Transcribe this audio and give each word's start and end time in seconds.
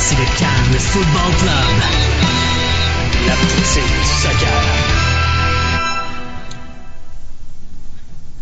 C'est 0.00 0.14
le 0.14 0.78
Football 0.78 1.34
Club. 1.40 1.52
La 3.26 3.34
poussée 3.34 3.80
du 3.80 4.04
soccer. 4.22 4.48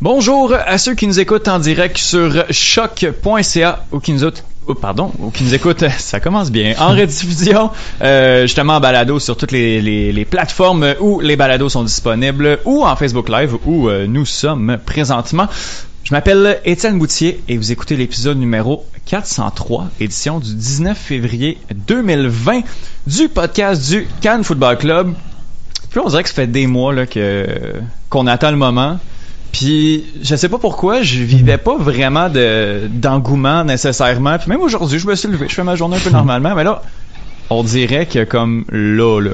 Bonjour 0.03 0.53
à 0.53 0.77
ceux 0.77 0.95
qui 0.95 1.07
nous 1.07 1.19
écoutent 1.19 1.49
en 1.49 1.59
direct 1.59 1.97
sur 1.97 2.45
choc.ca 2.51 3.87
ou 3.91 4.01
qui 4.01 4.13
nous 4.13 4.23
écoutent 4.25 4.45
oh, 4.67 4.75
pardon, 4.75 5.11
ou 5.19 5.31
qui 5.31 5.45
nous 5.45 5.55
écoutent, 5.55 5.85
ça 5.99 6.21
commence 6.21 6.51
bien, 6.51 6.75
en 6.79 6.91
rediffusion, 6.91 7.71
euh, 8.03 8.43
justement 8.43 8.75
en 8.75 8.81
balado 8.81 9.19
sur 9.19 9.39
toutes 9.39 9.53
les 9.53 10.27
plateformes 10.31 10.95
où 11.01 11.21
les 11.21 11.37
balados 11.37 11.71
sont 11.71 11.85
disponibles 11.85 12.59
ou 12.67 12.85
en 12.85 12.95
Facebook 12.97 13.31
Live 13.31 13.57
où 13.65 13.89
euh, 13.89 14.07
nous 14.07 14.27
sommes 14.27 14.77
présentement. 14.85 15.49
Je 16.07 16.15
m'appelle 16.15 16.61
Étienne 16.65 17.01
Boutier 17.01 17.43
et 17.49 17.57
vous 17.57 17.73
écoutez 17.73 17.97
l'épisode 17.97 18.39
numéro 18.39 18.87
403, 19.07 19.89
édition 19.99 20.39
du 20.39 20.55
19 20.55 20.97
février 20.97 21.59
2020 21.75 22.61
du 23.09 23.29
podcast 23.29 23.91
du 23.91 24.07
Cannes 24.21 24.45
Football 24.45 24.79
Club. 24.79 25.15
Puis 25.91 25.99
on 25.99 26.09
dirait 26.09 26.23
que 26.23 26.29
ça 26.29 26.37
fait 26.37 26.47
des 26.47 26.69
mois 26.69 26.95
là, 26.95 27.07
que 27.07 27.49
qu'on 28.09 28.29
attend 28.29 28.53
le 28.53 28.57
moment. 28.57 29.01
Puis 29.51 30.05
je 30.23 30.37
sais 30.37 30.49
pas 30.49 30.59
pourquoi, 30.59 31.03
je 31.03 31.25
vivais 31.25 31.59
pas 31.59 31.77
vraiment 31.77 32.29
de 32.29 32.89
d'engouement 32.89 33.65
nécessairement. 33.65 34.39
Puis 34.39 34.49
même 34.49 34.61
aujourd'hui, 34.61 35.01
je 35.01 35.09
me 35.09 35.17
suis 35.17 35.27
levé, 35.27 35.49
je 35.49 35.55
fais 35.55 35.65
ma 35.65 35.75
journée 35.75 35.97
un 35.97 36.01
peu 36.01 36.11
normalement, 36.13 36.55
mais 36.55 36.63
là, 36.63 36.83
on 37.51 37.65
dirait 37.65 38.07
que 38.07 38.23
comme 38.23 38.65
là, 38.71 39.19
là, 39.19 39.33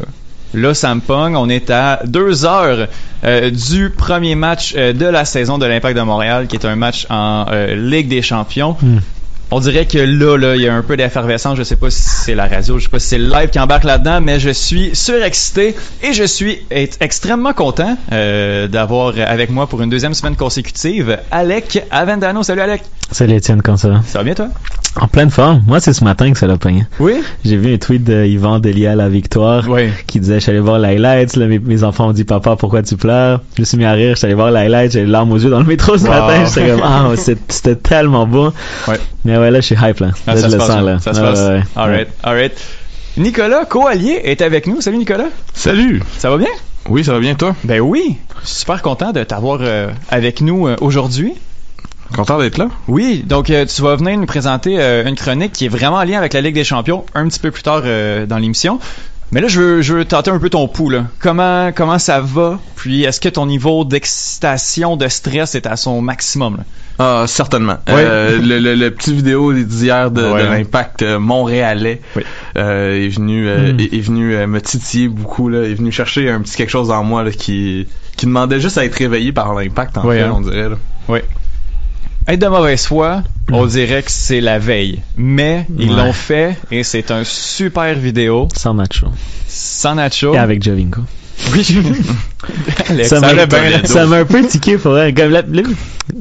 là, 0.55 0.75
ça 0.75 0.95
me. 0.95 1.01
On 1.09 1.49
est 1.49 1.71
à 1.71 2.01
deux 2.05 2.45
heures 2.45 2.89
euh, 3.25 3.51
du 3.51 3.91
premier 3.91 4.35
match 4.35 4.75
euh, 4.77 4.93
de 4.93 5.07
la 5.07 5.25
saison 5.25 5.59
de 5.59 5.67
l'Impact 5.67 5.97
de 5.97 6.03
Montréal, 6.03 6.47
qui 6.47 6.57
est 6.57 6.65
un 6.65 6.77
match 6.77 7.07
en 7.11 7.47
euh, 7.51 7.75
Ligue 7.75 8.09
des 8.09 8.23
Champions. 8.23 8.77
On 9.55 9.61
dirait 9.61 9.85
que 9.85 9.99
là, 9.99 10.39
là, 10.39 10.57
il 10.57 10.63
y 10.63 10.67
a 10.69 10.75
un 10.75 10.81
peu 10.81 10.97
d'effervescence. 10.97 11.59
Je 11.59 11.63
sais 11.63 11.77
pas 11.77 11.91
si 11.91 12.01
c'est 12.03 12.35
la 12.35 12.47
radio, 12.49 12.79
je 12.79 12.85
sais 12.85 12.89
pas 12.89 12.99
si 12.99 13.09
c'est 13.09 13.19
le 13.19 13.29
live 13.29 13.51
qui 13.51 13.61
embarque 13.61 13.85
là-dedans, 13.85 14.21
mais 14.23 14.41
je 14.41 14.49
suis 14.49 14.97
surexcité 14.97 15.77
et 16.03 16.15
je 16.15 16.25
suis 16.25 16.59
ex- 16.71 16.97
extrêmement 17.03 17.53
content 17.53 17.99
euh, 18.13 18.67
d'avoir 18.67 19.13
avec 19.27 19.51
moi 19.51 19.67
pour 19.67 19.83
une 19.83 19.91
deuxième 19.91 20.15
semaine 20.15 20.37
consécutive 20.37 21.19
Alec 21.31 21.85
Avendano. 21.91 22.43
Salut 22.43 22.63
Alec. 22.63 22.83
Salut 23.11 23.35
Étienne, 23.35 23.61
comment 23.61 23.77
ça 23.77 23.91
va? 23.91 24.01
Ça 24.07 24.19
va 24.21 24.25
bien 24.25 24.33
toi? 24.35 24.49
En 24.99 25.07
pleine 25.09 25.31
forme. 25.31 25.63
Moi, 25.67 25.81
c'est 25.81 25.93
ce 25.93 26.03
matin 26.05 26.33
que 26.33 26.39
ça 26.39 26.47
l'a 26.47 26.57
pogné. 26.57 26.87
Oui? 26.99 27.15
J'ai 27.45 27.57
vu 27.57 27.75
un 27.75 27.79
tweet 27.79 28.05
de 28.05 28.25
Yvan 28.25 28.59
Delia 28.59 28.93
à 28.93 28.95
la 28.95 29.09
victoire 29.11 29.67
Oui. 29.69 29.89
qui 30.07 30.19
disait 30.21 30.35
je 30.37 30.41
suis 30.41 30.51
allé 30.51 30.61
voir 30.61 30.79
l'highlights, 30.79 31.37
mes, 31.37 31.59
mes 31.59 31.85
enfants 31.85 32.09
ont 32.09 32.13
dit 32.13 32.25
papa 32.25 32.57
pourquoi 32.57 32.83
tu 32.83 32.97
pleures? 32.97 33.41
Je 33.57 33.63
me 33.63 33.65
suis 33.67 33.77
mis 33.79 33.85
à 33.85 33.93
rire, 33.93 34.13
je 34.13 34.17
suis 34.19 34.27
allé 34.27 34.35
voir 34.35 34.51
l'highlights, 34.51 34.93
j'ai 34.93 35.01
les 35.05 35.11
larmes 35.11 35.33
aux 35.33 35.39
yeux 35.39 35.51
dans 35.51 35.61
le 35.61 35.67
métro 35.67 35.97
ce 35.99 36.05
Wow. 36.05 36.11
matin, 36.11 36.45
j'étais 36.47 36.69
comme 36.71 36.81
ah 36.85 37.09
c'était 37.49 37.77
tellement 37.77 38.27
beau. 38.27 38.53
Ouais. 38.89 38.99
Mais 39.25 39.37
ouais 39.43 39.51
là 39.51 39.61
je 39.61 39.67
suis 39.67 39.75
hype 39.75 39.99
là. 40.01 40.11
Ah, 40.27 40.35
là 40.35 40.41
ça 40.41 40.47
je 40.47 40.53
se 40.53 40.57
le 40.57 40.59
passe, 40.59 40.67
sens 40.69 40.83
là. 40.85 40.99
Ça 41.01 41.15
se 41.15 41.21
passe. 41.21 41.39
ouais, 41.41 41.49
ouais. 41.57 41.63
Alright, 41.77 42.09
alright. 42.23 42.53
Nicolas, 43.17 43.67
co-allié, 43.67 44.21
est 44.25 44.41
avec 44.41 44.67
nous. 44.67 44.81
Salut 44.81 44.97
Nicolas. 44.97 45.29
Salut! 45.53 46.03
Ça 46.17 46.31
va 46.31 46.39
bien? 46.39 46.49
Oui, 46.89 47.05
ça 47.05 47.13
va 47.13 47.21
bien 47.21 47.35
toi? 47.35 47.55
Ben 47.63 47.81
oui. 47.81 48.17
Super 48.43 48.81
content 48.81 49.13
de 49.13 49.23
t'avoir 49.23 49.59
euh, 49.61 49.91
avec 50.11 50.41
nous 50.41 50.67
euh, 50.67 50.77
aujourd'hui. 50.81 51.35
Content 52.17 52.39
d'être 52.39 52.59
là? 52.59 52.69
Oui, 52.89 53.23
donc 53.27 53.51
euh, 53.51 53.67
tu 53.67 53.83
vas 53.83 53.97
venir 53.97 54.19
nous 54.19 54.27
présenter 54.27 54.81
euh, 54.81 55.07
une 55.07 55.15
chronique 55.15 55.53
qui 55.53 55.67
est 55.67 55.69
vraiment 55.69 55.97
en 55.97 56.05
lien 56.05 56.19
avec 56.19 56.33
la 56.33 56.41
Ligue 56.41 56.55
des 56.55 56.65
Champions 56.65 57.05
un 57.15 57.29
petit 57.29 57.39
peu 57.39 57.51
plus 57.51 57.63
tard 57.63 57.83
euh, 57.85 58.27
dans 58.27 58.39
l'émission. 58.39 58.79
Mais 59.31 59.41
là, 59.41 59.49
je 59.49 59.61
veux, 59.61 59.83
je 59.83 59.95
veux 59.95 60.05
tenter 60.05 60.31
un 60.31 60.39
peu 60.39 60.51
ton 60.51 60.69
pouls. 60.69 60.91
Là. 60.91 61.05
Comment, 61.21 61.71
comment 61.73 61.99
ça 61.99 62.21
va? 62.21 62.59
Puis, 62.77 63.05
est-ce 63.05 63.19
que 63.21 63.31
ton 63.31 63.47
niveau 63.47 63.85
d'excitation, 63.85 64.97
de 64.97 65.09
stress 65.09 65.55
est 65.55 65.67
à 65.67 65.77
son 65.77 66.03
maximum? 66.03 66.59
Là? 66.59 66.65
Ah, 66.99 67.25
certainement. 67.27 67.79
Oui. 67.89 67.95
Euh, 67.97 68.39
le, 68.41 68.59
le, 68.59 68.75
le 68.75 68.91
petit 68.91 69.15
vidéo 69.15 69.53
d'hier 69.53 70.11
de, 70.11 70.23
l'impact 70.23 71.03
euh, 71.03 71.19
montréalais 71.19 72.01
Oui. 72.17 72.23
euh, 72.57 73.05
est 73.05 73.09
venu, 73.09 73.49
euh, 73.49 73.73
Mm. 73.73 73.81
est, 73.81 73.95
est 73.95 74.01
venu 74.01 74.35
euh, 74.35 74.47
me 74.47 74.61
titiller 74.61 75.09
beaucoup. 75.09 75.49
Là, 75.49 75.63
est 75.63 75.75
venu 75.75 75.91
chercher 75.91 76.31
un 76.31 76.41
petit 76.41 76.57
quelque 76.57 76.71
chose 76.71 76.91
en 76.91 77.03
moi 77.03 77.25
là, 77.25 77.31
qui, 77.31 77.87
qui 78.17 78.27
demandait 78.27 78.61
juste 78.61 78.79
à 78.79 78.85
être 78.85 78.95
réveillé 78.97 79.33
par 79.33 79.55
l'impact, 79.55 79.99
en 79.99 80.07
Oui, 80.07 80.17
fait, 80.17 80.23
hein. 80.23 80.33
on 80.35 80.41
dirait. 80.43 80.69
Là. 80.69 80.77
Oui. 81.09 81.19
Être 82.29 82.39
de 82.41 82.47
mauvaise 82.47 82.87
foi, 82.87 83.23
on 83.51 83.67
dirait 83.67 84.03
que 84.05 84.11
c'est 84.13 84.41
la 84.41 84.61
veille. 84.61 85.01
Mais 85.17 85.67
ils 85.77 85.91
Ouais. 85.91 85.97
l'ont 85.97 86.13
fait 86.13 86.57
et 86.71 86.85
c'est 86.85 87.11
un 87.11 87.25
super 87.25 87.95
vidéo 87.95 88.47
Sans 88.55 88.75
nacho. 88.75 89.09
sans 89.49 89.97
nacho. 89.97 90.33
Et 90.35 90.39
avec 90.39 90.63
Jovinko. 90.63 91.01
Oui. 91.53 91.67
Alex, 92.89 93.09
Ça 93.09 93.21
m'a 93.21 93.29
ça 93.85 94.03
un 94.05 94.25
peu 94.25 94.47
tiqué 94.47 94.77
pour 94.79 94.93
vrai. 94.93 95.13
Comme 95.13 95.31
la- 95.31 95.43
la- 95.43 95.63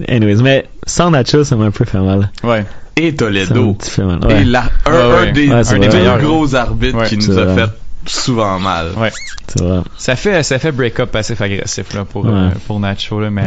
Anyways, 0.08 0.42
mais 0.42 0.68
sans 0.86 1.12
nacho 1.12 1.44
ça 1.44 1.56
m'a 1.56 1.66
un 1.66 1.72
peu 1.72 1.86
fait 1.86 2.00
mal. 2.00 2.32
Ouais. 2.44 2.66
Et 2.98 3.16
Toledo. 3.16 3.78
fait 3.82 4.04
mal. 4.04 4.20
Et 4.32 4.44
la, 4.44 4.64
un, 4.86 4.92
Ouais, 4.92 5.02
un 5.02 5.22
ouais. 5.22 5.32
des, 5.32 5.50
Ouais, 5.50 5.64
c'est 5.64 5.76
un 5.76 5.80
des 5.80 5.88
vrai. 5.88 6.00
meilleurs 6.00 6.18
Ouais. 6.18 6.24
gros 6.24 6.56
arbitres 6.56 6.98
Ouais. 6.98 7.08
qui 7.08 7.18
nous 7.18 7.38
a 7.38 7.46
vrai. 7.46 7.66
fait 7.68 7.72
souvent 8.06 8.60
mal. 8.60 8.88
Ouais. 8.98 9.12
C'est 9.48 9.62
vrai. 9.64 9.80
Ça 9.98 10.16
fait, 10.16 10.44
ça 10.44 10.60
fait 10.60 10.72
break-up 10.72 11.12
passif-agressif 11.12 11.94
là, 11.94 12.06
pour, 12.06 12.26
Ouais. 12.26 12.32
euh, 12.34 12.50
pour 12.68 12.80
Nacho, 12.80 13.20
là, 13.20 13.30
mais 13.30 13.46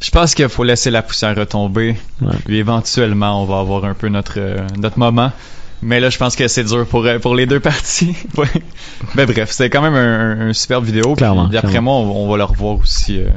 je 0.00 0.10
pense 0.10 0.34
qu'il 0.34 0.48
faut 0.48 0.64
laisser 0.64 0.90
la 0.90 1.02
poussière 1.02 1.34
retomber. 1.36 1.96
Ouais. 2.20 2.32
Puis 2.44 2.56
éventuellement, 2.58 3.42
on 3.42 3.46
va 3.46 3.60
avoir 3.60 3.84
un 3.84 3.94
peu 3.94 4.08
notre, 4.08 4.34
euh, 4.38 4.58
notre 4.78 4.98
moment. 4.98 5.32
Mais 5.86 6.00
là, 6.00 6.08
je 6.08 6.16
pense 6.16 6.34
que 6.34 6.48
c'est 6.48 6.64
dur 6.64 6.86
pour, 6.86 7.04
euh, 7.04 7.18
pour 7.18 7.34
les 7.34 7.44
deux 7.46 7.60
parties. 7.60 8.14
Ouais. 8.38 8.48
Mais 9.14 9.26
bref, 9.26 9.50
c'était 9.50 9.68
quand 9.70 9.82
même 9.82 9.94
un, 9.94 10.48
un, 10.48 10.52
superbe 10.54 10.84
vidéo. 10.84 11.14
Clairement, 11.14 11.46
D'après 11.48 11.80
moi, 11.80 11.92
on, 11.94 12.24
on 12.24 12.30
va 12.30 12.38
le 12.38 12.44
revoir 12.44 12.78
aussi. 12.78 13.18
euh, 13.20 13.28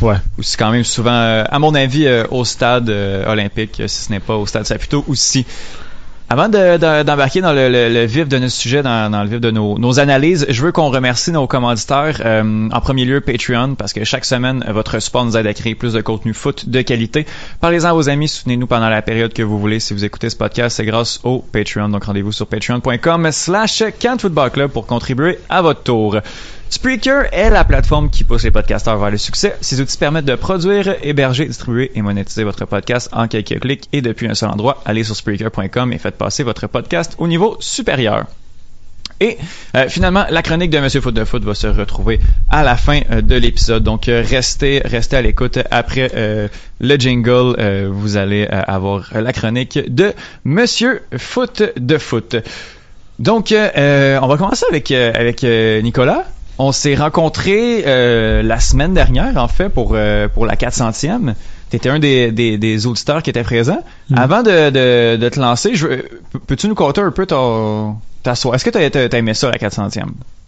Ouais. 0.00 0.16
aussi 0.38 0.56
quand 0.56 0.70
même 0.70 0.82
souvent, 0.84 1.12
euh, 1.12 1.44
à 1.48 1.58
mon 1.58 1.74
avis, 1.74 2.06
euh, 2.06 2.24
au 2.30 2.44
stade 2.46 2.88
euh, 2.88 3.30
olympique, 3.30 3.82
si 3.86 4.04
ce 4.04 4.10
n'est 4.10 4.20
pas 4.20 4.36
au 4.36 4.46
stade 4.46 4.64
Saputo 4.64 5.04
aussi. 5.08 5.44
Avant 6.32 6.48
de- 6.48 6.76
de- 6.76 7.02
d'embarquer 7.02 7.40
dans 7.40 7.52
le, 7.52 7.68
le- 7.68 7.88
le 7.92 8.04
vif 8.04 8.28
de 8.28 8.38
notre 8.38 8.52
sujet, 8.52 8.84
dans, 8.84 9.10
dans 9.10 9.24
le 9.24 9.28
vif 9.28 9.40
de 9.40 9.50
nos, 9.50 9.80
nos 9.80 9.98
analyses, 9.98 10.46
je 10.48 10.62
veux 10.62 10.70
qu'on 10.70 10.88
remercie 10.88 11.32
nos 11.32 11.48
commanditaires. 11.48 12.22
euh, 12.24 12.68
en 12.70 12.80
premier 12.80 13.04
lieu, 13.04 13.20
Patreon, 13.20 13.74
parce 13.74 13.92
que 13.92 14.04
chaque 14.04 14.24
semaine, 14.24 14.64
votre 14.68 15.00
support 15.00 15.24
nous 15.24 15.36
aide 15.36 15.48
à 15.48 15.54
créer 15.54 15.74
plus 15.74 15.92
de 15.94 16.00
contenu 16.00 16.32
foot 16.32 16.68
de 16.68 16.82
qualité. 16.82 17.26
Parlez-en 17.60 17.88
à 17.88 17.92
vos 17.94 18.08
amis, 18.08 18.28
soutenez-nous 18.28 18.68
pendant 18.68 18.88
la 18.88 19.02
période 19.02 19.32
que 19.32 19.42
vous 19.42 19.58
voulez. 19.58 19.80
Si 19.80 19.92
vous 19.92 20.04
écoutez 20.04 20.30
ce 20.30 20.36
podcast, 20.36 20.76
c'est 20.76 20.84
grâce 20.86 21.18
au 21.24 21.40
Patreon. 21.40 21.88
Donc 21.88 22.04
rendez-vous 22.04 22.30
sur 22.30 22.46
patreon.com 22.46 23.32
slash 23.32 23.82
Cannes 23.98 24.20
Football 24.20 24.50
Club 24.52 24.70
pour 24.70 24.86
contribuer 24.86 25.38
à 25.48 25.62
votre 25.62 25.82
tour. 25.82 26.16
Spreaker 26.70 27.24
est 27.32 27.50
la 27.50 27.64
plateforme 27.64 28.10
qui 28.10 28.22
pousse 28.22 28.44
les 28.44 28.52
podcasteurs 28.52 28.96
vers 28.96 29.10
le 29.10 29.18
succès. 29.18 29.56
Ces 29.60 29.80
outils 29.80 29.98
permettent 29.98 30.24
de 30.24 30.36
produire, 30.36 30.94
héberger, 31.02 31.46
distribuer 31.46 31.90
et 31.96 32.00
monétiser 32.00 32.44
votre 32.44 32.64
podcast 32.64 33.08
en 33.12 33.26
quelques 33.26 33.58
clics 33.58 33.88
et 33.92 34.02
depuis 34.02 34.28
un 34.28 34.34
seul 34.34 34.50
endroit. 34.50 34.80
Allez 34.84 35.02
sur 35.02 35.16
Spreaker.com 35.16 35.92
et 35.92 35.98
faites 35.98 36.16
passer 36.16 36.44
votre 36.44 36.68
podcast 36.68 37.16
au 37.18 37.26
niveau 37.26 37.56
supérieur. 37.58 38.26
Et 39.18 39.36
euh, 39.74 39.88
finalement, 39.88 40.24
la 40.30 40.42
chronique 40.42 40.70
de 40.70 40.78
Monsieur 40.78 41.00
Foot 41.00 41.12
de 41.12 41.24
Foot 41.24 41.42
va 41.42 41.54
se 41.54 41.66
retrouver 41.66 42.20
à 42.48 42.62
la 42.62 42.76
fin 42.76 43.00
euh, 43.10 43.20
de 43.20 43.34
l'épisode. 43.34 43.82
Donc 43.82 44.08
euh, 44.08 44.22
restez, 44.24 44.80
restez 44.84 45.16
à 45.16 45.22
l'écoute. 45.22 45.58
Après 45.72 46.08
le 46.80 46.96
jingle, 46.96 47.88
vous 47.90 48.16
allez 48.16 48.46
avoir 48.46 49.10
la 49.12 49.32
chronique 49.32 49.78
de 49.92 50.12
Monsieur 50.44 51.02
Foot 51.18 51.64
de 51.76 51.98
Foot. 51.98 52.36
Donc, 53.18 53.52
on 53.52 54.26
va 54.28 54.36
commencer 54.38 54.64
avec 54.70 54.92
avec 54.92 55.42
Nicolas. 55.42 56.24
On 56.62 56.72
s'est 56.72 56.94
rencontrés 56.94 57.84
euh, 57.86 58.42
la 58.42 58.60
semaine 58.60 58.92
dernière, 58.92 59.36
en 59.38 59.48
fait, 59.48 59.68
pour 59.70 59.92
euh, 59.94 60.28
pour 60.28 60.44
la 60.46 60.56
400e. 60.56 61.34
T'étais 61.70 61.88
un 61.88 61.98
des, 61.98 62.32
des, 62.32 62.58
des 62.58 62.86
auditeurs 62.86 63.22
qui 63.22 63.30
était 63.30 63.44
présent. 63.44 63.78
Avant 64.14 64.42
de, 64.42 64.70
de, 64.70 65.16
de 65.16 65.28
te 65.28 65.38
lancer, 65.40 65.72
peux-tu 66.46 66.68
nous 66.68 66.74
conter 66.74 67.00
un 67.00 67.12
peu 67.12 67.26
ton, 67.26 67.96
ta 68.24 68.34
soirée? 68.34 68.56
Est-ce 68.56 68.64
que 68.64 68.70
t'as, 68.70 68.90
t'as, 68.90 69.08
t'as 69.08 69.18
aimé 69.18 69.34
ça, 69.34 69.50
la 69.50 69.56
400e? 69.56 70.04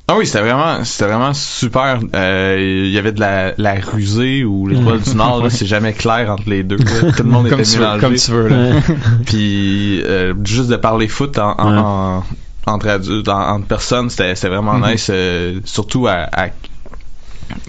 Ah 0.09 0.17
oui, 0.19 0.27
c'était 0.27 0.41
vraiment, 0.41 0.83
c'était 0.85 1.07
vraiment 1.07 1.33
super. 1.33 2.01
Euh, 2.17 2.57
Il 2.87 2.91
y 2.91 2.99
avait 2.99 3.13
de 3.13 3.21
la, 3.21 3.53
la 3.57 3.75
rusée 3.75 4.45
ou 4.45 4.67
l'étoile 4.67 5.01
du 5.01 5.15
Nord, 5.15 5.47
c'est 5.49 5.65
jamais 5.65 5.93
clair 5.93 6.29
entre 6.29 6.51
les 6.51 6.65
deux. 6.65 6.77
là. 6.77 7.13
Tout 7.17 7.23
le 7.23 7.31
monde 7.31 7.49
Comme 7.49 7.61
était 7.61 7.71
tu 7.71 7.79
veux, 7.79 8.01
comme 8.01 8.15
tu 8.17 8.31
veux, 8.33 8.49
là. 8.49 8.57
Ouais. 8.57 8.81
Puis 9.25 10.03
euh, 10.03 10.35
juste 10.45 10.69
de 10.69 10.77
parler 10.77 11.07
foot 11.07 11.39
en, 11.39 11.55
en, 11.59 12.17
Ouais. 12.19 12.23
En- 12.67 12.73
entre 12.73 12.89
adultes, 12.89 13.29
en- 13.29 13.49
entre 13.55 13.67
personnes, 13.67 14.11
c'était 14.11 14.35
vraiment 14.49 14.75
Mhm. 14.75 14.91
nice. 14.91 15.09
euh, 15.13 15.61
surtout 15.65 16.07
à, 16.07 16.29
à- 16.33 16.49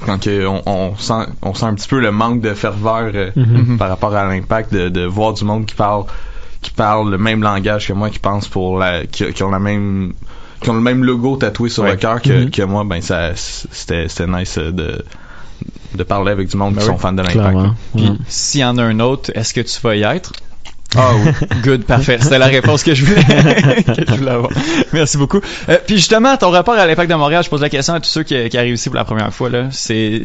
quand 0.05 0.19
que 0.23 0.45
on, 0.47 0.61
on 0.65 0.95
sent 0.97 1.27
on 1.41 1.53
sent 1.53 1.65
un 1.65 1.73
petit 1.75 1.87
peu 1.89 1.99
le 1.99 2.11
manque 2.11 2.41
de 2.41 2.53
ferveur 2.53 3.11
euh, 3.15 3.31
Mhm. 3.35 3.77
par 3.77 3.89
rapport 3.89 4.15
à 4.15 4.25
l'impact 4.27 4.73
de, 4.73 4.89
de 4.89 5.05
voir 5.05 5.33
du 5.33 5.43
monde 5.43 5.65
qui 5.65 5.75
parle 5.75 6.05
qui 6.61 6.71
parle 6.71 7.11
le 7.11 7.17
même 7.17 7.41
langage 7.43 7.87
que 7.87 7.93
moi, 7.93 8.09
qui 8.09 8.19
pense 8.19 8.47
pour 8.47 8.77
la 8.79 9.05
qui, 9.05 9.33
qui 9.33 9.43
ont 9.43 9.49
la 9.51 9.59
même 9.59 10.13
qui 10.61 10.69
ont 10.69 10.73
le 10.75 10.79
même 10.81 11.03
logo 11.03 11.35
tatoué 11.35 11.67
sur 11.67 11.83
Ouais. 11.83 11.91
le 11.91 11.97
cœur 11.97 12.21
que, 12.21 12.45
Mhm. 12.45 12.51
que 12.51 12.61
moi, 12.61 12.85
ben 12.85 13.01
ça 13.01 13.31
c'était 13.35 14.07
c'était 14.07 14.27
nice 14.31 14.57
euh, 14.57 14.71
de 14.71 15.03
de 15.95 16.03
parler 16.03 16.31
avec 16.31 16.47
du 16.49 16.55
monde 16.57 16.73
Ben 16.75 16.81
qui 16.81 16.87
oui, 16.87 16.93
sont 16.93 16.97
fans 16.99 17.11
de 17.13 17.21
l'impact. 17.21 17.75
S'il 18.27 18.61
y 18.61 18.65
en 18.65 18.77
a 18.77 18.83
un 18.83 18.99
autre, 19.01 19.31
est-ce 19.35 19.53
que 19.53 19.61
tu 19.61 19.79
vas 19.81 19.95
y 19.95 20.03
être? 20.03 20.31
Ah 20.95 21.11
oui. 21.15 21.31
Good, 21.63 21.85
parfait. 21.85 22.17
C'était 22.21 22.37
la 22.39 22.45
réponse 22.47 22.83
que 22.83 22.93
je 22.93 23.05
voulais, 23.05 23.23
que 23.83 24.05
je 24.07 24.15
voulais 24.15 24.31
avoir. 24.31 24.51
Merci 24.93 25.17
beaucoup. 25.17 25.41
Euh, 25.69 25.77
puis 25.85 25.95
justement, 25.97 26.37
ton 26.37 26.49
rapport 26.51 26.75
à 26.75 26.85
l'impact 26.85 27.09
de 27.09 27.15
Montréal, 27.15 27.43
je 27.43 27.49
pose 27.49 27.61
la 27.61 27.69
question 27.69 27.93
à 27.95 27.99
tous 27.99 28.09
ceux 28.09 28.23
qui, 28.23 28.49
qui 28.49 28.57
arrivent 28.57 28.75
ici 28.75 28.89
pour 28.89 28.95
la 28.97 29.05
première 29.05 29.33
fois. 29.33 29.49
Là, 29.49 29.67
c'est 29.71 30.21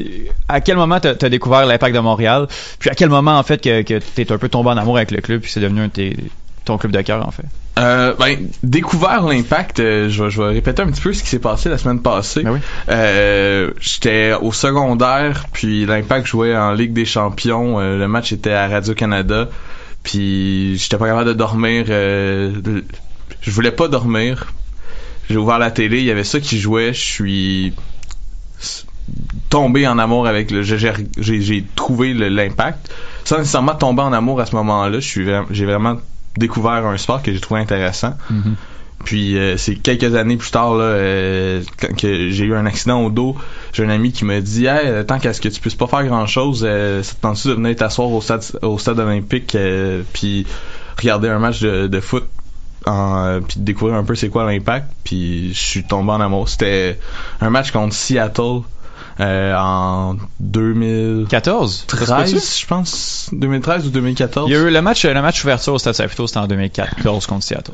à 0.48 0.60
quel 0.60 0.76
moment 0.76 1.00
t'as 1.00 1.10
as 1.20 1.28
découvert 1.28 1.64
l'impact 1.66 1.94
de 1.94 2.00
Montréal, 2.00 2.46
puis 2.78 2.90
à 2.90 2.94
quel 2.94 3.08
moment 3.08 3.38
en 3.38 3.42
fait 3.42 3.62
que, 3.62 3.82
que 3.82 3.98
t'es 3.98 4.30
un 4.30 4.38
peu 4.38 4.48
tombé 4.48 4.70
en 4.70 4.76
amour 4.76 4.96
avec 4.96 5.10
le 5.10 5.20
club, 5.20 5.40
puis 5.40 5.50
c'est 5.50 5.60
devenu 5.60 5.80
un 5.82 5.88
tes- 5.88 6.16
ton 6.64 6.76
club 6.76 6.92
de 6.92 7.00
cœur 7.00 7.26
en 7.26 7.30
fait? 7.30 7.44
Euh, 7.78 8.12
ben, 8.18 8.36
découvert 8.64 9.22
l'impact, 9.22 9.78
euh, 9.78 10.08
je, 10.10 10.24
vais, 10.24 10.30
je 10.30 10.42
vais 10.42 10.48
répéter 10.48 10.82
un 10.82 10.86
petit 10.90 11.00
peu 11.00 11.12
ce 11.12 11.22
qui 11.22 11.28
s'est 11.28 11.38
passé 11.38 11.68
la 11.68 11.78
semaine 11.78 12.02
passée. 12.02 12.42
Ben 12.42 12.50
oui. 12.54 12.58
Euh, 12.90 13.70
J'étais 13.80 14.32
au 14.40 14.50
secondaire, 14.52 15.44
puis 15.52 15.86
l'impact 15.86 16.26
jouait 16.26 16.56
en 16.56 16.72
Ligue 16.72 16.92
des 16.92 17.04
Champions. 17.04 17.78
euh, 17.78 17.96
le 17.96 18.08
match 18.08 18.32
était 18.32 18.52
à 18.52 18.66
Radio-Canada, 18.66 19.48
puis 20.02 20.76
j'étais 20.78 20.96
pas 20.96 21.06
capable 21.06 21.28
de 21.28 21.34
dormir. 21.34 21.86
euh, 21.88 22.52
je 23.40 23.50
voulais 23.50 23.72
pas 23.72 23.88
dormir. 23.88 24.52
J'ai 25.28 25.36
ouvert 25.36 25.58
la 25.58 25.70
télé, 25.70 25.98
il 25.98 26.04
y 26.04 26.10
avait 26.10 26.24
ça 26.24 26.40
qui 26.40 26.58
jouait. 26.58 26.92
Je 26.94 27.00
suis 27.00 27.72
tombé 29.50 29.86
en 29.86 29.98
amour 29.98 30.26
avec 30.26 30.50
le. 30.50 30.62
j'ai- 30.62 31.64
trouvé 31.74 32.14
l'impact. 32.14 32.90
Sans 33.24 33.38
nécessairement 33.38 33.74
tomber 33.74 34.02
en 34.02 34.12
amour 34.12 34.40
à 34.40 34.46
ce 34.46 34.54
moment-là, 34.56 34.98
j'ai 35.00 35.64
vraiment 35.66 35.96
découvert 36.36 36.86
un 36.86 36.96
sport 36.96 37.22
que 37.22 37.32
j'ai 37.32 37.40
trouvé 37.40 37.60
intéressant. 37.60 38.14
Puis 39.04 39.38
euh, 39.38 39.56
c'est 39.56 39.76
quelques 39.76 40.14
années 40.14 40.36
plus 40.36 40.50
tard 40.50 40.74
là, 40.74 40.84
euh, 40.84 41.62
quand 41.80 41.96
que 41.96 42.30
j'ai 42.30 42.44
eu 42.44 42.54
un 42.54 42.66
accident 42.66 43.02
au 43.04 43.10
dos, 43.10 43.36
j'ai 43.72 43.84
un 43.84 43.90
ami 43.90 44.12
qui 44.12 44.24
m'a 44.24 44.40
dit 44.40 44.66
"Hey, 44.66 45.04
tant 45.06 45.18
qu'à 45.18 45.32
ce 45.32 45.40
que 45.40 45.48
tu 45.48 45.60
puisses 45.60 45.76
pas 45.76 45.86
faire 45.86 46.04
grand-chose, 46.04 46.64
euh, 46.66 47.02
ça 47.02 47.14
te 47.14 47.20
tente 47.20 47.46
de 47.46 47.52
venir 47.52 47.76
t'asseoir 47.76 48.10
au 48.10 48.20
stade 48.20 48.44
au 48.62 48.78
stade 48.78 48.98
olympique 48.98 49.54
euh, 49.54 50.02
puis 50.12 50.46
regarder 50.98 51.28
un 51.28 51.38
match 51.38 51.60
de, 51.60 51.86
de 51.86 52.00
foot 52.00 52.24
en, 52.86 53.24
euh, 53.24 53.40
puis 53.40 53.60
découvrir 53.60 53.96
un 53.96 54.04
peu 54.04 54.14
c'est 54.14 54.28
quoi 54.28 54.44
l'impact." 54.50 54.90
Puis 55.04 55.54
je 55.54 55.58
suis 55.58 55.84
tombé 55.84 56.10
en 56.12 56.20
amour. 56.20 56.48
C'était 56.48 56.98
un 57.40 57.50
match 57.50 57.70
contre 57.70 57.94
Seattle 57.94 58.62
euh, 59.20 59.54
en 59.56 60.16
2013, 60.40 61.28
14. 61.28 61.86
ça 61.88 62.26
se 62.26 62.32
peut-tu? 62.34 62.44
je 62.60 62.66
pense, 62.66 63.30
2013 63.32 63.86
ou 63.86 63.90
2014. 63.90 64.48
Il 64.48 64.52
y 64.52 64.56
a 64.56 64.60
eu 64.60 64.70
le 64.70 64.82
match, 64.82 65.04
le 65.04 65.22
match 65.22 65.42
ouverture 65.44 65.74
au 65.74 65.78
Stade 65.78 65.94
Saputo, 65.94 66.26
c'était 66.26 66.40
en 66.40 66.46
2014 66.46 67.26
contre 67.26 67.44
Seattle. 67.44 67.72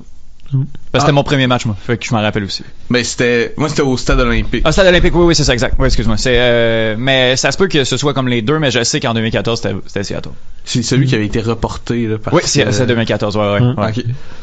C'était 0.50 1.06
Ah. 1.08 1.12
mon 1.12 1.24
premier 1.24 1.46
match, 1.46 1.64
moi. 1.66 1.74
Fait 1.80 1.98
que 1.98 2.04
je 2.06 2.14
m'en 2.14 2.20
rappelle 2.20 2.44
aussi. 2.44 2.62
Mais 2.88 3.02
c'était 3.02 3.54
moi 3.56 3.68
c'était 3.68 3.82
au 3.82 3.96
stade 3.96 4.20
olympique. 4.20 4.62
Ah, 4.64 4.70
Stade 4.72 4.86
Olympique, 4.86 5.14
oui, 5.14 5.24
oui, 5.24 5.34
c'est 5.34 5.42
ça, 5.44 5.52
exact. 5.52 5.74
Oui, 5.78 5.86
excuse-moi. 5.86 6.16
C'est, 6.16 6.36
euh, 6.36 6.94
mais 6.98 7.36
ça 7.36 7.50
se 7.50 7.56
peut 7.58 7.66
que 7.66 7.82
ce 7.84 7.96
soit 7.96 8.14
comme 8.14 8.28
les 8.28 8.42
deux, 8.42 8.58
mais 8.58 8.70
je 8.70 8.84
sais 8.84 9.00
qu'en 9.00 9.14
2014, 9.14 9.60
c'était, 9.84 10.04
Seattle. 10.04 10.30
C'est 10.64 10.82
celui 10.82 11.06
qui 11.06 11.14
avait 11.14 11.26
été 11.26 11.40
reporté 11.40 12.06
là 12.06 12.18
parce 12.18 12.36
Oui, 12.36 12.42
c'est, 12.44 12.64
que- 12.64 12.70
c'est 12.72 12.86
2014, 12.86 13.36
ouais, 13.36 13.52
ouais. 13.54 13.60
Mm. 13.60 13.78
ouais. 13.78 13.92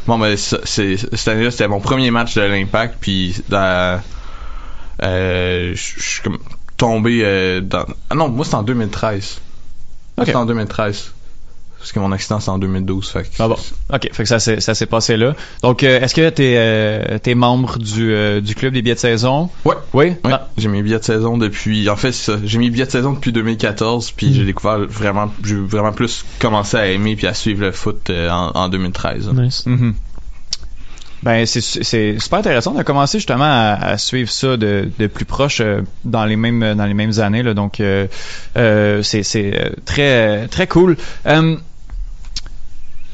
Bon, 0.08 0.18
ben, 0.20 0.36
c'est, 0.38 0.98
cette 0.98 1.28
année-là, 1.28 1.52
c'était 1.52 1.68
mon 1.68 1.80
premier 1.80 2.12
match 2.12 2.36
de 2.36 2.42
l'Impact, 2.42 2.96
puis 3.00 3.36
dans, 3.50 4.02
euh, 5.04 5.72
je 5.76 5.82
suis 6.02 6.22
comme 6.24 6.38
tombé 6.78 7.22
euh, 7.24 7.62
dans... 7.62 7.86
Ah 8.10 8.16
non, 8.16 8.30
moi, 8.30 8.44
c'était 8.46 8.56
en 8.58 8.64
2013. 8.64 9.40
Moi, 10.18 10.24
Ok. 10.24 10.26
C'était 10.28 10.36
en 10.38 10.46
2013. 10.46 11.14
Parce 11.82 11.94
que 11.94 12.00
mon 12.00 12.12
accident, 12.12 12.40
c'est 12.40 12.52
en 12.52 12.60
2012, 12.60 13.10
fait 13.10 13.24
que... 13.24 13.28
Ah 13.40 13.48
bon. 13.48 13.56
OK, 13.92 14.10
fait 14.14 14.22
que 14.24 14.30
ça 14.30 14.40
s'est, 14.40 14.60
ça 14.62 14.76
s'est 14.76 14.86
passé 14.86 15.18
là. 15.18 15.34
Donc, 15.64 15.82
euh, 15.82 16.00
est-ce 16.00 16.14
que 16.14 16.30
t'es, 16.30 16.54
euh, 16.58 17.18
t'es 17.18 17.34
membre 17.34 17.80
du, 17.80 18.14
euh, 18.14 18.40
du 18.40 18.54
club 18.54 18.74
des 18.74 18.84
billets 18.84 18.94
de 18.94 19.00
saison? 19.00 19.50
Ouais. 19.66 19.74
Oui? 19.94 20.06
Ouais, 20.24 20.32
Ah, 20.32 20.48
j'ai 20.58 20.68
mes 20.68 20.84
billets 20.84 21.00
de 21.00 21.04
saison 21.04 21.40
depuis... 21.40 21.90
En 21.90 21.96
fait, 21.96 22.12
c'est 22.12 22.34
ça. 22.34 22.38
J'ai 22.44 22.60
mes 22.60 22.70
billets 22.70 22.86
de 22.86 22.92
saison 22.92 23.14
depuis 23.14 23.32
2014, 23.32 24.12
puis 24.12 24.28
Mm. 24.30 24.34
j'ai 24.34 24.46
découvert 24.46 24.78
vraiment... 24.88 25.34
J'ai 25.44 25.56
vraiment 25.56 25.92
plus 25.92 26.24
commencé 26.40 26.78
à 26.78 26.86
aimer 26.86 27.16
puis 27.16 27.26
à 27.26 27.34
suivre 27.34 27.62
le 27.62 27.72
foot 27.72 28.12
euh, 28.12 28.30
en, 28.30 28.52
en 28.54 28.70
2013. 28.70 29.28
là. 29.34 29.42
Nice. 29.42 29.66
mhm. 29.66 29.96
Ben, 31.24 31.46
c'est, 31.46 31.62
c'est 31.62 32.18
super 32.18 32.40
intéressant 32.40 32.72
de 32.72 32.82
commencer 32.82 33.20
justement 33.20 33.44
à, 33.46 33.78
à 33.80 33.98
suivre 34.00 34.32
ça 34.32 34.58
de, 34.58 34.90
de 34.98 35.06
plus 35.06 35.26
proche 35.26 35.62
euh, 35.62 35.82
dans 36.04 36.26
les 36.26 36.36
mêmes 36.36 36.74
dans 36.76 36.86
les 36.88 36.96
mêmes 36.96 37.20
années 37.20 37.44
là. 37.44 37.54
Donc 37.54 37.80
euh, 37.80 38.08
euh, 38.58 39.04
c'est, 39.04 39.22
c'est 39.22 39.72
très 39.86 40.48
très 40.48 40.66
cool. 40.66 40.98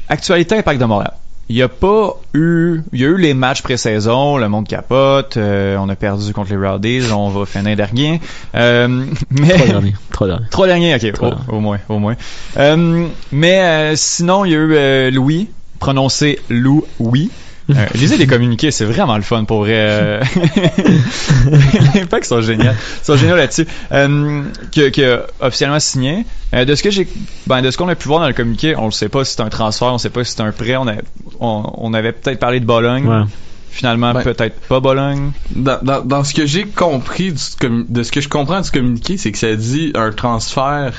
Actualité 0.08 0.56
Impact 0.58 0.80
de 0.80 0.84
Montréal. 0.86 1.12
Il 1.50 1.56
y 1.56 1.62
a 1.62 1.68
pas 1.68 2.14
eu, 2.34 2.82
il 2.92 3.00
y 3.00 3.04
a 3.04 3.08
eu 3.08 3.16
les 3.16 3.32
matchs 3.32 3.62
pré-saison, 3.62 4.36
le 4.36 4.50
monde 4.50 4.68
capote, 4.68 5.38
euh, 5.38 5.78
on 5.78 5.88
a 5.88 5.96
perdu 5.96 6.34
contre 6.34 6.50
les 6.50 6.58
Rowdies, 6.58 7.10
on 7.10 7.30
va 7.30 7.46
finir 7.46 7.74
derrière. 7.74 8.18
Euh, 8.54 9.06
mais 9.30 9.48
Trois 9.54 9.66
derniers. 9.66 9.94
Trois 10.12 10.26
derniers. 10.26 10.46
Trois 10.50 10.66
derniers, 10.66 10.94
ok, 10.94 11.12
Trois 11.14 11.28
au, 11.28 11.30
derniers. 11.30 11.52
au 11.52 11.60
moins, 11.60 11.78
au 11.88 11.98
moins. 11.98 12.16
Euh, 12.58 13.06
mais 13.32 13.60
euh, 13.62 13.96
sinon, 13.96 14.44
il 14.44 14.52
y 14.52 14.54
a 14.54 14.58
eu 14.58 14.74
euh, 14.74 15.10
Louis, 15.10 15.48
prononcé 15.80 16.38
Lou 16.50 16.84
oui. 16.98 17.30
Euh, 17.70 17.86
lisez 17.94 18.16
les 18.16 18.26
communiqués, 18.26 18.70
c'est 18.70 18.84
vraiment 18.86 19.16
le 19.16 19.22
fun 19.22 19.44
pour 19.44 19.60
vrai. 19.60 19.74
euh. 19.76 20.20
les 21.94 22.04
packs 22.06 22.24
sont 22.24 22.40
géniaux, 22.40 22.70
sont 23.02 23.16
géniaux 23.16 23.36
là-dessus. 23.36 23.66
Euh, 23.92 24.42
que, 24.74 24.88
que 24.90 25.22
officiellement 25.40 25.80
signé. 25.80 26.24
Euh, 26.54 26.64
de 26.64 26.74
ce 26.74 26.82
que 26.82 26.90
j'ai, 26.90 27.06
ben 27.46 27.60
de 27.60 27.70
ce 27.70 27.76
qu'on 27.76 27.88
a 27.88 27.94
pu 27.94 28.08
voir 28.08 28.20
dans 28.20 28.26
le 28.26 28.32
communiqué, 28.32 28.74
on 28.76 28.86
ne 28.86 28.90
sait 28.90 29.10
pas 29.10 29.24
si 29.24 29.34
c'est 29.34 29.42
un 29.42 29.50
transfert, 29.50 29.88
on 29.88 29.92
ne 29.94 29.98
sait 29.98 30.08
pas 30.10 30.24
si 30.24 30.32
c'est 30.34 30.40
un 30.42 30.52
prêt. 30.52 30.76
On, 30.76 30.88
a, 30.88 30.94
on, 31.40 31.62
on 31.76 31.92
avait 31.94 32.12
peut-être 32.12 32.38
parlé 32.38 32.60
de 32.60 32.64
Bologne. 32.64 33.06
Ouais. 33.06 33.24
Finalement, 33.70 34.14
Ben, 34.14 34.22
peut-être 34.22 34.58
pas 34.60 34.80
Bologne. 34.80 35.32
Dans, 35.54 35.78
dans, 35.82 36.00
dans 36.00 36.24
ce 36.24 36.32
que 36.32 36.46
j'ai 36.46 36.64
compris 36.64 37.32
du 37.32 37.84
de 37.88 38.02
ce 38.02 38.10
que 38.10 38.20
je 38.22 38.28
comprends 38.30 38.60
du 38.62 38.70
communiqué, 38.70 39.18
c'est 39.18 39.30
que 39.30 39.38
ça 39.38 39.54
dit 39.54 39.92
un 39.94 40.10
transfert 40.10 40.92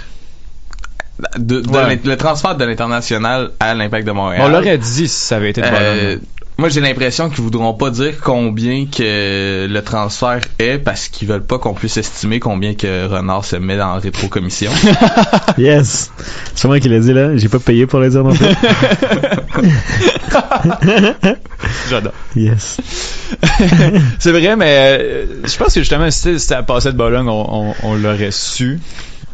de, 1.38 1.60
de 1.62 1.70
Ouais. 1.70 2.00
le 2.06 2.16
transfert 2.16 2.56
de 2.56 2.64
l'international 2.64 3.52
à 3.60 3.74
l'impact 3.74 4.06
de 4.08 4.12
Montréal. 4.12 4.44
On 4.46 4.50
l'aurait 4.50 4.78
dit 4.78 5.08
si 5.08 5.10
ça 5.10 5.38
avait 5.38 5.50
été 5.50 5.62
de 5.62 5.66
Bologne. 5.68 5.82
Euh, 5.84 6.18
moi, 6.60 6.70
j'ai 6.70 6.82
l'impression 6.82 7.30
qu'ils 7.30 7.44
voudront 7.44 7.74
pas 7.74 7.90
dire 7.90 8.20
combien 8.22 8.86
que 8.86 9.68
le 9.68 9.82
transfert 9.82 10.42
est 10.60 10.78
parce 10.78 11.08
qu'ils 11.08 11.28
veulent 11.28 11.46
pas 11.46 11.58
qu'on 11.58 11.74
puisse 11.74 11.98
estimer 11.98 12.40
combien 12.40 12.76
que 12.76 13.08
Renard 13.08 13.46
se 13.46 13.56
met 13.56 13.78
dans 13.78 13.94
la 13.94 14.00
rétrocommission. 14.00 14.72
Yes! 15.58 16.12
C'est 16.56 16.68
moi 16.68 16.80
qui 16.80 16.90
l'ai 16.90 17.00
dit 17.00 17.14
là, 17.14 17.36
j'ai 17.36 17.50
pas 17.50 17.60
payé 17.60 17.86
pour 17.86 18.00
le 18.00 18.10
dire 18.10 18.24
non 18.24 18.34
plus. 18.34 18.46
J'adore. 21.90 22.14
Yes. 22.36 22.78
C'est 24.20 24.32
vrai, 24.32 24.56
mais 24.56 25.00
euh, 25.00 25.26
je 25.46 25.58
pense 25.58 25.74
que 25.74 25.80
justement, 25.80 26.10
si 26.12 26.40
ça 26.40 26.64
passait 26.64 26.92
de 26.92 26.98
Bologne, 26.98 27.28
on, 27.28 27.70
on, 27.70 27.76
on 27.84 27.96
l'aurait 27.96 28.32
su. 28.32 28.80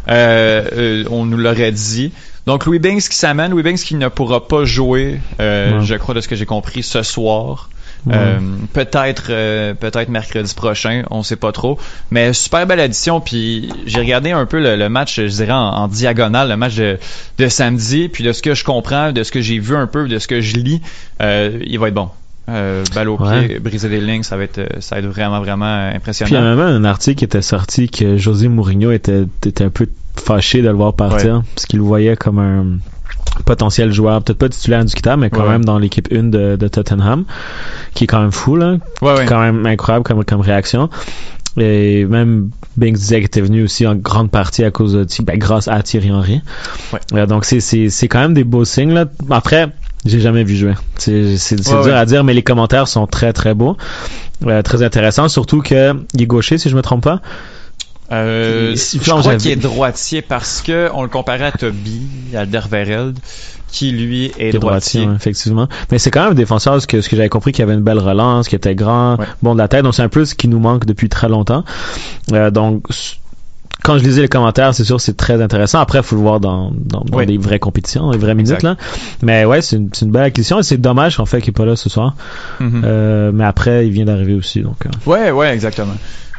Euh, 0.08 0.64
euh, 0.74 1.04
on 1.10 1.26
nous 1.26 1.38
l'aurait 1.38 1.72
dit. 1.72 2.12
Donc, 2.46 2.66
Louis 2.66 2.80
Banks 2.80 3.02
qui 3.10 3.16
s'amène. 3.16 3.52
Louis 3.52 3.64
Banks 3.64 3.80
qui 3.80 3.96
ne 3.96 4.08
pourra 4.08 4.48
pas 4.48 4.66
jouer, 4.66 5.20
euh, 5.40 5.80
Ouais. 5.80 5.86
je 5.86 5.96
crois, 5.96 6.14
de 6.14 6.22
ce 6.22 6.28
que 6.28 6.36
j'ai 6.36 6.46
compris, 6.46 6.84
ce 6.84 7.02
soir. 7.04 7.70
Euh, 8.12 8.38
peut-être 8.74 9.30
euh, 9.32 9.74
peut-être 9.74 10.10
mercredi 10.10 10.54
prochain, 10.54 11.02
on 11.10 11.24
sait 11.24 11.38
pas 11.38 11.52
trop. 11.52 11.80
Mais 12.12 12.34
super 12.34 12.68
belle 12.68 12.80
addition. 12.80 13.20
Puis 13.20 13.74
j'ai 13.88 14.00
regardé 14.00 14.30
un 14.30 14.46
peu 14.46 14.60
le, 14.62 14.76
le 14.76 14.90
match, 14.90 15.16
je 15.16 15.24
dirais 15.26 15.54
en, 15.54 15.70
en 15.70 15.88
diagonale, 15.88 16.50
le 16.50 16.56
match 16.56 16.76
de, 16.76 17.00
de 17.40 17.48
samedi. 17.48 18.08
Puis 18.10 18.24
de 18.24 18.32
ce 18.32 18.44
que 18.44 18.54
je 18.54 18.64
comprends, 18.64 19.12
de 19.12 19.24
ce 19.24 19.32
que 19.32 19.42
j'ai 19.42 19.58
vu 19.58 19.76
un 19.76 19.88
peu, 19.88 20.08
de 20.08 20.20
ce 20.20 20.28
que 20.28 20.40
je 20.40 20.56
lis, 20.58 20.84
euh, 21.24 21.58
il 21.66 21.80
va 21.80 21.88
être 21.88 21.96
bon. 21.96 22.10
Euh, 22.48 22.84
balle 22.94 23.10
au 23.10 23.18
Ouais. 23.18 23.48
pied, 23.48 23.60
briser 23.60 23.90
des 23.90 24.00
lignes, 24.00 24.22
ça 24.24 24.38
va 24.38 24.44
être 24.44 24.60
euh, 24.60 24.68
ça 24.80 24.96
va 24.96 25.02
être 25.02 25.08
vraiment 25.08 25.40
vraiment 25.42 25.66
Puis 25.66 25.88
il 25.88 25.92
y 25.92 25.94
a 25.94 25.96
impressionnant. 25.98 26.42
même 26.56 26.60
un 26.60 26.84
article 26.86 27.18
qui 27.20 27.26
était 27.26 27.42
sorti 27.42 27.90
que 27.90 28.18
José 28.18 28.48
Mourinho 28.50 28.92
était, 28.92 29.24
était 29.46 29.64
un 29.64 29.70
peu 29.72 29.88
fâché 30.16 30.62
de 30.62 30.68
le 30.68 30.76
voir 30.76 30.94
partir, 30.94 31.38
Ouais. 31.38 31.42
parce 31.56 31.66
qu'il 31.66 31.80
le 31.80 31.86
voyait 31.86 32.16
comme 32.16 32.38
un 32.40 32.78
potentiel 33.46 33.92
joueur, 33.92 34.22
peut-être 34.24 34.38
pas 34.38 34.48
titulaire 34.50 34.80
indiscutable, 34.82 35.22
mais 35.24 35.30
quand 35.30 35.42
Ouais. 35.44 35.50
même 35.50 35.66
dans 35.66 35.80
l'équipe 35.80 36.08
1 36.12 36.30
de, 36.30 36.56
de 36.56 36.68
Tottenham, 36.68 37.26
qui 37.96 38.04
est 38.04 38.08
quand 38.08 38.22
même 38.22 38.32
fou, 38.32 38.56
là. 38.56 38.78
Ouais, 39.02 39.14
ouais. 39.18 39.26
quand 39.26 39.40
même 39.42 39.66
incroyable 39.66 40.06
comme, 40.06 40.24
comme 40.24 40.42
réaction. 40.42 40.90
Et 41.58 42.06
même 42.06 42.50
Binks 42.78 42.96
disait 42.96 43.16
qu'il 43.18 43.26
était 43.26 43.42
venu 43.42 43.64
aussi 43.64 43.88
en 43.88 43.96
grande 43.96 44.30
partie 44.30 44.64
à 44.66 44.72
cause 44.72 44.94
de 44.94 45.06
ben, 45.24 45.38
grâce 45.40 45.68
à 45.70 45.82
Thierry 45.84 46.12
Henry. 46.12 46.42
Ouais. 46.92 47.00
Euh, 47.14 47.26
donc 47.26 47.46
c'est 47.46 47.62
c'est 47.62 47.90
c'est 47.90 48.10
quand 48.10 48.20
même 48.20 48.34
des 48.34 48.44
beaux 48.44 48.66
signes 48.66 48.94
là. 48.94 49.06
Après, 49.30 49.70
j'ai 50.06 50.20
jamais 50.20 50.44
vu 50.44 50.56
jouer. 50.56 50.74
C'est 50.98 51.38
c'est 51.38 51.62
c'est 51.64 51.74
Ouais, 51.74 51.84
dur 51.84 51.92
ouais. 51.94 51.98
à 52.00 52.06
dire, 52.06 52.24
mais 52.24 52.34
les 52.34 52.44
commentaires 52.44 52.88
sont 52.88 53.08
très 53.08 53.34
très 53.34 53.54
beaux, 53.54 53.76
Euh, 54.46 54.62
très 54.62 54.84
intéressants. 54.84 55.28
Surtout 55.30 55.62
que 55.62 55.94
il 56.14 56.22
est 56.22 56.26
gaucher 56.28 56.58
si 56.58 56.70
je 56.70 56.76
me 56.76 56.82
trompe 56.82 57.04
pas. 57.04 57.22
Euh, 58.12 58.74
Il- 58.76 58.78
je 58.78 59.10
crois 59.10 59.22
j'avais- 59.24 59.38
qu'il 59.38 59.52
est 59.52 59.56
droitier 59.56 60.22
parce 60.22 60.62
que 60.62 60.90
on 60.94 61.02
le 61.02 61.08
comparait 61.10 61.46
à 61.46 61.52
Toby 61.52 62.04
Alderweireld 62.36 63.18
qui 63.72 63.92
lui 63.92 64.26
est 64.26 64.52
Qui 64.52 64.58
est 64.58 64.60
droitier. 64.60 65.08
ouais, 65.08 65.16
effectivement. 65.16 65.68
Mais 65.92 65.98
c'est 65.98 66.12
quand 66.12 66.22
même 66.22 66.32
un 66.32 66.36
défenseur, 66.36 66.80
ce 66.80 66.86
que, 66.86 67.02
ce 67.02 67.10
que 67.10 67.16
j'avais 67.16 67.30
compris, 67.30 67.52
qu'il 67.52 67.64
avait 67.64 67.74
une 67.74 67.82
belle 67.82 67.98
relance, 68.00 68.48
qu'il 68.48 68.58
était 68.58 68.76
grand, 68.76 69.18
Ouais. 69.18 69.26
bon 69.42 69.54
de 69.54 69.60
la 69.60 69.68
tête. 69.68 69.84
Donc 69.84 69.96
c'est 69.96 70.04
un 70.04 70.08
peu 70.10 70.24
ce 70.24 70.36
qui 70.36 70.48
nous 70.48 70.60
manque 70.60 70.86
depuis 70.86 71.10
très 71.10 71.28
longtemps. 71.30 71.64
Euh, 72.32 72.52
donc 72.52 72.84
quand 73.86 73.98
je 74.00 74.04
lisais 74.04 74.22
les 74.24 74.28
commentaires, 74.28 74.74
c'est 74.74 74.84
sûr 74.84 75.00
c'est 75.00 75.16
très 75.16 75.42
intéressant. 75.42 75.80
Après, 75.80 76.00
il 76.00 76.04
faut 76.04 76.16
le 76.16 76.22
voir 76.22 76.40
dans, 76.40 76.72
dans, 76.76 77.02
dans 77.02 77.18
Oui. 77.20 77.26
des 77.26 77.38
vraies 77.38 77.60
compétitions, 77.60 78.10
des 78.12 78.18
vraies 78.18 78.34
minutes. 78.36 78.64
Là. 78.64 78.76
Mais 79.22 79.46
ouais, 79.46 79.62
c'est 79.62 79.76
une, 79.76 79.90
c'est 79.94 80.06
une 80.06 80.12
belle 80.12 80.24
acquisition 80.24 80.60
et 80.60 80.64
c'est 80.64 80.78
dommage 80.78 81.20
en 81.20 81.26
fait 81.26 81.40
qu'il 81.42 81.50
est 81.50 81.54
pas 81.54 81.66
là 81.66 81.76
ce 81.76 81.88
soir. 81.90 82.16
Mhm. 82.60 82.82
Euh, 82.84 83.32
mais 83.34 83.44
après, 83.46 83.86
il 83.88 83.92
vient 83.94 84.06
d'arriver 84.06 84.34
aussi. 84.34 84.62
Donc, 84.62 84.86
euh, 84.86 84.90
Ouais, 85.06 85.32
ouais, 85.32 85.54
exactement. 85.54 85.94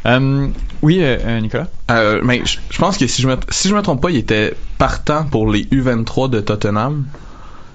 Euh, 0.06 0.48
oui, 0.82 0.98
euh, 1.02 1.40
Nicolas? 1.40 1.68
Euh, 1.90 2.20
mais 2.22 2.42
je 2.44 2.58
je 2.70 2.78
pense 2.78 2.96
que 2.98 3.06
si 3.06 3.22
je 3.22 3.28
me 3.28 3.36
si 3.50 3.68
je 3.68 3.74
me 3.74 3.82
trompe 3.82 4.00
pas, 4.02 4.10
il 4.10 4.16
était 4.16 4.54
partant 4.78 5.24
pour 5.24 5.50
les 5.50 5.64
U23 5.64 6.30
de 6.30 6.40
Tottenham. 6.40 7.04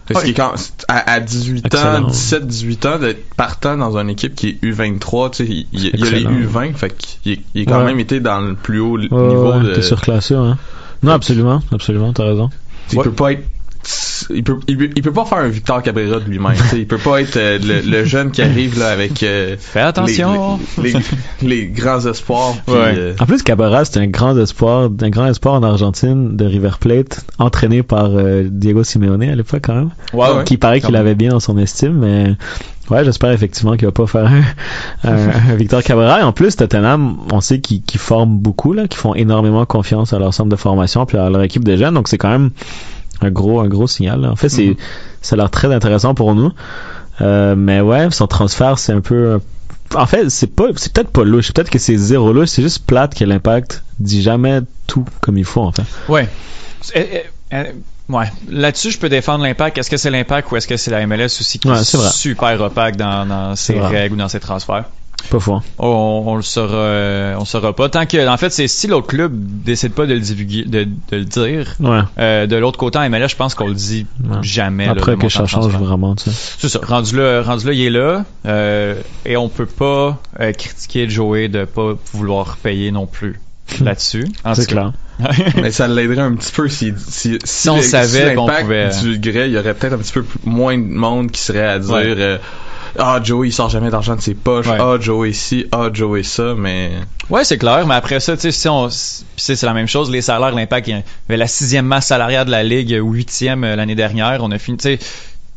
Parce 0.08 0.26
quand, 0.34 0.54
à, 0.88 1.12
à 1.14 1.20
18 1.20 1.66
Excellent. 1.68 2.04
ans, 2.04 2.08
17, 2.08 2.48
18 2.48 2.86
ans, 2.86 3.00
d'être 3.00 3.24
partant 3.36 3.78
dans 3.78 3.98
une 3.98 4.10
équipe 4.10 4.36
qui 4.36 4.50
est 4.50 4.64
U23, 4.66 5.30
tu 5.32 5.38
sais, 5.46 5.50
il, 5.52 5.68
il- 5.72 5.92
il 5.94 6.00
y 6.04 6.08
a 6.08 6.12
les 6.12 6.22
Excellent. 6.24 6.32
U20, 6.32 6.74
fait 6.74 6.98
qu'il 6.98 7.38
il 7.54 7.62
est 7.62 7.66
quand 7.66 7.78
Ouais. 7.80 7.86
même 7.86 8.00
été 8.00 8.20
dans 8.20 8.42
le 8.42 8.56
plus 8.56 8.80
haut 8.80 8.98
ouais, 8.98 9.08
niveau 9.10 9.52
ouais, 9.54 9.62
de. 9.64 9.74
t'es 9.76 9.82
surclassé, 9.82 10.34
hein. 10.36 10.58
Non, 11.04 11.14
absolument, 11.14 11.62
absolument, 11.72 12.14
t'as 12.14 12.26
raison. 12.26 12.50
Ouais. 12.94 13.04
peut 13.04 13.12
pas 13.12 13.32
être. 13.34 13.44
Il 14.30 14.44
peut, 14.44 14.58
il, 14.68 14.78
peut, 14.78 14.90
il 14.96 15.02
peut 15.02 15.12
pas 15.12 15.26
faire 15.26 15.40
un 15.40 15.48
Victor 15.48 15.82
Cabrera 15.82 16.20
de 16.20 16.30
lui-même. 16.30 16.54
il 16.74 16.86
peut 16.86 17.00
pas 17.00 17.22
être 17.22 17.38
euh, 17.38 17.58
le, 17.58 17.82
le 17.82 18.06
jeune 18.06 18.30
qui 18.32 18.42
arrive 18.44 18.78
là 18.78 18.90
avec 18.90 19.24
euh, 19.24 19.56
Fais 19.60 19.80
attention. 19.82 20.60
les, 20.82 20.92
les, 20.94 21.00
les- 21.42 21.48
les 21.48 21.68
grands 21.68 22.06
espoirs. 22.06 22.54
puis, 22.66 22.76
Ouais. 22.76 22.94
euh, 22.98 23.14
En 23.20 23.26
plus, 23.26 23.42
Cabarra, 23.42 23.84
c'est 23.84 24.00
un 24.00 24.06
grand 24.08 24.38
espoir, 24.38 24.90
un 25.02 25.10
grand 25.10 25.26
espoir 25.26 25.56
en 25.56 25.64
Argentine 25.64 26.38
de 26.38 26.46
River 26.46 26.70
Plate, 26.80 27.26
entraîné 27.40 27.82
par 27.82 28.12
euh, 28.16 28.44
Diego 28.50 28.84
Simeone 28.84 29.24
à 29.24 29.36
l'époque 29.36 29.62
quand 29.64 29.74
même. 29.76 29.90
Ouais, 30.14 30.28
ouais. 30.32 30.44
qui 30.46 30.58
paraît 30.58 30.82
qu'il 30.82 30.96
avait 30.96 31.16
bien 31.16 31.32
dans 31.32 31.40
son 31.40 31.58
estime, 31.58 31.94
mais 31.98 32.36
ouais, 32.92 33.04
j'espère 33.04 33.32
effectivement 33.32 33.76
qu'il 33.76 33.86
va 33.88 33.92
pas 33.92 34.06
faire 34.08 34.28
un, 34.28 35.10
un- 35.10 35.52
un 35.52 35.56
Victor 35.56 35.82
Cabrera. 35.82 36.20
Et 36.20 36.24
en 36.24 36.32
plus, 36.32 36.56
Tottenham, 36.56 37.18
on 37.34 37.42
sait 37.42 37.60
qu'ils 37.60 37.82
qu'ils 37.82 38.00
forment 38.00 38.38
beaucoup, 38.38 38.74
là, 38.74 38.88
qu'ils 38.88 39.00
font 39.00 39.16
énormément 39.16 39.66
confiance 39.66 40.14
à 40.14 40.20
leur 40.20 40.34
centre 40.36 40.50
de 40.50 40.56
formation 40.56 41.08
puis 41.08 41.18
à 41.18 41.28
leur 41.32 41.42
équipe 41.42 41.64
de 41.64 41.76
jeunes, 41.76 41.96
donc 41.96 42.08
c'est 42.08 42.20
quand 42.20 42.30
même 42.30 42.52
un 43.22 43.32
gros, 43.32 43.60
un 43.60 43.68
gros 43.68 43.88
signal. 43.88 44.22
là. 44.22 44.32
En 44.32 44.36
fait, 44.36 44.50
c'est, 44.50 44.66
Mhm. 44.68 44.76
ça 45.22 45.36
a 45.36 45.38
l'air 45.38 45.50
très 45.50 45.74
intéressant 45.74 46.14
pour 46.14 46.34
nous. 46.36 46.52
Euh, 47.22 47.56
mais 47.56 47.82
ouais, 47.82 48.08
son 48.12 48.28
transfert, 48.28 48.80
c'est 48.80 48.94
un 48.94 49.02
peu. 49.02 49.40
En 49.96 50.06
fait, 50.06 50.30
c'est 50.30 50.48
pas, 50.48 50.66
c'est 50.76 50.92
peut-être 50.94 51.12
pas 51.12 51.24
louche. 51.24 51.52
Peut-être 51.54 51.70
que 51.70 51.78
c'est 51.80 51.98
zéro 51.98 52.32
louche. 52.34 52.50
C'est 52.50 52.62
juste 52.62 52.86
plate 52.86 53.14
que 53.14 53.26
l'impact 53.26 53.84
dit 54.00 54.22
jamais 54.22 54.62
tout 54.88 55.06
comme 55.20 55.38
il 55.38 55.46
faut, 55.46 55.62
en 55.62 55.72
fait. 55.72 55.84
Ouais. 56.08 56.28
Eh, 56.96 57.00
eh, 57.00 57.24
eh, 57.52 58.12
ouais. 58.14 58.26
Là-dessus, 58.50 58.92
je 58.92 58.98
peux 59.00 59.10
défendre 59.10 59.44
l'impact. 59.44 59.78
Est-ce 59.78 59.90
que 59.90 59.98
c'est 59.98 60.10
l'impact 60.10 60.52
ou 60.52 60.56
est-ce 60.56 60.68
que 60.68 60.78
c'est 60.78 60.92
la 60.92 61.06
MLS 61.06 61.26
aussi 61.42 61.60
qui 61.60 61.68
Ouais, 61.70 61.80
est, 61.80 62.10
super 62.12 62.60
opaque 62.62 62.96
dans, 62.96 63.26
dans 63.28 63.56
ses 63.56 63.80
règles 63.80 64.16
ou 64.16 64.18
dans 64.18 64.30
ses 64.30 64.40
transferts? 64.40 64.86
Pas 65.30 65.40
fou. 65.40 65.54
hein. 65.54 65.62
On, 65.80 66.24
on 66.28 66.36
le 66.36 66.42
saura, 66.42 66.76
euh, 66.76 67.36
on 67.36 67.42
le 67.42 67.46
saura 67.46 67.74
pas. 67.76 67.90
Tant 67.90 68.06
que, 68.06 68.28
en 68.28 68.38
fait, 68.38 68.50
c'est 68.52 68.68
si 68.68 68.88
l'autre 68.88 69.08
club 69.08 69.32
décide 69.34 69.94
pas 69.94 70.06
de 70.06 70.14
le 70.14 70.20
divulguer, 70.20 70.64
de, 70.66 70.84
de 70.86 71.18
le 71.18 71.26
dire. 71.26 71.76
Ouais. 71.80 72.00
Euh, 72.20 72.48
de 72.48 72.56
l'autre 72.56 72.78
côté, 72.78 72.98
en 73.00 73.10
MLS, 73.10 73.28
je 73.30 73.36
pense 73.36 73.54
qu'on 73.56 73.68
le 73.68 73.74
dit 73.74 74.06
Ouais. 74.24 74.38
jamais. 74.42 74.86
là, 74.86 74.92
Après 74.94 75.12
le 75.14 75.18
que 75.18 75.30
ça 75.30 75.44
de 75.44 75.48
change 75.48 75.72
vraiment, 75.74 76.16
tu 76.16 76.30
sais. 76.30 76.56
C'est 76.60 76.70
ça. 76.70 76.80
Rendu 76.84 77.18
là, 77.18 77.42
rendu 77.44 77.66
là, 77.68 77.74
il 77.74 77.82
est 77.82 77.90
là. 77.90 78.26
euh, 78.46 78.96
et 79.26 79.38
on 79.38 79.48
peut 79.50 79.66
pas 79.66 80.20
euh, 80.40 80.52
critiquer 80.54 81.10
Joey 81.10 81.48
de 81.50 81.66
pas 81.66 81.94
vouloir 82.14 82.58
payer 82.58 82.92
non 82.92 83.06
plus 83.06 83.40
là-dessus. 83.82 84.26
En 84.44 84.56
C'est 84.56 84.66
clair. 84.68 84.92
Mais 85.62 85.70
ça 85.72 85.88
l'aiderait 85.88 86.22
un 86.22 86.34
petit 86.34 86.52
peu 86.52 86.68
si 86.68 86.94
si, 86.98 87.38
si, 87.44 87.70
on 87.70 87.76
le- 87.78 87.82
savait 87.84 88.30
si 88.32 88.36
qu'on 88.36 88.48
pouvait- 88.48 88.90
divulguerait, 88.90 89.50
il 89.50 89.54
y 89.54 89.58
aurait 89.60 89.76
peut-être 89.76 89.94
un 89.94 89.98
petit 90.00 90.14
peu 90.14 90.26
moins 90.46 90.76
de 90.78 90.84
monde 90.84 91.30
qui 91.30 91.40
serait 91.42 91.68
à 91.68 91.78
dire 91.78 91.94
Ouais. 91.94 92.04
euh, 92.18 92.38
ah 93.00 93.20
Joey 93.24 93.48
il 93.50 93.52
sort 93.52 93.70
jamais 93.70 93.90
d'argent 93.90 94.16
de 94.16 94.22
ses 94.22 94.34
poches, 94.34 94.68
Ouais. 94.68 94.78
ah 94.80 94.98
Joey 95.00 95.30
ici, 95.30 95.66
ah 95.72 95.90
Joey 95.94 96.24
ça, 96.24 96.54
mais 96.58 96.92
Ouais, 97.30 97.44
c'est 97.46 97.58
clair, 97.58 97.86
mais 97.88 97.96
après 97.96 98.20
ça, 98.20 98.36
tu 98.36 98.42
sais, 98.42 98.52
si 98.52 98.68
on, 98.68 98.90
c'est 98.90 99.62
la 99.64 99.74
même 99.74 99.88
chose, 99.88 100.12
les 100.12 100.22
salaires, 100.22 100.52
l'impact, 100.54 100.88
il 100.88 100.98
y 100.98 101.04
avait 101.30 101.38
la 101.38 101.48
sixième 101.48 101.86
masse 101.86 102.08
salariale 102.08 102.46
de 102.46 102.52
la 102.52 102.64
ligue, 102.64 102.98
huitième 103.02 103.64
euh, 103.64 103.76
l'année 103.76 103.96
dernière, 103.96 104.40
on 104.44 104.52
a 104.52 104.58
fini, 104.58 104.78
tu 104.78 104.84
sais, 104.84 105.00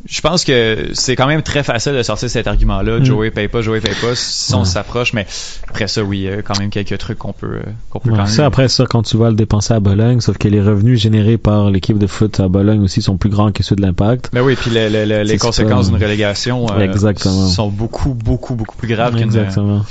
je 0.07 0.21
pense 0.21 0.45
que 0.45 0.91
c'est 0.93 1.17
quand 1.17 1.27
même 1.27 1.43
très 1.43 1.63
facile 1.63 1.93
de 1.95 2.03
sortir 2.03 2.29
cet 2.29 2.47
argument-là, 2.47 2.99
Mm. 3.01 3.05
Joey 3.05 3.31
paye 3.31 3.49
pas, 3.49 3.63
Joey 3.63 3.81
paye 3.81 3.95
pas, 4.01 4.15
si 4.15 4.55
on 4.55 4.59
Ouais. 4.61 4.65
s'approche, 4.65 5.13
mais 5.15 5.27
après 5.69 5.89
ça, 5.89 6.03
oui, 6.03 6.19
il 6.19 6.23
y 6.25 6.29
a 6.29 6.43
quand 6.43 6.59
même 6.59 6.71
quelques 6.71 6.99
trucs 6.99 7.19
qu'on 7.19 7.33
peut, 7.33 7.47
euh, 7.57 7.63
qu'on 7.91 8.01
peut 8.01 8.11
Ouais, 8.11 8.17
quand 8.17 8.25
même. 8.25 8.33
ça, 8.33 8.45
après 8.47 8.69
ça, 8.69 8.85
quand 8.89 9.03
tu 9.03 9.17
vas 9.17 9.31
le 9.31 9.37
dépenser 9.37 9.73
à 9.75 9.81
Bologne, 9.81 10.21
sauf 10.21 10.37
que 10.39 10.49
les 10.49 10.61
revenus 10.61 11.01
générés 11.01 11.39
par 11.39 11.71
l'équipe 11.71 11.99
de 11.99 12.07
foot 12.07 12.39
à 12.41 12.49
Bologne 12.49 12.83
aussi 12.83 13.01
sont 13.03 13.17
plus 13.17 13.31
grands 13.31 13.51
que 13.53 13.63
ceux 13.63 13.77
de 13.77 13.83
l'Impact. 13.83 14.31
Ben 14.33 14.43
oui, 14.43 14.57
puis 14.57 14.71
le- 14.71 14.89
le- 14.89 15.05
le- 15.07 15.23
les 15.23 15.39
conséquences 15.39 15.91
d'une 15.91 16.03
relégation 16.03 16.67
euh, 16.71 16.97
sont 16.97 17.69
beaucoup, 17.69 18.15
beaucoup, 18.15 18.55
beaucoup 18.55 18.77
plus 18.77 18.89
graves 18.89 19.15
qu'une 19.15 19.23
Exactement. 19.25 19.85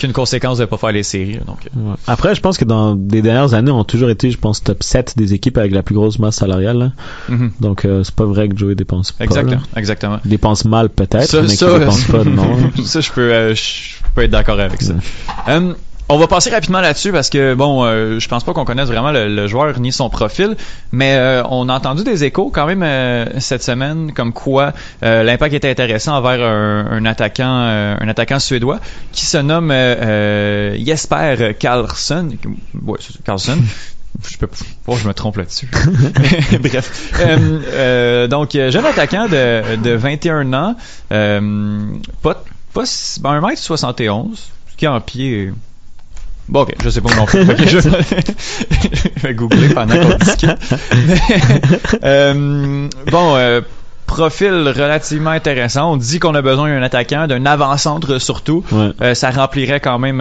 Qu'une 0.00 0.12
conséquence 0.12 0.58
de 0.58 0.64
pas 0.64 0.76
faire 0.76 0.92
les 0.92 1.02
séries. 1.02 1.34
là, 1.34 1.40
Donc, 1.46 1.58
euh, 1.66 1.90
Ouais. 1.90 1.96
Après, 2.06 2.34
je 2.34 2.40
pense 2.40 2.58
que 2.58 2.64
dans 2.64 2.94
les 3.10 3.22
dernières 3.22 3.54
années, 3.54 3.70
on 3.70 3.80
a 3.80 3.84
toujours 3.84 4.10
été, 4.10 4.30
je 4.30 4.38
pense, 4.38 4.62
top 4.62 4.82
7 4.82 5.14
des 5.16 5.34
équipes 5.34 5.56
avec 5.58 5.72
la 5.72 5.82
plus 5.82 5.94
grosse 5.94 6.18
masse 6.18 6.36
salariale. 6.36 6.78
là. 6.78 6.92
mhm. 7.28 7.52
Donc, 7.60 7.84
euh, 7.84 8.02
c'est 8.02 8.14
pas 8.14 8.24
vrai 8.24 8.48
que 8.48 8.56
Joey 8.56 8.74
dépense 8.74 9.12
pas. 9.12 9.24
exactement, 9.24 9.62
là. 9.72 9.78
exactement. 9.80 10.18
Il 10.24 10.30
dépense 10.30 10.64
mal 10.64 10.88
peut-être, 10.88 11.24
Ça, 11.28 11.42
mais 11.42 11.48
ça, 11.48 11.66
qu'il 11.68 11.78
dépense 11.78 12.04
pas 12.04 12.24
non. 12.24 12.56
ça, 12.84 13.00
je 13.00 13.10
peux, 13.12 13.32
euh, 13.32 13.54
je 13.54 13.94
peux 14.14 14.22
être 14.22 14.30
d'accord 14.30 14.58
avec 14.58 14.82
ça. 14.82 14.94
Euh, 15.48 15.74
on 16.10 16.18
va 16.18 16.26
passer 16.26 16.50
rapidement 16.50 16.80
là-dessus 16.80 17.12
parce 17.12 17.30
que 17.30 17.54
bon, 17.54 17.84
euh, 17.84 18.18
je 18.18 18.28
pense 18.28 18.44
pas 18.44 18.52
qu'on 18.52 18.64
connaisse 18.64 18.88
vraiment 18.88 19.12
le, 19.12 19.28
le 19.28 19.46
joueur 19.46 19.78
ni 19.80 19.92
son 19.92 20.10
profil, 20.10 20.56
mais 20.92 21.14
euh, 21.14 21.42
on 21.48 21.68
a 21.68 21.74
entendu 21.74 22.04
des 22.04 22.24
échos 22.24 22.50
quand 22.52 22.66
même 22.66 22.82
euh, 22.82 23.26
cette 23.38 23.62
semaine 23.62 24.12
comme 24.12 24.32
quoi 24.32 24.72
euh, 25.02 25.22
l'impact 25.22 25.54
était 25.54 25.70
intéressant 25.70 26.16
envers 26.16 26.42
un, 26.42 26.86
un 26.90 27.04
attaquant, 27.06 27.62
euh, 27.62 27.96
un 27.98 28.08
attaquant 28.08 28.40
suédois 28.40 28.80
qui 29.12 29.24
se 29.24 29.38
nomme 29.38 29.70
Jesper 30.84 31.54
Karlsson. 31.58 32.30
Ouais. 32.84 32.98
Je 34.28 34.36
peux 34.36 34.48
pas, 34.48 34.96
je 34.96 35.06
me 35.06 35.14
trompe 35.14 35.36
là-dessus. 35.36 35.68
Bref. 36.60 37.12
Euh, 37.20 37.60
euh, 37.72 38.28
donc, 38.28 38.52
jeune 38.52 38.84
attaquant 38.84 39.26
de, 39.28 39.76
de 39.76 39.90
21 39.92 40.52
ans, 40.52 40.76
euh, 41.12 41.80
pas, 42.22 42.42
pas, 42.74 42.84
ben, 43.20 43.40
1m71, 43.40 44.36
ce 44.36 44.76
qui 44.76 44.84
est 44.84 44.88
en 44.88 45.00
pied. 45.00 45.52
Bon, 46.50 46.62
ok, 46.62 46.74
je 46.82 46.90
sais 46.90 47.00
pas 47.00 47.14
non 47.16 47.26
plus. 47.26 47.40
Ok, 47.50 47.64
je, 47.66 47.78
je 47.78 49.20
vais 49.22 49.34
googler 49.34 49.68
pendant 49.68 49.94
qu'on 49.94 50.16
discute. 50.24 50.50
Mais, 51.06 51.16
euh, 52.04 52.88
bon, 53.10 53.36
euh, 53.36 53.60
profil 54.06 54.52
relativement 54.68 55.30
intéressant. 55.30 55.92
On 55.92 55.96
dit 55.96 56.18
qu'on 56.18 56.34
a 56.34 56.42
besoin 56.42 56.68
d'un 56.68 56.82
attaquant, 56.82 57.26
d'un 57.28 57.46
avant-centre 57.46 58.18
surtout. 58.18 58.64
Ouais. 58.72 58.90
Euh, 59.00 59.14
ça 59.14 59.30
remplirait 59.30 59.80
quand 59.80 59.98
même 60.00 60.18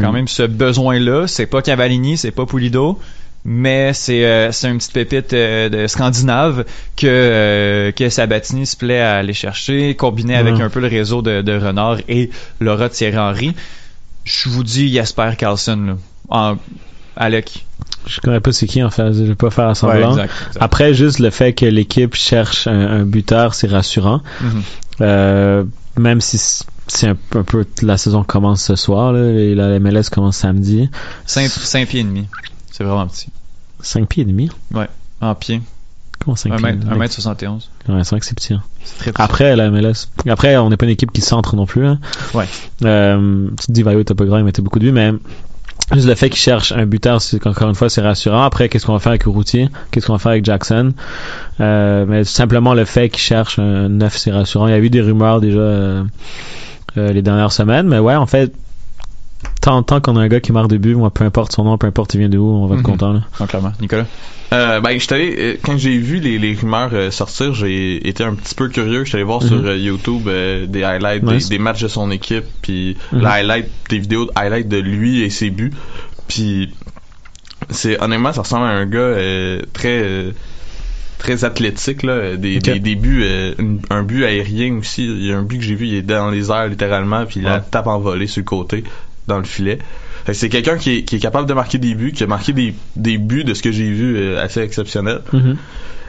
quand 0.00 0.10
Mm. 0.10 0.14
même 0.14 0.28
ce 0.28 0.44
besoin-là. 0.44 1.26
C'est 1.26 1.46
pas 1.46 1.62
Cavallini, 1.62 2.16
c'est 2.16 2.30
pas 2.30 2.46
Pulido, 2.46 3.00
mais 3.44 3.92
c'est 3.92 4.24
euh, 4.24 4.52
c'est 4.52 4.68
une 4.68 4.78
petite 4.78 4.92
pépite 4.92 5.32
euh, 5.32 5.68
de 5.68 5.88
scandinave 5.88 6.64
que 6.96 7.06
euh, 7.08 7.90
que 7.90 8.08
Sabatini 8.08 8.66
se 8.66 8.76
plaît 8.76 9.00
à 9.00 9.16
aller 9.16 9.32
chercher, 9.34 9.96
combiné 9.96 10.36
avec 10.36 10.60
un 10.60 10.68
peu 10.70 10.78
le 10.78 10.86
réseau 10.86 11.22
de, 11.22 11.42
de 11.42 11.52
Renard 11.58 11.96
et 12.08 12.30
Laura 12.60 12.88
Thierry 12.88 13.18
Henry. 13.18 13.54
Je 14.24 14.48
vous 14.48 14.62
dis 14.62 14.92
Jasper 14.92 15.32
Carlson 15.36 15.76
là. 15.76 15.96
En, 16.28 16.56
Alec. 17.16 17.66
Je 18.06 18.20
connais 18.20 18.40
pas 18.40 18.52
c'est 18.52 18.66
qui 18.66 18.82
en 18.82 18.90
fait, 18.90 19.12
je 19.12 19.22
vais 19.22 19.34
pas 19.34 19.50
faire 19.50 19.76
semblant. 19.76 20.10
exact, 20.10 20.32
exact. 20.48 20.62
Après, 20.62 20.94
juste 20.94 21.18
le 21.18 21.30
fait 21.30 21.52
que 21.52 21.66
l'équipe 21.66 22.14
cherche 22.14 22.66
un, 22.66 23.00
un 23.00 23.04
buteur, 23.04 23.54
c'est 23.54 23.68
rassurant. 23.68 24.22
Mhm. 24.40 24.62
Euh, 25.00 25.64
même 25.98 26.20
si 26.20 26.38
c'est 26.86 27.08
un, 27.08 27.16
un 27.34 27.42
peu 27.42 27.66
la 27.82 27.96
saison 27.96 28.24
commence 28.24 28.62
ce 28.62 28.76
soir 28.76 29.12
là, 29.12 29.30
et 29.30 29.54
la 29.54 29.78
MLS 29.78 30.04
commence 30.10 30.36
samedi. 30.36 30.90
5, 31.26 31.86
pieds 31.86 32.00
et 32.00 32.04
demi. 32.04 32.26
C'est 32.70 32.84
vraiment 32.84 33.06
petit. 33.06 33.28
5 33.80 34.08
pieds 34.08 34.22
et 34.22 34.26
demi? 34.26 34.50
Ouais, 34.72 34.88
en 35.20 35.34
pied. 35.34 35.60
Comment 36.24 36.36
5 36.36 36.52
1 36.52 36.56
pieds 36.56 36.68
et 36.68 36.72
mètre, 36.72 36.84
demi? 36.84 36.94
1 36.94 36.98
mètre 36.98 37.14
71. 37.14 37.70
Ouais, 37.88 38.04
c'est 38.04 38.10
vrai 38.10 38.20
que 38.20 38.26
c'est 38.26 38.34
petit. 38.34 38.54
hein. 38.54 38.62
C'est 38.84 38.98
très 38.98 39.12
petit. 39.12 39.22
Après 39.22 39.56
la 39.56 39.70
MLS. 39.70 40.08
Après, 40.28 40.56
on 40.56 40.70
n'est 40.70 40.76
pas 40.76 40.86
une 40.86 40.92
équipe 40.92 41.12
qui 41.12 41.20
centre 41.20 41.56
non 41.56 41.66
plus. 41.66 41.86
Hein. 41.86 41.98
Ouais. 42.34 42.46
Euh, 42.84 43.48
tu 43.60 43.66
te 43.66 43.72
dis, 43.72 43.82
Vaio 43.82 44.02
pas 44.04 44.24
grand, 44.24 44.38
il 44.38 44.44
mettait 44.44 44.62
beaucoup 44.62 44.78
de 44.78 44.84
buts, 44.84 44.92
mais 44.92 45.12
juste 45.92 46.06
le 46.06 46.14
fait 46.14 46.30
qu'il 46.30 46.38
cherche 46.38 46.72
un 46.72 46.86
buteur, 46.86 47.20
c'est 47.20 47.44
encore 47.46 47.68
une 47.68 47.74
fois, 47.74 47.88
c'est 47.90 48.00
rassurant. 48.02 48.42
Après, 48.44 48.68
qu'est-ce 48.68 48.86
qu'on 48.86 48.92
va 48.92 48.98
faire 49.00 49.10
avec 49.10 49.24
Routier 49.24 49.68
Qu'est-ce 49.90 50.06
qu'on 50.06 50.12
va 50.14 50.18
faire 50.18 50.32
avec 50.32 50.44
Jackson? 50.44 50.92
Euh, 51.60 52.04
Mais 52.08 52.24
simplement 52.24 52.74
le 52.74 52.84
fait 52.84 53.08
qu'il 53.08 53.20
cherche 53.20 53.58
un 53.58 53.88
neuf, 53.88 54.16
c'est 54.16 54.30
rassurant. 54.32 54.68
Il 54.68 54.70
y 54.70 54.74
a 54.74 54.78
eu 54.78 54.90
des 54.90 55.00
rumeurs 55.00 55.40
déjà 55.40 55.58
euh, 55.58 56.04
euh, 56.98 57.12
les 57.12 57.22
dernières 57.22 57.52
semaines, 57.52 57.88
mais 57.88 57.98
ouais, 57.98 58.14
en 58.14 58.26
fait, 58.26 58.52
tant, 59.60 59.82
tant 59.82 60.00
qu'on 60.00 60.16
a 60.16 60.20
un 60.20 60.28
gars 60.28 60.40
qui 60.40 60.52
marque 60.52 60.68
des 60.68 60.78
buts, 60.78 60.94
moi, 60.94 61.10
peu 61.10 61.24
importe 61.24 61.52
son 61.52 61.64
nom, 61.64 61.78
peu 61.78 61.86
importe 61.86 62.14
il 62.14 62.18
vient 62.18 62.28
de 62.28 62.38
où, 62.38 62.44
on 62.46 62.66
va 62.66 62.74
être 62.76 62.80
Mhm. 62.80 62.86
content. 62.86 63.12
Là. 63.12 63.20
Non, 63.40 63.46
clairement. 63.46 63.72
Nicolas? 63.80 64.06
Euh, 64.52 64.80
ben, 64.80 64.98
allé, 65.10 65.34
euh, 65.38 65.56
quand 65.62 65.78
j'ai 65.78 65.96
vu 65.96 66.18
les, 66.20 66.38
les 66.38 66.54
rumeurs 66.54 66.90
euh, 66.92 67.10
sortir, 67.10 67.54
j'ai 67.54 68.06
été 68.06 68.22
un 68.22 68.34
petit 68.34 68.54
peu 68.54 68.68
curieux. 68.68 69.04
J'étais 69.04 69.16
allé 69.16 69.24
voir 69.24 69.42
sur 69.42 69.56
Mhm. 69.56 69.66
euh, 69.66 69.76
YouTube 69.78 70.28
euh, 70.28 70.66
des 70.66 70.84
highlights 70.84 71.22
Nice. 71.22 71.48
des, 71.48 71.56
des 71.56 71.62
matchs 71.62 71.82
de 71.82 71.88
son 71.88 72.10
équipe, 72.10 72.44
puis 72.60 72.96
Mhm. 73.12 73.22
la 73.22 73.30
highlight, 73.32 73.66
des 73.88 73.98
vidéos 73.98 74.26
de 74.26 74.30
highlights 74.36 74.68
de 74.68 74.76
lui 74.76 75.22
et 75.22 75.30
ses 75.30 75.48
buts. 75.50 75.72
Puis, 76.28 76.74
c'est 77.70 78.00
honnêtement, 78.02 78.32
ça 78.34 78.42
ressemble 78.42 78.66
à 78.66 78.70
un 78.70 78.84
gars 78.86 78.98
euh, 78.98 79.62
très 79.72 80.02
euh, 80.02 80.32
très 81.18 81.44
athlétique 81.44 82.02
là, 82.02 82.36
des, 82.36 82.58
des, 82.58 82.80
des 82.80 82.94
buts, 82.96 83.22
euh, 83.22 83.54
un 83.90 84.02
but 84.02 84.24
aérien 84.24 84.74
aussi. 84.78 85.04
Il 85.06 85.24
y 85.24 85.32
a 85.32 85.38
un 85.38 85.44
but 85.44 85.58
que 85.58 85.64
j'ai 85.64 85.76
vu, 85.76 85.86
il 85.86 85.94
est 85.94 86.02
dans 86.02 86.30
les 86.30 86.50
airs 86.50 86.66
littéralement, 86.66 87.24
puis 87.26 87.40
il 87.40 87.44
la 87.44 87.58
Ouais. 87.58 87.62
tape 87.70 87.86
en 87.86 88.00
volée 88.00 88.26
sur 88.26 88.40
le 88.40 88.44
côté 88.44 88.82
dans 89.28 89.38
le 89.38 89.44
filet. 89.44 89.78
C'est 90.32 90.48
quelqu'un 90.48 90.76
qui 90.78 90.98
est, 90.98 91.02
qui 91.02 91.16
est 91.16 91.20
capable 91.20 91.48
de 91.48 91.54
marquer 91.54 91.78
des 91.78 91.94
buts, 91.94 92.12
qui 92.12 92.22
a 92.22 92.26
marqué 92.26 92.52
des, 92.52 92.74
des 92.96 93.18
buts 93.18 93.44
de 93.44 93.54
ce 93.54 93.62
que 93.62 93.72
j'ai 93.72 93.90
vu 93.90 94.16
euh, 94.16 94.42
assez 94.42 94.60
exceptionnels. 94.60 95.20
Mhm. 95.32 95.56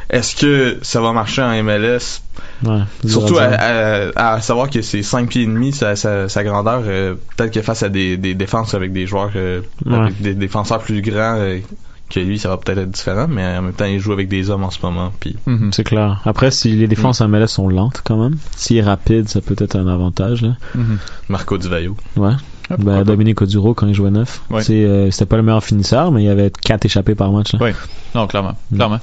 Est-ce 0.09 0.35
que 0.35 0.77
ça 0.83 1.01
va 1.01 1.11
marcher 1.13 1.41
en 1.41 1.63
MLS? 1.63 2.21
Ouais, 2.63 2.81
Surtout 3.07 3.37
à 3.39 4.41
savoir 4.41 4.69
que 4.69 4.81
c'est 4.83 5.01
5 5.01 5.27
pieds 5.29 5.43
et 5.43 5.47
demi, 5.47 5.71
sa, 5.73 5.95
sa, 5.95 6.29
sa 6.29 6.43
grandeur, 6.43 6.83
euh, 6.85 7.15
peut-être 7.35 7.51
que 7.51 7.61
face 7.63 7.81
à 7.81 7.89
des, 7.89 8.17
des 8.17 8.35
défenses 8.35 8.75
avec 8.75 8.93
des 8.93 9.07
joueurs, 9.07 9.31
euh, 9.35 9.61
Ouais. 9.85 9.95
avec 9.97 10.21
des 10.21 10.35
défenseurs 10.35 10.79
plus 10.79 11.01
grands 11.01 11.37
euh, 11.39 11.59
que 12.11 12.19
lui, 12.19 12.37
ça 12.37 12.49
va 12.49 12.57
peut-être 12.57 12.77
être 12.79 12.91
différent, 12.91 13.27
mais 13.27 13.43
en 13.57 13.63
même 13.63 13.73
temps, 13.73 13.85
il 13.85 13.99
joue 13.99 14.11
avec 14.13 14.27
des 14.27 14.51
hommes 14.51 14.63
en 14.65 14.69
ce 14.69 14.79
moment. 14.83 15.11
Puis 15.19 15.35
Mhm. 15.47 15.71
C'est 15.73 15.83
clair. 15.83 16.21
Après, 16.25 16.51
si 16.51 16.73
les 16.73 16.87
défenses 16.87 17.21
Mm. 17.21 17.23
en 17.23 17.27
MLS 17.29 17.47
sont 17.47 17.69
lentes 17.69 18.01
quand 18.03 18.21
même, 18.21 18.37
s'il 18.55 18.77
est 18.77 18.83
rapide, 18.83 19.27
ça 19.29 19.41
peut 19.41 19.55
être 19.57 19.75
un 19.75 19.87
avantage. 19.87 20.43
Là. 20.43 20.55
Mhm. 20.75 20.99
Marco 21.29 21.57
Di 21.57 21.67
Vaio. 21.69 21.95
Ouais. 22.17 22.33
Ah, 22.69 22.75
Ben. 22.77 23.03
Dominique 23.03 23.41
Oduro 23.41 23.73
quand 23.73 23.87
il 23.87 23.93
jouait 23.93 24.11
neuf. 24.11 24.41
Ouais. 24.49 24.63
C'est, 24.63 24.83
euh, 24.85 25.11
c'était 25.11 25.25
pas 25.25 25.37
le 25.37 25.43
meilleur 25.43 25.63
finisseur, 25.63 26.11
mais 26.11 26.23
il 26.23 26.25
y 26.25 26.29
avait 26.29 26.49
quatre 26.49 26.85
échappés 26.85 27.15
par 27.15 27.31
match. 27.31 27.53
là. 27.53 27.59
Ouais. 27.59 27.75
Non, 28.15 28.27
clairement. 28.27 28.55
Mm. 28.71 28.75
clairement. 28.75 28.99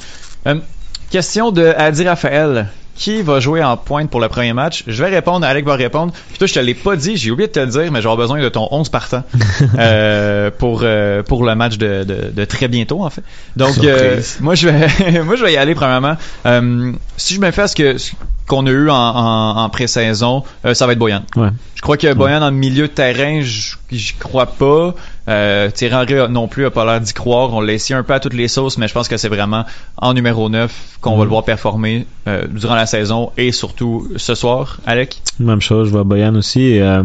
Question 1.10 1.50
de 1.50 1.74
Adi 1.76 2.06
Raphaël. 2.06 2.68
Qui 2.94 3.22
va 3.22 3.40
jouer 3.40 3.64
en 3.64 3.78
pointe 3.78 4.10
pour 4.10 4.20
le 4.20 4.28
premier 4.28 4.52
match? 4.52 4.84
Je 4.86 5.02
vais 5.02 5.08
répondre, 5.08 5.46
Alec 5.46 5.64
va 5.64 5.74
répondre. 5.74 6.12
Puis 6.28 6.36
toi, 6.36 6.46
je 6.46 6.52
te 6.52 6.58
l'ai 6.58 6.74
pas 6.74 6.96
dit, 6.96 7.16
j'ai 7.16 7.30
oublié 7.30 7.46
de 7.48 7.52
te 7.52 7.60
le 7.60 7.66
dire, 7.66 7.90
mais 7.90 8.02
j'aurai 8.02 8.18
besoin 8.18 8.38
de 8.42 8.48
ton 8.50 8.68
11 8.70 8.90
partant 8.90 9.22
euh, 9.78 10.50
pour 10.56 10.82
euh, 10.82 11.22
pour 11.22 11.44
le 11.44 11.54
match 11.54 11.78
de, 11.78 12.04
de, 12.04 12.30
de 12.30 12.44
très 12.44 12.68
bientôt, 12.68 13.02
en 13.02 13.08
fait. 13.08 13.22
Donc, 13.56 13.82
euh, 13.84 14.20
moi, 14.40 14.54
je 14.54 14.68
vais 14.68 15.22
moi 15.24 15.36
je 15.36 15.44
vais 15.44 15.54
y 15.54 15.56
aller 15.56 15.74
premièrement. 15.74 16.16
Euh, 16.44 16.92
si 17.16 17.34
je 17.34 17.40
me 17.40 17.50
fais 17.52 17.62
à 17.62 17.68
ce 17.68 17.74
que 17.74 17.96
ce 17.96 18.12
qu'on 18.46 18.66
a 18.66 18.70
eu 18.70 18.90
en, 18.90 18.94
en, 18.94 19.56
en 19.62 19.68
pré-saison, 19.70 20.44
euh, 20.66 20.74
ça 20.74 20.86
va 20.86 20.92
être 20.92 20.98
Boyan. 20.98 21.22
Ouais. 21.36 21.48
Je 21.76 21.80
crois 21.80 21.96
que 21.96 22.12
Boyan 22.12 22.42
en 22.42 22.50
milieu 22.50 22.82
de 22.88 22.92
terrain, 22.92 23.40
je 23.40 23.76
j'y 23.90 24.12
crois 24.12 24.46
pas. 24.46 24.94
Euh, 25.30 25.70
Thierry 25.70 26.14
non 26.28 26.48
plus 26.48 26.66
a 26.66 26.70
pas 26.70 26.84
l'air 26.84 27.00
d'y 27.00 27.12
croire. 27.12 27.52
On 27.54 27.60
l'a 27.60 27.72
essayé 27.72 27.94
un 27.94 28.02
peu 28.02 28.12
à 28.12 28.20
toutes 28.20 28.34
les 28.34 28.48
sauces, 28.48 28.78
mais 28.78 28.88
je 28.88 28.92
pense 28.94 29.08
que 29.08 29.16
c'est 29.16 29.28
vraiment 29.28 29.64
en 29.96 30.12
numéro 30.12 30.48
9 30.48 30.98
qu'on 31.00 31.16
va 31.16 31.24
le 31.24 31.30
voir 31.30 31.44
performer 31.44 32.06
euh, 32.26 32.46
durant 32.50 32.74
la 32.74 32.86
saison 32.86 33.30
et 33.36 33.52
surtout 33.52 34.08
ce 34.16 34.34
soir. 34.34 34.78
Alec? 34.86 35.22
Même 35.38 35.60
chose, 35.60 35.86
je 35.88 35.92
vois 35.92 36.04
Boyan 36.04 36.34
aussi. 36.34 36.62
et, 36.62 36.82
euh, 36.82 37.04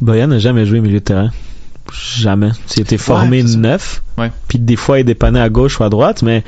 Boyan 0.00 0.26
n'a 0.26 0.38
jamais 0.38 0.66
joué 0.66 0.80
milieu 0.80 0.98
de 0.98 1.04
terrain. 1.04 1.30
Jamais. 1.92 2.50
Il 2.76 2.82
était 2.82 2.98
formé 2.98 3.44
neuf. 3.44 4.02
Ouais. 4.18 4.32
Puis 4.48 4.58
des 4.58 4.76
fois, 4.76 4.98
il 4.98 5.04
dépannait 5.04 5.40
à 5.40 5.48
gauche 5.48 5.78
ou 5.78 5.84
à 5.84 5.88
droite, 5.88 6.22
mais 6.22 6.42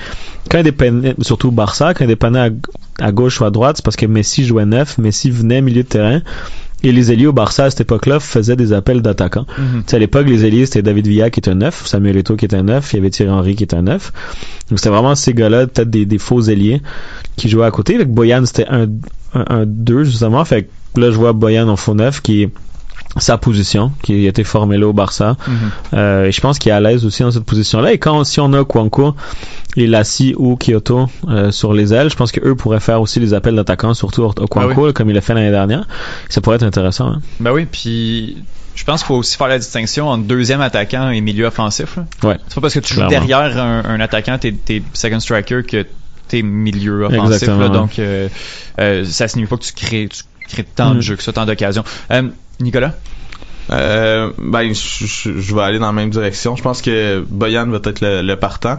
quand 0.50 0.58
il 0.58 0.64
dépannait, 0.64 1.14
surtout 1.20 1.52
Barça, 1.52 1.94
quand 1.94 2.04
il 2.04 2.08
dépannait 2.08 2.40
à, 3.00 3.04
à 3.06 3.12
gauche 3.12 3.40
ou 3.40 3.44
à 3.44 3.50
droite, 3.50 3.76
c'est 3.76 3.84
parce 3.84 3.96
que 3.96 4.06
Messi 4.06 4.44
jouait 4.44 4.66
neuf, 4.66 4.98
Messi 4.98 5.30
venait 5.30 5.60
milieu 5.60 5.84
de 5.84 5.88
terrain. 5.88 6.22
Et 6.84 6.92
les 6.92 7.10
ailiers 7.10 7.26
au 7.26 7.32
Barça 7.32 7.64
à 7.64 7.70
cette 7.70 7.80
époque-là 7.80 8.20
faisaient 8.20 8.54
des 8.54 8.72
appels 8.72 9.02
d'attaquants. 9.02 9.46
Tu 9.56 9.82
sais, 9.88 9.96
à 9.96 9.98
l'époque, 9.98 10.28
les 10.28 10.44
ailiers, 10.44 10.64
c'était 10.64 10.82
David 10.82 11.08
Villa 11.08 11.28
qui 11.28 11.40
était 11.40 11.50
un 11.50 11.56
neuf, 11.56 11.86
Samuel 11.86 12.16
Eto'o 12.16 12.36
qui 12.36 12.44
était 12.44 12.56
un 12.56 12.62
neuf, 12.62 12.92
il 12.92 12.96
y 12.96 12.98
avait 13.00 13.10
Thierry 13.10 13.32
Henry 13.32 13.56
qui 13.56 13.64
était 13.64 13.76
un 13.76 13.82
neuf. 13.82 14.12
Donc 14.70 14.78
c'était 14.78 14.90
vraiment 14.90 15.16
ces 15.16 15.34
gars-là, 15.34 15.66
peut-être 15.66 15.90
des, 15.90 16.06
des 16.06 16.18
faux 16.18 16.40
ailiers 16.42 16.80
qui 17.36 17.48
jouaient 17.48 17.66
à 17.66 17.70
côté. 17.72 17.96
Avec 17.96 18.08
Boyan, 18.10 18.44
c'était 18.46 18.66
un, 18.68 18.86
un, 19.34 19.44
un 19.48 19.66
deux, 19.66 20.04
justement. 20.04 20.44
Fait 20.44 20.68
que 20.94 21.00
là, 21.00 21.10
je 21.10 21.16
vois 21.16 21.32
Boyan 21.32 21.68
en 21.68 21.76
faux 21.76 21.94
neuf 21.94 22.22
qui 22.22 22.44
est 22.44 22.50
sa 23.16 23.38
position, 23.38 23.90
qui 24.02 24.26
a 24.26 24.28
été 24.28 24.44
formé 24.44 24.76
là 24.76 24.86
au 24.86 24.92
Barça. 24.92 25.36
Euh, 25.94 26.26
et 26.26 26.32
je 26.32 26.40
pense 26.40 26.58
qu'il 26.58 26.70
est 26.70 26.74
à 26.74 26.80
l'aise 26.80 27.04
aussi 27.04 27.22
dans 27.22 27.30
cette 27.30 27.44
position-là. 27.44 27.92
Et 27.92 27.98
quand 27.98 28.22
si 28.24 28.38
on 28.40 28.52
a 28.52 28.64
Kwanko 28.64 29.14
et 29.76 29.86
Lassi 29.86 30.34
ou 30.36 30.56
Kyoto 30.56 31.08
euh, 31.28 31.50
sur 31.50 31.72
les 31.72 31.94
ailes, 31.94 32.10
je 32.10 32.16
pense 32.16 32.32
qu'eux 32.32 32.54
pourraient 32.54 32.80
faire 32.80 33.00
aussi 33.00 33.18
les 33.18 33.34
appels 33.34 33.56
d'attaquants, 33.56 33.94
surtout 33.94 34.22
au 34.22 34.32
Kwanko, 34.46 34.84
Ah 34.84 34.86
là, 34.88 34.92
comme 34.92 35.08
il 35.10 35.14
l'a 35.14 35.20
fait 35.20 35.34
l'année 35.34 35.50
dernière. 35.50 35.86
Ça 36.28 36.40
pourrait 36.40 36.56
être 36.56 36.62
intéressant. 36.64 37.08
hein. 37.08 37.20
Ben 37.40 37.50
oui, 37.52 37.66
puis 37.70 38.36
je 38.74 38.84
pense 38.84 39.00
qu'il 39.00 39.06
faut 39.08 39.16
aussi 39.16 39.36
faire 39.36 39.48
la 39.48 39.58
distinction 39.58 40.08
entre 40.08 40.24
deuxième 40.24 40.60
attaquant 40.60 41.10
et 41.10 41.20
milieu 41.20 41.46
offensif. 41.46 41.98
Ouais. 42.22 42.36
C'est 42.46 42.54
pas 42.56 42.60
parce 42.60 42.74
que 42.74 42.80
tu 42.80 42.94
joues 42.94 43.06
derrière 43.08 43.58
un, 43.58 43.84
un 43.84 44.00
attaquant, 44.00 44.38
t'es, 44.38 44.52
t'es 44.52 44.82
second 44.92 45.18
striker 45.20 45.62
que 45.66 45.86
t'es 46.28 46.42
milieu 46.42 47.04
offensif. 47.06 47.48
Là. 47.48 47.68
donc 47.70 47.98
euh, 47.98 48.28
euh, 48.78 49.04
ça 49.06 49.26
signifie 49.28 49.48
pas 49.50 49.56
que 49.56 49.64
tu 49.64 49.72
crées, 49.72 50.08
tu 50.10 50.22
crées 50.46 50.64
tant 50.64 50.90
de 50.92 50.98
Mm. 50.98 51.02
jeux 51.02 51.16
que 51.16 51.22
ça, 51.22 51.32
tant 51.32 51.46
d'occasions. 51.46 51.84
Euh, 52.12 52.22
Nicolas? 52.60 52.94
Euh, 53.70 54.30
ben, 54.38 54.72
je, 54.74 55.06
je- 55.06 55.38
je 55.40 55.54
vais 55.54 55.60
aller 55.62 55.78
dans 55.78 55.86
la 55.86 55.92
même 55.92 56.10
direction. 56.10 56.56
Je 56.56 56.62
pense 56.62 56.80
que 56.82 57.20
Boyan 57.28 57.66
va 57.68 57.78
être 57.84 58.00
le, 58.00 58.22
le 58.22 58.36
partant. 58.36 58.78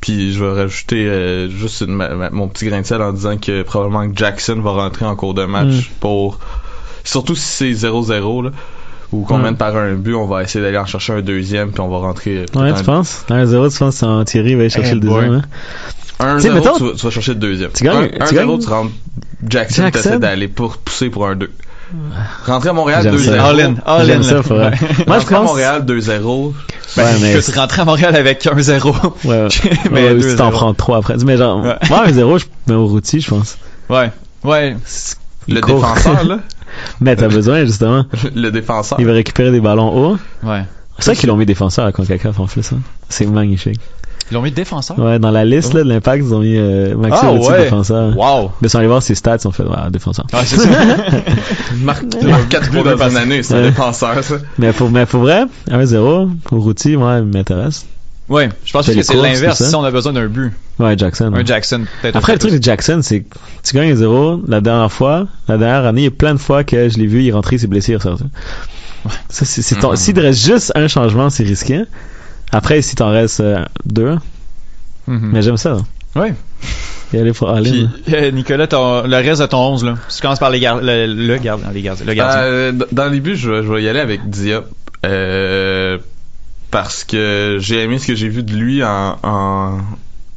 Puis 0.00 0.32
je 0.32 0.44
vais 0.44 0.52
rajouter 0.62 1.06
euh, 1.06 1.48
juste 1.48 1.80
une- 1.82 1.94
ma- 1.94 2.08
ma- 2.14 2.30
mon 2.30 2.48
petit 2.48 2.66
grain 2.66 2.80
de 2.80 2.86
sel 2.86 3.02
en 3.02 3.12
disant 3.12 3.36
que 3.36 3.62
probablement 3.62 4.08
que 4.10 4.16
Jackson 4.16 4.60
va 4.60 4.70
rentrer 4.72 5.04
en 5.04 5.14
cours 5.16 5.34
de 5.34 5.44
match 5.44 5.66
Mm. 5.66 5.82
pour 6.00 6.38
surtout 7.04 7.34
si 7.34 7.74
c'est 7.74 7.88
0-0 7.88 8.42
là 8.44 8.50
ou 9.12 9.22
qu'on 9.24 9.36
Ouais. 9.36 9.42
mène 9.42 9.56
par 9.56 9.76
un 9.76 9.92
but, 9.94 10.14
on 10.14 10.26
va 10.26 10.42
essayer 10.42 10.64
d'aller 10.64 10.78
en 10.78 10.86
chercher 10.86 11.12
un 11.14 11.20
deuxième 11.20 11.70
puis 11.70 11.80
on 11.80 11.88
va 11.88 11.98
rentrer 11.98 12.38
euh, 12.38 12.58
Ouais, 12.60 12.72
tu 12.74 12.82
penses? 12.84 13.24
1-0, 13.28 13.70
tu 13.72 13.78
penses 13.78 14.00
que 14.00 14.22
Thierry 14.24 14.54
va 14.54 14.60
aller 14.62 14.70
chercher 14.70 14.90
Eh 14.92 14.94
le 14.94 15.00
deuxième, 15.00 15.32
hein? 15.34 15.42
un 16.20 16.36
Tu 16.36 16.42
sais, 16.42 16.48
1-0 16.48 16.54
mettons- 16.54 16.76
tu, 16.78 16.84
vas- 16.84 16.92
tu 16.94 17.04
vas 17.04 17.10
chercher 17.10 17.32
le 17.34 17.38
deuxième. 17.40 17.70
Tu 17.72 17.84
gagnes- 17.84 17.96
Un- 18.04 18.08
tu 18.26 18.34
1-0 18.34 18.34
gagnes- 18.34 18.58
tu 18.64 18.68
rentres 18.68 18.92
Jackson, 19.48 19.82
Jackson? 19.82 20.02
t'essaies 20.02 20.18
d'aller 20.18 20.48
pour 20.48 20.78
pousser 20.78 21.10
pour 21.10 21.26
un 21.28 21.36
2. 21.36 21.50
Rentrer 22.46 22.68
à 22.70 22.72
Montréal 22.72 23.02
J'aime 23.02 23.18
ça. 23.18 23.32
2-0. 23.32 23.40
All 23.40 23.60
in, 23.60 23.74
all 23.86 24.06
J'aime 24.06 24.20
in, 24.20 24.22
ça, 24.22 24.34
là. 24.36 24.42
faut 24.42 24.54
vrai. 24.54 24.70
Ouais. 24.70 25.04
Moi, 25.06 25.18
je 25.18 25.20
Rentrer 25.20 25.34
à 25.34 25.38
pense. 25.38 25.48
Montréal 25.48 25.84
2-0. 25.84 26.52
Ben, 26.96 27.04
Ouais, 27.04 27.10
mais- 27.20 27.32
écoute, 27.38 27.54
rentrer 27.54 27.82
à 27.82 27.84
Montréal 27.84 28.16
avec 28.16 28.46
un 28.46 28.58
0 28.60 28.94
Ouais, 29.24 29.48
mais 29.90 30.20
si 30.22 30.36
t'en 30.36 30.50
prends 30.50 30.74
3 30.74 30.98
après. 30.98 31.16
Mais 31.24 31.36
genre, 31.36 31.62
Ouais. 31.64 31.76
moi, 31.88 32.02
un 32.06 32.12
0, 32.12 32.38
je 32.38 32.44
mets 32.68 32.74
au 32.74 32.86
routier, 32.86 33.20
je 33.20 33.28
pense. 33.30 33.56
Ouais, 33.88 34.10
ouais. 34.44 34.76
Le 35.48 35.60
court. 35.60 35.76
défenseur 35.76 36.24
là, 36.24 36.38
Mais 37.00 37.16
t'as 37.16 37.28
besoin, 37.28 37.64
justement. 37.64 38.04
le 38.34 38.50
défenseur. 38.50 38.98
Il 39.00 39.06
va 39.06 39.12
récupérer 39.12 39.50
des 39.50 39.60
ballons 39.60 39.92
hauts. 39.94 40.18
Ouais. 40.42 40.64
C'est 40.98 41.12
vrai 41.12 41.16
qu'ils 41.16 41.28
l'ont 41.30 41.36
mis 41.36 41.46
défenseur 41.46 41.84
à 41.86 41.92
CONCACAF 41.92 42.38
en 42.38 42.46
plus. 42.46 42.72
Hein. 42.72 42.78
C'est 43.08 43.26
magnifique. 43.26 43.80
Ils 44.32 44.34
l'ont 44.36 44.42
mis 44.42 44.50
défenseur? 44.50 44.98
Ouais, 44.98 45.18
dans 45.18 45.30
la 45.30 45.44
liste 45.44 45.74
là, 45.74 45.84
de 45.84 45.88
l'impact, 45.90 46.24
ils 46.26 46.32
ont 46.34 46.38
mis 46.40 46.56
euh, 46.56 46.96
Maxime 46.96 47.28
Ah, 47.30 47.32
ouais. 47.34 47.64
défenseur. 47.64 48.16
Wow. 48.16 48.50
Mais 48.62 48.68
sans 48.68 48.78
aller 48.78 48.88
voir 48.88 49.02
ses 49.02 49.14
stats, 49.14 49.36
ils 49.42 49.46
ont 49.46 49.52
fait 49.52 49.62
ouais, 49.62 49.76
défenseur. 49.90 50.24
Ouais, 50.32 50.40
c'est 50.46 50.56
ça. 50.56 50.68
Marque, 51.82 52.04
marque 52.22 52.48
4 52.48 52.70
buts 52.70 52.78
une 53.10 53.16
année, 53.18 53.42
c'est 53.42 53.52
un 53.52 53.58
Ouais. 53.58 53.62
défenseur 53.64 54.24
ça. 54.24 54.36
Mais 54.58 54.72
pour, 54.72 54.90
mais 54.90 55.04
pour 55.04 55.20
vrai, 55.20 55.44
1-0 55.70 56.30
pour 56.44 56.62
Routier, 56.62 56.96
moi, 56.96 57.18
il 57.18 57.24
m'intéresse. 57.24 57.84
ouais, 58.30 58.48
je 58.64 58.72
pense 58.72 58.86
que 58.86 59.02
c'est 59.02 59.14
l'inverse. 59.14 59.62
Si 59.62 59.74
on 59.74 59.84
a 59.84 59.90
besoin 59.90 60.14
d'un 60.14 60.26
but, 60.28 60.52
Ouais, 60.78 60.96
Jackson. 60.96 61.26
un 61.26 61.32
ouais. 61.36 61.44
Jackson, 61.44 61.84
peut-être. 62.00 62.16
Après, 62.16 62.32
le 62.32 62.38
truc 62.38 62.52
de 62.54 62.62
Jackson, 62.62 63.00
c'est 63.02 63.20
que 63.20 63.34
tu 63.62 63.74
gagnes 63.74 63.94
0 63.94 64.40
la 64.48 64.62
dernière 64.62 64.90
fois, 64.90 65.26
la 65.46 65.58
dernière 65.58 65.84
année, 65.84 66.00
il 66.00 66.04
y 66.04 66.08
a 66.08 66.10
plein 66.10 66.32
de 66.32 66.40
fois 66.40 66.64
que 66.64 66.88
je 66.88 66.96
l'ai 66.96 67.06
vu, 67.06 67.20
il 67.20 67.28
est 67.28 67.32
rentré, 67.32 67.56
il 67.56 67.58
s'est 67.58 67.66
blessé, 67.66 67.92
il 67.92 67.94
est 67.94 67.98
ressorti. 67.98 68.24
Ça, 69.28 69.44
c'est, 69.44 69.60
c'est 69.62 69.74
ton- 69.76 69.90
Mhm. 69.90 69.96
S'il 69.96 70.14
te 70.14 70.20
reste 70.20 70.42
juste 70.44 70.72
un 70.74 70.88
changement, 70.88 71.28
c'est 71.28 71.42
risqué. 71.44 71.82
Après, 72.52 72.82
si 72.82 72.94
t'en 72.94 73.10
restes 73.10 73.40
euh, 73.40 73.64
deux, 73.86 74.16
plus. 75.06 75.14
Mhm. 75.14 75.30
mais 75.32 75.42
j'aime 75.42 75.56
ça. 75.56 75.78
Ouais. 76.14 76.34
Et 77.14 77.18
aller 77.20 77.32
pour 77.32 77.50
aller. 77.50 77.86
Puis, 78.04 78.14
euh, 78.14 78.30
Nicolas, 78.30 78.66
ton- 78.66 79.02
le 79.06 79.16
reste 79.16 79.40
de 79.42 79.46
ton 79.46 79.58
11, 79.72 79.84
là. 79.84 79.94
Si 80.08 80.16
tu 80.18 80.22
commences 80.22 80.38
par 80.38 80.50
les 80.50 80.60
gar- 80.60 80.80
le, 80.82 81.06
le 81.06 81.36
gardien, 81.38 81.70
les 81.72 81.82
gardiens, 81.82 82.06
le 82.06 82.14
gardien. 82.14 82.40
Euh, 82.40 82.72
dans 82.92 83.08
les 83.08 83.20
buts, 83.20 83.36
je 83.36 83.50
vais, 83.50 83.62
je 83.62 83.72
vais 83.72 83.82
y 83.82 83.88
aller 83.88 84.00
avec 84.00 84.28
Diop. 84.30 84.66
Euh, 85.04 85.98
parce 86.70 87.04
que 87.04 87.58
j'ai 87.60 87.82
aimé 87.82 87.98
ce 87.98 88.06
que 88.06 88.14
j'ai 88.14 88.28
vu 88.28 88.42
de 88.42 88.54
lui 88.54 88.82
en. 88.84 89.18
en- 89.22 89.78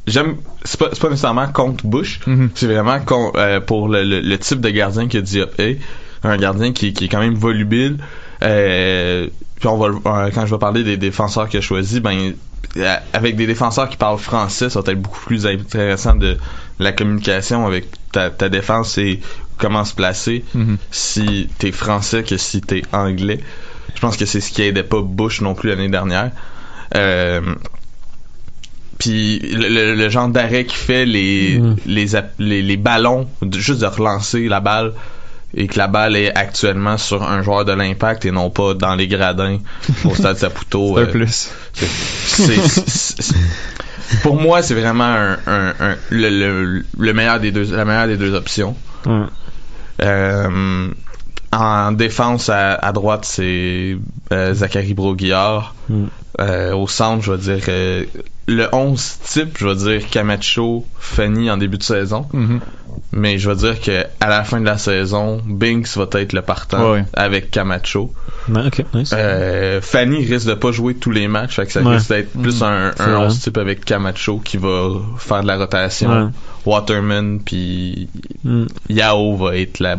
J'aime. 0.06 0.36
C'est 0.64 0.78
pas, 0.78 0.88
c'est 0.92 1.00
pas 1.00 1.08
nécessairement 1.08 1.48
contre 1.48 1.86
Bush. 1.86 2.20
Mhm. 2.26 2.50
C'est 2.54 2.66
vraiment 2.66 2.98
con- 3.00 3.32
euh, 3.36 3.60
pour 3.60 3.88
le, 3.88 4.04
le- 4.04 4.20
le 4.20 4.38
type 4.38 4.60
de 4.60 4.68
gardien 4.70 5.08
que 5.08 5.18
Diop 5.18 5.58
est. 5.58 5.78
un 6.24 6.36
gardien 6.38 6.72
qui, 6.72 6.92
qui 6.92 7.04
est 7.04 7.08
quand 7.08 7.20
même 7.20 7.34
volubile. 7.34 7.98
Euh, 8.42 9.28
puis 9.58 9.68
on 9.68 9.76
va 9.78 9.86
euh, 9.86 10.30
quand 10.34 10.44
je 10.46 10.54
vais 10.54 10.58
parler 10.58 10.84
des 10.84 10.96
défenseurs 10.96 11.48
qu'il 11.48 11.58
a 11.58 11.62
choisis, 11.62 12.00
ben 12.00 12.34
euh, 12.76 12.96
avec 13.12 13.36
des 13.36 13.46
défenseurs 13.46 13.88
qui 13.88 13.96
parlent 13.96 14.18
français, 14.18 14.68
ça 14.68 14.80
va 14.82 14.92
être 14.92 15.00
beaucoup 15.00 15.20
plus 15.24 15.46
intéressant 15.46 16.14
de 16.14 16.36
la 16.78 16.92
communication 16.92 17.66
avec 17.66 17.86
ta, 18.12 18.28
ta 18.30 18.48
défense 18.48 18.98
et 18.98 19.20
comment 19.56 19.84
se 19.84 19.94
placer 19.94 20.44
Mhm. 20.54 20.76
si 20.90 21.48
t'es 21.58 21.72
français 21.72 22.22
que 22.22 22.36
si 22.36 22.60
t'es 22.60 22.82
anglais. 22.92 23.40
Je 23.94 24.00
pense 24.00 24.18
que 24.18 24.26
c'est 24.26 24.42
ce 24.42 24.52
qui 24.52 24.60
aidait 24.62 24.82
pas 24.82 25.00
Bush 25.00 25.40
non 25.40 25.54
plus 25.54 25.70
l'année 25.70 25.88
dernière. 25.88 26.30
Euh, 26.94 27.40
puis 28.98 29.38
le, 29.38 29.68
le- 29.68 29.94
le 29.94 30.08
genre 30.08 30.28
d'arrêt 30.28 30.64
qui 30.64 30.76
fait 30.76 31.04
les, 31.06 31.58
Mm. 31.58 31.76
les, 31.86 32.06
les, 32.38 32.62
les 32.62 32.76
ballons, 32.76 33.28
juste 33.54 33.80
de 33.80 33.86
relancer 33.86 34.48
la 34.48 34.60
balle 34.60 34.92
et 35.56 35.66
que 35.68 35.78
la 35.78 35.86
balle 35.88 36.16
est 36.16 36.36
actuellement 36.36 36.98
sur 36.98 37.22
un 37.22 37.42
joueur 37.42 37.64
de 37.64 37.72
l'impact 37.72 38.24
et 38.26 38.30
non 38.30 38.50
pas 38.50 38.74
dans 38.74 38.94
les 38.94 39.08
gradins 39.08 39.58
au 40.04 40.14
stade 40.14 40.36
Saputo. 40.36 40.94
C'est 40.96 41.00
un 41.02 41.06
euh, 41.06 41.10
plus. 41.10 41.50
pour 44.22 44.40
moi, 44.40 44.62
c'est 44.62 44.74
vraiment 44.74 45.04
un, 45.04 45.32
un- 45.46 45.74
un- 45.80 45.96
le, 46.10 46.28
le, 46.28 46.84
le 46.98 47.12
meilleur 47.14 47.40
des 47.40 47.52
deux, 47.52 47.74
la 47.74 47.84
meilleure 47.84 48.06
des 48.06 48.16
deux 48.16 48.34
options. 48.34 48.76
Euh, 50.02 50.88
en 51.52 51.92
défense 51.92 52.48
à, 52.50 52.74
à 52.74 52.92
droite, 52.92 53.24
c'est 53.24 53.96
euh, 54.32 54.52
Zachary 54.54 54.94
Broguillard. 54.94 55.74
Mm. 55.88 56.04
Euh, 56.40 56.74
au 56.74 56.86
centre, 56.86 57.22
je 57.24 57.32
vais 57.32 57.38
dire 57.56 57.64
le 58.48 58.68
11 58.72 59.18
type, 59.24 59.58
je 59.58 59.66
vais 59.66 59.74
dire 59.98 60.08
Camacho, 60.10 60.84
Fanny 60.98 61.50
en 61.50 61.56
début 61.56 61.78
de 61.78 61.82
saison. 61.82 62.26
Mhm. 62.32 62.60
Mais 63.12 63.38
je 63.38 63.48
vais 63.50 63.56
dire 63.56 63.80
que 63.80 64.04
à 64.20 64.28
la 64.28 64.42
fin 64.44 64.60
de 64.60 64.64
la 64.66 64.78
saison, 64.78 65.40
Binks 65.44 65.96
va 65.96 66.06
être 66.14 66.32
le 66.32 66.42
partant 66.42 66.92
Ouais. 66.92 67.04
avec 67.12 67.50
Camacho. 67.50 68.12
Ouais, 68.48 68.62
nice. 68.94 69.10
Euh, 69.12 69.80
Fanny 69.80 70.24
risque 70.24 70.46
de 70.46 70.54
pas 70.54 70.72
jouer 70.72 70.94
tous 70.94 71.10
les 71.10 71.28
matchs, 71.28 71.56
fait 71.56 71.66
que 71.66 71.72
ça 71.72 71.82
Ouais. 71.82 71.96
risque 71.96 72.08
d'être 72.08 72.32
plus 72.40 72.62
un, 72.62 72.92
un 72.98 73.06
vrai. 73.06 73.16
11 73.26 73.40
type 73.40 73.58
avec 73.58 73.84
Camacho 73.84 74.38
qui 74.38 74.56
va 74.56 74.90
faire 75.18 75.42
de 75.42 75.46
la 75.46 75.56
rotation. 75.58 76.32
Waterman 76.64 77.40
puis 77.40 78.08
Mm. 78.44 78.66
Yao 78.90 79.36
va 79.36 79.56
être 79.56 79.78
la 79.80 79.96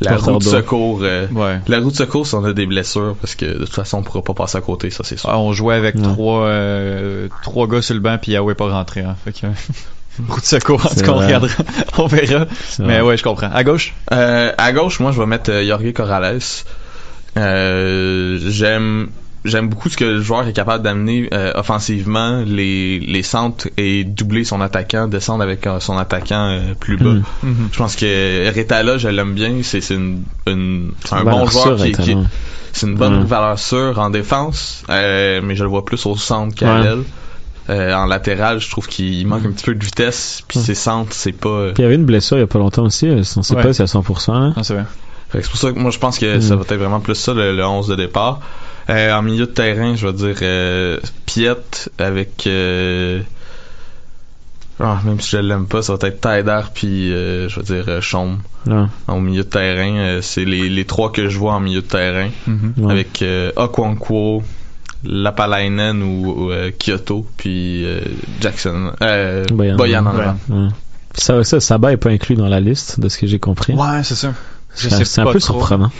la 0.00 0.16
roue 0.16 0.38
de 0.38 0.44
secours. 0.44 1.00
euh, 1.02 1.26
Ouais. 1.32 1.60
La 1.68 1.80
roue 1.80 1.90
de 1.90 1.96
secours 1.96 2.26
si 2.26 2.34
on 2.34 2.44
a 2.44 2.52
des 2.52 2.66
blessures 2.66 3.16
parce 3.20 3.34
que 3.34 3.46
de 3.46 3.64
toute 3.64 3.74
façon 3.74 3.98
on 3.98 4.02
pourra 4.02 4.22
pas 4.22 4.34
passer 4.34 4.58
à 4.58 4.60
côté, 4.60 4.90
ça 4.90 5.02
c'est 5.04 5.18
sûr. 5.18 5.28
Ah, 5.30 5.38
on 5.38 5.52
jouait 5.52 5.74
avec 5.76 5.94
Ouais. 5.96 6.02
trois, 6.02 6.44
euh, 6.46 7.28
trois 7.42 7.66
gars 7.66 7.82
sur 7.82 7.94
le 7.94 8.00
banc, 8.00 8.18
puis 8.20 8.32
Yahweh 8.32 8.54
pas 8.54 8.68
rentré. 8.70 9.00
Hein. 9.00 9.16
Fait 9.24 9.32
que, 9.32 9.46
roue 10.28 10.40
de 10.40 10.44
secours, 10.44 10.84
en 10.84 10.88
tout 10.88 11.00
cas, 11.00 11.12
on 11.12 11.18
regardera. 11.18 11.54
on 11.98 12.06
verra. 12.06 12.46
Mais 12.78 12.98
vrai. 12.98 13.00
ouais, 13.02 13.16
je 13.16 13.22
comprends. 13.22 13.50
À 13.52 13.64
gauche? 13.64 13.94
Euh, 14.12 14.52
à 14.58 14.72
gauche, 14.72 15.00
moi, 15.00 15.12
je 15.12 15.18
vais 15.20 15.26
mettre 15.26 15.50
euh, 15.50 15.64
Jorge 15.66 15.92
Corrales. 15.92 16.40
Euh, 17.36 18.38
j'aime 18.48 19.08
j'aime 19.46 19.68
beaucoup 19.68 19.88
ce 19.88 19.96
que 19.96 20.04
le 20.04 20.20
joueur 20.20 20.46
est 20.46 20.52
capable 20.52 20.82
d'amener 20.84 21.28
euh, 21.32 21.52
offensivement, 21.54 22.42
les, 22.46 22.98
les 23.00 23.22
centres 23.22 23.68
et 23.76 24.04
doubler 24.04 24.44
son 24.44 24.60
attaquant, 24.60 25.08
descendre 25.08 25.42
avec 25.42 25.66
euh, 25.66 25.80
son 25.80 25.96
attaquant 25.98 26.48
euh, 26.50 26.74
plus 26.78 26.96
bas. 26.96 27.10
Mm. 27.10 27.22
Mhm. 27.42 27.68
Je 27.72 27.78
pense 27.78 27.96
que 27.96 28.54
Retala, 28.56 28.98
je 28.98 29.08
l'aime 29.08 29.34
bien. 29.34 29.52
C'est 29.62 29.80
c'est 29.80 29.94
une, 29.94 30.22
une- 30.46 30.92
c'est 31.04 31.14
un 31.14 31.24
bon 31.24 31.46
joueur 31.46 31.78
sûre, 31.78 31.86
qui, 31.86 32.16
c'est 32.72 32.86
une 32.86 32.94
bonne 32.96 33.20
Mm. 33.22 33.24
valeur 33.24 33.58
sûre 33.58 33.98
en 33.98 34.10
défense, 34.10 34.82
euh, 34.90 35.40
mais 35.42 35.56
je 35.56 35.62
le 35.64 35.70
vois 35.70 35.84
plus 35.84 36.04
au 36.06 36.16
centre 36.16 36.54
qu'à 36.54 36.74
Ouais. 36.76 36.82
l'aile. 36.82 37.02
Euh, 37.68 37.92
en 37.94 38.06
latéral, 38.06 38.60
je 38.60 38.70
trouve 38.70 38.86
qu'il 38.86 39.26
manque 39.26 39.44
un 39.44 39.50
petit 39.50 39.64
peu 39.64 39.74
de 39.74 39.84
vitesse, 39.84 40.42
puis 40.46 40.60
Mm. 40.60 40.62
ses 40.62 40.74
centres, 40.76 41.12
c'est 41.12 41.32
pas. 41.32 41.48
euh, 41.48 41.72
Puis 41.72 41.82
il 41.82 41.84
y 41.84 41.86
avait 41.86 41.96
une 41.96 42.04
blessure 42.04 42.36
il 42.36 42.40
y 42.40 42.44
a 42.44 42.46
pas 42.46 42.60
longtemps 42.60 42.84
aussi. 42.84 43.08
On 43.08 43.22
sait 43.42 43.56
Ouais. 43.56 43.62
pas 43.62 43.72
si 43.72 43.82
à 43.82 43.86
100%. 43.86 44.38
là. 44.38 44.52
Non, 44.56 44.62
c'est 44.62 44.74
vrai. 44.74 44.84
Fait 45.30 45.38
que 45.38 45.44
c'est 45.44 45.50
pour 45.50 45.58
ça 45.58 45.72
que 45.72 45.78
moi 45.80 45.90
je 45.90 45.98
pense 45.98 46.20
que 46.20 46.36
Mm. 46.36 46.40
ça 46.40 46.54
va 46.54 46.62
être 46.62 46.74
vraiment 46.76 47.00
plus 47.00 47.16
ça 47.16 47.34
le, 47.34 47.56
le 47.56 47.66
11 47.66 47.88
de 47.88 47.96
départ. 47.96 48.40
Euh, 48.88 49.12
en 49.14 49.22
milieu 49.22 49.46
de 49.46 49.50
terrain, 49.52 49.96
je 49.96 50.06
vais 50.06 50.12
dire 50.12 50.36
euh, 50.42 51.00
Piet 51.26 51.56
avec 51.98 52.46
euh, 52.46 53.20
ah, 54.78 55.00
même 55.04 55.20
si 55.20 55.30
je 55.30 55.38
l'aime 55.38 55.66
pas, 55.66 55.82
ça 55.82 55.96
va 55.96 56.08
être 56.08 56.20
Taider 56.20 56.60
puis 56.74 57.12
euh, 57.12 57.48
je 57.48 57.56
vais 57.60 57.64
dire 57.64 57.84
euh, 57.88 58.00
Chaume 58.00 58.38
Ouais. 58.66 58.84
au 59.08 59.20
milieu 59.20 59.44
de 59.44 59.48
terrain. 59.48 59.96
Euh, 59.96 60.20
c'est 60.22 60.44
les, 60.44 60.68
les 60.68 60.84
trois 60.84 61.10
que 61.12 61.28
je 61.28 61.38
vois 61.38 61.54
en 61.54 61.60
milieu 61.60 61.82
de 61.82 61.86
terrain 61.86 62.28
Mhm. 62.46 62.74
Ouais. 62.78 62.92
avec 62.92 63.22
euh, 63.22 63.52
Okwankwo, 63.56 64.42
Lapalainen 65.04 66.02
ou, 66.02 66.26
ou, 66.46 66.50
euh, 66.52 66.70
Kyoto 66.76 67.26
puis 67.36 67.84
euh, 67.84 68.00
Jackson 68.40 68.92
euh, 69.02 69.44
Boyan. 69.52 69.76
Boyan 69.76 70.04
Ouais. 70.48 70.68
Ça, 71.14 71.42
ça, 71.44 71.60
Saba 71.60 71.92
est 71.92 71.96
pas 71.96 72.10
inclus 72.10 72.36
dans 72.36 72.48
la 72.48 72.60
liste 72.60 73.00
de 73.00 73.08
ce 73.08 73.16
que 73.18 73.26
j'ai 73.26 73.38
compris. 73.38 73.72
Ouais, 73.72 74.02
c'est 74.04 74.14
ça. 74.16 74.32
C'est 74.74 75.20
un 75.20 75.24
peu 75.24 75.38
trop. 75.40 75.54
surprenant. 75.54 75.90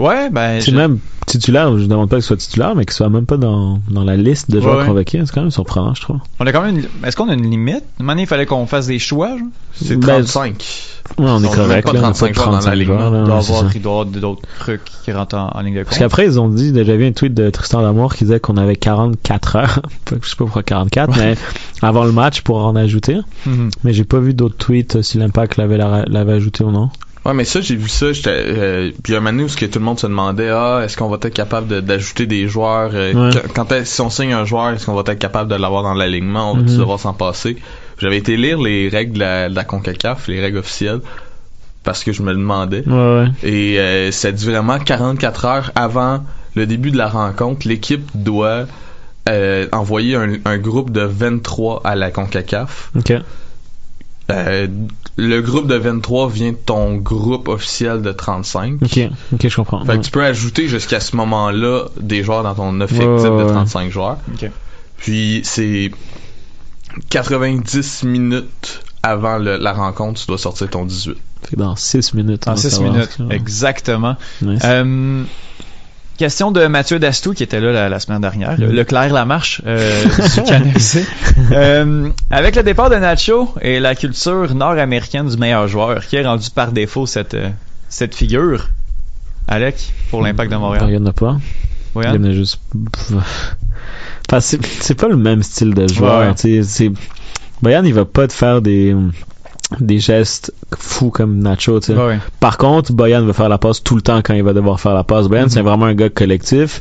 Ouais, 0.00 0.30
ben. 0.30 0.60
C'est 0.60 0.70
je- 0.72 0.76
même 0.76 0.98
titulaire, 1.26 1.78
je 1.78 1.84
demande 1.86 2.08
pas 2.08 2.16
qu'il 2.16 2.24
soit 2.24 2.36
titulaire, 2.36 2.74
mais 2.74 2.84
qu'il 2.84 2.92
soit 2.94 3.08
même 3.08 3.26
pas 3.26 3.36
dans, 3.36 3.78
dans 3.88 4.04
la 4.04 4.16
liste 4.16 4.50
de 4.50 4.60
joueurs 4.60 4.74
Ouais, 4.76 4.80
ouais. 4.82 4.86
convoqués. 4.88 5.22
C'est 5.24 5.32
quand 5.32 5.42
même 5.42 5.50
surprenant, 5.50 5.94
je 5.94 6.02
trouve. 6.02 6.18
On 6.40 6.46
a 6.46 6.52
quand 6.52 6.62
même. 6.62 6.78
une- 6.78 6.88
Est-ce 7.06 7.16
qu'on 7.16 7.28
a 7.28 7.34
une 7.34 7.48
limite? 7.48 7.84
Donné, 8.00 8.22
il 8.22 8.26
fallait 8.28 8.46
qu'on 8.46 8.66
fasse 8.66 8.86
des 8.88 8.98
choix? 8.98 9.36
C'est 9.74 9.96
Ben, 9.96 10.06
35. 10.24 10.64
Ouais, 11.18 11.26
on 11.28 11.42
est 11.44 11.54
correct, 11.54 11.86
pas 11.86 11.92
là. 11.92 12.00
On 12.00 12.02
a 12.04 12.12
35 12.12 12.26
pas 12.26 12.30
de 12.30 12.34
joueurs 12.34 12.46
dans 12.46 12.56
la 12.56 12.60
35 12.62 12.72
là, 12.72 13.70
Il 13.74 13.82
doit 13.82 13.92
y 13.92 14.00
avoir 14.00 14.06
d'autres 14.06 14.42
trucs 14.58 14.82
qui 15.04 15.12
rentrent 15.12 15.36
en, 15.36 15.50
en 15.54 15.60
ligne 15.60 15.74
de 15.74 15.78
compte. 15.80 15.86
Parce 15.88 15.98
qu'après, 15.98 16.24
ils 16.26 16.40
ont 16.40 16.48
dit, 16.48 16.72
j'avais 16.74 16.96
vu 16.96 17.06
un 17.06 17.12
tweet 17.12 17.34
de 17.34 17.50
Tristan 17.50 17.80
Lamour 17.82 18.14
qui 18.14 18.24
disait 18.24 18.40
qu'on 18.40 18.56
avait 18.56 18.76
44 18.76 19.56
heures. 19.56 19.80
je 20.10 20.28
sais 20.28 20.36
pas 20.36 20.44
pourquoi 20.44 20.62
44, 20.62 21.16
mais 21.18 21.36
avant 21.82 22.04
le 22.04 22.12
match 22.12 22.40
pour 22.42 22.64
en 22.64 22.74
ajouter. 22.76 23.18
Mhm. 23.46 23.70
Mais 23.84 23.92
j'ai 23.92 24.04
pas 24.04 24.18
vu 24.18 24.34
d'autres 24.34 24.56
tweets 24.56 24.96
euh, 24.96 25.02
si 25.02 25.18
l'impact 25.18 25.56
l'avait, 25.56 25.76
l'avait 25.78 26.32
ajouté 26.32 26.64
ou 26.64 26.70
non. 26.70 26.90
Ouais, 27.24 27.34
mais 27.34 27.44
ça, 27.44 27.60
j'ai 27.60 27.76
vu 27.76 27.88
ça. 27.88 28.12
J'étais, 28.12 28.30
euh, 28.32 28.90
puis 29.02 29.12
il 29.12 29.12
y 29.12 29.14
a 29.14 29.18
un 29.18 29.20
moment 29.20 29.32
donné 29.38 29.44
où 29.44 29.66
tout 29.68 29.78
le 29.78 29.84
monde 29.84 29.98
se 30.00 30.06
demandait, 30.08 30.48
ah, 30.50 30.80
est-ce 30.84 30.96
qu'on 30.96 31.08
va 31.08 31.16
être 31.22 31.28
capable 31.28 31.68
de- 31.68 31.80
d'ajouter 31.80 32.26
des 32.26 32.48
joueurs 32.48 32.90
euh, 32.94 33.30
Ouais. 33.30 33.42
quand- 33.54 33.84
si 33.84 34.00
on 34.00 34.10
signe 34.10 34.32
un 34.32 34.44
joueur, 34.44 34.70
est-ce 34.70 34.86
qu'on 34.86 34.94
va 34.94 35.02
être 35.06 35.18
capable 35.20 35.48
de 35.50 35.54
l'avoir 35.54 35.82
dans 35.84 35.94
l'alignement? 35.94 36.52
On 36.52 36.56
va 36.56 36.62
Mhm. 36.62 36.78
devoir 36.78 36.98
s'en 36.98 37.12
passer 37.14 37.56
J'avais 37.98 38.16
été 38.16 38.36
lire 38.36 38.60
les 38.60 38.88
règles 38.88 39.12
de 39.14 39.18
la, 39.20 39.48
de 39.48 39.54
la 39.54 39.62
Concacaf, 39.62 40.26
les 40.26 40.40
règles 40.40 40.58
officielles, 40.58 41.00
parce 41.84 42.02
que 42.02 42.10
je 42.12 42.22
me 42.22 42.32
le 42.32 42.38
demandais. 42.38 42.82
Ouais, 42.88 42.92
ouais. 42.94 43.28
Et 43.48 43.78
euh, 43.78 44.10
ça 44.10 44.32
dit 44.32 44.44
vraiment 44.46 44.80
44 44.80 45.44
heures 45.44 45.70
avant 45.76 46.24
le 46.56 46.66
début 46.66 46.90
de 46.90 46.98
la 46.98 47.08
rencontre, 47.08 47.68
l'équipe 47.68 48.04
doit 48.16 48.64
euh, 49.28 49.68
envoyer 49.70 50.16
un, 50.16 50.32
un 50.44 50.58
groupe 50.58 50.90
de 50.90 51.02
23 51.02 51.82
à 51.84 51.94
la 51.94 52.10
Concacaf. 52.10 52.90
Ok. 52.96 53.12
Euh, 54.32 54.66
le 55.16 55.40
groupe 55.42 55.66
de 55.66 55.74
23 55.76 56.28
vient 56.30 56.52
de 56.52 56.56
ton 56.56 56.94
groupe 56.96 57.48
officiel 57.48 58.00
de 58.02 58.12
35. 58.12 58.78
Ok. 58.82 59.00
Ok, 59.34 59.48
je 59.48 59.56
comprends. 59.56 59.84
Fait 59.84 59.92
Ouais. 59.92 59.98
que 59.98 60.04
tu 60.04 60.10
peux 60.10 60.24
ajouter 60.24 60.68
jusqu'à 60.68 61.00
ce 61.00 61.14
moment-là 61.16 61.84
des 62.00 62.22
joueurs 62.24 62.42
dans 62.42 62.54
ton 62.54 62.80
effectif 62.80 63.06
Ouais, 63.06 63.28
ouais, 63.28 63.38
de 63.38 63.44
ouais. 63.44 63.52
35 63.52 63.90
joueurs. 63.90 64.18
Ok. 64.34 64.50
Puis 64.96 65.40
c'est 65.44 65.90
90 67.10 68.04
minutes 68.04 68.82
avant 69.02 69.38
le- 69.38 69.56
la 69.56 69.72
rencontre, 69.72 70.20
tu 70.20 70.26
dois 70.26 70.38
sortir 70.38 70.68
ton 70.70 70.84
18. 70.84 71.16
Fait 71.42 71.56
que 71.56 71.60
dans 71.60 71.74
6 71.76 72.14
minutes. 72.14 72.46
va 72.46 72.56
6 72.56 72.70
savoir 72.70 72.92
minutes. 72.92 73.18
Exactement. 73.30 74.16
Nice. 74.42 74.62
Euh, 74.64 75.24
question 76.16 76.50
de 76.52 76.66
Mathieu 76.66 76.98
Dastou 76.98 77.32
qui 77.34 77.42
était 77.42 77.60
là 77.60 77.72
la, 77.72 77.88
la 77.88 78.00
semaine 78.00 78.20
dernière. 78.20 78.58
Le- 78.58 78.70
Leclerc 78.70 79.12
Lamarche 79.12 79.62
euh, 79.66 80.04
du 80.34 80.42
Canadien. 80.42 81.02
Euh, 81.52 82.08
avec 82.30 82.56
le 82.56 82.62
départ 82.62 82.90
de 82.90 82.96
Nacho 82.96 83.54
et 83.60 83.80
la 83.80 83.94
culture 83.94 84.54
nord-américaine 84.54 85.28
du 85.28 85.36
meilleur 85.36 85.66
joueur, 85.68 86.06
qui 86.06 86.16
est 86.16 86.24
rendu 86.26 86.48
par 86.54 86.72
défaut 86.72 87.06
cette, 87.06 87.34
euh, 87.34 87.48
cette 87.88 88.14
figure, 88.14 88.68
Alec, 89.48 89.92
pour 90.10 90.22
l'impact 90.22 90.50
de 90.50 90.56
Il 90.56 90.60
Montréal. 90.60 90.90
y 90.90 90.96
en 90.96 91.06
a 91.06 91.12
pas. 91.12 91.38
Oui, 91.94 92.04
Il 92.04 92.08
hein? 92.08 92.14
y 92.14 92.18
en 92.18 92.24
a 92.24 92.32
juste. 92.32 92.60
Enfin, 94.30 94.40
c'est 94.40 94.94
pas 94.94 95.08
le 95.08 95.16
même 95.16 95.42
style 95.42 95.74
de 95.74 95.86
joueur. 95.88 96.34
Ouais, 96.34 96.90
Boyan, 97.60 97.84
il 97.84 97.94
va 97.94 98.04
pas 98.04 98.26
te 98.26 98.32
faire 98.32 98.60
des 98.62 98.94
des 99.80 99.98
gestes 99.98 100.52
fous 100.76 101.10
comme 101.10 101.38
Nacho. 101.38 101.80
tu 101.80 101.86
sais. 101.92 101.94
Ouais. 101.98 102.18
Par 102.40 102.58
contre, 102.58 102.92
Boyan 102.92 103.24
va 103.24 103.32
faire 103.32 103.48
la 103.48 103.58
passe 103.58 103.82
tout 103.82 103.94
le 103.96 104.02
temps 104.02 104.20
quand 104.22 104.34
il 104.34 104.42
va 104.42 104.52
devoir 104.52 104.80
faire 104.80 104.94
la 104.94 105.04
passe. 105.04 105.26
Boyan, 105.28 105.44
Mhm. 105.44 105.48
c'est 105.50 105.60
vraiment 105.62 105.86
un 105.86 105.94
gars 105.94 106.08
collectif. 106.08 106.80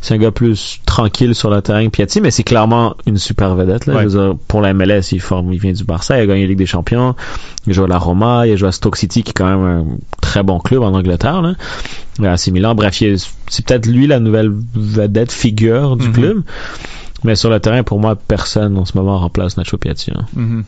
C'est 0.00 0.14
un 0.14 0.18
gars 0.18 0.30
plus 0.30 0.80
tranquille 0.86 1.34
sur 1.34 1.50
le 1.50 1.60
terrain 1.62 1.84
que 1.84 1.90
Piatti, 1.90 2.20
mais 2.20 2.30
c'est 2.30 2.42
clairement 2.44 2.94
une 3.06 3.18
super 3.18 3.54
vedette. 3.54 3.86
Là. 3.86 3.94
Ouais. 3.94 4.02
Je 4.04 4.08
veux 4.08 4.24
dire, 4.28 4.36
pour 4.48 4.60
la 4.60 4.72
MLS, 4.74 5.12
il, 5.12 5.20
forme, 5.20 5.52
il 5.52 5.58
vient 5.60 5.72
du 5.72 5.84
Barça, 5.84 6.16
il 6.18 6.22
a 6.22 6.26
gagné 6.26 6.42
la 6.42 6.48
Ligue 6.48 6.58
des 6.58 6.66
Champions, 6.66 7.14
il 7.66 7.72
joue 7.74 7.84
à 7.84 7.88
la 7.88 7.98
Roma, 7.98 8.46
il 8.46 8.52
a 8.52 8.56
joué 8.56 8.68
à 8.68 8.72
Stoke 8.72 8.96
City, 8.96 9.22
qui 9.22 9.30
est 9.30 9.34
quand 9.34 9.46
même 9.46 9.64
un 9.64 9.86
très 10.20 10.42
bon 10.42 10.58
club 10.58 10.82
en 10.82 10.92
Angleterre. 10.94 11.42
Là. 11.42 11.54
Et 12.22 12.26
À 12.26 12.36
Milan, 12.50 12.74
bref, 12.74 12.94
c'est 13.48 13.64
peut-être 13.66 13.86
lui 13.86 14.06
la 14.06 14.20
nouvelle 14.20 14.52
vedette 14.74 15.32
figure 15.32 15.96
du 15.96 16.08
Mhm. 16.08 16.12
club. 16.12 16.42
Mais 17.24 17.36
sur 17.36 17.50
le 17.50 17.60
terrain, 17.60 17.82
pour 17.84 18.00
moi, 18.00 18.16
personne 18.16 18.76
en 18.76 18.84
ce 18.84 18.96
moment 18.98 19.16
remplace 19.18 19.56
Nacho 19.56 19.76
Piatti. 19.78 20.10
hein. 20.14 20.24
Mhm. 20.34 20.64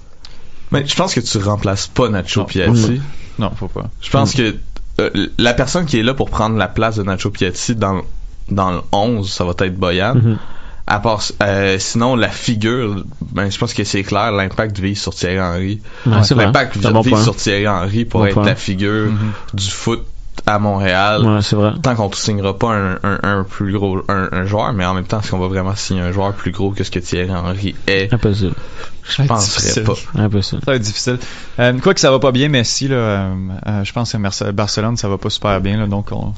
Mais 0.70 0.86
je 0.86 0.94
pense 0.96 1.14
que 1.14 1.20
tu 1.20 1.38
remplaces 1.38 1.86
pas 1.86 2.08
Nacho 2.08 2.40
Non. 2.40 2.46
Piatti. 2.46 3.00
Non, 3.38 3.50
faut 3.54 3.68
pas. 3.68 3.90
Je 4.00 4.10
pense 4.10 4.34
que 4.34 4.54
euh, 5.00 5.10
la 5.38 5.54
personne 5.54 5.86
qui 5.86 5.98
est 5.98 6.02
là 6.02 6.14
pour 6.14 6.30
prendre 6.30 6.56
la 6.56 6.68
place 6.68 6.96
de 6.96 7.02
Nacho 7.02 7.30
Piatti 7.30 7.74
dans, 7.74 8.02
dans 8.50 8.70
le 8.72 8.80
11, 8.92 9.30
ça 9.30 9.44
va 9.44 9.52
être 9.58 9.76
Boyan. 9.76 10.14
Mhm. 10.14 10.38
À 10.86 11.00
part, 11.00 11.22
euh, 11.42 11.78
sinon, 11.78 12.14
la 12.14 12.28
figure, 12.28 13.04
ben, 13.32 13.50
je 13.50 13.56
pense 13.56 13.72
que 13.72 13.84
c'est 13.84 14.02
clair, 14.02 14.32
l'impact 14.32 14.78
vise 14.78 15.00
sur 15.00 15.14
Thierry 15.14 15.40
Henry. 15.40 15.80
Ouais. 16.06 16.20
L'impact 16.36 16.76
bon 16.78 17.00
vise 17.00 17.10
point. 17.12 17.22
sur 17.22 17.36
Thierry 17.36 17.66
Henry 17.66 18.04
pour 18.04 18.20
Bon 18.20 18.26
être 18.26 18.34
point. 18.34 18.44
la 18.44 18.54
figure 18.54 19.10
Mhm. 19.10 19.32
du 19.54 19.70
foot 19.70 20.04
à 20.46 20.58
Montréal. 20.58 21.22
Ouais, 21.24 21.42
c'est 21.42 21.56
vrai. 21.56 21.72
Tant 21.82 21.94
qu'on 21.94 22.08
ne 22.08 22.14
signera 22.14 22.58
pas 22.58 22.72
un, 22.72 22.94
un, 23.02 23.18
un 23.22 23.44
plus 23.44 23.72
gros 23.72 24.02
un, 24.08 24.28
un 24.32 24.44
joueur, 24.44 24.72
mais 24.72 24.84
en 24.84 24.94
même 24.94 25.04
temps, 25.04 25.20
est-ce 25.20 25.30
qu'on 25.30 25.38
va 25.38 25.48
vraiment 25.48 25.74
signer 25.74 26.02
un 26.02 26.12
joueur 26.12 26.32
plus 26.32 26.50
gros 26.50 26.70
que 26.70 26.84
ce 26.84 26.90
que 26.90 26.98
Thierry 26.98 27.30
Henry 27.30 27.74
est 27.86 28.12
Impossible. 28.12 28.54
Je 29.06 29.22
penserais 29.22 29.82
pas. 29.82 29.94
Impossible. 30.14 30.60
Ça 30.64 30.70
va 30.70 30.76
être 30.76 30.82
difficile. 30.82 31.18
Euh, 31.58 31.78
quoi 31.78 31.94
que 31.94 32.00
ça 32.00 32.10
va 32.10 32.18
pas 32.18 32.32
bien, 32.32 32.48
Messi, 32.48 32.88
là, 32.88 32.96
euh, 32.96 33.34
euh, 33.66 33.84
je 33.84 33.92
pense 33.92 34.12
que 34.12 34.50
Barcelone, 34.50 34.96
ça 34.96 35.08
va 35.08 35.18
pas 35.18 35.30
super 35.30 35.60
bien, 35.60 35.76
là, 35.78 35.86
donc 35.86 36.08
on... 36.12 36.32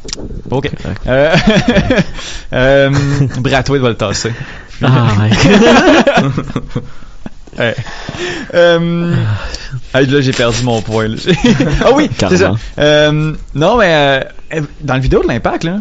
OK. 0.51 0.71
Euh, 1.07 1.37
euh, 2.53 2.91
va 3.41 3.89
le 3.89 3.95
tasser. 3.95 4.33
Ah, 4.83 5.09
Ouais. 7.59 7.75
Euh, 8.55 9.15
ah, 9.93 10.01
là, 10.01 10.21
j'ai 10.23 10.33
perdu 10.33 10.63
mon 10.63 10.81
point. 10.81 11.09
là. 11.09 11.17
ah 11.85 11.91
oui, 11.95 12.09
c'est 12.31 12.37
ça. 12.39 12.55
Euh, 12.79 13.33
non, 13.55 13.77
mais 13.77 14.23
euh, 14.55 14.61
dans 14.81 14.95
le 14.95 15.01
vidéo 15.01 15.23
de 15.23 15.29
l'impact, 15.29 15.65
là, 15.65 15.81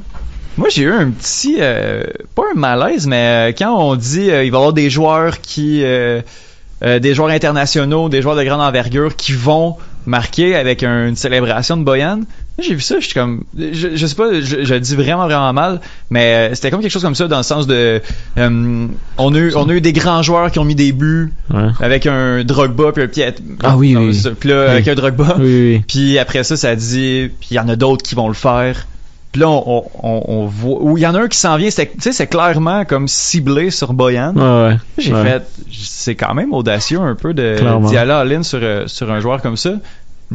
moi 0.58 0.68
j'ai 0.70 0.82
eu 0.84 0.92
un 0.92 1.12
petit, 1.12 1.58
euh, 1.60 2.04
pas 2.34 2.44
un 2.54 2.60
malaise, 2.60 3.08
mais 3.08 3.54
quand 3.58 3.74
on 3.78 3.96
dit 3.96 4.24
il 4.26 4.32
va 4.32 4.44
y 4.44 4.48
avoir 4.48 4.74
des 4.74 4.90
joueurs 4.90 5.40
qui, 5.42 5.82
des 5.82 7.14
joueurs 7.14 7.30
internationaux, 7.30 8.10
des 8.10 8.22
joueurs 8.22 8.36
de 8.36 8.44
grande 8.44 8.62
envergure 8.62 9.16
qui 9.16 9.32
vont 9.32 9.78
marquer 10.06 10.56
avec 10.56 10.84
un- 10.84 11.08
une 11.08 11.16
célébration 11.16 11.78
de 11.78 11.84
Boyan. 11.84 12.22
J'ai 12.58 12.74
vu 12.74 12.80
ça, 12.82 12.96
je 13.02 13.06
suis 13.06 13.14
comme, 13.14 13.44
je, 13.58 13.96
je 13.96 14.06
sais 14.08 14.16
pas, 14.16 14.34
je, 14.40 14.64
je 14.64 14.74
le 14.74 14.80
dis 14.80 14.96
vraiment 14.96 15.26
vraiment 15.26 15.52
mal, 15.52 15.82
mais 16.10 16.50
euh, 16.52 16.56
c'était 16.56 16.72
comme 16.72 16.80
quelque 16.82 16.92
chose 16.92 17.02
comme 17.04 17.14
ça 17.16 17.28
dans 17.28 17.38
le 17.38 17.44
sens 17.44 17.68
de, 17.68 18.02
euh, 18.38 18.88
on 19.18 19.36
a 19.36 19.38
eu, 19.38 19.54
on 19.56 19.68
a 19.70 19.74
eu 19.74 19.82
des 19.82 19.92
grands 19.92 20.22
joueurs 20.22 20.50
qui 20.52 20.60
ont 20.60 20.64
mis 20.64 20.76
des 20.76 20.94
buts 20.94 21.34
Ouais. 21.54 21.68
avec 21.82 22.06
un 22.08 22.44
Drogba 22.46 22.94
puis 22.94 23.04
un 23.04 23.08
Piet. 23.08 23.36
Ah 23.62 23.76
oui, 23.76 23.96
oui. 23.98 24.18
Puis 24.40 24.50
là, 24.50 24.64
Oui. 24.66 24.72
avec 24.72 24.88
un 24.88 24.96
Drogba. 24.96 25.36
Oui. 25.40 25.84
Puis 25.88 26.18
après 26.18 26.44
ça, 26.46 26.56
ça 26.56 26.76
dit, 26.78 27.30
puis 27.42 27.50
il 27.52 27.56
y 27.56 27.60
en 27.60 27.68
a 27.68 27.76
d'autres 27.76 28.04
qui 28.04 28.16
vont 28.16 28.30
le 28.30 28.34
faire. 28.34 28.88
Puis 29.34 29.42
là, 29.42 29.50
on, 29.50 29.84
on, 30.02 30.24
on 30.26 30.46
voit, 30.46 30.82
ou 30.82 30.98
il 30.98 31.02
y 31.02 31.08
en 31.08 31.14
a 31.14 31.20
un 31.24 31.28
qui 31.28 31.38
s'en 31.38 31.58
vient, 31.58 31.70
c'est, 31.70 31.88
tu 31.88 31.94
sais, 32.00 32.14
c'est 32.14 32.28
clairement 32.28 32.86
comme 32.86 33.10
ciblé 33.10 33.70
sur 33.70 33.92
Boyan. 33.92 34.34
Ouais, 34.34 34.70
ouais. 34.70 34.78
J'ai 34.98 35.14
Ouais. 35.14 35.24
fait, 35.24 35.44
c'est 35.74 36.16
quand 36.16 36.34
même 36.34 36.54
audacieux 36.54 37.02
un 37.02 37.16
peu 37.16 37.34
de 37.34 37.58
d'y 37.90 37.98
aller 37.98 38.14
all-in 38.14 38.44
sur, 38.44 38.60
euh, 38.64 38.84
sur 38.88 39.12
un 39.12 39.20
joueur 39.20 39.42
comme 39.42 39.58
ça. 39.58 39.72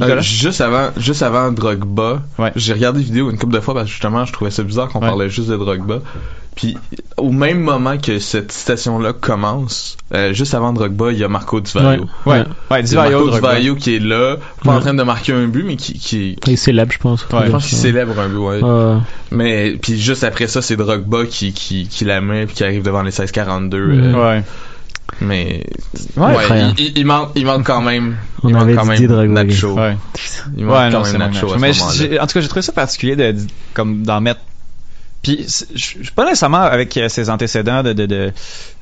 Euh, 0.02 0.20
juste 0.20 0.60
avant, 0.60 0.90
juste 0.96 1.22
avant 1.22 1.52
Drogba, 1.52 2.22
Ouais. 2.38 2.52
j'ai 2.56 2.72
regardé 2.72 3.00
la 3.00 3.04
vidéo 3.06 3.30
une 3.30 3.38
couple 3.38 3.54
de 3.54 3.60
fois 3.60 3.74
parce 3.74 3.86
que 3.86 3.90
justement, 3.92 4.24
je 4.24 4.32
trouvais 4.32 4.50
ça 4.50 4.62
bizarre 4.62 4.88
qu'on 4.88 5.00
Ouais. 5.00 5.08
parlait 5.08 5.28
juste 5.28 5.48
de 5.48 5.56
Drogba. 5.56 6.00
Puis, 6.56 6.76
au 7.16 7.30
même 7.30 7.60
moment 7.60 7.96
que 7.96 8.18
cette 8.18 8.50
citation-là 8.52 9.12
commence, 9.12 9.96
euh, 10.12 10.32
juste 10.34 10.52
avant 10.52 10.72
Drogba, 10.72 11.12
il 11.12 11.18
y 11.18 11.24
a 11.24 11.28
Marco 11.28 11.60
Di 11.60 11.70
Vaio. 11.72 12.02
ouais, 12.26 12.32
ouais. 12.32 12.38
ouais, 12.38 12.46
C'est 12.70 12.82
Di 12.82 12.94
Vaio, 12.96 13.10
Marco 13.18 13.24
Di 13.26 13.30
Drogba. 13.30 13.48
Vaio 13.52 13.74
qui 13.76 13.94
est 13.96 13.98
là, 14.00 14.36
pas 14.64 14.72
en 14.72 14.80
train 14.80 14.92
de 14.92 15.02
marquer 15.02 15.32
un 15.32 15.46
but, 15.46 15.64
mais 15.64 15.76
qui, 15.76 15.94
qui 15.98 16.36
Il 16.46 16.52
est 16.52 16.56
célèbre, 16.56 16.92
je 16.92 16.98
pense. 16.98 17.26
Ouais, 17.32 17.46
je 17.46 17.50
pense 17.52 17.66
qu'il 17.66 17.78
célèbre 17.78 18.18
un 18.18 18.28
but, 18.28 18.36
ouais. 18.36 18.60
Mais 19.30 19.76
puis 19.80 19.98
juste 19.98 20.24
après 20.24 20.48
ça, 20.48 20.60
c'est 20.60 20.76
Drogba 20.76 21.24
qui 21.26 21.52
qui 21.52 21.86
qui 21.88 22.04
la 22.04 22.20
met 22.20 22.46
puis 22.46 22.56
qui 22.56 22.64
arrive 22.64 22.82
devant 22.82 23.02
les 23.02 23.12
16-42. 23.12 23.78
Mhm. 23.86 24.14
euh, 24.16 24.36
Ouais. 24.38 24.42
Mais 25.20 25.64
Ouais, 26.16 26.34
ouais, 26.36 26.72
il, 26.78 26.84
il, 26.86 26.98
il 26.98 27.06
manque 27.06 27.30
il 27.34 27.44
manque 27.44 27.64
quand 27.66 27.80
même. 27.82 28.16
On 28.42 28.48
il 28.48 28.54
manque 28.54 28.62
avait 28.62 28.74
quand 28.74 28.86
Didier 28.86 29.08
même. 29.08 29.32
Nacho. 29.32 29.74
Ouais. 29.74 29.96
Il 30.56 30.64
manque 30.64 30.74
Ouais, 30.76 30.88
quand 30.90 30.90
non, 30.90 31.02
même 31.02 31.12
c'est 31.12 31.18
Nacho, 31.18 31.46
Nacho. 31.46 31.46
à 31.46 31.56
ce 31.56 31.60
Mais 31.60 32.18
en 32.20 32.26
tout 32.26 32.32
cas, 32.34 32.40
j'ai 32.40 32.48
trouvé 32.48 32.62
ça 32.62 32.72
particulier 32.72 33.16
de- 33.16 33.36
comme 33.74 34.02
d'en 34.02 34.20
mettre. 34.20 34.40
Puis 35.22 35.44
je 35.46 35.64
je 35.74 35.78
suis 36.04 36.12
pas 36.14 36.24
nécessairement 36.24 36.62
avec 36.62 36.96
euh, 36.96 37.10
ses 37.10 37.28
antécédents 37.28 37.82
de 37.82 37.92
de- 37.92 38.06
de, 38.06 38.32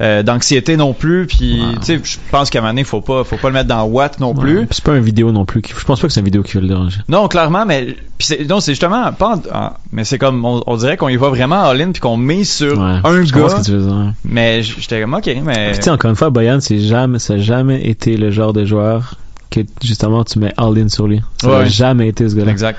euh, 0.01 0.23
d'anxiété 0.23 0.77
non 0.77 0.93
plus. 0.95 1.27
Puis 1.27 1.61
tu 1.81 1.85
sais, 1.85 2.01
je 2.03 2.17
pense 2.31 2.49
qu'à 2.49 2.61
un 2.61 2.63
moment 2.63 2.73
donné, 2.75 2.85
faut 2.85 3.01
pas 3.01 3.25
faut 3.25 3.37
pas 3.39 3.49
le 3.49 3.55
mettre 3.55 3.67
dans 3.69 3.83
Watt 3.85 4.21
non 4.21 4.35
plus. 4.35 4.59
Puis 4.67 4.69
C'est 4.77 4.85
pas 4.85 4.97
une 4.97 5.03
vidéo 5.03 5.33
non 5.33 5.45
plus. 5.45 5.63
Je 5.67 5.85
pense 5.85 6.01
pas 6.01 6.07
que 6.07 6.13
c'est 6.13 6.21
une 6.21 6.27
vidéo 6.27 6.45
qui 6.45 6.55
va 6.55 6.61
le 6.61 6.69
déranger. 6.69 6.99
Non, 7.09 7.27
clairement, 7.27 7.67
mais 7.67 7.87
puis 8.19 8.27
c'est 8.27 8.49
non, 8.49 8.61
c'est 8.61 8.71
justement 8.73 9.13
pas. 9.13 9.35
en- 9.35 9.57
en- 9.59 9.73
mais 9.91 10.05
c'est 10.05 10.19
comme 10.19 10.45
on, 10.45 10.63
on 10.67 10.77
dirait 10.77 10.97
qu'on 10.97 11.09
y 11.09 11.17
va 11.17 11.29
vraiment 11.31 11.65
all-in 11.65 11.91
puis 11.91 12.01
qu'on 12.01 12.17
met 12.17 12.45
sur 12.45 12.79
Ouais. 12.79 13.01
un 13.03 13.23
gars. 13.25 13.49
ce 13.49 13.55
que 13.57 13.65
tu 13.65 13.71
veux 13.73 13.83
dire. 13.87 14.13
Mais 14.25 14.63
j'étais 14.63 15.01
comme 15.01 15.15
ok, 15.15 15.27
mais 15.45 15.71
Puis, 15.71 15.79
tu 15.79 15.83
sais, 15.85 15.91
encore 15.91 16.11
une 16.11 16.17
fois, 16.17 16.31
Boyan, 16.31 16.61
c'est 16.61 16.79
jamais, 16.79 17.19
ça 17.19 17.35
a 17.35 17.39
jamais 17.39 17.85
été 17.89 18.17
le 18.17 18.31
genre 18.31 18.53
de 18.53 18.65
joueur 18.65 19.17
que 19.51 19.61
justement 19.83 20.23
tu 20.23 20.39
mets 20.39 20.53
all-in 20.57 20.89
sur 20.89 21.09
lui. 21.09 21.21
Ça 21.41 21.49
a 21.49 21.59
Ouais. 21.63 21.69
jamais 21.69 22.07
été 22.07 22.29
ce 22.29 22.35
gars-là. 22.37 22.53
exact. 22.53 22.79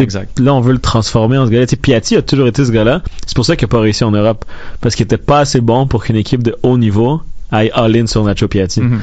Exact. 0.00 0.38
Là, 0.38 0.54
on 0.54 0.60
veut 0.60 0.72
le 0.72 0.78
transformer 0.78 1.38
en 1.38 1.46
ce 1.46 1.50
gars-là. 1.50 1.66
Piatti 1.80 2.16
a 2.16 2.22
toujours 2.22 2.46
été 2.46 2.64
ce 2.64 2.70
gars-là. 2.70 3.02
C'est 3.26 3.34
pour 3.34 3.44
ça 3.44 3.56
qu'il 3.56 3.66
n'a 3.66 3.70
pas 3.70 3.80
réussi 3.80 4.04
en 4.04 4.10
Europe. 4.10 4.44
Parce 4.80 4.94
qu'il 4.94 5.04
était 5.04 5.16
pas 5.16 5.40
assez 5.40 5.60
bon 5.60 5.86
pour 5.86 6.04
qu'une 6.04 6.16
équipe 6.16 6.42
de 6.42 6.56
haut 6.62 6.78
niveau 6.78 7.20
aille 7.50 7.70
all-in 7.74 8.06
sur 8.06 8.24
Nacho 8.24 8.48
Piatti. 8.48 8.80
Mhm. 8.80 9.00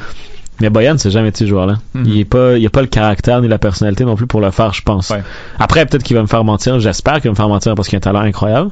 Mais 0.62 0.70
Boyan, 0.70 0.98
c'est 0.98 1.12
jamais 1.12 1.30
été 1.30 1.46
ce 1.46 1.50
joueur-là. 1.50 1.78
Mhm. 1.94 2.06
Il 2.06 2.20
est 2.20 2.26
pas, 2.26 2.58
il 2.58 2.66
a 2.66 2.70
pas 2.70 2.82
le 2.82 2.88
caractère 2.88 3.42
ni 3.42 3.48
la 3.48 3.58
personnalité 3.58 4.04
non 4.04 4.16
plus 4.16 4.28
pour 4.28 4.42
le 4.42 4.52
faire, 4.52 4.74
je 4.74 4.82
pense. 4.82 5.10
Ouais. 5.10 5.24
Après, 5.58 5.86
peut-être 5.86 6.04
qu'il 6.04 6.16
va 6.16 6.22
me 6.22 6.28
faire 6.28 6.44
mentir. 6.44 6.80
J'espère 6.80 7.16
qu'il 7.16 7.26
va 7.26 7.32
me 7.32 7.36
faire 7.36 7.48
mentir 7.48 7.76
parce 7.76 7.88
qu'il 7.88 7.96
a 7.96 8.00
un 8.00 8.02
talent 8.02 8.22
incroyable. 8.22 8.72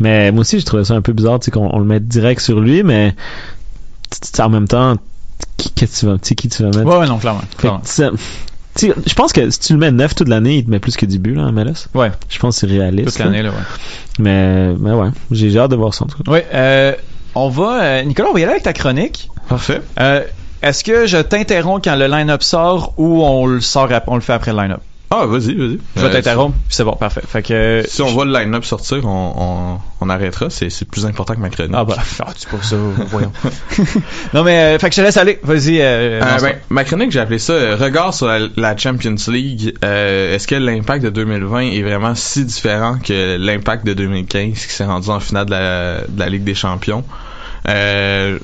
Mais 0.00 0.30
moi 0.30 0.42
aussi, 0.42 0.60
je 0.60 0.64
trouvais 0.64 0.84
ça 0.84 0.94
un 0.94 1.02
peu 1.02 1.12
bizarre, 1.12 1.40
qu'on 1.52 1.68
on 1.74 1.78
le 1.78 1.84
mette 1.84 2.06
direct 2.06 2.40
sur 2.40 2.60
lui, 2.60 2.82
mais 2.82 3.14
en 4.38 4.48
même 4.48 4.68
temps, 4.68 4.96
qui, 5.56 5.72
que 5.72 5.84
tu 5.84 6.06
vas, 6.06 6.18
qui 6.18 6.36
tu 6.36 6.62
vas 6.62 6.68
mettre? 6.68 6.84
Ouais, 6.84 6.98
ouais, 6.98 7.06
non, 7.06 7.18
clairement. 7.18 7.42
Je 8.80 9.14
pense 9.14 9.32
que 9.32 9.50
si 9.50 9.58
tu 9.60 9.72
le 9.72 9.78
mets 9.78 9.90
9 9.90 10.14
toute 10.14 10.28
l'année, 10.28 10.56
il 10.58 10.64
te 10.64 10.70
met 10.70 10.78
plus 10.78 10.96
que 10.96 11.06
10 11.06 11.18
buts, 11.18 11.34
là, 11.34 11.42
en 11.44 11.52
MLS. 11.52 11.88
Ouais, 11.94 12.10
Je 12.28 12.38
pense 12.38 12.60
que 12.60 12.66
c'est 12.66 12.72
réaliste. 12.72 13.08
toute 13.10 13.18
l'année 13.18 13.42
là, 13.42 13.50
ouais. 13.50 13.56
Mais, 14.18 14.72
mais 14.74 14.92
ouais, 14.92 15.08
j'ai 15.30 15.50
j'ai 15.50 15.58
hâte 15.58 15.70
de 15.70 15.76
voir 15.76 15.94
ça 15.94 16.04
en 16.04 16.08
tout 16.08 16.22
cas. 16.22 16.30
Ouais, 16.30 16.46
euh, 16.54 16.92
on 17.34 17.48
va 17.48 17.82
euh, 17.82 18.02
Nicolas, 18.04 18.28
on 18.30 18.32
va 18.34 18.40
y 18.40 18.42
aller 18.42 18.52
avec 18.52 18.64
ta 18.64 18.72
chronique. 18.72 19.28
Parfait. 19.48 19.80
Euh, 20.00 20.22
est-ce 20.62 20.82
que 20.84 21.06
je 21.06 21.18
t'interromps 21.18 21.80
quand 21.82 21.96
le 21.96 22.06
line-up 22.06 22.42
sort 22.42 22.94
ou 22.96 23.22
on 23.24 23.46
le 23.46 23.60
sort 23.60 23.88
on 24.08 24.14
le 24.16 24.20
fait 24.20 24.32
après 24.32 24.52
le 24.52 24.58
line-up? 24.58 24.80
Ah, 25.10 25.24
vas-y, 25.24 25.54
vas-y. 25.54 25.78
Je 25.96 26.00
vais 26.02 26.08
Euh, 26.08 26.12
t'interrompre, 26.12 26.54
puis 26.66 26.76
c'est 26.76 26.84
bon, 26.84 26.92
parfait. 26.92 27.22
Fait 27.26 27.42
que 27.42 27.82
Si 27.88 28.02
on 28.02 28.08
voit 28.08 28.26
le 28.26 28.32
line-up 28.32 28.62
sortir, 28.64 29.06
on, 29.06 29.32
on, 29.38 29.78
on 30.02 30.10
arrêtera. 30.10 30.50
C'est 30.50 30.68
c'est 30.68 30.84
plus 30.86 31.06
important 31.06 31.34
que 31.34 31.40
ma 31.40 31.48
chronique. 31.48 31.72
Ah 31.74 31.84
bah, 31.84 31.96
ah, 31.98 32.26
tu 32.38 32.46
pas 32.46 32.62
ça, 32.62 32.76
voyons. 33.10 33.32
non 34.34 34.42
mais 34.44 34.58
euh, 34.76 34.78
fait 34.78 34.90
que 34.90 34.94
je 34.96 35.00
te 35.00 35.06
laisse 35.06 35.16
aller. 35.16 35.38
Vas-y. 35.42 35.80
Euh, 35.80 36.20
Euh, 36.22 36.38
ben, 36.42 36.56
ma 36.68 36.84
chronique, 36.84 37.10
j'ai 37.10 37.20
appelé 37.20 37.38
ça 37.38 37.54
euh, 37.54 37.76
Regard 37.76 38.12
sur 38.12 38.26
la, 38.26 38.40
la 38.56 38.76
Champions 38.76 39.14
League. 39.28 39.74
Euh, 39.82 40.34
Est-ce 40.34 40.46
que 40.46 40.54
l'impact 40.56 41.02
de 41.04 41.10
2020 41.10 41.60
est 41.60 41.82
vraiment 41.82 42.14
si 42.14 42.44
différent 42.44 42.98
que 43.02 43.36
l'impact 43.38 43.86
de 43.86 43.94
2015 43.94 44.52
qui 44.66 44.72
s'est 44.74 44.84
rendu 44.84 45.08
en 45.08 45.20
finale 45.20 45.46
de 45.46 45.50
la, 45.52 46.00
de 46.06 46.20
la 46.20 46.28
Ligue 46.28 46.44
des 46.44 46.54
Champions? 46.54 47.02
Euh, 47.68 48.38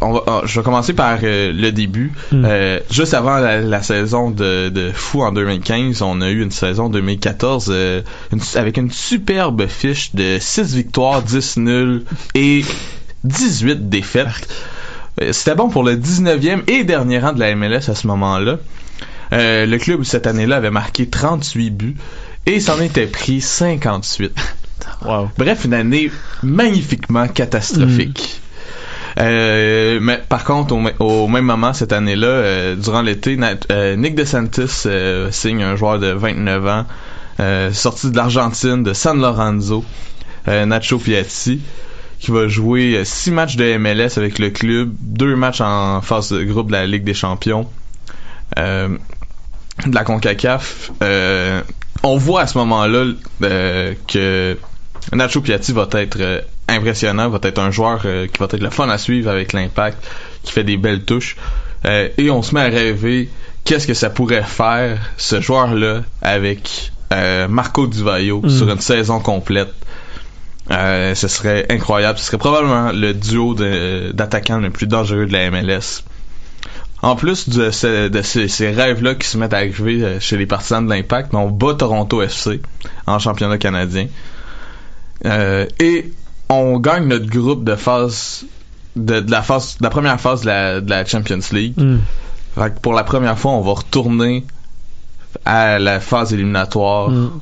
on 0.00 0.12
va, 0.12 0.22
ah, 0.26 0.40
je 0.44 0.58
vais 0.58 0.64
commencer 0.64 0.92
par 0.94 1.18
euh, 1.22 1.52
le 1.52 1.70
début. 1.70 2.12
Mm. 2.32 2.44
Euh, 2.44 2.80
juste 2.90 3.14
avant 3.14 3.36
la, 3.38 3.60
la 3.60 3.82
saison 3.82 4.30
de, 4.30 4.68
de 4.68 4.90
fou 4.92 5.22
en 5.22 5.30
2015, 5.32 6.02
on 6.02 6.20
a 6.20 6.28
eu 6.30 6.42
une 6.42 6.50
saison 6.50 6.88
2014 6.88 7.68
euh, 7.70 8.02
une- 8.32 8.40
avec 8.56 8.76
une 8.76 8.90
superbe 8.90 9.66
fiche 9.68 10.14
de 10.14 10.38
6 10.40 10.74
victoires, 10.74 11.22
10 11.22 11.56
nuls 11.58 12.02
et 12.34 12.64
18 13.22 13.88
défaites. 13.88 14.48
C'était 15.30 15.54
bon 15.54 15.68
pour 15.68 15.84
le 15.84 15.94
19e 15.96 16.62
et 16.66 16.82
dernier 16.82 17.20
rang 17.20 17.32
de 17.32 17.38
la 17.38 17.54
MLS 17.54 17.88
à 17.88 17.94
ce 17.94 18.06
moment-là. 18.08 18.56
Euh, 19.32 19.64
le 19.66 19.78
club 19.78 20.02
cette 20.02 20.26
année-là 20.26 20.56
avait 20.56 20.70
marqué 20.72 21.06
38 21.08 21.70
buts 21.70 21.96
et 22.46 22.58
s'en 22.58 22.80
était 22.80 23.06
pris 23.06 23.40
58. 23.40 24.32
Wow. 25.04 25.30
Bref, 25.38 25.64
une 25.64 25.74
année 25.74 26.10
magnifiquement 26.42 27.28
catastrophique. 27.28 28.40
Euh, 29.20 29.98
mais 30.02 30.20
par 30.28 30.44
contre, 30.44 30.74
au, 30.74 30.80
me- 30.80 30.92
au 30.98 31.28
même 31.28 31.44
moment 31.44 31.72
cette 31.72 31.92
année-là, 31.92 32.26
euh, 32.26 32.74
durant 32.76 33.02
l'été, 33.02 33.38
euh, 33.70 33.96
Nick 33.96 34.14
DeSantis 34.14 34.86
signe 35.30 35.62
un 35.62 35.76
joueur 35.76 35.98
de 35.98 36.08
29 36.08 36.66
ans, 36.66 36.86
sorti 37.72 38.10
de 38.10 38.16
l'Argentine, 38.16 38.82
de 38.82 38.92
San 38.92 39.20
Lorenzo, 39.20 39.84
Nacho 40.46 40.98
Piatti, 40.98 41.60
qui 42.18 42.30
va 42.30 42.48
jouer 42.48 43.02
6 43.04 43.30
matchs 43.30 43.56
de 43.56 43.76
MLS 43.76 44.16
avec 44.18 44.38
le 44.38 44.50
club, 44.50 44.92
deux 45.00 45.36
matchs 45.36 45.60
en 45.60 46.00
phase 46.00 46.30
de 46.32 46.42
groupe 46.42 46.68
de 46.68 46.72
la 46.72 46.86
Ligue 46.86 47.04
des 47.04 47.14
Champions, 47.14 47.68
de 48.56 48.98
la 49.92 50.04
CONCACAF. 50.04 50.90
On 52.02 52.16
voit 52.16 52.42
à 52.42 52.46
ce 52.46 52.58
moment-là 52.58 53.12
que 53.40 54.56
Nacho 55.12 55.40
Piatti 55.40 55.72
va 55.72 55.88
être 55.92 56.44
impressionnant, 56.68 57.28
va 57.28 57.38
être 57.42 57.58
un 57.58 57.70
joueur 57.70 58.02
euh, 58.04 58.26
qui 58.26 58.38
va 58.38 58.46
être 58.46 58.60
le 58.60 58.70
fun 58.70 58.88
à 58.88 58.98
suivre 58.98 59.30
avec 59.30 59.52
l'impact, 59.52 59.98
qui 60.42 60.52
fait 60.52 60.64
des 60.64 60.76
belles 60.76 61.04
touches. 61.04 61.36
Euh, 61.84 62.08
et 62.18 62.30
on 62.30 62.42
se 62.42 62.54
met 62.54 62.62
à 62.62 62.68
rêver 62.68 63.28
qu'est-ce 63.64 63.86
que 63.86 63.94
ça 63.94 64.10
pourrait 64.10 64.42
faire 64.44 64.98
ce 65.16 65.40
joueur-là 65.40 66.02
avec 66.22 66.92
euh, 67.12 67.48
Marco 67.48 67.86
Di 67.86 68.02
Vaio 68.02 68.40
Mm. 68.42 68.48
sur 68.50 68.70
une 68.70 68.80
saison 68.80 69.20
complète. 69.20 69.72
Ce 70.70 71.28
serait 71.28 71.66
incroyable. 71.68 72.18
Ce 72.18 72.24
serait 72.24 72.38
probablement 72.38 72.90
le 72.92 73.12
duo 73.12 73.54
d'attaquants 73.54 74.58
le 74.58 74.70
plus 74.70 74.86
dangereux 74.86 75.26
de 75.26 75.32
la 75.32 75.50
MLS. 75.50 76.02
En 77.02 77.16
plus 77.16 77.50
de, 77.50 77.70
ce- 77.70 78.08
de 78.08 78.22
ces, 78.22 78.48
ces 78.48 78.70
rêves-là 78.70 79.14
qui 79.14 79.28
se 79.28 79.36
mettent 79.36 79.52
à 79.52 79.58
arriver 79.58 80.16
chez 80.20 80.38
les 80.38 80.46
partisans 80.46 80.82
de 80.86 80.90
l'Impact, 80.90 81.34
on 81.34 81.50
bat 81.50 81.74
Toronto 81.74 82.22
FC 82.22 82.62
en 83.06 83.18
championnat 83.18 83.58
canadien. 83.58 84.06
Euh, 85.26 85.66
et 85.78 86.10
on 86.54 86.78
gagne 86.78 87.06
notre 87.06 87.26
groupe 87.26 87.64
de 87.64 87.74
phase 87.76 88.44
de, 88.96 89.20
de 89.20 89.30
la 89.30 89.42
phase 89.42 89.78
de 89.78 89.84
la 89.84 89.90
première 89.90 90.20
phase 90.20 90.42
de 90.42 90.46
la, 90.46 90.80
de 90.80 90.88
la 90.90 91.04
Champions 91.04 91.40
League. 91.52 91.74
Mm. 91.76 91.98
Fait 92.54 92.74
que 92.74 92.80
pour 92.80 92.94
la 92.94 93.04
première 93.04 93.38
fois, 93.38 93.52
on 93.52 93.60
va 93.60 93.72
retourner 93.72 94.44
à 95.44 95.78
la 95.78 96.00
phase 96.00 96.32
éliminatoire 96.32 97.10
Mm. 97.10 97.40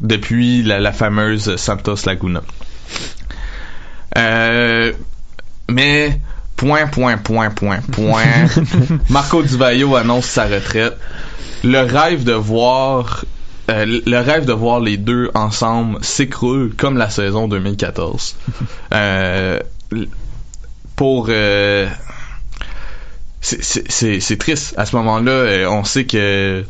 depuis 0.00 0.62
la, 0.62 0.80
la 0.80 0.92
fameuse 0.92 1.56
Santos 1.56 2.04
Laguna. 2.06 2.42
Euh, 4.18 4.92
mais 5.70 6.20
point, 6.56 6.86
point, 6.86 7.16
point, 7.18 7.50
point, 7.50 7.80
point. 7.92 8.46
Marco 9.08 9.42
Di 9.42 9.56
Vaio 9.56 9.96
annonce 9.96 10.26
sa 10.26 10.44
retraite. 10.46 10.96
Le 11.64 11.80
rêve 11.80 12.24
de 12.24 12.32
voir 12.32 13.24
euh, 13.70 14.00
le 14.06 14.18
rêve 14.18 14.44
de 14.44 14.52
voir 14.52 14.80
les 14.80 14.96
deux 14.96 15.30
ensemble 15.34 16.02
s'écroule 16.04 16.72
comme 16.76 16.96
la 16.98 17.10
saison 17.10 17.48
2014. 17.48 18.36
Euh, 18.92 19.58
pour 20.96 21.26
euh, 21.30 21.88
c'est- 23.40 24.36
triste 24.38 24.74
à 24.76 24.86
ce 24.86 24.94
moment-là. 24.96 25.68
on 25.70 25.84
sait 25.84 26.04
que 26.04 26.64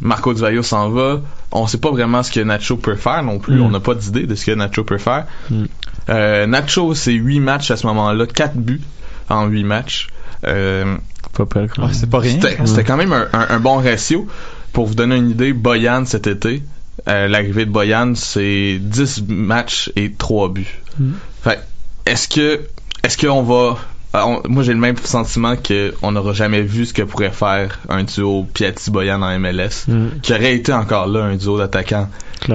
Marco 0.00 0.32
Di 0.34 0.40
Vaio 0.40 0.62
s'en 0.62 0.90
va. 0.90 1.20
On 1.50 1.66
sait 1.66 1.78
pas 1.78 1.90
vraiment 1.90 2.22
ce 2.22 2.30
que 2.30 2.40
Nacho 2.40 2.76
peut 2.76 2.94
faire 2.96 3.22
non 3.22 3.38
plus. 3.38 3.56
Mm. 3.56 3.62
On 3.62 3.70
n'a 3.70 3.80
pas 3.80 3.94
d'idée 3.94 4.26
de 4.26 4.34
ce 4.34 4.44
que 4.46 4.50
Nacho 4.52 4.84
peut 4.84 4.98
faire. 4.98 5.26
Mm. 5.50 5.64
Euh, 6.10 6.46
Nacho, 6.46 6.94
c'est 6.94 7.12
8 7.12 7.40
matchs 7.40 7.70
à 7.70 7.76
ce 7.76 7.86
moment-là, 7.86 8.26
4 8.26 8.56
buts 8.56 8.82
en 9.30 9.46
8 9.46 9.64
matchs. 9.64 10.08
Euh, 10.46 10.96
Pas 11.32 11.46
pire, 11.46 11.66
quand 11.74 11.82
Ah, 11.84 11.90
c'est 11.92 12.08
pas 12.10 12.18
rien. 12.20 12.38
c'était 12.64 12.84
quand 12.84 12.96
même 12.96 13.12
un, 13.12 13.28
un- 13.32 13.46
un 13.50 13.60
bon 13.60 13.76
ratio. 13.78 14.26
Pour 14.72 14.86
vous 14.86 14.94
donner 14.94 15.16
une 15.16 15.30
idée, 15.30 15.52
Boyan 15.52 16.04
cet 16.04 16.26
été, 16.26 16.62
euh, 17.08 17.26
l'arrivée 17.28 17.64
de 17.66 17.70
Boyan, 17.70 18.14
c'est 18.14 18.78
10 18.80 19.24
matchs 19.28 19.90
et 19.96 20.12
3 20.12 20.48
buts. 20.50 20.78
Mm. 20.98 21.12
Fait 21.42 21.60
est-ce 22.06 22.28
que 22.28 22.60
est-ce 23.02 23.16
qu'on 23.18 23.42
va 23.42 23.76
on- 24.14 24.42
moi 24.48 24.62
j'ai 24.62 24.72
le 24.72 24.78
même 24.80 24.96
sentiment 24.96 25.54
que 25.56 25.94
on 26.02 26.12
n'aura 26.12 26.32
jamais 26.32 26.62
vu 26.62 26.86
ce 26.86 26.92
que 26.94 27.02
pourrait 27.02 27.30
faire 27.30 27.78
un 27.88 28.04
duo 28.04 28.46
Piatti 28.54 28.90
Boyan 28.90 29.20
en 29.22 29.38
MLS 29.38 29.84
Mm, 29.86 30.20
qui 30.22 30.32
aurait 30.32 30.54
été 30.54 30.72
encore 30.72 31.06
là 31.06 31.24
un 31.24 31.36
duo 31.36 31.58
d'attaquants 31.58 32.08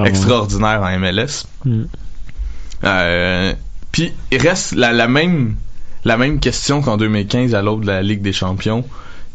extraordinaire 0.06 0.82
en 0.82 0.97
MLS. 0.99 1.45
Mm. 1.65 1.84
Euh, 2.84 3.54
Puis 3.91 4.12
il 4.32 4.38
reste 4.41 4.73
la, 4.73 4.91
la 4.91 5.08
même 5.08 5.56
la 6.04 6.17
même 6.17 6.39
question 6.39 6.82
qu'en 6.82 6.97
2015 6.97 7.54
à 7.56 7.62
l'aube 7.62 7.82
de 7.84 7.88
la 7.88 8.02
Ligue 8.02 8.21
des 8.21 8.34
Champions. 8.34 8.84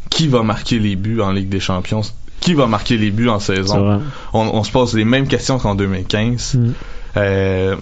Qui 0.09 0.27
va 0.27 0.41
marquer 0.41 0.79
les 0.79 0.95
buts 0.95 1.21
en 1.21 1.31
Ligue 1.31 1.49
des 1.49 1.59
Champions? 1.59 2.01
Qui 2.39 2.53
va 2.53 2.67
marquer 2.67 2.97
les 2.97 3.11
buts 3.11 3.29
en 3.29 3.39
saison? 3.39 4.01
On, 4.33 4.39
on 4.41 4.63
se 4.63 4.71
pose 4.71 4.95
les 4.95 5.05
mêmes 5.05 5.27
questions 5.27 5.59
qu'en 5.59 5.75
2015. 5.75 6.55
Mm. 6.55 6.73
Euh, 7.17 7.75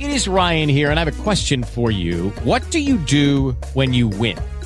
It 0.00 0.08
is 0.08 0.26
Ryan 0.26 0.68
here, 0.68 0.90
and 0.90 0.98
I 0.98 1.04
have 1.04 1.08
a 1.08 1.22
question 1.22 1.62
for 1.62 1.90
you. 1.90 2.32
What 2.42 2.62
do 2.70 2.78
you 2.80 2.96
do 2.98 3.54
when 3.74 3.94
you 3.94 4.08
win? 4.08 4.36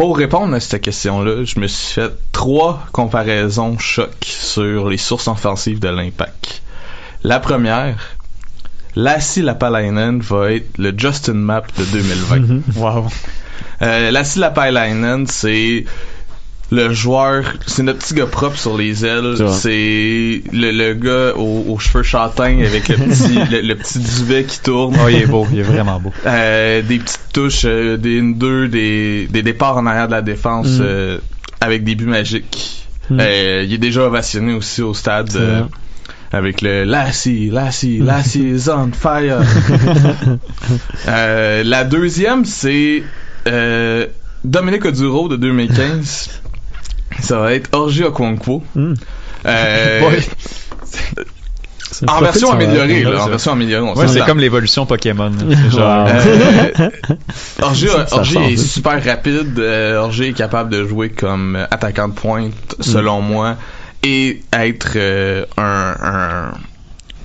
pour 0.00 0.16
répondre 0.16 0.54
à 0.54 0.60
cette 0.60 0.80
question-là, 0.80 1.44
je 1.44 1.60
me 1.60 1.66
suis 1.66 2.00
fait 2.00 2.10
trois 2.32 2.86
comparaisons 2.90 3.76
choc 3.78 4.14
sur 4.22 4.88
les 4.88 4.96
sources 4.96 5.28
offensives 5.28 5.78
de 5.78 5.88
l'impact. 5.88 6.62
La 7.22 7.38
première, 7.38 8.16
Lassi 8.96 9.42
Lapalainen 9.42 10.20
va 10.20 10.52
être 10.52 10.78
le 10.78 10.94
Justin 10.96 11.34
Map 11.34 11.64
de 11.76 11.84
2020. 11.84 12.76
Wow. 12.76 13.08
Euh, 13.82 14.10
Lassi 14.10 14.38
Lapalainen, 14.38 15.26
c'est 15.26 15.84
le 16.72 16.92
joueur, 16.92 17.44
c'est 17.66 17.82
notre 17.82 17.98
petit 17.98 18.14
gars 18.14 18.26
propre 18.26 18.56
sur 18.58 18.76
les 18.78 19.04
ailes. 19.04 19.34
C'est 19.50 20.42
le, 20.52 20.70
le 20.70 20.94
gars 20.94 21.36
aux, 21.36 21.64
aux 21.68 21.78
cheveux 21.78 22.02
châtains 22.04 22.60
avec 22.60 22.88
le 22.88 22.96
petit, 22.96 23.38
le, 23.50 23.60
le 23.62 23.74
petit 23.74 23.98
duvet 23.98 24.44
qui 24.44 24.60
tourne. 24.60 24.96
Oh, 25.04 25.08
il 25.08 25.16
est 25.22 25.26
beau, 25.26 25.46
il 25.52 25.58
est 25.58 25.62
vraiment 25.62 25.98
beau. 25.98 26.12
Euh, 26.26 26.82
des 26.82 26.98
petites 26.98 27.28
touches, 27.32 27.62
euh, 27.64 27.96
des 27.96 28.20
1-2, 28.22 28.68
des, 28.68 29.26
des 29.30 29.42
départs 29.42 29.76
en 29.76 29.86
arrière 29.86 30.06
de 30.06 30.12
la 30.12 30.22
défense 30.22 30.68
Mm. 30.68 30.80
euh, 30.82 31.18
avec 31.60 31.82
des 31.84 31.94
buts 31.94 32.06
magiques. 32.06 32.86
Mm. 33.10 33.18
Euh, 33.20 33.62
il 33.66 33.72
est 33.74 33.78
déjà 33.78 34.02
ovationné 34.06 34.52
aussi 34.54 34.82
au 34.82 34.94
stade 34.94 35.30
euh, 35.36 35.62
avec 36.32 36.60
le 36.62 36.84
Lassie, 36.84 37.50
Lassie, 37.50 37.98
Lassie 38.02 38.48
is 38.48 38.68
on 38.70 38.92
fire. 38.92 39.40
Euh, 41.08 41.62
la 41.64 41.84
deuxième, 41.84 42.44
c'est 42.44 43.02
euh, 43.48 44.06
Dominique 44.44 44.84
Oduro 44.84 45.28
de 45.28 45.36
2015. 45.36 46.42
Ça 47.18 47.38
va 47.38 47.54
être 47.54 47.68
Orgi 47.72 48.04
Okonkwo. 48.04 48.62
Mm. 48.74 48.94
Euh, 49.46 50.00
en 52.06 52.20
version 52.20 52.52
améliorée, 52.52 53.02
là, 53.02 53.24
en 53.24 53.28
version 53.28 53.52
améliorée. 53.52 53.88
on 53.88 53.94
Ouais, 53.98 54.08
c'est 54.08 54.24
comme 54.24 54.38
l'évolution 54.38 54.86
Pokémon. 54.86 55.32
Genre. 55.70 56.08
Euh, 56.08 56.90
est 58.48 58.56
super 58.56 59.04
rapide. 59.04 59.58
Euh, 59.58 59.98
Orgé 59.98 60.28
est 60.28 60.32
capable 60.32 60.70
de 60.70 60.86
jouer 60.86 61.10
comme 61.10 61.56
attaquant 61.70 62.08
de 62.08 62.14
pointe, 62.14 62.76
selon 62.80 63.20
moi, 63.20 63.56
et 64.02 64.40
être 64.52 64.92
euh, 64.96 65.44
un, 65.56 65.94
un- 66.02 66.52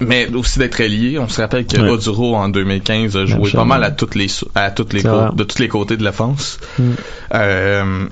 mais 0.02 0.30
aussi 0.34 0.60
d'être 0.60 0.82
allié. 0.82 1.20
On 1.20 1.30
se 1.30 1.42
rappelle 1.42 1.66
que 1.66 1.78
Ouais. 1.78 1.90
Oduro 1.90 2.36
en 2.36 2.50
2015 2.50 3.16
a 3.16 3.26
joué 3.26 3.52
pas 3.52 3.66
mal 3.66 3.84
à 3.84 3.92
toutes 3.92 4.16
les 4.16 4.28
à 4.56 4.72
toutes 4.72 4.94
les 4.94 5.04
de 5.04 5.44
tous 5.44 5.60
les 5.60 5.68
côtés 5.68 5.96
de 5.98 6.04
l'offense. 6.04 6.60
Mm. 6.80 6.92
Euh, 7.34 8.06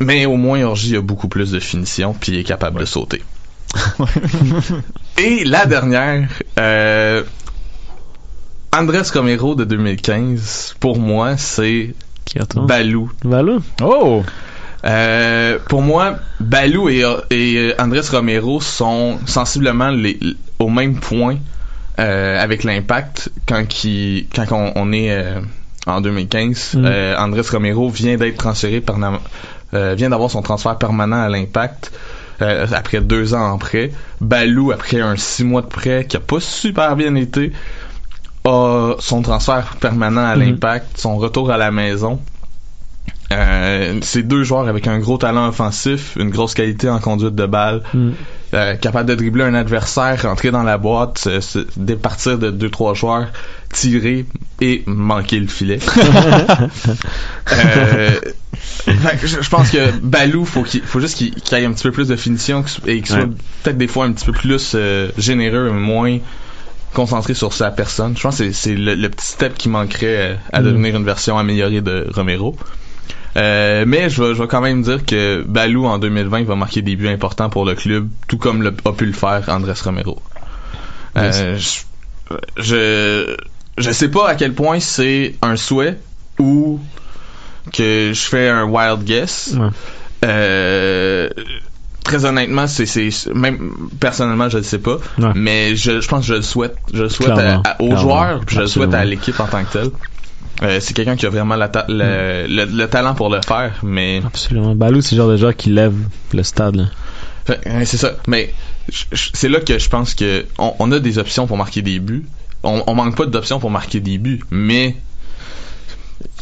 mais 0.00 0.26
au 0.26 0.36
moins 0.36 0.62
Orgy 0.62 0.96
a 0.96 1.00
beaucoup 1.00 1.28
plus 1.28 1.50
de 1.50 1.60
finition 1.60 2.14
puis 2.14 2.32
il 2.32 2.38
est 2.38 2.44
capable 2.44 2.80
de 2.80 2.84
sauter. 2.84 3.22
Et 5.18 5.44
la 5.44 5.66
dernière, 5.66 6.28
euh, 6.58 7.22
Andrés 8.72 9.02
Romero 9.12 9.54
de 9.54 9.64
2015, 9.64 10.76
pour 10.80 10.98
moi, 10.98 11.36
c'est? 11.36 11.94
Balou. 12.54 13.12
Voilà. 13.22 13.58
oh! 13.82 14.24
Euh, 14.84 15.58
pour 15.68 15.82
moi, 15.82 16.16
Balou 16.40 16.88
et, 16.88 17.04
et 17.30 17.72
Andrés 17.78 18.00
Romero 18.10 18.60
sont 18.60 19.18
sensiblement 19.26 19.90
les, 19.90 20.18
au 20.58 20.68
même 20.68 20.96
point 21.00 21.38
euh, 21.98 22.42
avec 22.42 22.64
l'impact 22.64 23.30
quand, 23.46 23.66
qui, 23.66 24.28
quand 24.34 24.46
on, 24.50 24.72
on 24.74 24.92
est 24.92 25.12
euh, 25.12 25.40
en 25.86 26.00
2015. 26.00 26.74
Mm. 26.74 26.84
Euh, 26.84 27.16
Andrés 27.16 27.48
Romero 27.50 27.88
vient 27.88 28.16
d'être 28.16 28.36
transféré 28.36 28.80
par 28.80 28.98
euh, 29.74 29.94
vient 29.94 30.10
d'avoir 30.10 30.30
son 30.30 30.42
transfert 30.42 30.76
permanent 30.78 31.22
à 31.22 31.28
l'impact. 31.28 31.92
euh, 32.42 32.66
après 32.72 33.00
deux 33.00 33.32
ans 33.34 33.52
en 33.52 33.58
prêt, 33.58 33.92
Balou 34.20 34.72
après 34.72 35.00
un 35.00 35.16
six 35.16 35.44
mois 35.44 35.62
de 35.62 35.68
prêt 35.68 36.04
qui 36.08 36.16
a 36.16 36.20
pas 36.20 36.40
super 36.40 36.96
bien 36.96 37.14
été, 37.14 37.52
a 38.44 38.94
son 38.98 39.22
transfert 39.22 39.76
permanent 39.80 40.24
à 40.24 40.34
Mhm. 40.36 40.42
l'impact, 40.42 40.98
son 40.98 41.16
retour 41.16 41.50
à 41.52 41.56
la 41.56 41.70
maison. 41.70 42.20
Euh, 43.34 43.98
c'est 44.02 44.22
deux 44.22 44.44
joueurs 44.44 44.68
avec 44.68 44.86
un 44.86 44.98
gros 45.00 45.18
talent 45.18 45.48
offensif, 45.48 46.16
une 46.18 46.30
grosse 46.30 46.54
qualité 46.54 46.88
en 46.88 47.00
conduite 47.00 47.34
de 47.34 47.46
balle, 47.46 47.82
Mm. 47.92 48.10
euh, 48.54 48.74
capable 48.76 49.08
de 49.08 49.14
dribbler 49.16 49.42
un 49.44 49.54
adversaire, 49.54 50.22
rentrer 50.22 50.50
dans 50.52 50.62
la 50.62 50.78
boîte, 50.78 51.18
se, 51.18 51.40
se 51.40 51.58
départir 51.76 52.38
de 52.38 52.50
deux 52.50 52.70
trois 52.70 52.94
joueurs, 52.94 53.26
tirer 53.72 54.24
et 54.60 54.84
manquer 54.86 55.40
le 55.40 55.48
filet. 55.48 55.80
euh, 57.52 58.10
je, 58.86 59.26
je 59.42 59.48
pense 59.50 59.70
que 59.70 59.90
Balou, 60.02 60.44
faut 60.44 60.62
qu'il 60.62 60.82
faut 60.82 61.00
juste 61.00 61.16
qu'il 61.18 61.34
qu'il 61.34 61.58
ait 61.58 61.64
un 61.64 61.72
petit 61.72 61.82
peu 61.84 61.92
plus 61.92 62.08
de 62.08 62.16
finition 62.16 62.64
et 62.86 62.96
qu'il 62.98 63.06
soit 63.06 63.18
Ouais. 63.20 63.30
peut-être 63.62 63.78
des 63.78 63.88
fois 63.88 64.04
un 64.06 64.12
petit 64.12 64.26
peu 64.26 64.32
plus 64.32 64.72
euh, 64.74 65.10
généreux, 65.18 65.70
moins 65.70 66.18
concentré 66.92 67.34
sur 67.34 67.52
sa 67.52 67.70
personne. 67.72 68.16
Je 68.16 68.22
pense 68.22 68.38
que 68.38 68.52
c'est- 68.52 68.74
le, 68.76 68.94
le 68.94 69.08
petit 69.08 69.26
step 69.26 69.54
qui 69.58 69.68
manquerait 69.68 70.38
à 70.52 70.60
Mm. 70.60 70.64
devenir 70.64 70.96
une 70.96 71.04
version 71.04 71.36
améliorée 71.38 71.80
de 71.80 72.06
Romero. 72.14 72.56
Euh, 73.36 73.84
mais 73.86 74.08
je 74.10 74.22
vais, 74.22 74.34
je 74.34 74.40
vais 74.42 74.48
quand 74.48 74.60
même 74.60 74.82
dire 74.82 75.04
que 75.04 75.42
Balou 75.46 75.86
en 75.86 75.98
2020 75.98 76.44
va 76.44 76.54
marquer 76.54 76.82
des 76.82 76.94
buts 76.96 77.08
importants 77.08 77.50
pour 77.50 77.64
le 77.64 77.74
club, 77.74 78.08
tout 78.28 78.38
comme 78.38 78.62
le, 78.62 78.72
a 78.84 78.92
pu 78.92 79.06
le 79.06 79.12
faire 79.12 79.42
Andrés 79.48 79.72
Romero. 79.82 80.20
Euh, 81.16 81.58
je, 81.58 81.80
je- 82.56 83.36
je 83.76 83.90
sais 83.90 84.08
pas 84.08 84.28
à 84.28 84.34
quel 84.36 84.52
point 84.52 84.78
c'est 84.80 85.34
un 85.42 85.56
souhait 85.56 85.98
ou 86.38 86.78
que 87.72 88.12
je 88.14 88.20
fais 88.20 88.48
un 88.48 88.64
wild 88.64 89.02
guess. 89.04 89.54
Ouais. 89.58 89.68
Euh, 90.24 91.28
très 92.04 92.24
honnêtement, 92.24 92.66
c'est, 92.66 92.86
c'est 92.86 93.34
même 93.34 93.72
personnellement, 94.00 94.48
je 94.48 94.58
ne 94.58 94.62
sais 94.62 94.78
pas, 94.78 94.98
Ouais. 95.18 95.30
mais 95.34 95.74
je, 95.76 96.00
je 96.00 96.08
pense 96.08 96.20
que 96.20 96.26
je 96.28 96.34
le 96.34 96.42
souhaite, 96.42 96.76
je 96.92 97.02
le 97.04 97.08
souhaite 97.08 97.30
à- 97.30 97.62
à- 97.64 97.82
aux 97.82 97.88
clairement, 97.88 98.00
joueurs, 98.00 98.40
puis 98.46 98.56
je 98.56 98.60
le 98.62 98.66
souhaite 98.68 98.94
à 98.94 99.04
l'équipe 99.04 99.38
en 99.40 99.46
tant 99.46 99.64
que 99.64 99.72
tel. 99.72 99.90
Euh, 100.62 100.78
c'est 100.80 100.94
quelqu'un 100.94 101.16
qui 101.16 101.26
a 101.26 101.30
vraiment 101.30 101.56
la 101.56 101.68
ta- 101.68 101.84
le, 101.88 102.46
le- 102.48 102.64
le 102.64 102.86
talent 102.88 103.14
pour 103.14 103.28
le 103.28 103.40
faire, 103.46 103.80
mais 103.82 104.22
Absolument. 104.24 104.74
Balou, 104.74 105.00
c'est 105.00 105.16
le 105.16 105.22
genre 105.22 105.30
de 105.30 105.36
joueur 105.36 105.56
qui 105.56 105.70
lève 105.70 105.94
le 106.32 106.42
stade. 106.42 106.88
C'est 107.84 107.96
ça. 107.96 108.12
Mais 108.28 108.54
c'est 109.12 109.48
là 109.48 109.60
que 109.60 109.78
je 109.78 109.88
pense 109.88 110.14
que 110.14 110.46
on, 110.58 110.74
on 110.78 110.92
a 110.92 111.00
des 111.00 111.18
options 111.18 111.46
pour 111.46 111.56
marquer 111.56 111.82
des 111.82 111.98
buts. 111.98 112.24
On, 112.62 112.82
on 112.86 112.94
manque 112.94 113.16
pas 113.16 113.26
d'options 113.26 113.58
pour 113.58 113.70
marquer 113.70 114.00
des 114.00 114.16
buts, 114.18 114.40
mais 114.50 114.96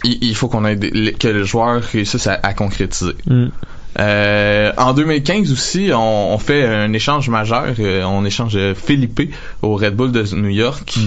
il, 0.05 0.19
il 0.23 0.35
faut 0.37 0.49
qu'on 0.49 0.65
ait 0.67 0.77
des- 0.77 1.13
que 1.15 1.29
le 1.29 1.45
joueur 1.45 1.83
réussisse 1.83 2.27
à, 2.27 2.39
à 2.43 2.53
concrétiser. 2.55 3.15
Mm. 3.27 3.47
Euh, 3.99 4.73
en 4.79 4.95
2015 4.95 5.53
aussi, 5.53 5.91
on, 5.93 6.33
on 6.35 6.39
fait 6.39 6.65
un 6.67 6.93
échange 6.93 7.29
majeur. 7.29 7.75
Euh, 7.79 8.03
on 8.05 8.25
échange 8.25 8.57
Felipe 8.75 9.21
au 9.63 9.75
Red 9.77 9.95
Bull 9.97 10.13
de 10.13 10.23
New 10.35 10.49
York. 10.49 10.99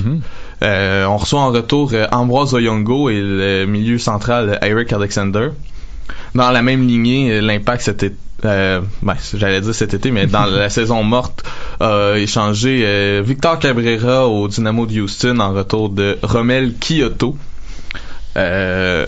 Euh, 0.65 1.05
on 1.05 1.17
reçoit 1.17 1.41
en 1.41 1.51
retour 1.51 1.91
euh, 1.93 2.07
Ambroise 2.11 2.53
Oyongo 2.53 3.09
et 3.09 3.21
le 3.21 3.65
milieu 3.65 3.97
central 3.99 4.49
euh, 4.61 4.67
Eric 4.67 4.91
Alexander. 4.93 5.49
Dans 6.33 6.49
la 6.51 6.61
même 6.61 6.87
lignée, 6.87 7.29
euh, 7.31 7.41
l'impact 7.41 7.81
c'était 7.83 8.13
euh, 8.43 8.81
ben, 9.01 9.15
j'allais 9.35 9.61
dire 9.61 9.73
cet 9.73 9.93
été, 9.93 10.11
mais 10.11 10.25
dans 10.27 10.45
la 10.45 10.69
saison 10.69 11.03
morte, 11.03 11.43
a 11.79 12.15
échangé 12.17 12.81
euh, 12.83 13.21
Victor 13.25 13.59
Cabrera 13.59 14.27
au 14.27 14.47
Dynamo 14.47 14.85
de 14.85 15.01
Houston 15.01 15.39
en 15.39 15.53
retour 15.53 15.89
de 15.89 16.17
Romel 16.23 16.73
Kyoto. 16.79 17.37
Euh, 18.37 19.05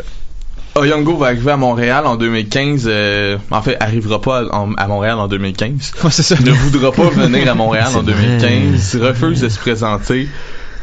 Oyongo 0.75 1.17
va 1.17 1.27
arriver 1.27 1.51
à 1.51 1.57
Montréal 1.57 2.05
en 2.05 2.15
2015. 2.15 2.85
euh, 2.87 3.37
en 3.51 3.61
fait, 3.61 3.77
arrivera 3.79 4.21
pas 4.21 4.39
à, 4.41 4.55
en- 4.55 4.73
à 4.73 4.87
Montréal 4.87 5.17
en 5.19 5.27
2015. 5.27 5.91
c'est 6.11 6.23
ça. 6.23 6.35
Ne 6.39 6.51
voudra 6.51 6.91
pas 6.91 7.09
venir 7.09 7.49
à 7.51 7.55
Montréal 7.55 7.87
en 7.95 8.03
C'est 8.05 8.11
vrai. 8.11 8.37
2015. 8.39 8.95
Refuse 9.01 9.41
de 9.41 9.49
se 9.49 9.59
présenter. 9.59 10.27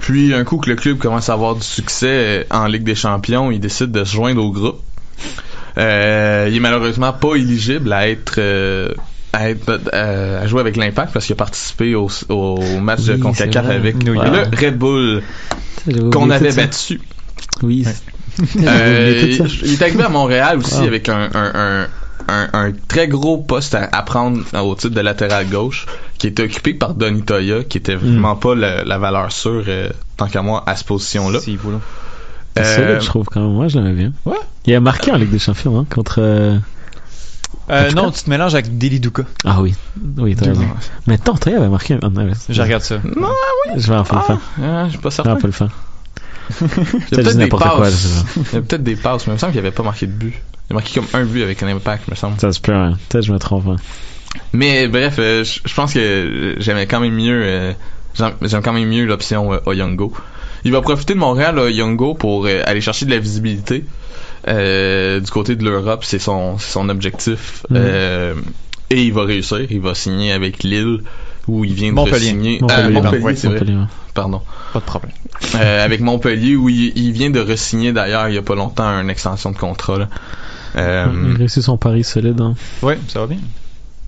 Puis, 0.01 0.35
un 0.35 0.45
coup 0.45 0.59
que 0.59 0.69
le 0.71 0.77
club 0.77 0.99
commence 0.99 1.29
à 1.31 1.33
avoir 1.35 1.55
du 1.55 1.63
succès 1.67 2.47
en 2.51 2.67
Ligue 2.67 2.85
des 2.85 2.95
Champions, 2.95 3.51
il 3.51 3.61
décide 3.61 3.91
de 3.93 4.05
se 4.05 4.13
joindre 4.15 4.43
au 4.45 4.51
groupe. 4.51 4.81
Euh, 5.79 6.47
il 6.51 6.57
est 6.57 6.61
malheureusement 6.61 7.13
pas 7.13 7.35
éligible 7.37 7.93
à 7.93 8.09
être 8.09 8.35
euh, 8.39 8.91
à, 9.33 9.51
être, 9.51 9.81
euh, 9.93 10.43
à 10.43 10.47
jouer 10.47 10.61
avec 10.61 10.77
l'Impact 10.77 11.13
parce 11.13 11.27
qu'il 11.27 11.33
a 11.33 11.37
participé 11.37 11.95
au, 11.97 12.09
au 12.29 12.79
match 12.81 13.03
de 13.03 13.15
Oui, 13.15 13.21
CONCACAF 13.21 13.53
c'est 13.53 13.61
vrai. 13.63 13.75
avec 13.75 14.03
le. 14.05 14.13
Red 14.17 14.79
Bull 14.79 15.23
qu'on 16.13 16.31
avait 16.31 16.53
battu. 16.53 17.01
Oui. 17.63 17.85
Euh, 18.67 19.37
il 19.63 19.75
est 19.75 19.83
arrivé 19.83 20.03
à 20.03 20.09
Montréal 20.09 20.59
aussi 20.59 20.75
Wow. 20.81 20.87
avec 20.89 21.09
un, 21.09 21.29
un, 21.35 21.53
un, 21.55 21.87
un, 22.27 22.49
un 22.53 22.73
très 22.89 23.07
gros 23.07 23.39
poste 23.39 23.77
à, 23.77 23.89
à 23.93 24.03
prendre 24.03 24.41
au 24.61 24.75
titre 24.75 24.93
de 24.93 25.01
latéral 25.01 25.47
gauche 25.49 25.87
qui 26.19 26.27
était 26.29 26.45
occupé 26.45 26.75
par 26.75 26.95
Donny 26.95 27.23
Toya 27.23 27.65
qui 27.65 27.79
était 27.79 27.97
vraiment 27.97 28.37
pas 28.37 28.55
la, 28.55 28.85
la 28.85 28.99
valeur 28.99 29.31
sûre 29.33 29.65
euh, 29.69 29.91
tant 30.17 30.27
qu'à 30.29 30.43
moi 30.43 30.63
à 30.67 30.77
cette 30.77 30.87
position 30.87 31.29
là. 31.31 31.41
Si, 31.41 31.57
voilà. 31.57 31.79
C'est 32.57 32.63
Euh, 32.63 32.77
solide, 32.77 33.01
je 33.01 33.07
trouve 33.07 33.27
quand 33.27 33.41
même. 33.41 33.53
Moi, 33.53 33.67
je 33.69 33.79
l'aimais 33.79 33.95
bien. 33.95 34.13
Ouais. 34.25 34.37
Il 34.67 34.75
a 34.75 34.81
marqué 34.81 35.11
en 35.11 35.17
Ligue 35.17 35.31
des 35.31 35.39
Champions 35.41 35.79
hein, 35.79 35.87
contre. 35.93 36.17
euh, 36.21 36.57
Euh, 37.71 37.91
non, 37.93 38.07
cas. 38.11 38.19
tu 38.19 38.25
te 38.25 38.31
mélanges 38.31 38.55
avec 38.55 38.77
Deli 38.79 39.01
Duca. 39.01 39.23
Ah 39.45 39.61
oui. 39.63 39.75
Oui, 40.19 40.37
t'as 40.37 40.47
raison. 40.47 40.67
Mais 41.07 41.19
tant, 41.19 41.35
Toya 41.35 41.59
avait 41.59 41.69
marqué. 41.69 41.99
Ah, 42.03 42.09
ouais, 42.09 42.31
Je 42.49 42.63
regarde 42.63 42.83
ça. 42.83 42.97
Je 43.77 43.87
vais 43.89 43.97
en 43.97 44.05
faire 44.05 44.19
le 44.19 44.25
faire. 44.25 44.39
Ah, 44.63 44.85
je 44.87 44.91
suis 44.91 44.99
pas 44.99 45.11
Je 45.11 45.17
vais 45.17 45.17
certain. 45.17 45.33
en 45.33 45.37
faire 45.39 45.47
le 45.47 45.53
faire. 45.53 45.71
Il 46.51 46.67
y 47.17 47.21
a 47.21 47.23
Peut-être 47.23 47.39
des 47.39 47.49
quoi, 47.49 47.59
passes. 47.79 48.25
pas. 48.35 48.41
Il 48.53 48.55
y 48.55 48.59
a 48.59 48.61
peut-être 48.63 48.83
des 48.85 48.97
passes, 48.97 49.27
mais 49.27 49.33
il 49.33 49.35
me 49.35 49.39
semble 49.39 49.53
qu'il 49.53 49.61
avait 49.61 49.71
pas 49.71 49.83
marqué 49.83 50.07
de 50.07 50.13
but. 50.13 50.35
Il 50.69 50.73
a 50.73 50.75
marqué 50.75 51.01
comme 51.01 51.09
un 51.21 51.25
but 51.25 51.43
avec 51.43 51.63
un 51.63 51.69
impact, 51.69 52.07
me 52.09 52.15
semble. 52.15 52.39
Ça 52.39 52.53
se 52.53 52.61
peut, 52.61 52.73
hein. 52.75 52.93
Peut-être 53.09 53.23
que 53.23 53.27
je 53.29 53.33
me 53.33 53.39
trompe. 53.39 53.67
hein. 53.69 53.77
Mais 54.53 54.89
bref, 54.89 55.17
euh, 55.19 55.45
je 55.45 55.75
pense 55.75 55.95
que 55.95 56.55
j'aimais 56.59 56.87
quand 56.87 57.01
même 57.01 57.15
mieux 57.15 57.43
euh, 57.45 57.73
j'aime 58.15 58.63
quand 58.63 58.73
même 58.73 58.89
mieux 58.89 59.05
l'option 59.05 59.53
euh, 59.53 59.59
Oyongo. 59.67 60.13
Il 60.65 60.73
va 60.73 60.81
profiter 60.81 61.15
de 61.15 61.19
Montréal 61.19 61.59
Oyongo 61.59 62.15
pour 62.15 62.47
euh, 62.47 62.63
aller 62.65 62.81
chercher 62.81 63.07
de 63.07 63.11
la 63.11 63.19
visibilité 63.19 63.85
euh, 64.49 65.21
du 65.21 65.31
côté 65.31 65.57
de 65.57 65.65
l'Europe, 65.65 66.05
c'est 66.05 66.19
son 66.19 66.59
objectif 66.89 67.65
Mhm. 67.71 67.77
Euh, 67.81 68.35
et 68.91 69.03
il 69.03 69.13
va 69.13 69.25
réussir, 69.25 69.61
il 69.71 69.81
va 69.81 69.95
signer 69.95 70.33
avec 70.33 70.63
Lille 70.63 71.01
où 71.49 71.65
il 71.65 71.73
vient 71.75 71.89
de 71.91 71.95
Montpellier. 71.95 72.27
signer 72.29 72.59
Montpellier, 72.61 72.91
Montpellier, 72.91 73.23
pardon. 73.23 73.35
c'est 73.37 73.49
vrai. 73.49 73.61
Ouais. 73.61 73.85
Pardon. 74.15 74.43
Pas 74.73 74.79
de 74.81 74.85
problème. 74.85 75.13
Euh, 75.57 75.85
avec 75.85 76.01
Montpellier 76.09 76.57
où 76.57 76.69
il, 76.69 76.93
il 76.97 77.13
vient 77.13 77.31
de 77.31 77.41
re-signer 77.41 77.93
d'ailleurs 77.93 78.29
il 78.29 78.35
y 78.35 78.39
a 78.39 78.43
pas 78.43 78.55
longtemps 78.55 78.87
une 79.01 79.11
extension 79.11 79.51
de 79.51 79.57
contrat 79.57 79.99
là. 79.99 80.09
Euh, 80.77 81.07
Il 81.29 81.35
a 81.35 81.39
réussi 81.39 81.63
son 81.63 81.77
pari 81.77 82.05
solide. 82.05 82.41
Hein. 82.41 82.55
Ouais, 82.83 82.99
ça 83.09 83.21
va 83.21 83.27
bien. 83.27 83.39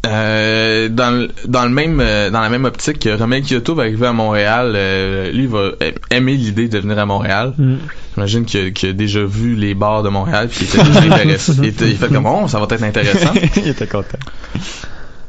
Euh, 0.05 0.88
dans, 0.88 1.11
le- 1.11 1.30
dans 1.49 1.64
le 1.64 1.70
même 1.70 1.99
euh, 2.01 2.30
dans 2.30 2.40
la 2.40 2.49
même 2.49 2.64
optique, 2.64 3.09
Romel 3.18 3.42
Kyoto 3.42 3.74
va 3.74 3.82
arriver 3.84 4.07
à 4.07 4.12
Montréal. 4.12 4.72
euh, 4.76 5.32
lui 5.32 5.44
il 5.44 5.49
va 5.49 5.70
aimer 6.11 6.34
l'idée 6.34 6.68
de 6.68 6.78
venir 6.78 6.99
à 6.99 7.07
Montréal. 7.07 7.55
Mm. 7.59 7.74
J'imagine 8.14 8.44
qu'il 8.44 8.88
a, 8.88 8.92
déjà 8.92 9.24
vu 9.24 9.57
les 9.57 9.74
bars 9.74 10.03
de 10.05 10.09
Montréal 10.09 10.49
puis 10.49 10.64
qu'il 10.66 10.78
était 10.80 10.88
déjà 11.01 11.14
intéressé. 11.14 11.53
Il, 11.59 11.64
était, 11.66 11.88
il 11.90 11.97
fait 11.97 12.09
comme 12.09 12.26
oh 12.26 12.47
ça 12.47 12.61
va 12.61 12.66
être 12.70 12.82
intéressant. 12.84 13.32
Il 13.57 13.68
était 13.68 13.86
content. 13.88 14.18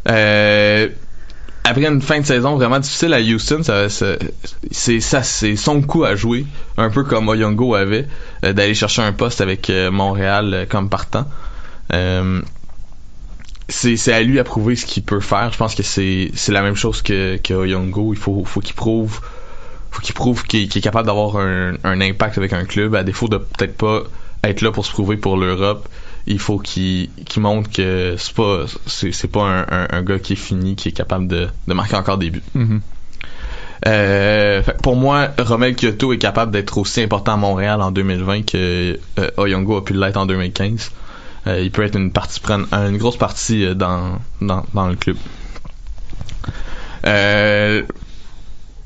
Euh, 0.10 0.88
après 1.64 1.86
une 1.86 2.02
fin 2.02 2.20
de 2.20 2.26
saison 2.26 2.56
vraiment 2.56 2.80
difficile 2.80 3.14
à 3.14 3.20
Houston, 3.20 3.62
ça, 3.64 3.90
ça- 3.90 4.16
c'est 4.72 5.00
ça, 5.00 5.24
c'est 5.24 5.56
son 5.56 5.82
coup 5.82 6.04
à 6.06 6.16
jouer, 6.16 6.46
un 6.78 6.90
peu 6.92 7.04
comme 7.04 7.28
Oyongo 7.30 7.74
avait, 7.76 8.08
d'aller 8.44 8.74
chercher 8.76 9.02
un 9.02 9.12
poste 9.12 9.42
avec 9.42 9.72
Montréal 9.92 10.68
comme 10.70 10.88
partant. 10.90 11.26
C'est 13.70 14.14
à 14.14 14.22
lui 14.22 14.40
à 14.40 14.44
prouver 14.44 14.76
ce 14.76 14.86
qu'il 14.86 15.04
peut 15.04 15.20
faire. 15.20 15.52
Je 15.52 15.58
pense 15.58 15.76
que 15.76 15.84
c'est 15.84 16.32
la 16.50 16.62
même 16.62 16.76
chose 16.76 17.02
que 17.02 17.38
que 17.38 17.54
Oyongo. 17.54 18.14
Il 18.14 18.20
faut 18.20 18.44
faut 18.46 18.62
qu'il 18.62 18.76
prouve 18.76 19.20
faut 19.92 20.02
qu'il 20.02 20.16
prouve 20.16 20.44
qu'il 20.44 20.64
est 20.64 20.82
capable 20.82 21.08
d'avoir 21.08 21.38
un, 21.38 21.74
un 21.84 22.02
impact 22.02 22.38
avec 22.38 22.54
un 22.54 22.66
club 22.66 22.96
à 22.96 23.04
défaut 23.04 23.28
de 23.28 23.38
peut-être 23.38 23.76
pas 23.76 24.04
être 24.44 24.62
là 24.62 24.72
pour 24.72 24.86
se 24.86 24.92
prouver 24.92 25.18
pour 25.18 25.38
l'Europe. 25.38 25.88
Il 26.28 26.40
faut 26.40 26.60
qu'il 26.60 27.10
montre 27.38 27.70
que 27.72 28.16
c'est 28.18 28.34
pas 28.34 28.66
c'est 28.86 29.32
pas 29.32 29.44
un, 29.44 29.62
un, 29.70 29.88
un 29.90 30.02
gars 30.02 30.20
qui 30.20 30.34
est 30.34 30.38
fini, 30.38 30.76
qui 30.76 30.90
est 30.90 30.94
capable 30.94 31.28
de, 31.28 31.48
de 31.68 31.74
marquer 31.74 31.96
encore 31.96 32.18
des 32.18 32.30
buts. 32.30 32.44
Mhm. 32.54 32.82
Euh, 33.86 34.62
pour 34.82 34.96
moi, 34.96 35.30
Romel 35.38 35.76
Kyoto 35.76 36.12
est 36.14 36.18
capable 36.18 36.52
d'être 36.52 36.78
aussi 36.78 37.02
important 37.02 37.34
à 37.34 37.38
Montréal 37.38 37.82
en 37.82 37.92
2020 37.92 38.44
que 38.44 39.00
euh, 39.20 39.30
Oyongo 39.38 39.78
a 39.78 39.86
pu 39.86 39.94
l'être 39.94 40.18
en 40.18 40.26
2015. 40.26 40.92
Euh, 41.48 41.62
il 41.62 41.72
peut 41.72 41.84
être 41.84 41.96
une 41.96 42.12
partie 42.12 42.42
une 42.72 42.98
grosse 42.98 43.18
partie 43.18 43.66
euh, 43.66 43.74
dans, 43.74 44.20
dans, 44.42 44.66
dans 44.74 44.88
le 44.88 44.96
club. 44.96 45.16
Euh, 47.06 47.84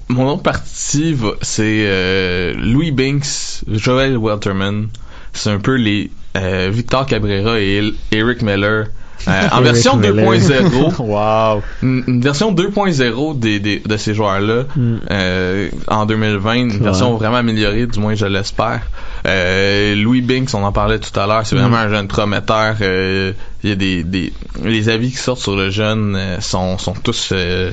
mon 0.09 0.29
autre 0.29 0.43
partie, 0.43 1.17
c'est 1.41 2.53
Louis 2.57 2.91
Binks, 2.91 3.63
Joel 3.67 4.17
Welterman. 4.17 4.89
C'est 5.33 5.49
un 5.49 5.59
peu 5.59 5.75
les 5.75 6.11
Victor 6.35 7.05
Cabrera 7.05 7.59
et 7.59 7.93
Eric 8.11 8.41
Miller. 8.41 8.87
Euh, 9.27 9.47
en 9.51 9.61
version 9.71 9.97
Miller. 9.97 10.15
2.0 10.33 10.95
Wow. 10.99 11.61
une, 11.83 12.03
une 12.07 12.21
version 12.21 12.53
2.0 12.53 13.39
des, 13.39 13.59
des, 13.59 13.79
de 13.79 13.97
ces 13.97 14.13
joueurs-là 14.13 14.63
Mm. 14.75 14.95
euh, 15.11 15.69
en 15.87 16.05
2020, 16.05 16.53
une 16.53 16.69
version 16.83 17.11
vrai. 17.11 17.19
vraiment 17.19 17.37
améliorée, 17.37 17.87
du 17.87 17.99
moins 17.99 18.15
je 18.15 18.25
l'espère. 18.25 18.81
Euh, 19.27 19.95
Louis 19.95 20.21
Binks, 20.21 20.53
on 20.53 20.63
en 20.63 20.71
parlait 20.71 20.99
tout 20.99 21.17
à 21.19 21.27
l'heure, 21.27 21.45
c'est 21.45 21.55
Mm. 21.55 21.59
vraiment 21.59 21.77
un 21.77 21.89
jeune 21.89 22.07
prometteur. 22.07 22.75
euh, 22.81 23.33
Il 23.63 23.69
y 23.69 23.73
a 23.73 23.75
des, 23.75 24.03
des 24.03 24.33
les 24.63 24.89
avis 24.89 25.11
qui 25.11 25.17
sortent 25.17 25.41
sur 25.41 25.55
le 25.55 25.69
jeune 25.69 26.15
euh, 26.15 26.39
sont, 26.41 26.77
sont 26.77 26.93
tous 26.93 27.29
euh, 27.31 27.71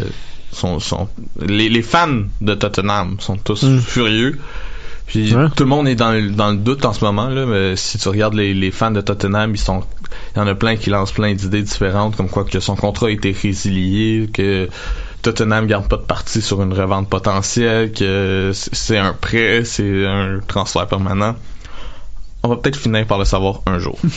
sont, 0.53 0.81
sont 0.81 1.09
les, 1.47 1.69
les 1.69 1.83
fans 1.83 2.23
de 2.41 2.55
Tottenham 2.55 3.17
sont 3.21 3.37
tous 3.37 3.63
Mm. 3.63 3.79
furieux. 3.81 4.39
Puis 5.07 5.35
Ouais. 5.35 5.47
tout 5.57 5.63
le 5.63 5.69
monde 5.71 5.89
est 5.89 5.95
dans 5.95 6.13
le, 6.13 6.29
dans 6.31 6.51
le 6.51 6.57
doute 6.59 6.85
en 6.85 6.93
ce 6.93 7.03
moment 7.03 7.29
là, 7.29 7.47
mais 7.47 7.77
si 7.77 7.97
tu 7.97 8.09
regardes 8.11 8.35
les, 8.35 8.53
les 8.53 8.71
fans 8.71 8.91
de 8.91 9.01
Tottenham, 9.01 9.53
ils 9.55 9.59
sont 9.59 9.83
il 10.35 10.39
y 10.39 10.43
en 10.43 10.47
a 10.47 10.55
plein 10.55 10.77
qui 10.77 10.91
lancent 10.91 11.13
plein 11.13 11.35
d'idées 11.35 11.63
différentes 11.63 12.17
comme 12.17 12.29
quoi 12.29 12.45
que 12.45 12.61
son 12.61 12.77
contrat 12.77 13.09
a 13.09 13.11
été 13.11 13.33
résilié, 13.33 14.29
que 14.33 14.69
Tottenham 15.23 15.67
garde 15.67 15.89
pas 15.89 15.97
de 15.97 16.03
parti 16.03 16.41
sur 16.41 16.63
une 16.63 16.73
revente 16.73 17.09
potentielle, 17.09 17.93
que 17.93 18.53
c'est 18.55 18.99
un 18.99 19.13
prêt, 19.13 19.65
c'est 19.65 20.07
un 20.07 20.41
transfert 20.47 20.87
permanent. 20.87 21.35
On 22.45 22.49
va 22.49 22.57
peut-être 22.57 22.77
finir 22.77 23.05
par 23.05 23.19
le 23.19 23.25
savoir 23.25 23.63
un 23.67 23.79
jour. 23.79 23.99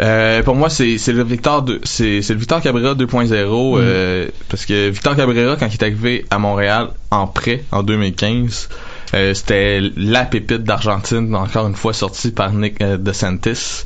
Euh, 0.00 0.42
pour 0.42 0.56
moi, 0.56 0.70
c'est 0.70 0.96
c'est 0.98 1.12
le 1.12 1.22
Victor 1.22 1.64
c'est 1.84 2.22
c'est 2.22 2.32
le 2.32 2.40
Victor 2.40 2.60
Cabrera 2.60 2.94
2.0 2.94 3.78
euh, 3.78 4.28
parce 4.48 4.64
que 4.64 4.88
Victor 4.88 5.14
Cabrera 5.14 5.54
quand 5.56 5.66
il 5.66 5.74
est 5.74 5.82
arrivé 5.82 6.24
à 6.30 6.38
Montréal 6.38 6.88
en 7.10 7.26
prêt 7.26 7.62
en 7.70 7.82
2015, 7.82 8.68
euh, 9.14 9.34
c'était 9.34 9.80
la 9.96 10.24
pépite 10.24 10.64
d'Argentine 10.64 11.34
encore 11.36 11.68
une 11.68 11.76
fois 11.76 11.92
sortie 11.92 12.32
par 12.32 12.52
Nick 12.52 12.80
euh, 12.80 12.96
DeSantis. 12.96 13.84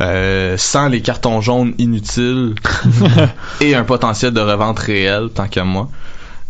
Euh, 0.00 0.56
sans 0.56 0.88
les 0.88 1.02
cartons 1.02 1.40
jaunes 1.40 1.74
inutiles 1.78 2.54
et 3.60 3.74
un 3.76 3.84
potentiel 3.84 4.32
de 4.32 4.40
revente 4.40 4.78
réel 4.80 5.28
tant 5.32 5.46
qu'à 5.46 5.64
moi. 5.64 5.88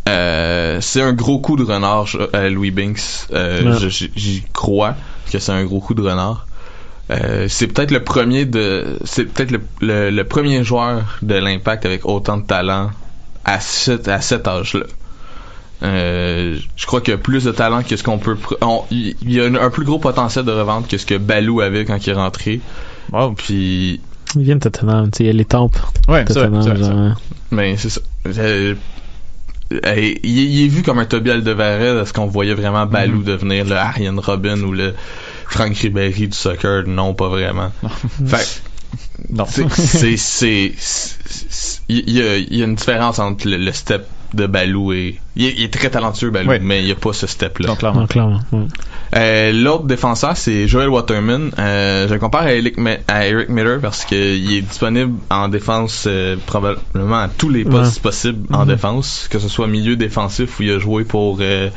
Euh, 0.09 0.80
c'est 0.80 1.03
un 1.03 1.12
gros 1.12 1.38
coup 1.38 1.57
de 1.57 1.62
renard, 1.64 2.07
euh, 2.34 2.51
Louis 2.51 2.70
Binks. 2.70 3.01
Euh, 3.32 3.78
Ouais. 3.78 3.88
J'y 4.16 4.45
crois 4.53 4.95
que 5.30 5.38
c'est 5.38 5.53
un 5.53 5.64
gros 5.64 5.80
coup 5.80 5.95
de 5.95 6.03
renard. 6.03 6.47
Euh, 7.11 7.47
c'est 7.49 7.66
peut-être 7.66 7.90
le 7.90 8.03
premier 8.03 8.47
de, 8.47 8.99
c'est 9.05 9.24
peut-être 9.26 9.51
le, 9.51 9.61
le, 9.82 10.11
le 10.11 10.24
premier 10.24 10.64
joueur 10.64 11.03
de 11.20 11.34
l'Impact 11.34 11.84
avec 11.84 12.07
autant 12.07 12.38
de 12.38 12.47
talent 12.47 12.90
à 13.45 13.61
cet, 13.61 14.09
à 14.09 14.22
cet 14.22 14.49
âge-là. 14.49 14.86
Euh, 15.82 16.57
je 16.76 16.86
crois 16.86 17.03
qu'il 17.03 17.11
y 17.12 17.14
a 17.14 17.18
plus 17.18 17.45
de 17.45 17.53
talent 17.53 17.82
que 17.82 17.97
ce 17.97 18.03
qu'on 18.03 18.16
peut. 18.18 18.38
il 18.90 19.14
y 19.30 19.38
a 19.40 19.45
un, 19.45 19.55
un 19.55 19.68
plus 19.70 19.84
gros 19.84 19.99
potentiel 19.99 20.45
de 20.47 20.53
revente 20.53 20.88
que 20.88 20.97
ce 20.97 21.05
que 21.05 21.16
Balou 21.18 21.61
avait 21.61 21.84
quand 21.84 22.07
il 22.07 22.11
est 22.11 22.14
rentré. 22.14 22.61
Puis 23.36 24.00
Il 24.36 24.42
vient 24.42 24.56
de 24.56 24.60
Tottenham, 24.60 25.10
tu 25.10 25.18
sais, 25.18 25.24
il 25.24 25.26
y 25.28 25.30
a 25.30 25.32
les 25.32 25.44
tempes. 25.44 25.78
Ouais, 26.08 26.24
c'est. 26.28 26.48
Mais 27.50 27.76
c'est 27.76 27.90
ça. 27.90 28.00
Euh, 28.26 28.74
il, 29.72 30.20
il 30.24 30.64
est 30.64 30.68
vu 30.68 30.82
comme 30.82 30.98
un 30.98 31.04
Toby 31.06 31.30
Alderweireld 31.30 32.02
est-ce 32.02 32.12
qu'on 32.12 32.26
voyait 32.26 32.54
vraiment 32.54 32.86
Balou 32.86 33.22
devenir 33.22 33.64
le 33.64 33.76
Ariane 33.76 34.18
Robin 34.18 34.60
ou 34.60 34.72
le 34.72 34.94
Frank 35.46 35.74
Ribéry 35.76 36.28
du 36.28 36.36
soccer? 36.36 36.86
Non 36.86 37.14
pas 37.14 37.28
vraiment 37.28 37.70
fait 38.26 38.62
Non. 39.30 39.46
c'est 39.46 40.72
il 41.88 42.10
y 42.10 42.20
a, 42.20 42.36
il 42.36 42.56
y 42.56 42.62
a 42.62 42.66
une 42.66 42.74
différence 42.74 43.18
entre 43.18 43.48
le, 43.48 43.56
le 43.56 43.72
step 43.72 44.06
de 44.35 44.47
Balou 44.47 44.93
et 44.93 45.18
il 45.37 45.47
est, 45.47 45.55
il 45.57 45.64
est 45.64 45.72
très 45.72 45.91
talentueux 45.91 46.30
Balou 46.30 46.51
Oui. 46.51 46.57
mais 46.61 46.80
il 46.80 46.87
n'y 46.87 46.93
a 46.93 46.97
pas 46.97 47.12
ce 47.12 47.26
step 47.26 47.59
là 47.59 47.66
Donc, 47.68 48.09
clairement. 48.09 48.41
Euh, 49.16 49.53
L'autre 49.53 49.85
défenseur, 49.85 50.37
c'est 50.37 50.66
Joel 50.66 50.89
Waterman. 50.89 51.51
Euh, 51.59 52.09
je 52.09 52.14
le 52.14 52.18
compare 52.20 52.43
à 52.43 52.53
Eric, 52.55 52.76
Mi- 52.78 52.97
à 53.09 53.26
Eric 53.26 53.49
Miller 53.49 53.78
parce 53.80 54.05
qu'il 54.05 54.53
est 54.53 54.62
disponible 54.62 55.14
en 55.30 55.49
défense 55.49 56.05
euh, 56.09 56.37
probablement 56.47 57.16
à 57.18 57.28
tous 57.28 57.49
les 57.49 57.64
postes 57.64 57.97
Ouais. 57.97 58.03
possibles 58.03 58.55
en 58.55 58.66
défense, 58.66 59.28
que 59.30 59.39
ce 59.39 59.49
soit 59.49 59.66
milieu 59.68 59.97
défensif 59.97 60.59
où 60.59 60.62
il 60.64 60.70
a 60.72 60.78
joué 60.78 61.05
pour 61.05 61.39
euh, 61.41 61.68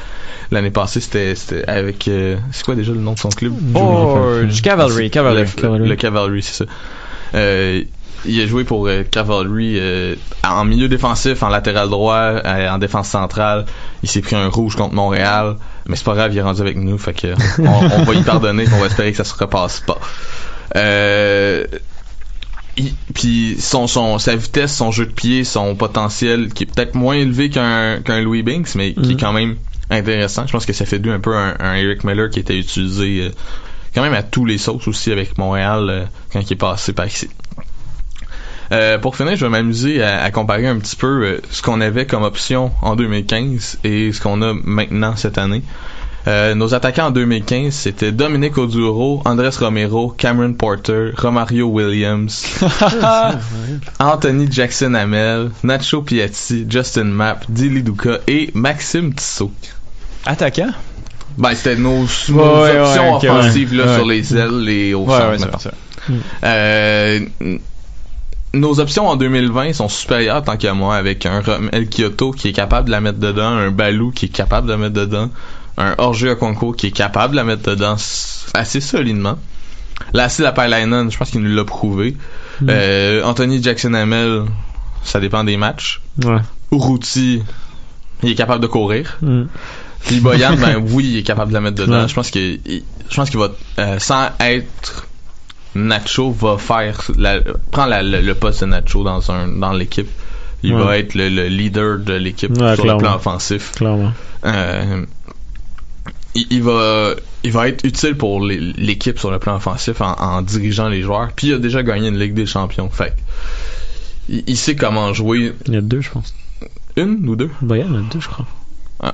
l'année 0.51 0.71
passée, 0.71 0.99
c'était 1.01 1.35
c'était 1.35 1.67
avec 1.69 2.07
euh, 2.07 2.37
c'est 2.51 2.65
quoi 2.65 2.75
déjà 2.75 2.91
le 2.93 2.99
nom 2.99 3.13
de 3.13 3.19
son 3.19 3.29
club? 3.29 3.53
Oh, 3.75 4.19
du 4.49 4.61
Cavalry, 4.61 5.09
Cavalry. 5.11 5.43
Le, 5.43 5.61
Cavalry. 5.61 5.89
le 5.89 5.95
Cavalry, 5.95 6.41
c'est 6.41 6.63
ça. 6.63 6.71
Euh, 7.35 7.83
il 8.25 8.41
a 8.41 8.47
joué 8.47 8.63
pour 8.63 8.87
euh, 8.87 9.03
Cavalry 9.03 9.77
euh, 9.79 10.15
en 10.43 10.65
milieu 10.65 10.87
défensif, 10.87 11.43
en 11.43 11.49
latéral 11.49 11.87
droit, 11.89 12.15
euh, 12.15 12.69
en 12.69 12.77
défense 12.79 13.09
centrale. 13.09 13.65
Il 14.03 14.09
s'est 14.09 14.21
pris 14.21 14.35
un 14.35 14.47
rouge 14.49 14.75
contre 14.75 14.95
Montréal, 14.95 15.57
mais 15.87 15.95
c'est 15.95 16.03
pas 16.03 16.15
grave, 16.15 16.33
il 16.33 16.37
est 16.39 16.41
rendu 16.41 16.61
avec 16.61 16.77
nous, 16.77 16.97
fait 16.97 17.13
que 17.13 17.27
on, 17.59 17.65
on 17.99 18.03
va 18.03 18.13
y 18.15 18.23
pardonner, 18.23 18.65
on 18.73 18.79
va 18.79 18.87
espérer 18.87 19.11
que 19.11 19.17
ça 19.17 19.23
se 19.23 19.35
repasse 19.35 19.81
pas. 19.81 19.99
Puis 23.15 23.55
son, 23.59 23.87
son 23.87 24.19
sa 24.19 24.35
vitesse, 24.35 24.75
son 24.75 24.91
jeu 24.91 25.07
de 25.07 25.11
pied, 25.11 25.43
son 25.43 25.75
potentiel 25.75 26.49
qui 26.53 26.63
est 26.63 26.67
peut-être 26.67 26.93
moins 26.93 27.15
élevé 27.15 27.49
qu'un 27.49 28.01
qu'un 28.03 28.21
Louis 28.21 28.43
Binks, 28.43 28.75
mais 28.75 28.93
qui 28.93 28.99
est 29.11 29.13
Mhm. 29.13 29.19
quand 29.19 29.33
même 29.33 29.55
intéressant. 29.89 30.45
Je 30.45 30.51
pense 30.51 30.65
que 30.67 30.73
ça 30.73 30.85
fait 30.85 30.99
d'eux 30.99 31.11
un 31.11 31.19
peu 31.19 31.35
un, 31.35 31.55
un 31.59 31.73
Eric 31.75 32.03
Miller 32.03 32.29
qui 32.29 32.39
était 32.39 32.57
utilisé 32.57 33.31
quand 33.97 34.03
même 34.03 34.13
à 34.13 34.21
tous 34.21 34.45
les 34.45 34.59
sauces 34.59 34.87
aussi 34.87 35.11
avec 35.11 35.39
Montréal 35.39 35.87
euh, 35.89 36.05
quand 36.31 36.39
il 36.39 36.53
est 36.53 36.55
passé 36.55 36.93
par 36.93 37.07
ici. 37.07 37.27
Euh, 38.71 38.99
pour 38.99 39.15
finir, 39.15 39.35
je 39.35 39.43
vais 39.43 39.49
m'amuser 39.49 40.03
à, 40.03 40.21
à 40.21 40.29
comparer 40.29 40.67
un 40.67 40.77
petit 40.77 40.95
peu 40.95 41.07
euh, 41.07 41.41
ce 41.49 41.63
qu'on 41.63 41.81
avait 41.81 42.05
comme 42.05 42.21
option 42.21 42.71
en 42.83 42.95
2015 42.95 43.79
et 43.83 44.11
ce 44.11 44.21
qu'on 44.21 44.43
a 44.43 44.53
maintenant 44.53 45.15
cette 45.15 45.39
année. 45.39 45.63
Euh, 46.27 46.53
nos 46.53 46.75
attaquants 46.75 47.07
en 47.07 47.11
2015, 47.11 47.73
c'était 47.73 48.11
Dominique 48.11 48.59
Oduro, 48.59 49.23
Andrés 49.25 49.49
Romero, 49.57 50.09
Cameron 50.09 50.53
Porter, 50.53 51.11
Romario 51.17 51.65
Williams, 51.67 52.45
Anthony 53.99 54.47
Jackson 54.51 54.93
Hamel, 54.93 55.49
Nacho 55.63 56.03
Piatti, 56.03 56.67
Justin 56.69 57.05
Mapp, 57.05 57.45
Dilly 57.49 57.81
Duca 57.81 58.19
et 58.27 58.51
Maxime 58.53 59.11
Tissot. 59.15 59.51
Attaquant? 60.25 60.73
Ben, 61.37 61.53
c'était 61.55 61.75
nos, 61.75 62.05
nos 62.29 62.35
Ouais, 62.35 62.61
ouais, 62.71 62.79
options 62.79 63.15
ok, 63.15 63.23
offensives 63.25 63.73
là, 63.75 63.85
ouais. 63.85 63.95
sur 63.95 64.05
les 64.05 64.35
ailes 64.37 64.69
et 64.69 64.93
au 64.93 65.01
Ouais, 65.05 65.17
centre. 65.17 65.29
ouais, 65.29 65.37
c'est 65.59 65.69
ça. 65.69 65.71
Euh, 66.43 67.19
nos 68.53 68.79
options 68.79 69.07
en 69.07 69.15
2020 69.17 69.73
sont 69.73 69.89
supérieures 69.89 70.41
tant 70.43 70.57
qu'à 70.57 70.73
moi 70.73 70.95
avec 70.95 71.25
un 71.25 71.41
Romel 71.41 71.87
Kyoto 71.89 72.31
qui 72.31 72.47
est 72.49 72.53
capable 72.53 72.87
de 72.87 72.91
la 72.91 73.01
mettre 73.01 73.19
dedans, 73.19 73.49
un 73.49 73.71
Balou 73.71 74.11
qui 74.11 74.25
est 74.25 74.29
capable 74.29 74.67
de 74.67 74.71
la 74.71 74.77
mettre 74.77 74.95
dedans, 74.95 75.29
un 75.77 75.93
Orgé 75.97 76.29
Okonko 76.29 76.71
qui 76.71 76.87
est 76.87 76.91
capable 76.91 77.33
de 77.33 77.37
la 77.37 77.43
mettre 77.43 77.63
dedans 77.69 77.97
assez 78.53 78.81
solidement. 78.81 79.37
Lassie 80.13 80.41
Lapalainen, 80.43 81.11
je 81.11 81.17
pense 81.17 81.29
qu'il 81.31 81.41
nous 81.41 81.55
l'a 81.55 81.65
prouvé. 81.65 82.15
Mm. 82.61 82.67
Euh, 82.69 83.23
Anthony 83.23 83.61
Jackson 83.61 83.93
Hamel, 83.93 84.43
ça 85.03 85.19
dépend 85.19 85.43
des 85.43 85.57
matchs. 85.57 86.01
Ouais. 86.23 86.39
Uruti, 86.71 87.43
il 88.23 88.29
est 88.31 88.35
capable 88.35 88.61
de 88.61 88.67
courir. 88.67 89.17
Mm. 89.21 89.43
Puis 90.05 90.19
Boyan, 90.19 90.55
ben 90.57 90.77
oui, 90.91 91.05
il 91.13 91.17
est 91.17 91.23
capable 91.23 91.49
de 91.51 91.53
la 91.55 91.61
mettre 91.61 91.75
dedans. 91.77 92.01
Ouais. 92.03 92.07
Je 92.07 92.13
pense 92.13 92.31
que 92.31 92.39
il- 92.39 92.83
je 93.09 93.15
pense 93.15 93.29
qu'il 93.29 93.39
va 93.39 93.51
euh, 93.79 93.99
sans 93.99 94.29
être 94.39 95.07
Nacho 95.75 96.31
va 96.31 96.57
faire 96.57 96.99
la, 97.17 97.39
prend 97.71 97.85
la- 97.85 98.03
le, 98.03 98.21
le 98.21 98.35
poste 98.35 98.61
de 98.61 98.65
Nacho 98.67 99.03
dans 99.03 99.31
un 99.31 99.47
dans 99.47 99.73
l'équipe. 99.73 100.09
Il 100.63 100.73
Ouais. 100.73 100.83
va 100.83 100.97
être 100.97 101.13
le, 101.13 101.29
le 101.29 101.47
leader 101.47 101.99
de 101.99 102.13
l'équipe 102.13 102.51
Ouais, 102.51 102.73
sur 102.75 102.83
clairement. 102.83 103.01
le 103.01 103.05
plan 103.07 103.15
offensif. 103.15 103.73
Clairement. 103.75 104.11
Euh, 104.45 105.05
il, 106.35 106.47
il 106.49 106.63
va 106.63 107.13
il 107.43 107.51
va 107.51 107.67
être 107.69 107.85
utile 107.85 108.15
pour 108.15 108.41
l'équipe 108.43 109.19
sur 109.19 109.31
le 109.31 109.39
plan 109.39 109.55
offensif 109.55 110.01
en, 110.01 110.13
en 110.13 110.41
dirigeant 110.41 110.89
les 110.89 111.01
joueurs. 111.01 111.29
Puis 111.35 111.47
il 111.47 111.53
a 111.53 111.59
déjà 111.59 111.83
gagné 111.83 112.07
une 112.09 112.17
Ligue 112.19 112.33
des 112.33 112.45
Champions. 112.47 112.89
Fait 112.89 113.13
il, 114.29 114.43
il 114.47 114.57
sait 114.57 114.75
comment 114.75 115.13
jouer 115.13 115.53
Il 115.67 115.73
y 115.73 115.77
a 115.77 115.81
deux, 115.81 116.01
je 116.01 116.09
pense. 116.09 116.33
une 116.95 117.27
ou 117.29 117.35
deux? 117.35 117.51
Ben, 117.61 117.75
il 117.75 117.81
y 117.81 117.85
en 117.85 117.95
a 117.95 118.01
deux, 118.11 118.19
je 118.19 118.27
crois. 118.27 118.45
Ah. 118.99 119.13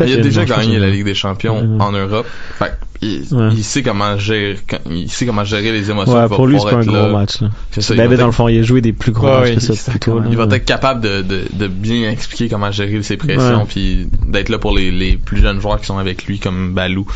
Il 0.00 0.12
a 0.12 0.16
déjà 0.16 0.44
gagné 0.44 0.78
la 0.78 0.90
Ligue 0.90 1.04
des 1.04 1.14
Champions 1.14 1.60
Ouais. 1.60 1.82
en 1.82 1.92
Europe. 1.92 2.26
Fait 2.58 2.72
il, 3.00 3.22
Ouais. 3.32 3.48
il 3.52 3.62
sait 3.64 3.82
comment 3.82 4.16
gérer 4.18 4.58
il 4.90 5.10
sait 5.10 5.26
comment 5.26 5.44
gérer 5.44 5.72
les 5.72 5.90
émotions. 5.90 6.14
Ouais, 6.14 6.26
pour 6.28 6.46
lui, 6.46 6.58
c'est 6.58 6.70
pas 6.70 6.76
un 6.76 6.80
être 6.80 6.86
gros 6.86 7.10
match. 7.10 7.38
Ça, 7.78 7.94
dans 7.94 8.26
le 8.26 8.32
fond, 8.32 8.48
il 8.48 8.58
a 8.58 8.62
joué 8.62 8.80
des 8.80 8.92
plus 8.92 9.12
gros 9.12 9.26
matchs 9.26 9.54
que 9.54 9.60
il- 9.72 9.76
ça 9.76 9.90
plutôt. 9.90 10.18
là. 10.20 10.26
il 10.30 10.36
va 10.36 10.44
être 10.44 10.64
capable 10.64 11.00
de, 11.00 11.22
de, 11.22 11.42
de 11.52 11.66
bien 11.68 12.10
expliquer 12.10 12.48
comment 12.48 12.70
gérer 12.70 13.02
ses 13.02 13.16
pressions 13.16 13.66
puis 13.66 14.08
d'être 14.26 14.48
là 14.48 14.58
pour 14.58 14.74
les, 14.76 14.90
les 14.90 15.16
plus 15.16 15.40
jeunes 15.42 15.60
joueurs 15.60 15.80
qui 15.80 15.86
sont 15.86 15.98
avec 15.98 16.24
lui 16.26 16.38
comme 16.38 16.72
Balou 16.74 17.06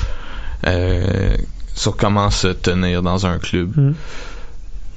euh, 0.66 1.37
sur 1.74 1.97
comment 1.97 2.31
se 2.31 2.49
tenir 2.49 3.03
dans 3.03 3.26
un 3.26 3.39
club. 3.39 3.70
Mm. 3.76 3.93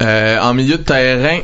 Euh, 0.02 0.40
en 0.42 0.54
milieu 0.56 0.78
de 0.78 0.84
terrain, 0.84 1.40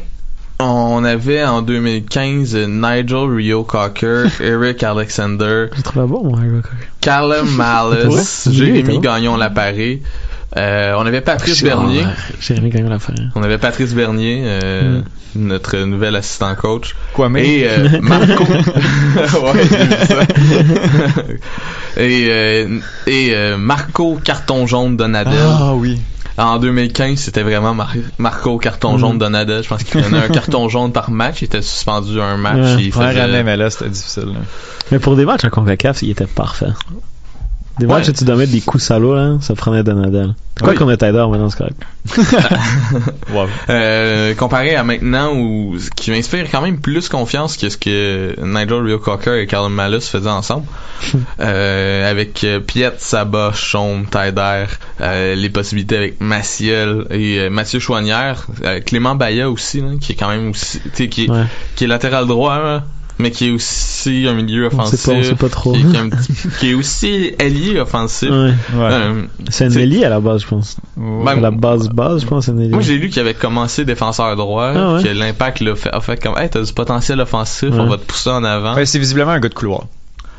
on 0.59 1.03
avait 1.03 1.43
en 1.43 1.61
2015 1.61 2.55
Nigel 2.55 3.29
Rio 3.29 3.63
Cocker, 3.63 4.25
Eric 4.39 4.83
Alexander, 4.83 5.67
bon. 5.95 6.33
Callum 7.01 7.49
Malice, 7.55 8.49
Jérémy. 8.51 8.99
Gagnon 8.99 9.37
Laparé. 9.37 10.01
Euh, 10.55 10.93
on 10.97 11.05
avait 11.05 11.19
Patrice 11.21 11.61
Bernier. 11.63 12.03
Ouais. 12.05 12.07
On 13.35 13.43
avait 13.43 13.57
Patrice 13.57 13.93
Bernier, 13.93 14.43
euh, 14.45 15.01
Mm. 15.35 15.47
notre 15.47 15.77
nouvel 15.79 16.15
assistant 16.15 16.55
coach. 16.55 16.95
Quoi, 17.13 17.27
mais? 17.29 17.45
Et 17.47 17.67
euh, 17.69 17.89
Marco. 18.01 18.43
ouais, 18.45 19.67
et 21.97 22.27
euh, 22.29 22.79
et 23.07 23.31
euh, 23.33 23.57
Marco 23.57 24.19
Carton 24.23 24.65
Jaune 24.67 24.95
Donadel. 24.97 25.33
Ah 25.37 25.73
oui. 25.75 25.99
En 26.37 26.59
2015, 26.59 27.17
c'était 27.17 27.41
vraiment 27.41 27.73
Mar- 27.73 27.93
Marco 28.19 28.57
Carton 28.57 28.93
Mm. 28.95 28.99
Jaune 28.99 29.17
Donadel. 29.17 29.63
Je 29.63 29.67
pense 29.69 29.83
qu'il 29.83 29.99
prenait 30.01 30.17
un 30.19 30.27
carton 30.29 30.69
jaune 30.69 30.91
par 30.93 31.09
match. 31.11 31.41
Il 31.41 31.45
était 31.45 31.61
suspendu 31.63 32.21
un 32.21 32.37
match. 32.37 32.77
Ouais. 32.77 32.83
il 32.85 32.93
faisait- 32.93 33.19
année, 33.19 33.43
mais 33.43 33.57
là, 33.57 33.69
c'était 33.69 33.89
difficile. 33.89 34.25
là. 34.27 34.39
Mais 34.91 34.99
pour 34.99 35.15
des 35.15 35.25
matchs 35.25 35.45
à 35.45 35.49
CONCACAF, 35.49 36.03
il 36.03 36.11
était 36.11 36.27
parfait. 36.27 36.67
Des 37.79 37.85
Ouais. 37.85 37.93
matchs 37.93 38.09
où 38.09 38.13
tu 38.13 38.23
dois 38.23 38.35
mettre 38.35 38.51
des 38.51 38.61
coups 38.61 38.83
salauds, 38.83 39.15
là, 39.15 39.37
ça 39.41 39.53
prenait 39.55 39.83
Donadel. 39.83 40.33
Quoi 40.59 40.69
Oui. 40.71 40.75
qu'on 40.75 40.89
est 40.89 40.97
Tider 40.97 41.23
maintenant, 41.29 41.49
c'est 41.49 41.57
correct. 41.59 41.81
Wow. 43.33 43.47
Euh, 43.69 44.33
comparé 44.35 44.75
à 44.75 44.83
maintenant 44.83 45.33
où 45.35 45.77
ce 45.77 45.89
qui 45.91 46.09
m'inspire 46.11 46.49
quand 46.49 46.61
même 46.61 46.79
plus 46.79 47.09
confiance 47.09 47.57
que 47.57 47.69
ce 47.69 47.77
que 47.77 48.35
Nigel 48.41 48.81
Rio 48.83 48.97
Cocker 48.99 49.35
et 49.41 49.45
Carl 49.47 49.69
Malus 49.71 50.01
faisaient 50.01 50.29
ensemble 50.29 50.65
euh, 51.39 52.09
avec 52.09 52.43
euh, 52.43 52.59
Piet, 52.59 52.93
Saba, 52.97 53.51
Chaume, 53.53 54.05
Taider 54.05 54.65
euh, 55.01 55.35
les 55.35 55.49
possibilités 55.49 55.97
avec 55.97 56.21
Maciel 56.21 57.05
et 57.11 57.39
euh, 57.39 57.49
Mathieu 57.49 57.79
Chouanière 57.79 58.47
euh, 58.63 58.79
Clément 58.79 59.15
Baya 59.15 59.49
aussi 59.49 59.81
là, 59.81 59.89
qui 59.99 60.13
est 60.13 60.15
quand 60.15 60.29
même 60.29 60.49
aussi 60.51 60.79
tu 60.79 60.89
sais, 60.93 61.09
qui, 61.09 61.25
est- 61.25 61.29
Ouais. 61.29 61.43
qui 61.75 61.83
est 61.83 61.87
latéral 61.87 62.25
droit 62.25 62.57
là, 62.57 62.83
mais 63.19 63.31
qui 63.31 63.47
est 63.47 63.51
aussi 63.51 64.25
un 64.27 64.33
milieu 64.33 64.65
On 64.65 64.67
offensif 64.67 64.99
sait 64.99 65.11
pas, 65.11 65.17
on 65.17 65.23
sait 65.23 65.35
pas 65.35 65.49
trop. 65.49 65.73
qui, 65.73 65.79
est, 65.81 65.85
qui 65.85 65.95
est 65.95 65.99
un 65.99 66.09
petit- 66.09 66.33
qui 66.59 66.69
est 66.69 66.73
aussi 66.73 67.31
ailier 67.39 67.79
offensif 67.79 68.29
Ouais. 68.29 68.35
Ouais. 68.35 68.53
Euh, 68.75 69.21
C'est 69.49 69.65
un 69.65 69.69
C'est- 69.69 69.81
ailier 69.81 70.05
à 70.05 70.09
la 70.09 70.19
base, 70.19 70.41
je 70.43 70.47
pense. 70.47 70.77
Ben, 70.95 71.27
à 71.27 71.35
la 71.35 71.51
base, 71.51 71.89
base, 71.89 72.21
je 72.21 72.27
pense, 72.27 72.45
c'est 72.45 72.51
un 72.51 72.57
ailier. 72.57 72.69
moi, 72.69 72.81
j'ai 72.81 72.97
lu 72.97 73.09
qu'il 73.09 73.19
avait 73.21 73.33
commencé 73.33 73.85
défenseur 73.85 74.35
droit, 74.35 74.71
Ah 74.75 74.93
ouais? 74.95 75.03
que 75.03 75.09
l'impact 75.09 75.59
l'a 75.61 75.75
fait, 75.75 75.89
a 75.93 75.99
fait 76.01 76.21
comme, 76.21 76.37
hey, 76.37 76.49
t'as 76.49 76.61
du 76.61 76.73
potentiel 76.73 77.19
offensif, 77.19 77.69
Ouais. 77.71 77.79
on 77.79 77.87
va 77.87 77.97
te 77.97 78.03
pousser 78.05 78.29
en 78.29 78.43
avant. 78.43 78.75
Ouais, 78.75 78.85
c'est 78.85 78.99
visiblement 78.99 79.31
un 79.31 79.39
gars 79.39 79.49
de 79.49 79.53
couloir. 79.53 79.85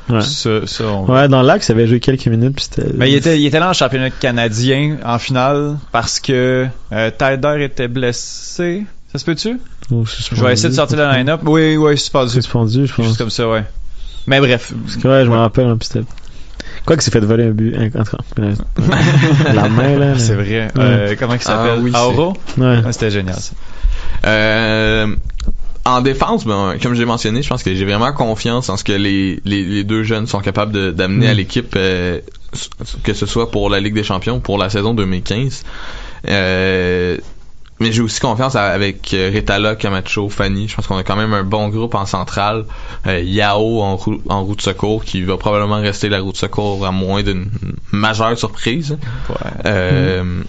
Ouais. 0.08 0.22
Ça, 0.22 0.66
ça, 0.66 0.84
on- 0.84 1.04
Ouais, 1.12 1.28
dans 1.28 1.42
l'axe, 1.42 1.68
il 1.68 1.72
avait 1.72 1.86
joué 1.86 2.00
quelques 2.00 2.26
minutes, 2.28 2.54
puis 2.56 2.64
c'était. 2.70 2.88
Mais 2.96 3.10
il 3.10 3.14
était, 3.16 3.38
il 3.38 3.44
était 3.44 3.60
là 3.60 3.68
en 3.68 3.72
championnat 3.74 4.08
canadien 4.08 4.96
en 5.04 5.18
finale 5.18 5.76
parce 5.92 6.18
que 6.18 6.66
euh, 6.92 7.10
Tyler 7.18 7.64
était 7.64 7.88
blessé. 7.88 8.84
Ça 9.12 9.18
se 9.18 9.24
peut-tu? 9.24 9.58
Oh, 9.90 10.04
Je 10.06 10.44
vais 10.44 10.52
essayer 10.52 10.68
de 10.68 10.74
sortir 10.74 10.98
le 10.98 11.10
line-up. 11.16 11.40
Oui, 11.44 11.76
oui, 11.76 11.96
suspendu. 11.96 12.30
Suspendu, 12.30 12.86
je 12.86 12.92
pense. 12.94 13.16
comme 13.16 13.30
ça, 13.30 13.48
ouais. 13.48 13.64
Mais 14.26 14.38
bref. 14.40 14.72
Parce 14.84 14.96
que 14.96 15.08
ouais, 15.08 15.24
je 15.24 15.30
me 15.30 15.36
rappelle, 15.36 15.66
hein, 15.66 15.78
c'était. 15.80 16.04
Quoi 16.84 16.96
que 16.96 17.02
c'est 17.02 17.10
fait 17.10 17.20
voler 17.20 17.44
un 17.44 17.50
but. 17.50 17.74
Euh, 17.74 17.88
la 19.54 19.68
main, 19.68 19.96
là. 19.98 20.18
C'est 20.18 20.34
vrai. 20.34 20.68
Ouais. 20.76 20.82
Euh, 20.82 21.14
comment 21.18 21.34
il 21.34 21.40
s'appelle? 21.40 21.78
Ah 21.78 21.80
oui, 21.80 21.92
Auro? 21.94 22.34
Ouais. 22.58 22.80
Ah, 22.84 22.92
C'était 22.92 23.10
génial, 23.10 23.36
ça. 23.36 23.52
Euh, 24.26 25.14
en 25.86 26.00
défense, 26.02 26.44
ben, 26.44 26.74
comme 26.82 26.94
j'ai 26.94 27.04
mentionné, 27.06 27.42
je 27.42 27.48
pense 27.48 27.62
que 27.62 27.74
j'ai 27.74 27.84
vraiment 27.84 28.12
confiance 28.12 28.68
en 28.68 28.76
ce 28.76 28.84
que 28.84 28.92
les, 28.92 29.40
les, 29.44 29.62
les 29.64 29.84
deux 29.84 30.02
jeunes 30.02 30.26
sont 30.26 30.40
capables 30.40 30.72
de- 30.72 30.90
d'amener 30.90 31.26
Mm. 31.26 31.30
à 31.30 31.34
l'équipe, 31.34 31.74
euh, 31.76 32.20
s- 32.52 32.68
que 33.02 33.14
ce 33.14 33.24
soit 33.24 33.50
pour 33.50 33.70
la 33.70 33.80
Ligue 33.80 33.94
des 33.94 34.04
Champions, 34.04 34.40
pour 34.40 34.58
la 34.58 34.68
saison 34.68 34.92
2015. 34.92 35.64
Euh, 36.28 37.16
mais 37.80 37.92
j'ai 37.92 38.02
aussi 38.02 38.20
confiance 38.20 38.56
à- 38.56 38.66
avec 38.66 39.12
euh, 39.14 39.30
Retala, 39.34 39.76
Camacho, 39.76 40.28
Fanny. 40.28 40.68
Je 40.68 40.74
pense 40.76 40.86
qu'on 40.86 40.96
a 40.96 41.02
quand 41.04 41.16
même 41.16 41.32
un 41.32 41.44
bon 41.44 41.68
groupe 41.68 41.94
en 41.94 42.06
centrale. 42.06 42.64
Euh, 43.06 43.20
Yao 43.20 43.80
en, 43.82 43.96
rou- 43.96 44.20
en 44.28 44.44
route 44.44 44.58
de 44.58 44.62
secours, 44.62 45.04
qui 45.04 45.22
va 45.22 45.36
probablement 45.36 45.80
rester 45.80 46.08
la 46.08 46.20
route 46.20 46.34
de 46.34 46.38
secours 46.38 46.84
à 46.86 46.90
moins 46.92 47.22
d'une 47.22 47.50
majeure 47.92 48.36
surprise. 48.38 48.98
Euh, 49.66 50.40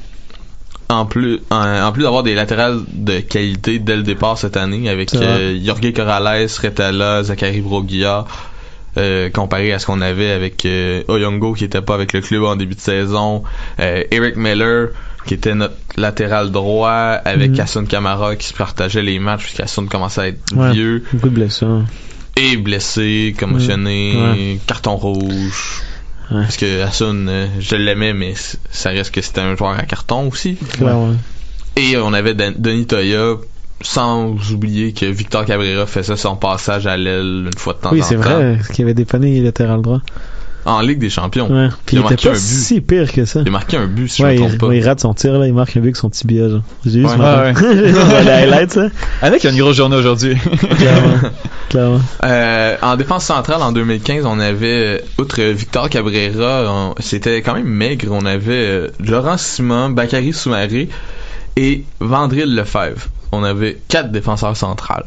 en 0.92 1.06
plus, 1.06 1.40
en, 1.52 1.84
en 1.84 1.92
plus 1.92 2.02
d'avoir 2.04 2.24
des 2.24 2.34
latérales 2.34 2.80
de 2.92 3.20
qualité 3.20 3.78
dès 3.78 3.96
le 3.96 4.02
départ 4.04 4.38
cette 4.40 4.58
année 4.58 4.90
avec 4.90 5.12
euh, 5.28 5.60
Jorge 5.64 5.94
Corrales, 5.94 6.48
Retala, 6.64 7.22
Zachary 7.24 7.62
Broguilla, 7.62 8.26
euh, 8.98 9.30
comparé 9.30 9.72
à 9.72 9.78
ce 9.78 9.86
qu'on 9.86 10.02
avait 10.02 10.32
avec 10.32 10.66
euh, 10.66 11.04
Oyongo 11.08 11.54
qui 11.54 11.64
était 11.66 11.82
pas 11.82 11.94
avec 11.94 12.12
le 12.14 12.22
club 12.22 12.44
en 12.44 12.56
début 12.56 12.74
de 12.74 12.80
saison, 12.82 13.44
euh, 13.80 14.04
Eric 14.10 14.36
Miller 14.36 14.88
qui 15.30 15.36
était 15.36 15.54
notre 15.54 15.76
latéral 15.96 16.50
droit 16.50 16.90
avec 17.24 17.52
Mhm. 17.52 17.60
Hassan 17.60 17.86
Kamara 17.86 18.36
qui 18.36 18.48
se 18.48 18.54
partageait 18.56 19.04
les 19.04 19.20
matchs 19.20 19.44
puisque 19.44 19.60
Hassan 19.60 19.88
commençait 19.88 20.22
à 20.22 20.28
être 20.30 20.40
Ouais. 20.56 20.72
vieux 20.72 21.04
Beaucoup 21.14 21.30
de 21.30 21.36
blessures. 21.36 21.84
et 22.36 22.58
blessé, 22.58 23.36
commotionné. 23.40 24.14
Ouais. 24.16 24.60
carton 24.66 24.96
rouge. 24.96 25.84
Ouais. 26.32 26.42
Parce 26.42 26.58
que 26.58 26.82
Hassan, 26.82 27.28
euh, 27.30 27.46
je 27.60 27.76
l'aimais, 27.76 28.14
mais 28.14 28.34
ça 28.72 28.90
reste 28.90 29.12
que 29.14 29.22
c'était 29.22 29.42
un 29.42 29.56
joueur 29.56 29.78
à 29.78 29.84
carton 29.84 30.28
aussi. 30.28 30.58
Et 31.76 31.96
on 31.98 32.12
avait 32.14 32.34
Dan- 32.34 32.56
Denis 32.58 32.88
Toya, 32.88 33.36
sans 33.82 34.36
oublier 34.52 34.94
que 34.94 35.06
Victor 35.06 35.46
Cabrera 35.46 35.86
faisait 35.86 36.18
son 36.18 36.36
passage 36.38 36.88
à 36.88 36.98
l'aile 36.98 37.50
une 37.54 37.58
fois 37.60 37.74
de 37.74 37.80
temps 37.80 37.90
Oui, 37.92 38.02
en 38.02 38.04
c'est 38.04 38.16
temps. 38.16 38.22
vrai, 38.22 38.56
parce 38.58 38.70
qu'il 38.70 38.84
avait 38.84 38.96
dépanné 38.96 39.42
latéral 39.42 39.82
droit. 39.84 40.02
En 40.70 40.82
Ligue 40.82 41.00
des 41.00 41.10
Champions. 41.10 41.50
Ouais. 41.52 41.70
Puis 41.86 41.96
il 41.98 42.00
il 42.00 42.04
a 42.04 42.06
était 42.06 42.14
marqué 42.14 42.24
pas 42.30 42.30
un 42.30 42.34
but. 42.34 42.40
si 42.40 42.82
pire 42.82 43.12
que 43.12 43.26
ça. 43.26 43.42
Il 43.42 43.48
a 43.48 43.52
marqué 43.52 43.78
un 43.78 43.88
but, 43.88 44.08
si 44.08 44.24
ouais, 44.24 44.36
je 44.38 44.42
me 44.42 44.46
il, 44.46 44.48
trompe 44.50 44.60
pas. 44.62 44.68
ouais, 44.68 44.78
il 44.78 44.86
rate 44.88 45.00
son 45.00 45.14
tir, 45.14 45.34
là, 45.40 45.48
il 45.48 45.54
marque 45.54 45.76
un 45.76 45.80
but 45.80 45.88
avec 45.88 45.96
son 45.96 46.10
tibia, 46.10 46.48
genre. 46.50 46.62
J'ai 46.86 47.00
vu 47.00 47.06
Ouais. 47.06 47.12
ce 47.14 47.18
matin. 47.18 47.44
Ouais, 47.44 47.54
J'ai 47.76 47.86
vu 47.88 47.94
dans 47.94 48.22
les 48.24 48.30
highlights, 48.32 48.72
ça. 48.72 48.88
Avec 49.22 49.44
une 49.44 49.58
grosse 49.58 49.76
journée 49.78 49.96
aujourd'hui. 49.96 50.36
Clairement. 50.78 51.30
Clairement. 51.70 52.02
Euh, 52.24 52.76
en 52.82 52.96
défense 52.98 53.26
centrale, 53.26 53.62
en 53.62 53.72
2015, 53.72 54.26
on 54.26 54.40
avait, 54.40 55.04
outre 55.18 55.42
Victor 55.42 55.90
Cabrera, 55.90 56.64
on- 56.68 56.96
c'était 57.00 57.42
quand 57.42 57.54
même 57.56 57.66
maigre. 57.68 58.08
On 58.12 58.26
avait 58.26 58.52
euh, 58.54 58.88
Laurent 59.00 59.38
Simon, 59.38 59.90
Bakary 59.90 60.34
Soumaré 60.34 60.90
et 61.58 61.84
Vandril 62.00 62.56
Lefebvre. 62.56 63.08
On 63.32 63.44
avait 63.44 63.78
quatre 63.90 64.12
défenseurs 64.12 64.58
centrales. 64.58 65.06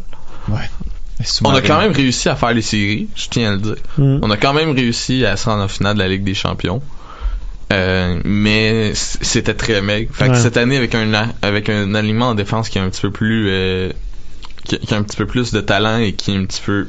On 1.44 1.50
a 1.54 1.60
quand 1.62 1.78
même 1.80 1.92
réussi 1.92 2.28
à 2.28 2.36
faire 2.36 2.52
les 2.54 2.62
séries, 2.62 3.08
je 3.14 3.28
tiens 3.28 3.50
à 3.50 3.52
le 3.52 3.58
dire. 3.60 3.76
Mm. 3.98 4.18
On 4.22 4.30
a 4.30 4.36
quand 4.36 4.52
même 4.52 4.70
réussi 4.70 5.24
à 5.24 5.36
se 5.36 5.48
rendre 5.48 5.62
en 5.62 5.68
finale 5.68 5.94
de 5.94 6.00
la 6.00 6.08
Ligue 6.08 6.24
des 6.24 6.34
Champions. 6.34 6.82
Euh, 7.72 8.20
mais 8.24 8.92
c'était 8.94 9.54
très 9.54 9.80
maigre. 9.80 10.10
Fait 10.14 10.26
que 10.26 10.32
Ouais. 10.32 10.38
cette 10.38 10.56
année, 10.58 10.76
avec 10.76 10.94
un, 10.94 11.14
a- 11.14 11.28
avec 11.40 11.68
un 11.70 11.94
aliment 11.94 12.28
en 12.30 12.34
défense 12.34 12.68
qui 12.68 12.78
est 12.78 12.82
un 12.82 12.90
petit 12.90 13.00
peu 13.00 13.10
plus, 13.10 13.46
euh, 13.48 13.90
qui, 14.64 14.78
qui 14.78 14.92
a 14.92 14.98
un 14.98 15.02
petit 15.02 15.16
peu 15.16 15.26
plus 15.26 15.52
de 15.52 15.60
talent 15.62 15.98
et 15.98 16.12
qui 16.12 16.32
est 16.32 16.36
un 16.36 16.44
petit 16.44 16.60
peu, 16.60 16.88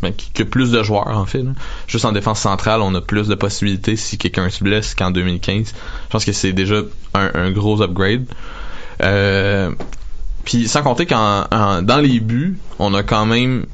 ben, 0.00 0.12
qui, 0.14 0.30
qui 0.32 0.40
a 0.42 0.44
plus 0.46 0.70
de 0.70 0.82
joueurs, 0.82 1.08
en 1.08 1.26
fait, 1.26 1.42
là. 1.42 1.50
Juste 1.86 2.06
en 2.06 2.12
défense 2.12 2.40
centrale, 2.40 2.80
on 2.80 2.94
a 2.94 3.02
plus 3.02 3.28
de 3.28 3.34
possibilités 3.34 3.96
si 3.96 4.16
quelqu'un 4.16 4.48
se 4.48 4.64
blesse 4.64 4.94
qu'en 4.94 5.10
2015. 5.10 5.66
Je 5.68 6.10
pense 6.10 6.24
que 6.24 6.32
c'est 6.32 6.52
déjà 6.54 6.76
un, 7.12 7.30
un 7.34 7.50
gros 7.50 7.82
upgrade. 7.82 8.24
Euh, 9.02 9.70
puis 10.44 10.68
sans 10.68 10.82
compter 10.82 11.06
qu'en 11.06 11.44
en- 11.50 11.82
dans 11.82 11.98
les 11.98 12.20
buts, 12.20 12.58
on 12.78 12.94
a 12.94 13.02
quand 13.02 13.26
même 13.26 13.64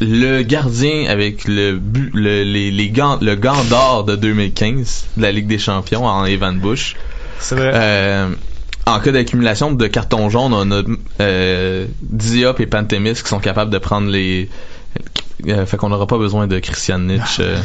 le 0.00 0.42
gardien 0.42 1.06
avec 1.08 1.44
le 1.46 1.76
but, 1.76 2.10
le, 2.14 2.42
les, 2.42 2.70
les 2.70 2.90
gants, 2.90 3.18
le 3.20 3.34
gant 3.36 3.62
d'or 3.64 4.04
de 4.04 4.16
2015 4.16 5.06
de 5.16 5.22
la 5.22 5.30
Ligue 5.32 5.46
des 5.46 5.58
Champions 5.58 6.06
en 6.06 6.24
Evan 6.24 6.58
Bush. 6.58 6.96
C'est 7.38 7.54
vrai. 7.54 7.70
Euh, 7.74 8.28
en 8.86 8.98
cas 8.98 9.12
d'accumulation 9.12 9.70
de 9.72 9.86
cartons 9.86 10.28
jaunes, 10.28 10.52
on 10.54 10.70
a 10.72 10.82
euh, 11.20 11.86
Diop 12.02 12.58
et 12.60 12.66
Pantemis 12.66 13.14
qui 13.14 13.28
sont 13.28 13.38
capables 13.38 13.70
de 13.70 13.78
prendre 13.78 14.08
les. 14.10 14.48
Euh, 15.46 15.66
fait 15.66 15.76
qu'on 15.76 15.88
n'aura 15.88 16.06
pas 16.06 16.18
besoin 16.18 16.46
de 16.46 16.58
Christian 16.58 16.98
Nietzsche. 17.00 17.40
euh, 17.42 17.58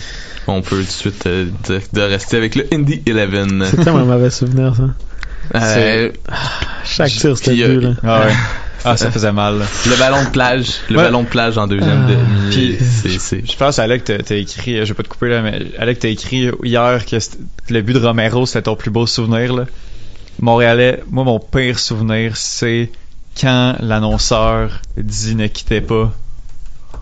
on 0.48 0.62
peut 0.62 0.78
tout 0.78 0.84
de 0.84 0.90
suite 0.90 1.26
euh, 1.26 1.48
de, 1.68 1.80
de 1.94 2.02
rester 2.02 2.38
avec 2.38 2.56
le 2.56 2.66
Indy 2.74 3.02
11. 3.08 3.66
C'est 3.84 3.88
un 3.88 4.04
mauvais 4.06 4.30
souvenir, 4.30 4.76
ça. 4.76 4.84
Euh, 5.56 6.12
Chaque 6.86 7.12
tir, 7.12 7.38
c'était 7.38 7.62
euh, 7.64 7.68
but, 7.76 7.82
là. 7.82 7.90
Ah 8.04 8.26
ouais. 8.28 8.34
Ah, 8.86 8.96
ça 8.96 9.12
faisait 9.12 9.32
mal. 9.32 9.60
là. 9.60 9.66
le 9.90 9.96
ballon 9.98 10.24
de 10.24 10.30
plage, 10.30 10.68
le 10.90 10.98
Ouais. 10.98 11.04
ballon 11.04 11.24
de 11.24 11.28
plage 11.28 11.58
en 11.58 11.68
deuxième 11.68 12.06
Ah. 12.06 12.10
demi. 12.12 12.52
Puis- 12.52 12.78
c'est, 12.80 13.20
c'est, 13.20 13.52
Je 13.52 13.58
pense, 13.58 13.80
Alec, 13.80 14.04
t'as 14.06 14.20
t'as 14.20 14.36
écrit, 14.36 14.76
je 14.78 14.86
vais 14.86 14.94
pas 14.94 15.04
te 15.04 15.10
couper 15.10 15.30
là, 15.30 15.42
mais 15.42 15.60
Alec, 15.80 16.00
t'as 16.00 16.10
écrit 16.10 16.50
hier 16.64 17.06
que 17.06 17.18
le 17.70 17.82
but 17.82 17.94
de 17.94 18.00
Romero, 18.06 18.46
c'était 18.46 18.62
ton 18.64 18.76
plus 18.76 18.92
beau 18.92 19.06
souvenir, 19.08 19.54
là. 19.54 19.66
Montréalais, 20.40 21.04
moi, 21.10 21.24
mon 21.24 21.40
pire 21.40 21.80
souvenir, 21.80 22.38
c'est 22.38 22.92
quand 23.40 23.76
l'annonceur 23.82 24.82
dit 24.96 25.36
ne 25.36 25.48
quittez 25.48 25.82
pas. 25.82 26.14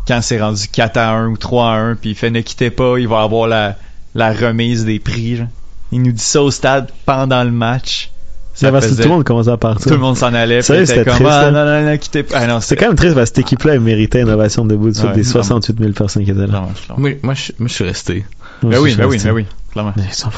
Quand 0.07 0.21
c'est 0.21 0.39
rendu 0.41 0.67
4 0.67 0.97
à 0.97 1.09
1 1.11 1.27
ou 1.27 1.37
3 1.37 1.67
à 1.71 1.75
1, 1.75 1.95
puis 1.95 2.11
il 2.11 2.15
fait 2.15 2.29
ne 2.31 2.41
quittez 2.41 2.69
pas, 2.69 2.97
il 2.97 3.07
va 3.07 3.21
avoir 3.21 3.47
la, 3.47 3.75
la 4.15 4.31
remise 4.31 4.85
des 4.85 4.99
prix, 4.99 5.35
genre. 5.37 5.47
Il 5.91 6.01
nous 6.01 6.11
dit 6.13 6.23
ça 6.23 6.41
au 6.41 6.51
stade 6.51 6.89
pendant 7.05 7.43
le 7.43 7.51
match. 7.51 8.09
C'est 8.55 8.71
parce 8.71 8.85
que 8.85 8.91
faisait- 8.91 9.03
tout 9.03 9.09
le 9.09 9.15
monde 9.15 9.23
commençait 9.25 9.51
à 9.51 9.57
partir. 9.57 9.85
Tout 9.87 9.93
le 9.95 9.99
monde 9.99 10.15
s'en 10.17 10.33
allait, 10.33 10.61
c'était 10.61 11.03
comme, 11.03 11.13
triste, 11.15 11.29
ah, 11.29 11.51
non, 11.51 11.65
non, 11.65 11.81
non, 11.91 11.97
quittez 11.97 12.23
pas. 12.23 12.37
Ah 12.39 12.47
non, 12.47 12.59
C'est 12.61 12.75
quand 12.77 12.87
même 12.87 12.95
triste 12.95 13.13
parce 13.13 13.29
que 13.29 13.35
cette 13.35 13.45
équipe-là, 13.45 13.73
elle 13.73 13.81
méritait 13.81 14.21
une 14.21 14.29
ovation 14.29 14.65
debout 14.65 14.89
de 14.91 14.95
Ouais, 14.97 15.01
des 15.13 15.21
clairement. 15.21 15.23
68 15.43 15.77
000 15.79 15.91
personnes 15.91 16.23
qui 16.23 16.31
étaient 16.31 16.39
là. 16.39 16.47
Clairement. 16.47 16.69
moi, 16.97 17.11
moi, 17.21 17.33
je, 17.33 17.51
moi, 17.59 17.67
je 17.67 17.73
suis 17.73 17.83
resté. 17.83 18.25
Ben 18.63 18.79
oui, 18.79 18.91
Je 18.91 18.97
ben 18.97 19.05
oui, 19.05 19.19
ben 19.23 19.31
oui, 19.33 19.45
clairement. 19.75 19.93
Mais 19.97 20.03
100%. 20.11 20.29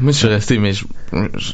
Moi, 0.00 0.12
je 0.12 0.16
suis 0.18 0.26
resté, 0.26 0.58
mais 0.58 0.72
je, 0.72 0.84
je- 1.12 1.52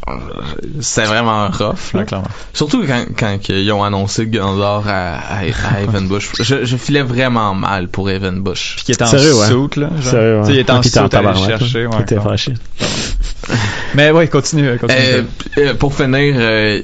c'était 0.81 1.07
vraiment 1.07 1.47
rough. 1.49 1.93
là. 1.93 2.01
Ouais, 2.01 2.05
clairement. 2.05 2.29
Surtout 2.55 2.85
quand, 2.87 3.05
quand 3.19 3.39
ils 3.51 3.71
ont 3.73 3.85
annoncé 3.85 4.25
le 4.25 4.31
Gandor 4.31 4.85
à, 4.89 5.15
à, 5.19 5.39
à 5.41 5.81
Evan 5.83 6.09
Bush. 6.09 6.31
Je, 6.41 6.65
je 6.65 6.77
filais 6.77 7.03
vraiment 7.03 7.55
mal 7.55 7.89
pour 7.89 8.11
Evan 8.11 8.41
Bush. 8.43 8.75
Puis 8.77 8.85
qui 8.87 8.93
était 8.93 9.05
en 9.05 9.07
Sérieux, 9.07 9.35
ouais. 9.35 9.49
là. 9.77 9.89
genre. 10.01 10.03
Sérieux, 10.03 10.41
Tu 10.41 10.47
sais, 10.47 10.53
il 10.55 10.59
était 10.59 10.73
en 10.73 10.83
soute 10.83 10.97
à 11.15 11.19
aller 11.19 11.45
chercher. 11.47 11.87
Ouais, 11.87 11.99
t'es 11.99 12.15
clairement. 12.17 12.31
fâché. 12.31 12.55
Mais 13.95 14.11
ouais, 14.11 14.27
continue, 14.29 14.77
continue. 14.79 14.99
Euh, 15.01 15.23
euh, 15.59 15.75
pour 15.75 15.95
finir, 15.95 16.35
euh, 16.37 16.83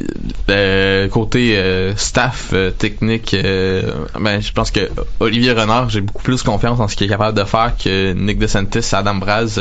euh, 0.48 1.08
côté 1.08 1.56
euh, 1.58 1.94
staff 1.96 2.50
euh, 2.52 2.70
technique, 2.70 3.34
euh, 3.34 3.82
ben, 4.18 4.40
je 4.40 4.52
pense 4.52 4.70
que 4.70 4.88
Olivier 5.18 5.52
Renard, 5.52 5.90
j'ai 5.90 6.00
beaucoup 6.00 6.22
plus 6.22 6.42
confiance 6.42 6.78
en 6.78 6.86
ce 6.88 6.94
qu'il 6.96 7.06
est 7.08 7.10
capable 7.10 7.36
de 7.36 7.44
faire 7.44 7.72
que 7.82 8.12
Nick 8.12 8.38
DeSantis, 8.38 8.94
Adam 8.94 9.16
Braz. 9.16 9.60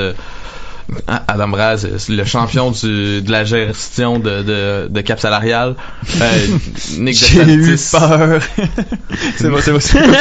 Euh, 0.91 1.13
Adam 1.27 1.47
Braz, 1.47 1.86
euh, 1.86 1.97
le 2.09 2.23
champion 2.25 2.71
du, 2.71 3.21
de 3.21 3.32
la 3.32 3.43
gestion 3.43 4.19
de, 4.19 4.41
de, 4.43 4.88
de 4.89 5.01
cap 5.01 5.19
salarial. 5.19 5.75
Euh, 6.21 6.29
Nick 6.97 7.15
J'ai 7.15 7.41
eu 7.43 7.71
DeSantis. 7.71 7.91
peur. 8.07 8.41
c'est 9.38 9.49
bon, 9.49 9.57
c'est 9.61 9.71
bon, 9.71 9.79
c'est 9.79 9.99
bon. 10.01 10.13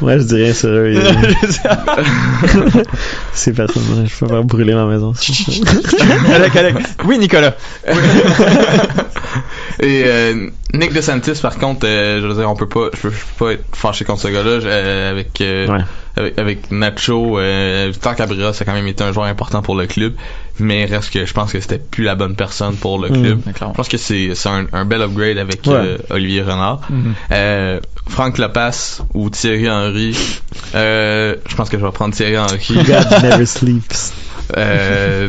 Ouais, 0.06 0.18
je 0.20 0.24
dis 0.24 0.34
rien 0.36 0.54
sur 0.54 0.68
eux. 0.68 0.92
il- 0.94 1.36
C'est 3.32 3.52
personne. 3.52 4.06
Je 4.06 4.18
peux 4.18 4.26
pas 4.28 4.42
brûler 4.42 4.74
ma 4.74 4.86
maison. 4.86 5.12
Alec, 6.34 6.54
Alec. 6.56 6.76
Oui, 7.04 7.18
Nicolas. 7.18 7.54
Et 9.80 10.02
euh, 10.06 10.48
Nick 10.74 10.92
DeSantis, 10.92 11.38
par 11.40 11.56
contre, 11.58 11.86
euh, 11.86 12.20
je 12.20 12.26
veux 12.26 12.34
dire, 12.34 12.50
on 12.50 12.56
peut 12.56 12.68
pas, 12.68 12.88
je 12.94 13.00
peux, 13.00 13.10
je 13.10 13.16
peux 13.38 13.44
pas 13.46 13.52
être 13.52 13.64
fâché 13.74 14.04
contre 14.04 14.22
ce 14.22 14.28
gars-là 14.28 14.50
euh, 14.50 15.10
avec, 15.10 15.40
euh, 15.40 15.66
Ouais. 15.68 15.84
Avec 16.18 16.38
avec 16.38 16.70
Nacho. 16.70 17.38
Euh, 17.38 17.88
Victor 17.90 18.14
Cabrera, 18.14 18.52
ça 18.52 18.62
a 18.62 18.66
quand 18.66 18.74
même 18.74 18.86
été 18.86 19.02
un 19.04 19.12
joueur 19.12 19.26
important 19.26 19.62
pour 19.62 19.74
le 19.76 19.86
club, 19.86 20.14
mais 20.58 20.84
reste 20.84 21.10
que 21.12 21.24
je 21.24 21.32
pense 21.32 21.52
que 21.52 21.60
c'était 21.60 21.78
plus 21.78 22.04
la 22.04 22.14
bonne 22.14 22.34
personne 22.36 22.74
pour 22.76 22.98
le 22.98 23.08
Mm. 23.08 23.22
club. 23.22 23.40
Je 23.46 23.64
pense 23.74 23.88
que 23.88 23.96
c'est 23.96 24.34
c'est 24.34 24.48
un, 24.48 24.66
un 24.72 24.84
bel 24.84 25.00
upgrade 25.02 25.38
avec 25.38 25.66
Ouais. 25.66 25.74
euh, 25.74 25.98
Olivier 26.10 26.42
Renard. 26.42 26.80
Mhm. 26.90 27.14
Euh, 27.32 27.80
Franck 28.08 28.38
Lopas 28.38 29.02
ou 29.14 29.30
Thierry 29.30 29.68
Henry. 29.70 30.16
Euh, 30.74 31.36
je 31.48 31.54
pense 31.54 31.68
que 31.68 31.78
je 31.78 31.84
vais 31.84 31.92
prendre 31.92 32.14
Thierry 32.14 32.38
Henry. 32.38 32.58
God 32.84 33.06
never 33.22 33.46
sleeps. 33.46 34.12
Euh, 34.56 35.28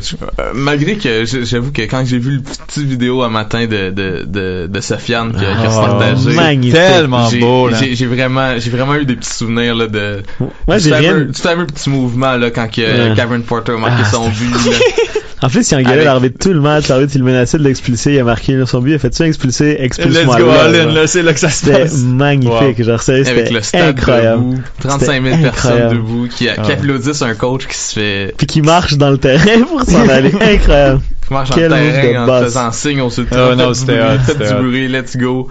malgré 0.53 0.97
que 0.97 1.25
j'avoue 1.25 1.71
que 1.71 1.81
quand 1.83 2.03
j'ai 2.05 2.17
vu 2.19 2.31
le 2.37 2.41
petit 2.41 2.85
vidéo 2.85 3.21
un 3.23 3.29
matin 3.29 3.65
de 3.65 3.89
de 3.91 4.23
de, 4.25 4.67
de 4.67 4.81
Sofiane 4.81 5.31
qui 5.33 5.45
a, 5.45 5.55
qui 5.55 5.65
a 5.65 5.69
Oh, 5.71 5.81
partagé, 5.85 6.31
magnifique. 6.35 6.73
Tellement 6.73 7.29
beau, 7.39 7.67
là. 7.69 7.77
j'ai 7.91 8.05
vraiment 8.05 8.57
j'ai 8.57 8.69
vraiment 8.69 8.95
eu 8.95 9.05
des 9.05 9.15
petits 9.15 9.33
souvenirs 9.33 9.75
là 9.75 9.87
de 9.87 10.23
Moi, 10.67 10.77
du 10.77 10.83
j'ai 10.83 10.89
fameux, 10.91 11.25
du 11.25 11.41
fameux 11.41 11.65
petit 11.65 11.89
mouvement 11.89 12.35
là 12.37 12.49
quand 12.51 12.67
que 12.69 12.79
Ouais. 12.81 13.13
Kevin 13.15 13.43
Porter 13.43 13.73
a 13.73 13.77
marqué 13.77 14.03
Ah, 14.05 14.09
son 14.11 14.29
but 14.29 14.51
là. 14.51 14.71
En 15.41 15.47
plus, 15.47 15.71
il 15.71 15.75
engueulait 15.75 15.93
Avec- 15.93 16.03
l'arbitre 16.05 16.37
tout 16.37 16.51
le 16.51 16.59
match. 16.59 16.89
L'arbitre, 16.89 17.13
il 17.15 17.23
menaçait 17.23 17.57
de 17.57 17.63
l'expulser. 17.63 18.11
Il 18.11 18.19
a 18.19 18.25
marqué 18.25 18.61
son 18.65 18.81
but. 18.81 18.91
Il 18.91 18.95
a 18.95 18.99
fait 18.99 19.13
ça, 19.15 19.25
expulser, 19.25 19.75
Let's 19.75 19.97
expulse-moi. 19.97 20.37
go 20.37 20.47
là, 20.47 20.63
all 20.65 20.75
in, 20.75 20.85
là, 20.91 21.07
c'est 21.07 21.23
là 21.23 21.31
que 21.31 21.39
ça 21.39 21.47
se 21.49 21.65
C'était 21.65 21.79
passe. 21.83 21.99
magnifique. 22.03 22.83
Genre, 22.83 23.01
sérieux, 23.01 23.25
Avec 23.25 23.43
c'était 23.45 23.53
le 23.53 23.61
stade 23.61 23.97
incroyable. 23.97 24.43
debout, 24.49 24.61
35 24.81 25.23
000 25.23 25.23
C'était 25.37 25.41
personnes 25.49 25.71
incroyable. 25.71 25.95
debout 25.95 26.27
qui, 26.27 26.35
qui 26.35 26.43
Ouais. 26.49 26.73
applaudissent 26.73 27.21
un 27.21 27.35
coach 27.35 27.67
qui 27.67 27.77
se 27.77 27.93
fait 27.93 28.33
Puis 28.37 28.47
qui 28.47 28.61
marche 28.61 28.95
dans 28.97 29.08
le 29.11 29.17
terrain 29.17 29.61
pour 29.67 29.81
s'en 29.83 30.07
aller. 30.09 30.31
Incroyable. 30.39 31.01
qui 31.27 31.33
marche 31.33 31.49
Quel 31.53 31.69
dans 31.69 31.75
le 31.77 31.91
terrain 31.91 32.23
en 32.23 32.25
boss. 32.25 32.43
faisant 32.45 32.71
signe 32.71 33.01
au 33.01 33.09
sud. 33.09 33.27
Ah, 33.31 33.55
non, 33.55 33.73
c'était 33.73 33.99
du 34.47 34.53
bruit, 34.55 34.87
let's 34.87 35.15
go. 35.17 35.47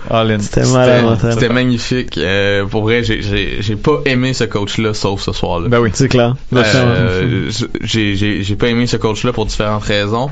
C'était 1.31 1.49
magnifique. 1.49 2.19
Euh, 2.19 2.65
pour 2.67 2.83
vrai, 2.83 3.03
j'ai- 3.05 3.23
j'ai 3.23 3.57
j'ai 3.61 3.77
pas 3.77 4.01
aimé 4.07 4.33
ce 4.35 4.45
coach-là, 4.45 4.95
sauf 4.95 5.21
ce 5.23 5.33
soir-là. 5.33 5.69
Ben 5.69 5.79
oui. 5.81 5.91
C'est 5.95 6.09
clair. 6.09 6.35
Euh, 6.55 7.51
j'ai 7.83 8.17
j'ai 8.17 8.43
j'ai 8.43 8.57
pas 8.57 8.69
aimé 8.69 8.87
ce 8.87 8.97
coach-là 8.97 9.33
pour 9.33 9.47
différentes 9.47 9.85
raisons. 9.85 10.31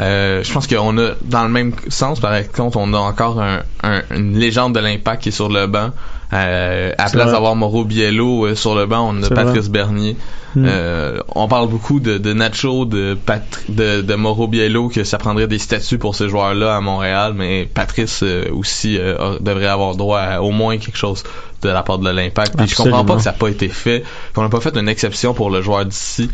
Euh, 0.00 0.42
je 0.42 0.52
pense 0.52 0.66
qu'on 0.66 0.98
a 0.98 1.10
dans 1.24 1.42
le 1.44 1.50
même 1.50 1.72
sens, 1.88 2.20
par 2.20 2.32
contre, 2.52 2.76
on 2.78 2.92
a 2.94 2.98
encore 2.98 3.40
un, 3.40 3.60
un- 3.82 4.02
une 4.14 4.38
légende 4.38 4.74
de 4.74 4.80
l'impact 4.80 5.22
qui 5.22 5.28
est 5.30 5.32
sur 5.32 5.48
le 5.48 5.66
banc. 5.66 5.90
Euh, 6.32 6.92
à 6.98 7.08
place 7.08 7.30
d'avoir 7.30 7.54
Mauro 7.54 7.84
Biello 7.84 8.46
euh, 8.46 8.54
sur 8.56 8.74
le 8.74 8.86
banc, 8.86 9.14
on 9.14 9.22
a 9.22 9.28
Patrice 9.28 9.68
Bernier. 9.68 10.16
Mm. 10.56 10.64
Euh, 10.66 11.20
on 11.34 11.46
parle 11.46 11.68
beaucoup 11.68 12.00
de, 12.00 12.18
de 12.18 12.32
Nacho, 12.32 12.84
de, 12.84 13.14
Pat- 13.14 13.62
de, 13.68 14.00
de 14.00 14.14
Mauro 14.14 14.48
Biello, 14.48 14.88
que 14.88 15.04
ça 15.04 15.18
prendrait 15.18 15.46
des 15.46 15.58
statuts 15.58 15.98
pour 15.98 16.16
ces 16.16 16.28
joueurs-là 16.28 16.74
à 16.74 16.80
Montréal, 16.80 17.34
mais 17.36 17.68
Patrice 17.72 18.22
euh, 18.22 18.50
aussi 18.52 18.98
euh, 18.98 19.38
devrait 19.40 19.66
avoir 19.66 19.94
droit 19.94 20.18
à 20.18 20.40
au 20.40 20.50
moins 20.50 20.78
quelque 20.78 20.98
chose 20.98 21.22
de 21.62 21.68
la 21.68 21.82
part 21.82 21.98
de 21.98 22.10
l'impact. 22.10 22.56
Puis 22.56 22.68
je 22.68 22.74
comprends 22.74 23.04
pas 23.04 23.16
que 23.16 23.22
ça 23.22 23.30
n'a 23.30 23.36
pas 23.38 23.48
été 23.48 23.68
fait, 23.68 24.02
qu'on 24.34 24.42
n'a 24.42 24.48
pas 24.48 24.60
fait 24.60 24.76
une 24.76 24.88
exception 24.88 25.32
pour 25.32 25.50
le 25.50 25.62
joueur 25.62 25.84
d'ici 25.84 26.28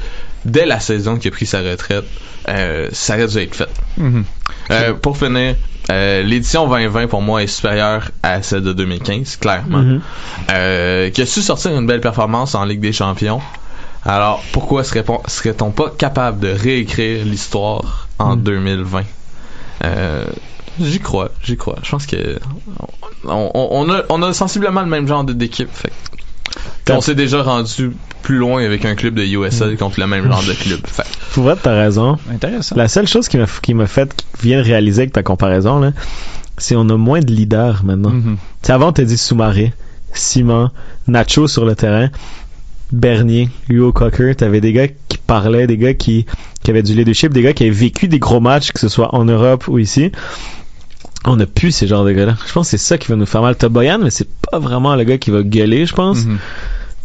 dès 0.44 0.66
la 0.66 0.80
saison 0.80 1.16
qui 1.16 1.28
a 1.28 1.30
pris 1.30 1.46
sa 1.46 1.60
retraite. 1.60 2.04
Euh, 2.48 2.88
ça 2.92 3.14
aurait 3.14 3.26
dû 3.28 3.38
être 3.38 3.54
fait. 3.54 3.68
Mhm. 3.96 4.24
Euh, 4.70 4.94
pour 4.94 5.16
finir, 5.16 5.54
euh, 5.90 6.22
l'édition 6.22 6.66
2020 6.68 7.06
pour 7.08 7.22
moi 7.22 7.42
est 7.42 7.46
supérieure 7.46 8.10
à 8.22 8.42
celle 8.42 8.62
de 8.62 8.72
2015, 8.72 9.36
clairement. 9.36 9.78
Mhm. 9.78 10.00
Euh, 10.50 11.10
qui 11.10 11.22
a 11.22 11.26
su 11.26 11.42
sortir 11.42 11.70
une 11.78 11.86
belle 11.86 12.00
performance 12.00 12.54
en 12.54 12.64
Ligue 12.64 12.80
des 12.80 12.92
Champions. 12.92 13.40
Alors, 14.04 14.42
pourquoi 14.52 14.82
serait-on 14.82 15.70
pas 15.70 15.90
capable 15.96 16.40
de 16.40 16.48
réécrire 16.48 17.24
l'histoire 17.24 18.08
en 18.18 18.36
Mhm. 18.36 18.42
2020? 18.42 19.02
Euh, 19.84 20.24
j'y 20.80 20.98
crois, 20.98 21.30
j'y 21.44 21.56
crois. 21.56 21.76
Je 21.84 21.90
pense 21.90 22.06
que 22.06 22.38
on, 23.24 23.90
a, 23.90 24.02
on 24.08 24.22
a 24.22 24.32
sensiblement 24.32 24.80
le 24.80 24.88
même 24.88 25.06
genre 25.06 25.22
d'équipe. 25.24 25.68
Fait 25.72 25.92
on 26.90 27.00
s'est 27.00 27.14
déjà 27.14 27.42
rendu 27.42 27.92
plus 28.22 28.36
loin 28.36 28.64
avec 28.64 28.84
un 28.84 28.94
club 28.94 29.14
de 29.14 29.22
USL 29.24 29.76
contre 29.76 30.00
le 30.00 30.06
même 30.06 30.26
genre 30.26 30.42
de 30.42 30.52
club. 30.52 30.80
Fait 30.86 31.02
que- 31.02 31.34
Pour 31.34 31.44
vrai, 31.44 31.56
t'as 31.60 31.74
raison. 31.78 32.18
Intéressant. 32.32 32.76
La 32.76 32.88
seule 32.88 33.06
chose 33.08 33.28
qui 33.28 33.36
m'a 33.38 33.46
qui 33.62 33.74
m'a 33.74 33.86
fait 33.86 34.12
qui 34.38 34.46
vient 34.46 34.58
de 34.60 34.64
réaliser 34.66 35.02
avec 35.02 35.12
ta 35.12 35.22
comparaison 35.22 35.80
là, 35.80 35.92
c'est 36.58 36.76
on 36.76 36.88
a 36.88 36.96
moins 36.96 37.20
de 37.20 37.32
leaders 37.32 37.82
maintenant. 37.84 38.10
Mhm. 38.10 38.36
Tu 38.62 38.66
sais, 38.66 38.72
avant 38.72 38.88
on 38.88 38.92
t'a 38.92 39.04
dit 39.04 39.16
Soumaré, 39.18 39.72
Simon, 40.12 40.70
Nacho 41.08 41.48
sur 41.48 41.64
le 41.64 41.74
terrain, 41.74 42.10
Bernier, 42.92 43.48
Hugo 43.68 43.92
Cocker, 43.92 44.34
t'avais 44.36 44.60
des 44.60 44.72
gars 44.72 44.88
qui 44.88 45.18
parlaient, 45.26 45.66
des 45.66 45.78
gars 45.78 45.94
qui, 45.94 46.26
qui 46.62 46.70
avaient 46.70 46.82
du 46.82 46.94
leadership, 46.94 47.32
des 47.32 47.42
gars 47.42 47.54
qui 47.54 47.62
avaient 47.64 47.72
vécu 47.72 48.06
des 48.08 48.18
gros 48.18 48.40
matchs, 48.40 48.70
que 48.72 48.78
ce 48.80 48.88
soit 48.88 49.14
en 49.14 49.24
Europe 49.24 49.66
ou 49.68 49.78
ici. 49.78 50.12
On 51.24 51.38
a 51.40 51.46
plus 51.46 51.70
ces 51.70 51.86
genres 51.86 52.04
de 52.04 52.12
gars-là. 52.12 52.36
Je 52.46 52.52
pense 52.52 52.66
que 52.66 52.76
c'est 52.76 52.84
ça 52.84 52.98
qui 52.98 53.08
va 53.08 53.16
nous 53.16 53.26
faire 53.26 53.42
mal. 53.42 53.56
T'as 53.56 53.68
Boyan, 53.68 53.98
mais 54.02 54.10
c'est 54.10 54.28
pas 54.50 54.58
vraiment 54.58 54.94
le 54.96 55.04
gars 55.04 55.18
qui 55.18 55.30
va 55.30 55.42
gueuler, 55.42 55.86
je 55.86 55.94
pense. 55.94 56.24
Mhm. 56.26 56.38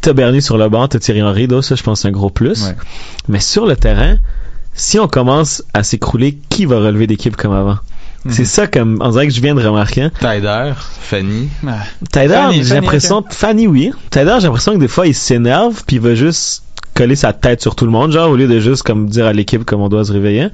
T'as 0.01 0.13
Bernier 0.13 0.41
sur 0.41 0.57
le 0.57 0.69
banc, 0.69 0.87
t'as 0.87 0.99
Thierry 0.99 1.21
Henry, 1.23 1.47
donc 1.47 1.63
ça, 1.63 1.75
je 1.75 1.83
pense, 1.83 2.01
c'est 2.01 2.07
un 2.07 2.11
gros 2.11 2.29
plus. 2.29 2.63
Ouais. 2.65 2.75
Mais 3.27 3.39
sur 3.39 3.65
le 3.65 3.75
terrain, 3.75 4.17
si 4.73 4.99
on 4.99 5.07
commence 5.07 5.63
à 5.73 5.83
s'écrouler, 5.83 6.37
qui 6.49 6.65
va 6.65 6.77
relever 6.77 7.07
d'équipe 7.07 7.35
comme 7.35 7.53
avant? 7.53 7.77
Mhm. 8.25 8.31
C'est 8.31 8.45
ça 8.45 8.67
comme, 8.67 8.97
on 9.01 9.09
dirait 9.09 9.27
que 9.27 9.33
je 9.33 9.41
viens 9.41 9.55
de 9.55 9.65
remarquer. 9.65 10.09
Tyder, 10.19 10.73
Fanny, 11.01 11.49
Ah. 11.67 11.77
Tyler, 12.11 12.27
Fanny, 12.29 12.57
j'ai 12.57 12.63
Fanny, 12.63 12.81
l'impression, 12.81 13.23
Fanny, 13.29 13.67
oui. 13.67 13.91
Tyler, 14.11 14.35
j'ai 14.39 14.47
l'impression 14.47 14.73
que 14.73 14.79
des 14.79 14.87
fois, 14.87 15.07
il 15.07 15.15
s'énerve, 15.15 15.83
puis 15.85 15.97
il 15.97 16.01
va 16.01 16.13
juste 16.15 16.63
coller 16.93 17.15
sa 17.15 17.31
tête 17.33 17.61
sur 17.61 17.75
tout 17.75 17.85
le 17.85 17.91
monde, 17.91 18.11
genre, 18.11 18.29
au 18.31 18.35
lieu 18.35 18.47
de 18.47 18.59
juste, 18.59 18.83
comme, 18.83 19.07
dire 19.07 19.25
à 19.27 19.33
l'équipe 19.33 19.63
comme 19.65 19.81
on 19.81 19.89
doit 19.89 20.03
se 20.05 20.11
réveiller. 20.11 20.47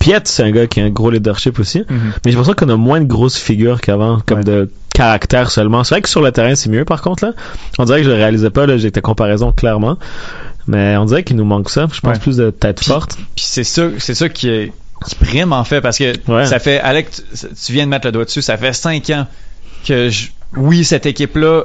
Piet, 0.00 0.22
c'est 0.24 0.42
un 0.42 0.50
gars 0.50 0.66
qui 0.66 0.80
a 0.80 0.84
un 0.84 0.90
gros 0.90 1.10
leadership 1.10 1.58
aussi. 1.60 1.84
Mhm. 1.88 1.98
Mais 2.24 2.30
j'ai 2.30 2.30
l'impression 2.32 2.54
qu'on 2.54 2.68
a 2.72 2.76
moins 2.76 3.00
de 3.00 3.04
grosses 3.06 3.36
figures 3.38 3.80
qu'avant, 3.80 4.18
comme 4.26 4.38
Ouais. 4.38 4.44
de 4.44 4.70
caractère 4.94 5.50
seulement. 5.52 5.84
C'est 5.84 5.94
vrai 5.94 6.02
que 6.02 6.08
sur 6.08 6.20
le 6.22 6.32
terrain, 6.32 6.54
c'est 6.56 6.68
mieux, 6.70 6.84
par 6.84 7.00
contre, 7.02 7.24
là. 7.24 7.32
On 7.78 7.84
dirait 7.84 7.98
que 7.98 8.04
je 8.06 8.10
le 8.10 8.16
réalisais 8.16 8.50
pas, 8.50 8.66
là, 8.66 8.76
j'ai 8.78 8.90
ta 8.90 9.00
comparaison, 9.00 9.52
clairement. 9.52 9.96
Mais 10.66 10.96
on 10.96 11.04
dirait 11.04 11.22
qu'il 11.22 11.36
nous 11.36 11.44
manque 11.44 11.70
ça. 11.70 11.86
Je 11.92 12.00
pense 12.00 12.14
Ouais. 12.14 12.18
plus 12.20 12.36
de 12.36 12.50
tête 12.50 12.82
forte. 12.82 13.14
Puis 13.36 13.44
c'est 13.46 13.64
ça, 13.64 13.84
c'est 13.98 14.14
ça 14.14 14.28
qui, 14.28 14.48
est, 14.48 14.72
qui 15.06 15.14
prime 15.14 15.52
en 15.52 15.64
fait 15.64 15.80
parce 15.80 15.98
que 15.98 16.12
Ouais. 16.30 16.46
ça 16.46 16.58
fait, 16.58 16.78
Alex, 16.80 17.22
tu, 17.38 17.46
tu 17.66 17.72
viens 17.72 17.84
de 17.84 17.90
mettre 17.90 18.06
le 18.06 18.12
doigt 18.12 18.24
dessus, 18.24 18.42
ça 18.42 18.56
fait 18.56 18.72
cinq 18.72 19.10
ans 19.10 19.26
que 19.86 20.08
je, 20.10 20.28
oui 20.56 20.84
cette 20.84 21.06
équipe 21.06 21.36
là 21.36 21.64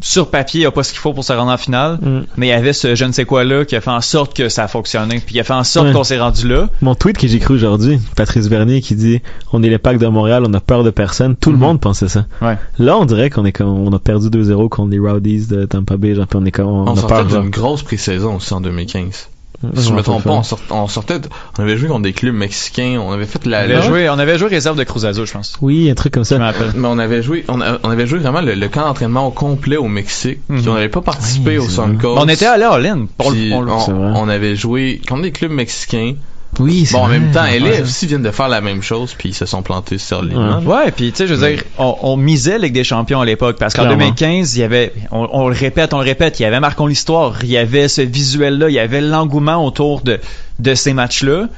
sur 0.00 0.30
papier 0.30 0.66
a 0.66 0.70
pas 0.70 0.82
ce 0.82 0.90
qu'il 0.92 1.00
faut 1.00 1.12
pour 1.12 1.24
se 1.24 1.32
rendre 1.32 1.50
en 1.52 1.56
finale, 1.56 1.98
Mm. 2.02 2.20
mais 2.36 2.46
il 2.46 2.50
y 2.50 2.52
avait 2.52 2.72
ce 2.72 2.94
je 2.94 3.04
ne 3.04 3.12
sais 3.12 3.24
quoi 3.24 3.44
là 3.44 3.64
qui 3.64 3.76
a 3.76 3.80
fait 3.80 3.90
en 3.90 4.00
sorte 4.00 4.34
que 4.36 4.48
ça 4.48 4.64
a 4.64 4.68
fonctionné, 4.68 5.20
puis 5.24 5.34
il 5.36 5.40
a 5.40 5.44
fait 5.44 5.52
en 5.52 5.64
sorte 5.64 5.88
Ouais. 5.88 5.92
qu'on 5.92 6.04
s'est 6.04 6.18
rendu 6.18 6.48
là. 6.48 6.68
Mon 6.80 6.94
tweet 6.94 7.18
que 7.18 7.26
j'ai 7.28 7.38
cru 7.38 7.54
aujourd'hui, 7.54 7.98
Patrice 8.16 8.48
Bernier 8.48 8.80
qui 8.80 8.94
dit 8.94 9.20
on 9.52 9.62
est 9.62 9.70
l'impact 9.70 10.00
de 10.00 10.06
Montréal, 10.06 10.44
on 10.46 10.52
a 10.54 10.60
peur 10.60 10.84
de 10.84 10.90
personne. 10.90 11.36
Tout 11.36 11.50
le 11.50 11.56
Mhm. 11.56 11.62
monde 11.62 11.80
pensait 11.80 12.08
ça. 12.08 12.26
Ouais. 12.40 12.56
Là, 12.78 12.96
on 12.98 13.04
dirait 13.04 13.30
qu'on 13.30 13.44
est 13.44 13.52
comme 13.52 13.68
on 13.68 13.92
a 13.92 13.98
perdu 13.98 14.30
2-0 14.30 14.68
contre 14.68 14.90
les 14.90 14.98
Rowdies 14.98 15.46
de 15.46 15.64
Tampa 15.64 15.96
Bay, 15.96 16.14
genre 16.14 16.26
puis 16.26 16.38
on 16.40 16.44
est 16.44 16.50
comme 16.50 16.66
on, 16.68 16.88
on, 16.88 16.92
a 16.92 16.96
sortait 16.96 17.24
peur. 17.24 17.44
grosse 17.50 17.82
pré-saison 17.82 18.36
aussi 18.36 18.52
en 18.54 18.60
2015. 18.60 19.28
Si 19.76 19.88
je 19.88 19.92
me 19.92 20.02
trompe 20.02 20.24
pas, 20.24 20.30
on, 20.30 20.42
sort- 20.42 20.58
on 20.70 20.88
sortait, 20.88 21.20
on 21.58 21.62
avait 21.62 21.76
joué 21.76 21.88
contre 21.88 22.02
des 22.02 22.12
clubs 22.12 22.34
mexicains, 22.34 22.98
on 23.00 23.12
avait 23.12 23.26
fait 23.26 23.46
la, 23.46 23.60
On 23.60 23.62
avait, 23.64 23.74
la- 23.74 23.80
joué, 23.82 24.08
on 24.10 24.18
avait 24.18 24.36
joué 24.38 24.48
réserve 24.48 24.76
de 24.76 24.84
Cruz 24.84 25.04
Azul, 25.06 25.24
je 25.26 25.32
pense. 25.32 25.54
Oui, 25.60 25.88
un 25.90 25.94
truc 25.94 26.12
comme 26.14 26.24
Je 26.24 26.34
me 26.34 26.40
ça. 26.40 26.44
rappelle. 26.46 26.72
mais 26.74 26.88
on 26.88 26.98
avait 26.98 27.22
joué, 27.22 27.44
on, 27.48 27.60
a- 27.60 27.78
on 27.82 27.90
avait 27.90 28.06
joué 28.06 28.18
vraiment 28.18 28.40
le, 28.40 28.54
le 28.54 28.68
camp 28.68 28.82
d'entraînement 28.82 29.26
au 29.26 29.30
complet 29.30 29.76
au 29.76 29.88
Mexique. 29.88 30.40
puis 30.48 30.60
Mhm. 30.62 30.68
on 30.68 30.74
n'avait 30.74 30.88
pas 30.88 31.00
participé 31.02 31.58
Oui, 31.58 31.66
au 31.66 31.68
Suncoast. 31.68 32.20
On 32.22 32.28
était 32.28 32.46
allé 32.46 32.64
à 32.64 32.72
All-In. 32.72 33.06
pour 33.16 33.30
le- 33.30 33.36
Puis 33.36 33.52
on 33.54 33.66
on, 33.68 34.16
on 34.16 34.28
avait 34.28 34.56
joué 34.56 35.00
contre 35.08 35.22
des 35.22 35.32
clubs 35.32 35.52
mexicains. 35.52 36.14
Oui, 36.58 36.84
c'est 36.84 36.92
Bon, 36.94 37.00
en 37.04 37.06
vrai. 37.06 37.18
même 37.18 37.32
temps, 37.32 37.44
LA 37.44 37.64
Ouais. 37.64 37.80
aussi 37.82 38.06
viennent 38.06 38.22
de 38.22 38.30
faire 38.30 38.48
la 38.48 38.60
même 38.60 38.82
chose, 38.82 39.14
puis 39.16 39.30
ils 39.30 39.34
se 39.34 39.46
sont 39.46 39.62
plantés 39.62 39.96
solidement. 39.98 40.58
Ouais, 40.60 40.90
puis 40.90 41.10
tu 41.10 41.16
sais, 41.18 41.26
je 41.26 41.34
veux 41.34 41.48
dire, 41.48 41.62
on, 41.78 41.96
on 42.02 42.16
misait 42.18 42.58
Ligue 42.58 42.74
des 42.74 42.84
Champions 42.84 43.20
à 43.22 43.24
l'époque 43.24 43.56
parce 43.58 43.72
qu'en 43.74 43.82
Clairement. 43.84 43.98
2015, 44.04 44.54
il 44.56 44.60
y 44.60 44.62
avait, 44.62 44.92
on, 45.10 45.28
on 45.32 45.48
le 45.48 45.54
répète, 45.54 45.94
on 45.94 45.98
le 45.98 46.04
répète, 46.04 46.40
il 46.40 46.42
y 46.42 46.46
avait 46.46 46.60
Marquons 46.60 46.86
l'histoire, 46.86 47.38
il 47.42 47.48
y 47.50 47.56
avait 47.56 47.88
ce 47.88 48.02
visuel-là, 48.02 48.68
il 48.68 48.74
y 48.74 48.78
avait 48.78 49.00
l'engouement 49.00 49.64
autour 49.64 50.02
de 50.02 50.20
de 50.58 50.74
ces 50.74 50.92
matchs-là 50.92 51.48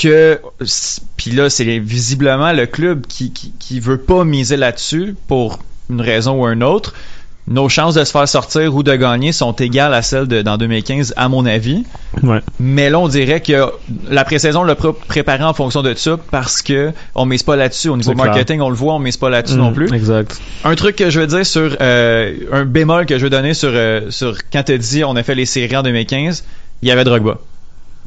que 0.00 0.40
puis 1.16 1.30
là 1.32 1.50
c'est 1.50 1.78
visiblement 1.78 2.52
le 2.52 2.66
club 2.66 3.06
qui, 3.06 3.32
qui 3.32 3.52
qui 3.58 3.80
veut 3.80 3.98
pas 3.98 4.24
miser 4.24 4.56
là-dessus 4.56 5.14
pour 5.26 5.58
une 5.90 6.00
raison 6.00 6.40
ou 6.42 6.46
une 6.46 6.62
autre. 6.62 6.94
Nos 7.50 7.68
chances 7.70 7.94
de 7.94 8.04
se 8.04 8.10
faire 8.12 8.28
sortir 8.28 8.74
ou 8.74 8.82
de 8.82 8.94
gagner 8.94 9.32
sont 9.32 9.52
égales 9.52 9.94
à 9.94 10.02
celles 10.02 10.26
de 10.26 10.42
dans 10.42 10.58
2015 10.58 11.14
à 11.16 11.28
mon 11.30 11.46
avis. 11.46 11.84
Ouais. 12.22 12.40
Mais 12.60 12.90
là, 12.90 12.98
on 12.98 13.08
dirait 13.08 13.40
que 13.40 13.72
la 14.10 14.24
pré-saison 14.24 14.64
l'a 14.64 14.74
pré- 14.74 14.92
préparé 15.06 15.42
en 15.44 15.54
fonction 15.54 15.82
de 15.82 15.94
ça 15.94 16.18
parce 16.30 16.60
que 16.60 16.92
on 17.14 17.24
mise 17.24 17.42
pas 17.42 17.56
là-dessus. 17.56 17.88
Au 17.88 17.96
niveau 17.96 18.12
clair. 18.12 18.26
marketing, 18.26 18.60
on 18.60 18.68
le 18.68 18.74
voit, 18.76 18.94
on 18.94 18.98
mise 18.98 19.16
pas 19.16 19.30
là-dessus 19.30 19.56
non 19.56 19.70
Mm, 19.70 19.74
plus. 19.74 19.92
Exact. 19.94 20.38
Un 20.64 20.74
truc 20.74 20.96
que 20.96 21.08
je 21.08 21.20
veux 21.20 21.26
dire 21.26 21.46
sur 21.46 21.74
euh, 21.80 22.34
un 22.52 22.64
bémol 22.66 23.06
que 23.06 23.16
je 23.18 23.24
veux 23.24 23.30
donner 23.30 23.54
sur 23.54 23.70
euh, 23.72 24.10
sur 24.10 24.36
quand 24.52 24.62
t'as 24.64 24.76
dit 24.76 25.02
on 25.04 25.16
a 25.16 25.22
fait 25.22 25.34
les 25.34 25.46
séries 25.46 25.76
en 25.76 25.82
2015, 25.82 26.44
il 26.82 26.88
y 26.88 26.90
avait 26.92 27.04
Drogba. 27.04 27.38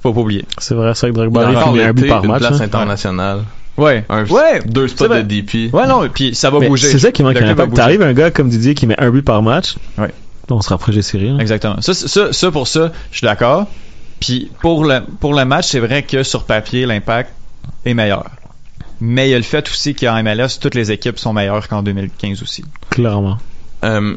Faut 0.03 0.13
pas 0.13 0.19
oublier. 0.21 0.45
C'est 0.59 0.75
vrai, 0.75 0.93
c'est 0.93 1.09
vrai 1.09 1.15
que 1.15 1.27
Il 1.27 1.31
Drogba 1.31 1.47
a 1.59 1.87
un 1.87 1.93
but 1.93 2.07
par 2.07 2.23
une 2.23 2.29
match. 2.31 2.39
place 2.41 2.59
hein. 2.61 2.65
internationale. 2.65 3.39
Ouais. 3.81 4.05
Un, 4.09 4.25
ouais. 4.25 4.61
Deux 4.65 4.87
c'est 4.87 4.95
spots 4.95 5.07
de. 5.07 5.21
DP. 5.21 5.73
Ouais 5.73 5.87
non, 5.87 6.07
puis 6.07 6.35
ça 6.35 6.49
va 6.49 6.59
Mais 6.59 6.67
bouger. 6.67 6.87
C'est 6.87 6.99
ça 6.99 7.11
qui 7.11 7.23
manque 7.23 7.33
bouger. 7.39 7.73
T'arrives 7.73 8.01
un 8.01 8.13
gars 8.13 8.31
comme 8.31 8.49
Didier 8.49 8.75
qui 8.75 8.87
met 8.87 8.99
un 8.99 9.09
but 9.09 9.23
par 9.23 9.41
match. 9.41 9.75
Ouais. 9.97 10.11
On 10.49 10.61
se 10.61 10.69
rapproche 10.69 10.95
des 10.95 11.01
séries. 11.01 11.29
hein. 11.29 11.37
Exactement. 11.39 11.79
Ça, 11.81 11.93
ça, 11.93 12.33
ça 12.33 12.51
pour 12.51 12.67
ça, 12.67 12.91
je 13.11 13.17
suis 13.19 13.25
d'accord. 13.25 13.67
Puis 14.19 14.51
pour 14.61 14.83
le 14.85 14.99
pour 15.19 15.33
le 15.33 15.45
match, 15.45 15.67
c'est 15.69 15.79
vrai 15.79 16.03
que 16.03 16.23
sur 16.23 16.43
papier, 16.43 16.85
l'impact 16.85 17.31
est 17.85 17.93
meilleur. 17.93 18.25
Mais 18.99 19.27
il 19.29 19.31
y 19.31 19.33
a 19.33 19.37
le 19.37 19.43
fait 19.43 19.67
aussi 19.69 19.95
qu'en 19.95 20.21
MLS, 20.21 20.59
toutes 20.61 20.75
les 20.75 20.91
équipes 20.91 21.17
sont 21.17 21.33
meilleures 21.33 21.67
qu'en 21.67 21.81
2015 21.81 22.43
aussi. 22.43 22.63
Clairement. 22.91 23.37
Euh, 23.83 24.15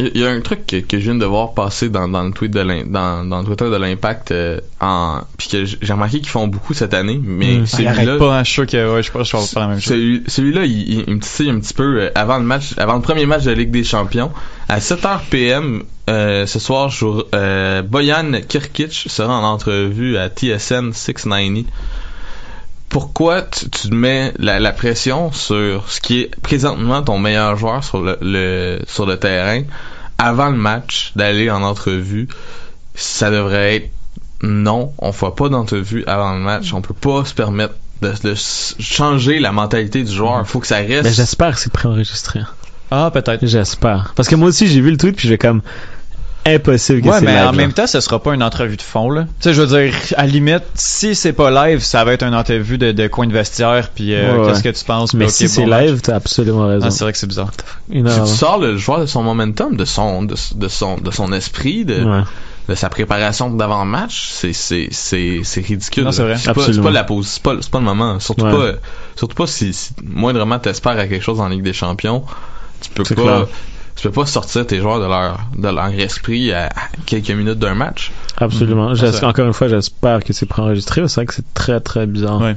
Il 0.00 0.16
y, 0.16 0.24
a 0.24 0.28
un 0.30 0.40
truc 0.40 0.64
que, 0.64 0.76
que 0.76 1.00
je 1.00 1.04
viens 1.10 1.16
de 1.16 1.24
voir 1.24 1.54
passer 1.54 1.88
dans, 1.88 2.06
dans 2.06 2.22
le 2.22 2.30
tweet 2.30 2.52
de 2.52 2.60
l'im- 2.60 2.84
dans, 2.86 3.24
dans 3.24 3.40
le 3.40 3.44
Twitter 3.46 3.64
de 3.68 3.74
l'impact 3.74 4.30
euh, 4.30 4.60
en 4.80 5.22
puis 5.36 5.48
que 5.48 5.64
j'ai 5.64 5.92
remarqué 5.92 6.18
qu'ils 6.20 6.28
font 6.28 6.46
beaucoup 6.46 6.72
cette 6.72 6.94
année, 6.94 7.20
mais 7.20 7.56
Mm. 7.58 7.66
Ah, 7.72 7.80
il 7.80 7.88
celui-là 7.88 8.16
pas, 8.18 8.38
hein, 8.38 8.44
je 8.44 8.48
suis 8.48 8.54
sûr 8.54 8.66
que 8.66 8.94
ouais, 8.94 9.02
je 9.02 9.10
pense 9.10 9.32
que 9.32 9.36
je 9.36 9.42
vais 9.42 9.48
faire 9.48 9.62
la 9.62 9.68
même 9.68 9.80
chose. 9.80 9.88
celui, 9.88 10.22
celui-là 10.28 10.64
il, 10.66 10.88
il, 10.92 11.04
il 11.08 11.14
me 11.16 11.20
titille 11.20 11.50
un 11.50 11.58
petit 11.58 11.74
peu 11.74 12.00
euh, 12.02 12.10
avant 12.14 12.38
le 12.38 12.44
match 12.44 12.74
avant 12.76 12.94
le 12.94 13.02
premier 13.02 13.26
match 13.26 13.42
de 13.42 13.50
la 13.50 13.56
Ligue 13.56 13.72
des 13.72 13.82
Champions 13.82 14.30
à 14.68 14.78
7h 14.78 15.18
PM 15.30 15.82
euh, 16.08 16.46
ce 16.46 16.60
soir 16.60 16.90
je, 16.90 17.04
euh, 17.34 17.82
Boyan 17.82 18.30
Kirkic 18.46 18.92
sera 18.92 19.34
en 19.36 19.42
entrevue 19.42 20.16
à 20.16 20.28
TSN 20.28 20.92
690 20.92 21.66
pourquoi 22.88 23.42
tu, 23.42 23.68
tu 23.68 23.88
mets 23.90 24.32
la, 24.38 24.60
la 24.60 24.72
pression 24.72 25.30
sur 25.32 25.90
ce 25.90 26.00
qui 26.00 26.20
est 26.22 26.40
présentement 26.40 27.02
ton 27.02 27.18
meilleur 27.18 27.56
joueur 27.56 27.84
sur 27.84 28.00
le, 28.00 28.16
le 28.22 28.78
sur 28.86 29.04
le 29.04 29.18
terrain? 29.18 29.62
Avant 30.18 30.50
le 30.50 30.56
match 30.56 31.12
d'aller 31.16 31.50
en 31.50 31.62
entrevue 31.62 32.28
ça 32.94 33.30
devrait 33.30 33.76
être 33.76 33.90
non, 34.42 34.92
on 34.98 35.12
fait 35.12 35.34
pas 35.36 35.48
d'entrevue 35.48 36.04
avant 36.06 36.32
le 36.34 36.40
match. 36.40 36.72
On 36.72 36.80
peut 36.80 36.94
pas 36.94 37.24
se 37.24 37.34
permettre 37.34 37.74
de, 38.02 38.12
de 38.22 38.32
s- 38.32 38.76
changer 38.78 39.40
la 39.40 39.50
mentalité 39.50 40.04
du 40.04 40.12
joueur. 40.12 40.46
Faut 40.46 40.60
que 40.60 40.66
ça 40.68 40.76
reste. 40.76 41.02
Mais 41.04 41.12
j'espère 41.12 41.54
que 41.54 41.60
c'est 41.60 41.72
préenregistré. 41.72 42.40
Ah, 42.92 43.10
peut-être. 43.12 43.44
J'espère. 43.46 44.12
Parce 44.14 44.28
que 44.28 44.36
moi 44.36 44.48
aussi, 44.48 44.68
j'ai 44.68 44.80
vu 44.80 44.90
le 44.92 44.96
tweet, 44.96 45.16
puis 45.16 45.26
j'ai 45.28 45.38
comme 45.38 45.60
impossible 46.54 47.02
que 47.02 47.08
Ouais, 47.08 47.18
c'est 47.20 47.24
mais 47.26 47.32
live, 47.34 47.42
en 47.42 47.52
là. 47.52 47.52
même 47.52 47.72
temps, 47.72 47.86
ce 47.86 48.00
sera 48.00 48.22
pas 48.22 48.34
une 48.34 48.42
entrevue 48.42 48.76
de 48.76 48.82
fond, 48.82 49.10
là. 49.10 49.22
Tu 49.24 49.28
sais, 49.48 49.54
je 49.54 49.62
veux 49.62 49.66
dire, 49.82 49.94
à 50.16 50.22
la 50.22 50.28
limite, 50.28 50.64
si 50.74 51.14
c'est 51.14 51.32
pas 51.32 51.50
live, 51.68 51.80
ça 51.80 52.04
va 52.04 52.12
être 52.12 52.22
une 52.24 52.34
entrevue 52.34 52.78
de, 52.78 52.92
de 52.92 53.06
coin 53.08 53.26
de 53.26 53.32
vestiaire, 53.32 53.90
puis 53.94 54.14
euh, 54.14 54.32
Ouais, 54.34 54.38
ouais. 54.40 54.46
qu'est-ce 54.48 54.62
que 54.62 54.68
tu 54.70 54.84
penses? 54.84 55.14
Mais 55.14 55.28
si 55.28 55.48
c'est 55.48 55.66
live, 55.66 56.00
t'as 56.02 56.16
absolument 56.16 56.66
raison. 56.66 56.86
Ah, 56.86 56.90
c'est 56.90 57.04
vrai 57.04 57.12
que 57.12 57.18
c'est 57.18 57.26
bizarre. 57.26 57.50
Tu 57.90 57.98
avant. 58.00 58.26
sors 58.26 58.58
le 58.58 58.76
joueur 58.76 59.00
de 59.00 59.06
son 59.06 59.22
momentum, 59.22 59.76
de 59.76 59.84
son, 59.84 60.22
de, 60.22 60.34
de 60.56 60.68
son, 60.68 60.96
de 60.98 61.10
son 61.10 61.32
esprit, 61.32 61.84
de, 61.84 62.02
Ouais. 62.04 62.22
de 62.68 62.74
sa 62.74 62.88
préparation 62.90 63.50
d'avant-match, 63.50 64.28
c'est, 64.32 64.52
c'est, 64.52 64.88
c'est, 64.90 65.40
c'est 65.44 65.60
ridicule. 65.66 66.04
Non, 66.04 66.12
c'est 66.12 66.22
vrai. 66.22 66.36
C'est 66.36 66.52
pas, 66.52 66.62
c'est 66.72 66.80
pas 66.82 66.90
la 66.90 67.04
pause, 67.04 67.26
c'est 67.26 67.42
pas, 67.42 67.56
c'est 67.60 67.70
pas 67.70 67.78
le 67.78 67.84
moment. 67.84 68.20
Surtout 68.20 68.44
Ouais. 68.44 68.52
pas, 68.72 68.78
surtout 69.16 69.34
pas 69.36 69.46
si, 69.46 69.72
si 69.72 69.90
moindrement 70.04 70.58
t'espères 70.58 70.98
à 70.98 71.06
quelque 71.06 71.24
chose 71.24 71.40
en 71.40 71.48
Ligue 71.48 71.62
des 71.62 71.72
Champions. 71.72 72.24
Tu 72.80 72.90
peux 72.90 73.04
C'est 73.04 73.14
pas, 73.14 73.22
clair. 73.22 73.46
Tu 73.98 74.06
peux 74.06 74.12
pas 74.12 74.26
sortir 74.26 74.64
tes 74.64 74.78
joueurs 74.80 75.00
de 75.00 75.06
leur, 75.06 75.40
de 75.56 75.68
leur 75.68 75.88
esprit 75.88 76.52
à, 76.52 76.68
quelques 77.04 77.30
minutes 77.30 77.58
d'un 77.58 77.74
match. 77.74 78.12
Absolument. 78.36 78.90
Mhm. 78.90 78.96
C'est- 78.96 79.24
Encore 79.24 79.46
une 79.46 79.52
fois, 79.52 79.66
j'espère 79.66 80.22
que 80.22 80.32
c'est 80.32 80.46
préenregistré. 80.46 81.02
C'est 81.08 81.14
vrai 81.16 81.26
que 81.26 81.34
c'est 81.34 81.52
très, 81.52 81.80
très 81.80 82.06
bizarre. 82.06 82.40
Ouais. 82.40 82.54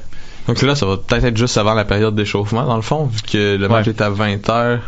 Donc 0.47 0.61
là, 0.61 0.75
ça 0.75 0.85
va 0.85 0.97
peut-être 0.97 1.23
être 1.25 1.37
juste 1.37 1.57
avant 1.57 1.73
la 1.73 1.83
période 1.83 2.13
d'échauffement, 2.13 2.63
dans 2.65 2.75
le 2.75 2.83
fond, 2.83 3.05
vu 3.05 3.21
que 3.21 3.57
le 3.57 3.67
match 3.67 3.87
Ouais. 3.87 3.93
est 3.93 4.01
à 4.01 4.11
20h. 4.11 4.79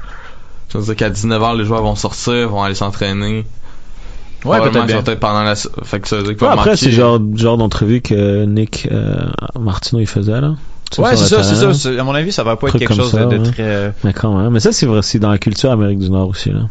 Ça 0.70 0.78
veut 0.80 0.86
dire 0.86 0.95
qu'à 0.95 1.10
19h, 1.10 1.58
les 1.58 1.66
joueurs 1.66 1.82
vont 1.82 1.95
sortir, 1.95 2.49
vont 2.49 2.62
aller 2.62 2.76
s'entraîner. 2.76 3.45
Ouais, 4.45 4.60
peut-être 4.60 4.74
que 4.74 4.78
bien. 4.80 4.88
ça 4.89 4.95
va 4.97 5.01
peut-être 5.04 5.20
pendant 5.20 5.43
la... 5.43 5.56
Fait 5.56 5.99
que 6.01 6.08
ça 6.08 6.18
veut 6.18 6.24
dire 6.24 6.34
qu'il 6.36 6.43
Ouais, 6.47 6.54
va 6.54 6.62
après, 6.62 6.76
c'est 6.76 6.91
genre, 6.91 7.20
genre 7.36 7.58
d'entrevue 7.58 8.01
que 8.01 8.45
Nick 8.45 8.89
euh, 8.91 9.16
Martino 9.60 10.01
il 10.01 10.08
faisait, 10.08 10.39
là. 10.41 10.56
Ouais, 11.02 11.16
c'est 11.16 11.26
ça, 11.28 11.44
c'est 11.44 11.56
ça. 11.56 11.74
C'est- 11.74 11.98
À 12.00 12.04
mon 12.04 12.14
avis, 12.14 12.32
ça 12.32 12.44
va 12.44 12.56
pas 12.56 12.68
être 12.68 12.78
quelque 12.78 12.94
chose 12.94 13.12
ça, 13.12 13.26
de, 13.26 13.38
de 13.38 13.44
ouais. 13.44 13.52
très. 13.52 13.64
euh, 13.64 13.89
Mais 14.04 14.14
quand 14.14 14.38
même. 14.38 14.52
Mais 14.52 14.60
ça, 14.60 14.72
c'est 14.72 14.86
vrai, 14.86 15.02
c'est 15.02 15.20
dans 15.20 15.32
la 15.32 15.38
culture 15.38 15.72
Amérique 15.72 16.00
du 16.00 16.10
Nord 16.10 16.30
aussi, 16.30 16.50
là. 16.50 16.62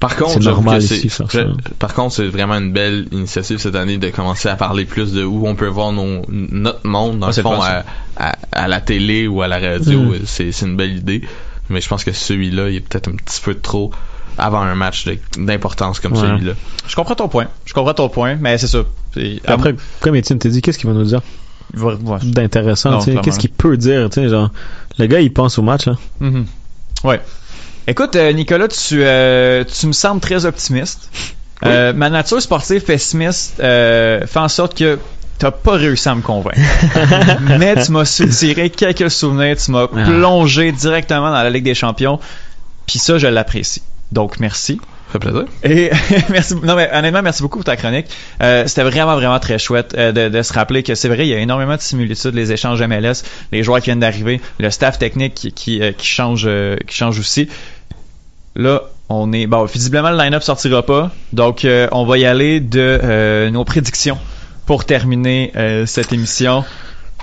Par 0.00 0.14
contre, 0.16 0.40
normal 0.40 0.82
ici, 0.82 1.08
faire 1.08 1.30
ça. 1.30 1.38
je- 1.40 1.72
par 1.78 1.94
contre, 1.94 2.14
c'est 2.14 2.26
vraiment 2.26 2.54
une 2.56 2.70
belle 2.72 3.06
initiative 3.12 3.56
cette 3.58 3.76
année 3.76 3.96
de 3.96 4.10
commencer 4.10 4.48
à 4.50 4.54
parler 4.56 4.84
plus 4.84 5.12
de 5.14 5.24
où 5.24 5.46
on 5.48 5.54
peut 5.54 5.68
voir 5.68 5.92
nos, 5.92 6.20
notre 6.28 6.86
monde, 6.86 7.18
dans 7.20 7.28
Ouais, 7.28 7.32
le 7.36 7.42
fond, 7.42 7.60
à, 7.62 7.82
à, 8.18 8.36
à 8.52 8.68
la 8.68 8.80
télé 8.82 9.26
ou 9.26 9.40
à 9.40 9.48
la 9.48 9.58
radio. 9.58 9.98
Mm. 10.00 10.14
C'est, 10.26 10.52
c'est 10.52 10.66
une 10.66 10.76
belle 10.76 10.96
idée. 10.98 11.22
Mais 11.70 11.80
je 11.80 11.88
pense 11.88 12.04
que 12.04 12.12
celui-là, 12.12 12.68
il 12.68 12.76
est 12.76 12.80
peut-être 12.80 13.08
un 13.08 13.12
petit 13.16 13.40
peu 13.42 13.54
trop 13.54 13.90
avant 14.36 14.60
un 14.60 14.74
match 14.74 15.06
de- 15.06 15.18
d'importance 15.38 15.98
comme 15.98 16.12
Ouais. 16.12 16.20
celui-là. 16.20 16.52
Je 16.86 16.94
comprends 16.94 17.14
ton 17.14 17.28
point. 17.28 17.46
Je 17.64 17.72
comprends 17.72 17.94
ton 17.94 18.10
point, 18.10 18.36
mais 18.38 18.58
c'est 18.58 18.66
ça. 18.66 18.80
Après, 19.46 19.74
comme 20.00 20.14
Étienne 20.14 20.38
t'a 20.38 20.50
dit, 20.50 20.60
qu'est-ce 20.60 20.78
qu'il 20.78 20.90
va 20.90 20.94
nous 20.94 21.04
dire? 21.04 21.22
D'intéressant? 22.22 22.98
Qu'est-ce 23.22 23.38
qu'il 23.38 23.50
peut 23.50 23.76
dire? 23.76 24.08
Genre, 24.12 24.50
le 24.98 25.06
gars, 25.06 25.20
il 25.20 25.32
pense 25.32 25.58
au 25.58 25.62
match. 25.62 25.86
Là. 25.86 25.96
Mhm. 26.20 26.46
Ouais. 27.04 27.20
Écoute, 27.88 28.16
euh, 28.16 28.32
Nicolas, 28.32 28.68
tu, 28.68 29.02
euh, 29.02 29.62
tu 29.64 29.86
me 29.86 29.92
sembles 29.92 30.20
très 30.20 30.44
optimiste. 30.44 31.08
Euh, 31.64 31.92
ma 31.92 32.10
nature 32.10 32.42
sportive 32.42 32.82
pessimiste 32.82 33.54
fait 33.58 34.26
en 34.36 34.48
sorte 34.48 34.76
que 34.76 34.98
t'as 35.38 35.50
pas 35.50 35.72
réussi 35.72 36.08
à 36.08 36.14
me 36.14 36.22
convaincre. 36.22 36.58
Mais 37.58 37.82
tu 37.84 37.92
m'as 37.92 38.04
soutiré 38.04 38.70
quelques 38.70 39.10
souvenirs, 39.10 39.56
tu 39.56 39.70
m'as 39.70 39.84
Ah. 39.84 40.04
plongé 40.04 40.72
directement 40.72 41.28
dans 41.30 41.42
la 41.42 41.50
Ligue 41.50 41.64
des 41.64 41.74
Champions. 41.74 42.18
Puis 42.86 42.98
ça, 42.98 43.18
je 43.18 43.26
l'apprécie. 43.26 43.82
Donc, 44.12 44.38
merci. 44.40 44.80
Fait 45.10 45.18
plaisir. 45.20 45.44
Et 45.62 45.90
merci. 46.30 46.56
Non 46.56 46.74
mais 46.74 46.90
honnêtement, 46.92 47.22
merci 47.22 47.42
beaucoup 47.42 47.58
pour 47.58 47.64
ta 47.64 47.76
chronique. 47.76 48.06
Euh, 48.42 48.64
C'était 48.66 48.82
vraiment 48.82 49.14
vraiment 49.14 49.38
très 49.38 49.58
chouette 49.58 49.94
euh, 49.96 50.12
de, 50.28 50.42
se 50.42 50.52
rappeler 50.52 50.82
que 50.82 50.94
c'est 50.94 51.08
vrai, 51.08 51.26
il 51.26 51.30
y 51.30 51.34
a 51.34 51.38
énormément 51.38 51.76
de 51.76 51.80
similitudes, 51.80 52.34
les 52.34 52.52
échanges 52.52 52.82
MLS, 52.82 53.22
les 53.52 53.62
joueurs 53.62 53.78
qui 53.80 53.86
viennent 53.86 54.00
d'arriver, 54.00 54.40
le 54.58 54.70
staff 54.70 54.98
technique 54.98 55.34
qui 55.34 55.52
qui, 55.52 55.80
euh, 55.80 55.92
change 56.02 56.48
qui 56.86 56.96
change 56.96 57.18
aussi. 57.20 57.48
Là, 58.56 58.82
on 59.08 59.32
est 59.32 59.46
bon. 59.46 59.64
Visiblement, 59.64 60.10
le 60.10 60.18
line-up 60.18 60.42
sortira 60.42 60.84
pas, 60.84 61.12
donc 61.32 61.66
on 61.92 62.04
va 62.04 62.18
y 62.18 62.24
aller 62.24 62.58
de 62.60 63.48
nos 63.50 63.64
prédictions 63.64 64.18
pour 64.64 64.84
terminer 64.84 65.52
cette 65.86 66.12
émission. 66.12 66.64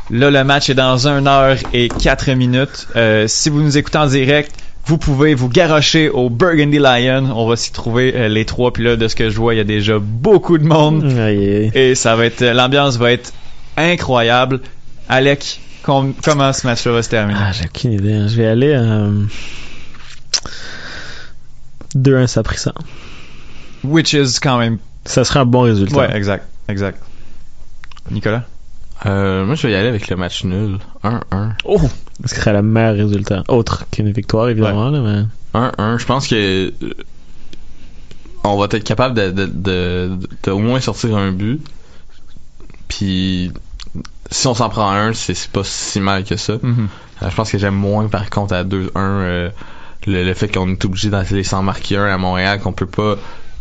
Là, 0.09 0.29
le 0.29 0.43
match 0.43 0.69
est 0.69 0.75
dans 0.75 1.07
1 1.07 1.25
heure 1.25 1.57
et 1.73 1.89
4 1.89 2.31
minutes. 2.33 2.87
Si 3.27 3.49
vous 3.49 3.61
nous 3.61 3.77
écoutez 3.77 3.97
en 3.97 4.05
direct, 4.05 4.53
vous 4.85 4.97
pouvez 4.97 5.33
vous 5.33 5.49
garrocher 5.49 6.09
au 6.09 6.29
Burgundy 6.29 6.77
Lion. 6.79 7.31
On 7.35 7.47
va 7.47 7.55
s'y 7.55 7.71
trouver 7.71 8.13
euh, 8.15 8.27
les 8.27 8.45
trois. 8.45 8.73
Puis 8.73 8.83
là, 8.83 8.95
de 8.95 9.07
ce 9.07 9.15
que 9.15 9.29
je 9.29 9.37
vois, 9.37 9.53
il 9.53 9.57
y 9.57 9.61
a 9.61 9.65
déjà 9.65 9.97
beaucoup 9.99 10.57
de 10.57 10.65
monde. 10.65 11.03
Aïe. 11.17 11.71
Et 11.73 11.95
ça 11.95 12.15
va 12.15 12.25
être, 12.25 12.43
l'ambiance 12.43 12.97
va 12.97 13.11
être 13.11 13.31
incroyable. 13.77 14.59
Alec, 15.09 15.59
com- 15.83 16.13
comment 16.23 16.51
ce 16.53 16.67
match-là 16.67 16.91
va 16.91 17.03
se 17.03 17.09
terminer? 17.09 17.39
Ah, 17.41 17.51
j'ai 17.53 17.65
aucune 17.65 17.93
idée. 17.93 18.27
Je 18.27 18.35
vais 18.35 18.47
aller. 18.47 18.73
Euh... 18.75 19.23
2-1, 21.95 22.27
ça 22.27 22.39
a 22.41 22.43
pris 22.43 22.57
ça. 22.57 22.73
Which 23.83 24.13
is 24.13 24.39
quand 24.41 24.57
même. 24.57 24.77
Ça 25.05 25.23
sera 25.23 25.41
un 25.41 25.45
bon 25.45 25.61
résultat. 25.61 25.95
Ouais, 25.97 26.15
exact, 26.15 26.45
exact. 26.69 26.99
Nicolas? 28.11 28.43
Euh, 29.05 29.45
moi, 29.45 29.55
je 29.55 29.67
vais 29.67 29.73
y 29.73 29.75
aller 29.75 29.89
avec 29.89 30.07
le 30.09 30.15
match 30.15 30.43
nul. 30.43 30.77
1-1. 31.03 31.51
Oh! 31.65 31.81
Ce 32.25 32.35
serait 32.35 32.53
le 32.53 32.61
meilleur 32.61 32.95
résultat. 32.95 33.43
Autre 33.47 33.85
qu'une 33.91 34.11
victoire, 34.11 34.49
évidemment. 34.49 34.89
Là, 34.89 34.99
mais... 35.01 35.59
1-1. 35.59 35.97
Je 35.99 36.05
pense 36.05 36.27
que 36.27 36.35
euh, 36.81 36.93
on 38.43 38.57
va 38.57 38.65
être 38.71 38.83
capable 38.83 39.15
de, 39.15 39.31
de, 39.31 39.45
de, 39.45 40.17
de 40.43 40.51
au 40.51 40.59
moins 40.59 40.79
sortir 40.79 41.15
un 41.17 41.31
but. 41.31 41.61
Puis 42.87 43.51
si 44.31 44.47
on 44.47 44.53
s'en 44.53 44.69
prend 44.69 44.89
un, 44.89 45.13
c'est 45.13 45.47
pas 45.49 45.63
si 45.63 45.99
mal 45.99 46.23
que 46.23 46.35
ça. 46.35 46.53
Mhm. 46.61 46.87
Euh, 47.21 47.29
je 47.29 47.35
pense 47.35 47.51
que 47.51 47.57
j'aime 47.57 47.75
moins 47.75 48.07
par 48.07 48.29
contre 48.29 48.53
à 48.53 48.63
2-1 48.63 48.89
euh, 48.95 49.49
le, 50.07 50.23
le 50.23 50.33
fait 50.33 50.49
qu'on 50.49 50.69
est 50.69 50.85
obligé 50.85 51.09
d'aller 51.09 51.43
s'en 51.43 51.63
marquer 51.63 51.97
un 51.97 52.05
à 52.05 52.17
Montréal, 52.17 52.59
qu'on 52.59 52.73
peut 52.73 52.85
pas. 52.85 53.15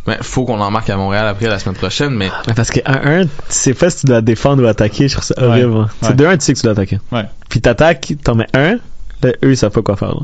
Mais 0.05 0.17
faut 0.21 0.43
qu'on 0.43 0.59
en 0.59 0.69
marque 0.69 0.89
à 0.89 0.97
Montréal 0.97 1.27
après 1.27 1.47
la 1.47 1.59
semaine 1.59 1.75
prochaine, 1.77 2.09
mais 2.13 2.29
Parce 2.55 2.71
que 2.71 2.79
1-1, 2.81 3.23
tu 3.23 3.29
sais 3.47 3.73
pas 3.73 3.89
si 3.89 4.01
tu 4.01 4.05
dois 4.07 4.21
défendre 4.21 4.61
ou 4.63 4.67
attaquer. 4.67 5.07
Je 5.07 5.13
trouve 5.13 5.23
ça 5.25 5.35
horrible. 5.37 5.67
Ouais. 5.67 5.73
moi. 5.75 5.89
C'est 6.01 6.09
Ouais. 6.09 6.13
2-1, 6.15 6.37
tu 6.39 6.45
sais 6.45 6.53
que 6.53 6.59
tu 6.59 6.63
dois 6.63 6.71
attaquer. 6.73 6.99
Ouais. 7.11 7.23
Puis 7.49 7.61
t'attaques, 7.61 8.13
t'en 8.23 8.35
mets 8.35 8.47
un. 8.53 8.79
Là, 9.21 9.31
eux, 9.45 9.51
ils 9.51 9.57
savent 9.57 9.71
pas 9.71 9.81
quoi 9.81 9.95
faire. 9.95 10.09
là. 10.09 10.21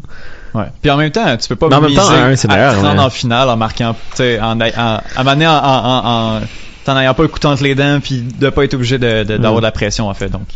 Ouais. 0.62 0.66
Puis 0.82 0.92
en 0.92 0.98
même 0.98 1.12
temps, 1.12 1.38
tu 1.38 1.48
peux 1.48 1.56
pas 1.56 1.70
Mais 1.70 1.76
en 1.76 1.82
même 1.82 1.92
miser 1.92 2.02
temps, 2.02 2.10
un, 2.10 2.16
à 2.16 2.18
meilleur, 2.28 2.74
te 2.74 2.80
rendre 2.82 2.94
mais- 2.96 3.00
en 3.00 3.10
finale 3.10 3.50
en 3.50 3.56
marquant, 3.56 3.94
tu 4.12 4.18
sais, 4.18 4.40
en, 4.42 4.60
en, 4.60 4.66
en, 4.66 5.00
en, 5.18 5.56
en, 5.56 6.38
en 6.38 6.42
t'en 6.84 6.98
ayant 7.00 7.14
pas 7.14 7.24
le 7.24 7.30
couteau 7.30 7.48
entre 7.48 7.64
les 7.64 7.76
dents, 7.76 8.00
puis 8.04 8.22
de 8.22 8.50
pas 8.50 8.66
être 8.66 8.74
obligé 8.74 8.98
de, 8.98 9.24
de- 9.24 9.38
d'avoir 9.38 9.54
Mm. 9.54 9.58
de 9.58 9.62
la 9.62 9.72
pression 9.72 10.10
en 10.10 10.14
fait. 10.14 10.28
Donc, 10.28 10.48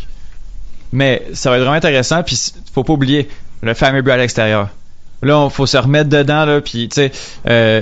mais 0.92 1.22
ça 1.32 1.48
va 1.48 1.56
être 1.56 1.62
vraiment 1.62 1.76
intéressant. 1.76 2.22
Puis 2.22 2.52
faut 2.74 2.84
pas 2.84 2.92
oublier 2.92 3.28
le 3.62 3.72
fameux 3.72 4.02
but 4.02 4.10
à 4.10 4.16
l'extérieur. 4.18 4.68
Là, 5.22 5.46
il 5.46 5.50
faut 5.50 5.64
se 5.66 5.76
remettre 5.78 6.10
dedans 6.10 6.44
là. 6.44 6.60
Puis 6.60 6.88
tu 6.88 6.96
sais, 6.96 7.12
euh, 7.48 7.80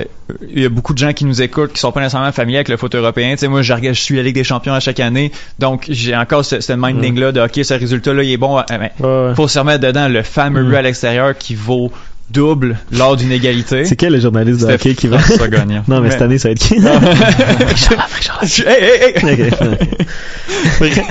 il 0.48 0.62
y 0.62 0.64
a 0.64 0.68
beaucoup 0.68 0.92
de 0.94 0.98
gens 0.98 1.12
qui 1.12 1.24
nous 1.24 1.42
écoutent 1.42 1.72
qui 1.72 1.80
sont 1.80 1.90
pas 1.90 2.00
nécessairement 2.00 2.30
familiers 2.30 2.58
avec 2.58 2.68
le 2.68 2.76
foot 2.76 2.94
européen. 2.94 3.32
Tu 3.32 3.38
sais, 3.38 3.48
moi, 3.48 3.62
je, 3.62 3.72
je 3.82 3.92
suis 3.94 4.16
la 4.16 4.22
Ligue 4.22 4.36
des 4.36 4.44
Champions 4.44 4.74
à 4.74 4.80
chaque 4.80 5.00
année, 5.00 5.32
donc 5.58 5.86
j'ai 5.88 6.14
encore 6.16 6.44
ce, 6.44 6.60
ce 6.60 6.72
minding 6.72 7.18
là 7.18 7.32
de 7.32 7.40
ok, 7.40 7.60
ce 7.64 7.74
résultat 7.74 8.14
là, 8.14 8.22
il 8.22 8.30
est 8.30 8.36
bon. 8.36 8.58
euh, 8.58 8.62
mais 8.70 8.92
Ouais, 9.00 9.28
ouais. 9.28 9.34
faut 9.34 9.48
se 9.48 9.58
remettre 9.58 9.80
dedans 9.84 10.08
le 10.08 10.22
fameux 10.22 10.62
Mm. 10.62 10.68
but 10.70 10.76
à 10.76 10.82
l'extérieur 10.82 11.36
qui 11.36 11.54
vaut 11.56 11.90
double 12.30 12.78
lors 12.92 13.16
d'une 13.16 13.32
égalité. 13.32 13.84
C'est 13.84 13.96
quel 13.96 14.12
le 14.12 14.20
journaliste 14.20 14.60
de 14.66 14.72
hockey 14.72 14.94
qui 14.94 15.08
va. 15.08 15.18
François 15.18 15.48
Gagnon. 15.48 15.82
non, 15.88 16.00
mais 16.00 16.10
cette 16.12 16.22
année, 16.22 16.38
ça 16.38 16.48
va 16.48 16.52
être 16.52 16.60
qui? 16.60 16.76
hey, 18.66 19.14
hey, 19.16 19.16
hey! 19.16 19.52
Ok. 20.80 21.02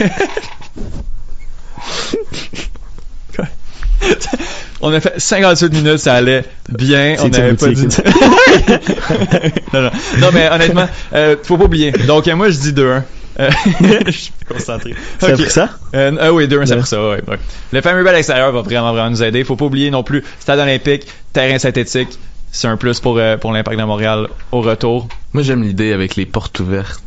On 4.82 4.92
a 4.94 5.00
fait 5.00 5.14
58 5.20 5.74
minutes, 5.74 5.98
ça 6.00 6.16
allait 6.16 6.44
bien. 6.70 7.16
On 7.20 7.28
n'avait 7.30 7.54
pas 7.54 7.68
dit. 7.68 7.88
non, 9.74 9.82
non. 9.84 9.92
Non, 10.20 10.30
mais 10.34 10.50
honnêtement, 10.52 10.88
euh, 11.14 11.36
faut 11.44 11.58
pas 11.58 11.66
oublier. 11.66 11.92
Donc, 11.92 12.28
euh, 12.28 12.36
moi, 12.36 12.50
je 12.50 12.58
dis 12.58 12.74
2-1. 12.74 13.04
Euh, 13.40 13.50
je 14.08 14.12
suis 14.12 14.34
concentré. 14.48 14.94
Ça 15.20 15.28
a 15.28 15.34
Ok. 15.34 15.42
pris 15.42 15.50
ça? 15.50 15.70
Euh, 15.96 16.12
ah 16.20 16.34
oui, 16.34 16.48
2-1, 16.48 16.66
ça 16.66 16.76
Ouais. 16.76 16.84
ça, 16.84 17.02
ouais, 17.02 17.22
ouais. 17.28 17.38
Le 17.72 17.82
fameux 17.82 18.04
bal 18.04 18.16
extérieur 18.16 18.52
va 18.52 18.62
vraiment, 18.62 18.92
vraiment 18.92 19.10
nous 19.12 19.24
aider. 19.24 19.44
Faut 19.44 19.56
pas 19.56 19.66
oublier 19.66 19.92
non 19.92 20.04
plus, 20.04 20.24
stade 20.40 20.60
olympique, 20.60 21.08
terrain 21.32 21.58
synthétique. 21.60 22.10
C'est 22.52 22.68
un 22.68 22.76
plus 22.76 23.00
pour, 23.00 23.18
euh, 23.18 23.38
pour 23.38 23.54
l'impact 23.54 23.80
de 23.80 23.86
Montréal 23.86 24.28
au 24.52 24.60
retour. 24.62 25.08
moi 25.32 25.42
j'aime 25.44 25.64
l'idée 25.64 25.94
avec 25.94 26.18
les 26.18 26.26
portes 26.26 26.60
ouvertes. 26.60 27.02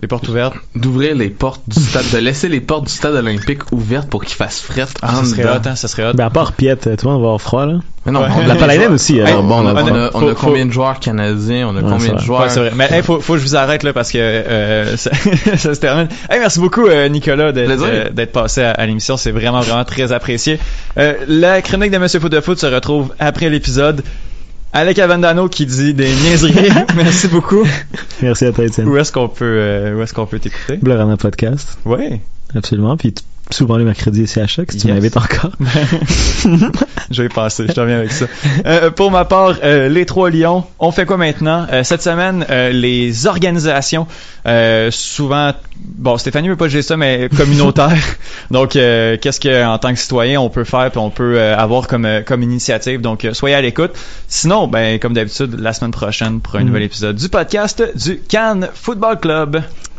Les 0.00 0.06
portes 0.06 0.28
ouvertes. 0.28 0.54
D'ouvrir 0.76 1.16
les 1.16 1.28
portes 1.28 1.62
du 1.66 1.80
stade, 1.80 2.04
de 2.12 2.18
laisser 2.18 2.48
les 2.48 2.60
portes 2.60 2.84
du 2.86 2.92
stade 2.92 3.14
olympique 3.16 3.72
ouvertes 3.72 4.08
pour 4.08 4.24
qu'il 4.24 4.36
fasse 4.36 4.60
fret 4.60 4.86
Ah, 5.02 5.16
ça 5.16 5.24
serait 5.24 5.44
hot, 5.44 5.60
hein, 5.66 5.74
ça 5.74 5.88
serait 5.88 6.08
hot. 6.08 6.12
Ben, 6.14 6.26
à 6.26 6.30
part 6.30 6.52
Piette, 6.52 6.82
tout 6.96 7.06
le 7.06 7.12
monde 7.12 7.20
va 7.22 7.26
avoir 7.26 7.40
froid, 7.40 7.66
là. 7.66 7.80
Mais 8.06 8.12
non, 8.12 8.20
Ouais. 8.20 8.28
on 8.36 8.40
a 8.42 8.46
La 8.46 8.54
Paladine 8.54 8.92
aussi, 8.92 9.18
Hey, 9.18 9.22
alors 9.26 9.42
bon, 9.42 9.58
on, 9.58 9.62
là, 9.64 9.70
a, 9.70 9.74
on 9.74 9.86
a- 9.88 10.10
faut- 10.12 10.18
on 10.18 10.28
a 10.30 10.34
faut- 10.34 10.46
combien 10.46 10.66
de 10.66 10.70
joueurs 10.70 11.00
canadiens? 11.00 11.66
On 11.68 11.76
a 11.76 11.80
Ouais, 11.82 11.90
combien 11.90 12.12
de 12.14 12.20
joueurs? 12.20 12.42
Ouais, 12.42 12.48
c'est 12.48 12.60
vrai. 12.60 12.72
Mais 12.76 12.88
hey, 12.92 13.02
faut, 13.02 13.20
faut 13.20 13.32
que 13.32 13.38
je 13.40 13.44
vous 13.44 13.56
arrête 13.56 13.82
là 13.82 13.92
parce 13.92 14.12
que 14.12 14.18
euh, 14.18 14.96
ça, 14.96 15.10
ça 15.56 15.74
se 15.74 15.80
termine. 15.80 16.08
Hey, 16.30 16.38
merci 16.38 16.60
beaucoup 16.60 16.86
euh, 16.86 17.08
Nicolas 17.08 17.50
d'être, 17.50 17.68
euh, 17.82 18.08
d'être 18.10 18.32
passé 18.32 18.62
à, 18.62 18.70
à 18.70 18.86
l'émission. 18.86 19.16
C'est 19.16 19.32
vraiment 19.32 19.60
vraiment 19.60 19.84
très 19.84 20.12
apprécié. 20.12 20.60
Euh, 20.96 21.14
la 21.26 21.60
chronique 21.60 21.90
de 21.90 21.98
Monsieur 21.98 22.20
Foot 22.20 22.30
de 22.30 22.40
Foot 22.40 22.58
se 22.60 22.66
retrouve 22.66 23.12
après 23.18 23.50
l'épisode. 23.50 24.02
Alec 24.72 24.98
Avendano 24.98 25.48
qui 25.48 25.66
dit 25.66 25.94
des 25.94 26.08
niaiseries. 26.08 26.70
Merci 26.96 27.28
beaucoup. 27.28 27.64
Merci 28.22 28.44
à 28.44 28.52
toi, 28.52 28.64
Étienne. 28.64 28.88
Où 28.88 28.96
est-ce 28.96 29.12
qu'on 29.12 29.28
peut, 29.28 29.44
euh, 29.44 29.94
où 29.96 30.02
est-ce 30.02 30.12
qu'on 30.12 30.26
peut 30.26 30.38
t'écouter? 30.38 30.76
Blurana 30.76 31.16
Podcast. 31.16 31.78
Ouais. 31.84 32.20
Absolument. 32.54 32.96
Puis 32.96 33.14
souvent 33.50 33.76
les 33.76 33.84
mercredis 33.84 34.22
ici 34.22 34.40
à 34.40 34.46
Choc, 34.46 34.72
si 34.72 34.78
tu 34.78 34.86
Yes. 34.88 34.94
m'invites 34.96 35.16
encore. 35.16 35.52
je 37.10 37.22
vais 37.22 37.28
passer, 37.28 37.64
je 37.68 37.72
te 37.72 37.80
reviens 37.80 37.98
avec 37.98 38.12
ça. 38.12 38.26
Euh, 38.66 38.90
pour 38.90 39.10
ma 39.10 39.24
part, 39.24 39.54
euh, 39.62 39.88
les 39.88 40.06
trois 40.06 40.30
lions, 40.30 40.64
on 40.78 40.90
fait 40.92 41.06
quoi 41.06 41.16
maintenant? 41.16 41.66
Euh, 41.72 41.82
cette 41.84 42.02
semaine, 42.02 42.44
euh, 42.50 42.70
les 42.70 43.26
organisations, 43.26 44.06
euh, 44.46 44.90
souvent, 44.90 45.52
bon, 45.76 46.18
Stéphanie 46.18 46.48
veut 46.48 46.56
pas 46.56 46.68
gérer 46.68 46.82
ça, 46.82 46.96
mais 46.96 47.28
communautaire. 47.36 47.96
Donc, 48.50 48.76
euh, 48.76 49.16
qu'est-ce 49.20 49.40
que 49.40 49.64
en 49.66 49.78
tant 49.78 49.92
que 49.92 49.98
citoyen 49.98 50.40
on 50.40 50.50
peut 50.50 50.64
faire, 50.64 50.90
puis 50.90 50.98
on 51.00 51.10
peut 51.10 51.38
euh, 51.38 51.56
avoir 51.56 51.86
comme 51.86 52.06
comme 52.26 52.42
initiative. 52.42 53.00
Donc, 53.00 53.26
soyez 53.32 53.54
à 53.56 53.60
l'écoute. 53.60 53.92
Sinon, 54.28 54.68
ben, 54.68 54.98
comme 54.98 55.14
d'habitude, 55.14 55.56
la 55.58 55.72
semaine 55.72 55.90
prochaine 55.92 56.40
pour 56.40 56.56
un 56.56 56.60
Mhm. 56.60 56.66
nouvel 56.66 56.82
épisode 56.82 57.16
du 57.16 57.28
podcast 57.28 57.82
du 57.94 58.18
Cannes 58.28 58.68
Football 58.74 59.18
Club. 59.20 59.62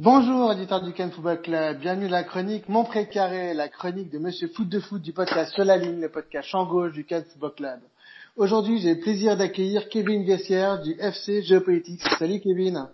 Bonjour, 0.00 0.52
éditeur 0.52 0.80
du 0.80 0.92
Ken 0.92 1.10
Football 1.10 1.42
Club. 1.42 1.80
Bienvenue 1.80 2.06
à 2.06 2.10
la 2.10 2.22
chronique 2.22 2.68
Mon 2.68 2.84
Précaré, 2.84 3.52
la 3.52 3.68
chronique 3.68 4.12
de 4.12 4.20
Monsieur 4.20 4.46
Foot 4.46 4.68
de 4.68 4.78
Foot 4.78 5.02
du 5.02 5.12
podcast 5.12 5.52
Sur 5.52 5.64
la 5.64 5.76
ligne, 5.76 6.00
le 6.00 6.08
podcast 6.08 6.48
champ 6.48 6.66
gauche 6.66 6.92
du 6.92 7.04
Ken 7.04 7.24
Football 7.24 7.54
Club. 7.56 7.80
Aujourd'hui, 8.36 8.78
j'ai 8.78 8.94
le 8.94 9.00
plaisir 9.00 9.36
d'accueillir 9.36 9.88
Kevin 9.88 10.24
Vessière 10.24 10.80
du 10.82 10.92
FC 11.00 11.42
Géopolitique. 11.42 12.00
Salut 12.16 12.38
Kevin. 12.38 12.86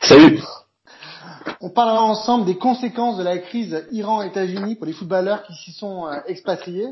Salut. 0.00 0.40
On 1.60 1.68
parlera 1.68 2.02
ensemble 2.02 2.46
des 2.46 2.56
conséquences 2.56 3.18
de 3.18 3.22
la 3.22 3.36
crise 3.36 3.86
Iran-États-Unis 3.92 4.76
pour 4.76 4.86
les 4.86 4.94
footballeurs 4.94 5.42
qui 5.42 5.52
s'y 5.52 5.72
sont 5.72 6.06
euh, 6.06 6.20
expatriés. 6.26 6.88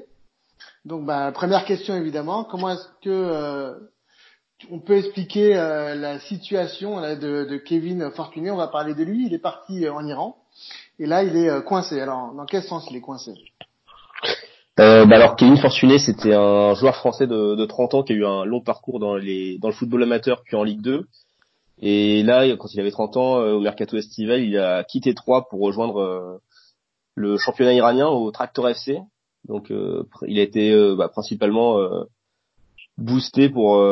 Donc, 0.85 1.07
bah, 1.07 1.33
première 1.33 1.65
question 1.65 1.97
évidemment, 1.97 2.45
comment 2.45 2.69
est-ce 2.69 2.87
que 3.03 3.09
euh, 3.09 3.79
on 4.71 4.79
peut 4.79 4.97
expliquer 4.99 5.57
euh, 5.57 5.95
la 5.95 6.21
situation 6.21 6.99
là, 6.99 7.17
de, 7.17 7.45
de 7.45 7.57
Kevin 7.57 8.11
Fortuné 8.11 8.51
On 8.51 8.57
va 8.57 8.69
parler 8.69 8.95
de 8.95 9.03
lui. 9.03 9.27
Il 9.27 9.35
est 9.35 9.39
parti 9.39 9.85
euh, 9.85 9.93
en 9.93 10.07
Iran 10.07 10.37
et 10.99 11.07
là, 11.07 11.23
il 11.23 11.37
est 11.37 11.49
euh, 11.49 11.61
coincé. 11.61 12.01
Alors, 12.01 12.33
dans 12.35 12.47
quel 12.47 12.63
sens 12.63 12.87
il 12.91 12.97
est 12.97 13.01
coincé? 13.01 13.33
Euh, 14.81 15.05
bah 15.05 15.17
alors 15.17 15.37
Kevin 15.37 15.57
Fortuné, 15.59 15.99
c'était 15.99 16.33
un 16.33 16.75
joueur 16.75 16.97
français 16.97 17.27
de, 17.27 17.55
de 17.55 17.65
30 17.67 17.95
ans 17.95 18.03
qui 18.03 18.15
a 18.15 18.17
eu 18.17 18.25
un 18.25 18.45
long 18.45 18.63
parcours 18.63 19.01
dans 19.01 19.17
les 19.17 19.59
dans 19.59 19.69
le 19.69 19.75
football 19.75 20.03
amateur 20.03 20.43
puis 20.43 20.57
en 20.57 20.63
Ligue 20.63 20.81
2. 20.81 21.07
Et 21.81 22.23
là, 22.23 22.47
quand 22.57 22.73
il 22.73 22.81
avait 22.81 22.91
30 22.91 23.17
ans, 23.17 23.41
euh, 23.41 23.55
au 23.55 23.61
mercato 23.61 23.97
estival, 23.97 24.41
il 24.41 24.57
a 24.57 24.85
quitté 24.85 25.15
Troyes 25.15 25.47
pour 25.51 25.61
rejoindre 25.61 26.01
euh, 26.01 26.39
le 27.17 27.37
championnat 27.37 27.75
iranien 27.75 28.09
au 28.09 28.31
Tractor 28.31 28.69
FC. 28.69 28.99
Donc, 29.49 29.73
il 30.29 30.39
a 30.39 30.43
été 30.43 30.95
bah, 30.97 31.09
principalement 31.09 31.77
boosté 32.97 33.49
pour 33.49 33.85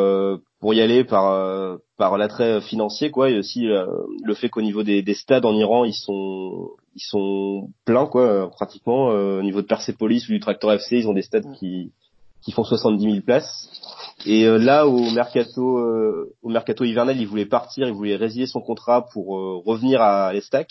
pour 0.61 0.75
y 0.75 0.81
aller 0.81 1.05
par 1.05 1.33
euh, 1.33 1.77
par 1.97 2.19
l'attrait 2.19 2.61
financier 2.61 3.11
quoi. 3.11 3.31
Et 3.31 3.39
aussi 3.39 3.67
euh, 3.69 3.87
le 4.23 4.35
fait 4.35 4.49
qu'au 4.51 4.63
niveau 4.63 4.83
des, 4.83 5.03
des 5.03 5.15
stades 5.15 5.45
en 5.47 5.55
Iran 5.55 5.85
ils 5.85 5.95
sont 5.95 6.71
ils 6.95 7.03
sont 7.03 7.71
pleins 7.85 8.07
quoi 8.07 8.23
euh, 8.23 8.47
pratiquement. 8.47 9.11
Euh, 9.13 9.41
au 9.41 9.43
niveau 9.43 9.63
de 9.63 9.67
Persepolis 9.67 10.29
ou 10.29 10.33
du 10.33 10.41
Tractor 10.41 10.73
FC 10.73 10.99
ils 10.99 11.09
ont 11.09 11.15
des 11.15 11.23
stades 11.23 11.51
qui 11.59 11.93
qui 12.43 12.53
font 12.53 12.65
70 12.65 13.03
000 13.05 13.17
places. 13.23 13.69
Et 14.27 14.45
euh, 14.47 14.59
là 14.59 14.87
au 14.87 15.11
mercato 15.13 15.79
euh, 15.79 16.35
au 16.43 16.49
mercato 16.51 16.85
hivernal 16.85 17.19
il 17.19 17.27
voulait 17.27 17.47
partir 17.47 17.87
il 17.89 17.95
voulait 17.95 18.17
résilier 18.17 18.47
son 18.47 18.61
contrat 18.61 19.07
pour 19.13 19.39
euh, 19.39 19.57
revenir 19.65 20.03
à 20.03 20.33
l'Estac. 20.33 20.69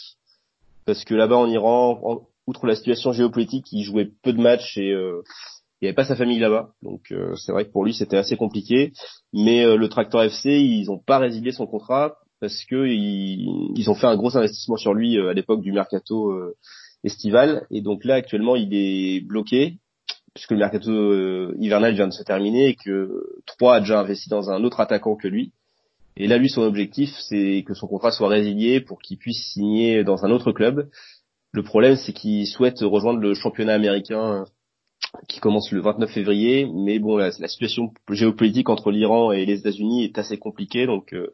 Parce 0.86 1.04
que 1.04 1.16
là-bas 1.16 1.38
en 1.38 1.48
Iran 1.48 2.00
en- 2.04 2.22
outre 2.48 2.66
la 2.66 2.76
situation 2.76 3.12
géopolitique 3.12 3.68
il 3.72 3.84
jouait 3.84 4.10
peu 4.24 4.34
de 4.34 4.42
matchs 4.42 4.78
et 4.78 4.92
euh, 4.92 5.22
il 5.82 5.88
avait 5.88 5.96
pas 5.96 6.06
sa 6.06 6.16
famille 6.16 6.40
là-bas, 6.40 6.72
donc 6.82 7.12
euh, 7.12 7.36
c'est 7.36 7.52
vrai 7.52 7.66
que 7.66 7.72
pour 7.72 7.86
lui 7.86 7.94
c'était 7.94 8.18
assez 8.18 8.36
compliqué. 8.36 8.92
Mais 9.34 9.66
euh, 9.66 9.76
le 9.76 9.88
Tractor 9.90 10.24
FC, 10.24 10.60
ils 10.60 10.90
ont 10.90 11.00
pas 11.00 11.20
résilié 11.20 11.52
son 11.52 11.68
contrat 11.68 12.18
parce 12.42 12.64
que 12.66 12.88
ils, 12.88 13.72
ils 13.76 13.90
ont 13.90 13.96
fait 13.96 14.08
un 14.08 14.16
gros 14.16 14.36
investissement 14.38 14.78
sur 14.78 14.94
lui 14.94 15.18
euh, 15.18 15.30
à 15.30 15.34
l'époque 15.34 15.62
du 15.62 15.72
mercato 15.72 16.32
euh, 16.32 16.56
estival, 17.04 17.66
et 17.72 17.82
donc 17.82 18.04
là 18.04 18.16
actuellement 18.16 18.56
il 18.56 18.74
est 18.74 19.22
bloqué 19.22 19.78
puisque 20.34 20.52
le 20.52 20.58
mercato 20.58 20.92
euh, 20.92 21.56
hivernal 21.60 21.94
vient 21.94 22.08
de 22.08 22.14
se 22.14 22.24
terminer 22.24 22.70
et 22.70 22.76
que 22.76 23.24
Troyes 23.46 23.76
a 23.76 23.80
déjà 23.80 24.00
investi 24.00 24.30
dans 24.30 24.50
un 24.50 24.64
autre 24.64 24.80
attaquant 24.80 25.16
que 25.16 25.28
lui. 25.28 25.54
Et 26.18 26.28
là, 26.28 26.38
lui, 26.38 26.50
son 26.50 26.64
objectif, 26.64 27.10
c'est 27.30 27.64
que 27.66 27.74
son 27.74 27.88
contrat 27.88 28.12
soit 28.12 28.28
résilié 28.28 28.82
pour 28.82 29.00
qu'il 29.02 29.18
puisse 29.18 29.54
signer 29.54 30.04
dans 30.04 30.26
un 30.26 30.32
autre 30.32 30.52
club. 30.52 30.90
Le 31.52 31.64
problème, 31.64 31.96
c'est 31.96 32.14
qu'il 32.14 32.46
souhaite 32.46 32.80
rejoindre 32.82 33.20
le 33.20 33.34
championnat 33.34 33.74
américain 33.74 34.46
qui 35.28 35.40
commence 35.40 35.72
le 35.72 35.82
29 35.82 36.10
février, 36.12 36.68
mais 36.74 37.00
bon, 37.00 37.18
la, 37.18 37.30
la 37.40 37.48
situation 37.48 37.92
géopolitique 38.10 38.70
entre 38.70 38.92
l'Iran 38.92 39.32
et 39.32 39.46
les 39.46 39.60
États-Unis 39.60 40.04
est 40.04 40.18
assez 40.18 40.38
compliquée, 40.38 40.86
donc 40.86 41.14
euh, 41.14 41.34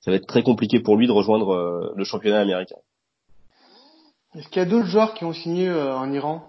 ça 0.00 0.10
va 0.10 0.16
être 0.18 0.26
très 0.26 0.42
compliqué 0.42 0.80
pour 0.80 0.96
lui 0.96 1.06
de 1.06 1.12
rejoindre 1.12 1.50
euh, 1.54 1.92
le 1.96 2.04
championnat 2.04 2.40
américain. 2.40 2.76
Est-ce 4.34 4.48
qu'il 4.48 4.58
y 4.62 4.64
a 4.64 4.68
d'autres 4.68 4.88
joueurs 4.88 5.14
qui 5.14 5.24
ont 5.24 5.32
signé 5.32 5.68
euh, 5.68 5.96
en 5.96 6.12
Iran? 6.12 6.42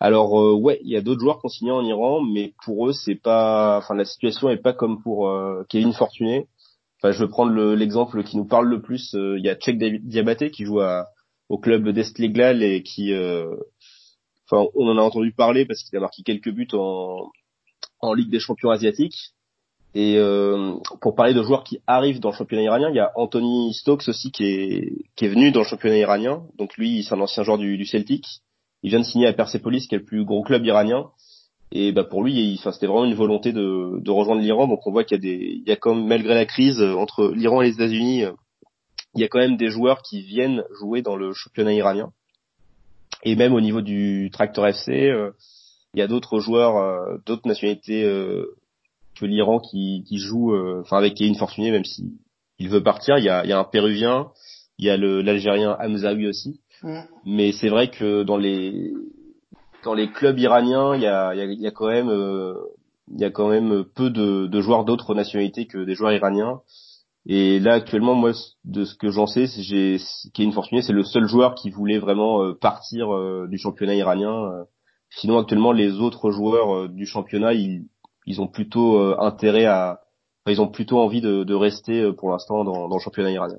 Alors 0.00 0.38
euh, 0.40 0.52
ouais, 0.54 0.78
il 0.82 0.90
y 0.90 0.96
a 0.96 1.00
d'autres 1.00 1.20
joueurs 1.20 1.38
qui 1.40 1.46
ont 1.46 1.50
signé 1.50 1.70
en 1.70 1.82
Iran, 1.84 2.20
mais 2.22 2.52
pour 2.64 2.88
eux 2.88 2.92
c'est 2.92 3.14
pas, 3.14 3.78
enfin 3.78 3.94
la 3.94 4.04
situation 4.04 4.48
est 4.50 4.56
pas 4.58 4.72
comme 4.72 5.02
pour 5.02 5.28
euh, 5.28 5.64
Kevin 5.68 5.92
Fortuné. 5.92 6.48
Enfin, 7.00 7.12
je 7.12 7.18
veux 7.20 7.28
prendre 7.28 7.52
le- 7.52 7.74
l'exemple 7.74 8.22
qui 8.24 8.36
nous 8.38 8.46
parle 8.46 8.68
le 8.68 8.80
plus. 8.80 9.14
euh, 9.14 9.38
Il 9.38 9.44
y 9.44 9.50
a 9.50 9.54
Tchèque 9.54 9.78
Diabaté 9.78 10.50
qui 10.50 10.64
joue 10.64 10.80
à, 10.80 11.06
au 11.50 11.58
club 11.58 11.88
d'Estleglal 11.90 12.62
et 12.62 12.82
qui, 12.82 13.12
euh, 13.12 13.54
enfin, 14.50 14.68
on 14.74 14.88
en 14.88 14.98
a 14.98 15.02
entendu 15.02 15.32
parler 15.32 15.66
parce 15.66 15.82
qu'il 15.82 15.96
a 15.96 16.00
marqué 16.00 16.22
quelques 16.22 16.50
buts 16.50 16.68
en, 16.72 17.30
en 18.00 18.14
Ligue 18.14 18.30
des 18.30 18.40
Champions 18.40 18.70
asiatiques. 18.70 19.32
Et 19.94 20.18
euh, 20.18 20.74
pour 21.00 21.14
parler 21.14 21.32
de 21.32 21.42
joueurs 21.42 21.64
qui 21.64 21.80
arrivent 21.86 22.20
dans 22.20 22.30
le 22.30 22.36
championnat 22.36 22.64
iranien, 22.64 22.90
il 22.90 22.96
y 22.96 23.00
a 23.00 23.12
Anthony 23.16 23.72
Stokes 23.72 24.08
aussi 24.08 24.30
qui 24.30 24.44
est, 24.44 24.92
qui 25.16 25.24
est 25.24 25.28
venu 25.28 25.52
dans 25.52 25.60
le 25.60 25.66
championnat 25.66 25.96
iranien. 25.96 26.42
Donc 26.58 26.76
lui, 26.76 27.02
c'est 27.02 27.14
un 27.14 27.20
ancien 27.20 27.44
joueur 27.44 27.56
du, 27.56 27.82
Celtic. 27.86 28.26
Il 28.82 28.90
vient 28.90 28.98
de 28.98 29.04
signer 29.04 29.26
à 29.26 29.32
Persepolis, 29.32 29.86
qui 29.88 29.94
est 29.94 29.98
le 29.98 30.04
plus 30.04 30.24
gros 30.26 30.42
club 30.42 30.66
iranien. 30.66 31.06
Et 31.72 31.92
bah 31.92 32.04
pour 32.04 32.22
lui, 32.22 32.56
enfin, 32.58 32.72
c'était 32.72 32.86
vraiment 32.86 33.06
une 33.06 33.14
volonté 33.14 33.52
de, 33.52 34.10
rejoindre 34.10 34.42
l'Iran. 34.42 34.68
Donc 34.68 34.86
on 34.86 34.92
voit 34.92 35.02
qu'il 35.02 35.16
y 35.16 35.18
a 35.18 35.22
des, 35.22 35.62
il 35.62 35.66
y 35.66 35.72
a 35.72 35.76
quand 35.76 35.94
malgré 35.94 36.34
la 36.34 36.44
crise 36.44 36.80
euh, 36.80 36.94
entre 36.94 37.32
l'Iran 37.34 37.62
et 37.62 37.68
les 37.68 37.74
États-Unis, 37.74 38.24
euh, 38.24 38.32
il 39.14 39.22
y 39.22 39.24
a 39.24 39.28
quand 39.28 39.38
même 39.38 39.56
des 39.56 39.70
joueurs 39.70 40.02
qui 40.02 40.20
viennent 40.20 40.62
jouer 40.78 41.00
dans 41.00 41.16
le 41.16 41.32
championnat 41.32 41.72
iranien. 41.72 42.12
Et 43.22 43.36
même 43.36 43.54
au 43.54 43.60
niveau 43.60 43.80
du 43.80 44.30
Tractor 44.32 44.66
FC, 44.66 45.10
euh, 45.10 45.32
il 45.96 46.00
y 46.00 46.02
a 46.02 46.06
d'autres 46.06 46.40
joueurs, 46.40 46.76
euh, 46.76 47.16
d'autres 47.24 47.48
nationalités 47.48 48.04
euh, 48.04 48.54
que 49.18 49.24
l'Iran 49.24 49.58
qui, 49.58 50.04
qui 50.06 50.18
jouent, 50.18 50.54
euh, 50.54 50.82
enfin 50.82 50.98
avec 50.98 51.14
Kevin 51.14 51.34
Fortuné, 51.34 51.70
même 51.70 51.86
si 51.86 52.18
il 52.58 52.68
veut 52.68 52.82
partir. 52.82 53.16
Il 53.16 53.24
y 53.24 53.30
a, 53.30 53.42
il 53.44 53.48
y 53.48 53.52
a 53.52 53.58
un 53.58 53.64
Péruvien, 53.64 54.28
il 54.78 54.84
y 54.84 54.90
a 54.90 54.96
l'Algérien 54.98 55.74
Hamzaoui 55.80 56.26
aussi. 56.26 56.60
Mm. 56.82 57.00
Mais 57.24 57.52
c'est 57.52 57.70
vrai 57.70 57.88
que 57.88 58.22
dans 58.24 58.36
les 58.36 58.92
dans 59.84 59.94
les 59.94 60.10
clubs 60.10 60.38
iraniens, 60.38 60.94
il 60.94 61.02
y 61.02 61.06
a, 61.06 61.34
il 61.34 61.38
y 61.38 61.40
a, 61.40 61.44
il 61.46 61.60
y 61.60 61.66
a 61.66 61.70
quand 61.70 61.88
même 61.88 62.10
il 63.12 63.20
y 63.20 63.24
a 63.24 63.30
quand 63.30 63.48
même 63.48 63.84
peu 63.94 64.10
de, 64.10 64.46
de 64.46 64.60
joueurs 64.60 64.84
d'autres 64.84 65.14
nationalités 65.14 65.66
que 65.66 65.78
des 65.78 65.94
joueurs 65.94 66.12
iraniens. 66.12 66.60
Et 67.28 67.58
là 67.58 67.74
actuellement, 67.74 68.14
moi, 68.14 68.32
de 68.64 68.84
ce 68.84 68.94
que 68.94 69.10
j'en 69.10 69.26
sais, 69.26 69.46
j'ai 69.58 69.98
Kevin 70.32 70.52
Fortuné, 70.52 70.80
c'est 70.82 70.92
le 70.92 71.02
seul 71.02 71.26
joueur 71.26 71.56
qui 71.56 71.70
voulait 71.70 71.98
vraiment 71.98 72.42
euh, 72.42 72.54
partir 72.54 73.12
euh, 73.12 73.48
du 73.48 73.58
championnat 73.58 73.94
iranien. 73.94 74.52
euh. 74.52 74.64
Sinon, 75.10 75.38
actuellement, 75.38 75.72
les 75.72 75.98
autres 75.98 76.30
joueurs 76.30 76.88
du 76.88 77.04
championnat, 77.04 77.52
ils, 77.54 77.86
ils 78.26 78.40
ont 78.40 78.48
plutôt 78.48 78.98
intérêt 79.20 79.64
à, 79.64 80.00
ils 80.48 80.60
ont 80.60 80.68
plutôt 80.68 80.98
envie 80.98 81.20
de, 81.20 81.54
rester 81.54 82.12
pour 82.12 82.30
l'instant 82.30 82.64
dans, 82.64 82.88
le 82.88 82.98
championnat 82.98 83.30
iranien. 83.30 83.58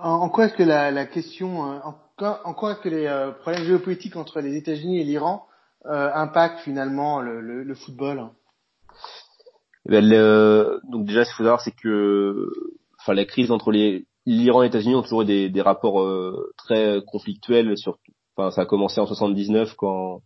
En, 0.00 0.28
quoi 0.30 0.46
est-ce 0.46 0.54
que 0.54 0.62
la, 0.62 1.06
question, 1.06 1.60
en, 1.60 1.96
quoi- 2.16 2.40
en 2.44 2.54
quoi 2.54 2.72
est-ce 2.72 2.80
que 2.82 2.88
les 2.88 3.32
problèmes 3.40 3.64
géopolitiques 3.64 4.14
entre 4.14 4.40
les 4.40 4.56
États-Unis 4.56 5.00
et 5.00 5.04
l'Iran 5.04 5.44
impactent 5.84 6.60
finalement 6.60 7.20
le, 7.20 7.40
le, 7.40 7.64
le 7.64 7.74
football? 7.74 8.30
Eh 9.88 10.00
le- 10.00 10.80
donc 10.90 11.06
déjà, 11.06 11.24
ce 11.24 11.30
qu'il 11.30 11.36
faut 11.36 11.44
savoir, 11.44 11.60
c'est 11.60 11.74
que, 11.74 12.48
enfin, 13.00 13.14
la 13.14 13.24
crise 13.24 13.50
entre 13.50 13.72
l'Iran 13.72 14.62
et 14.62 14.66
les 14.66 14.68
États-Unis 14.68 14.94
ont 14.94 15.02
toujours 15.02 15.22
eu 15.22 15.26
des, 15.26 15.48
des 15.48 15.62
rapports 15.62 16.00
euh, 16.02 16.52
très 16.58 17.00
conflictuels. 17.06 17.76
Sur, 17.78 17.98
enfin, 18.36 18.50
ça 18.50 18.62
a 18.62 18.66
commencé 18.66 19.00
en 19.00 19.06
79 19.06 19.74
quand 19.76 20.22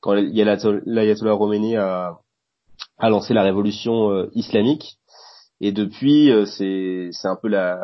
quand 0.00 0.12
l'ayatollah 0.14 1.36
Khomeini 1.36 1.76
a 1.76 2.18
a 2.98 3.10
lancé 3.10 3.34
la 3.34 3.42
révolution 3.42 4.10
euh, 4.12 4.28
islamique. 4.34 4.98
Et 5.60 5.72
depuis, 5.72 6.30
euh, 6.30 6.44
c'est 6.46 7.08
c'est 7.12 7.28
un 7.28 7.36
peu 7.36 7.48
la 7.48 7.78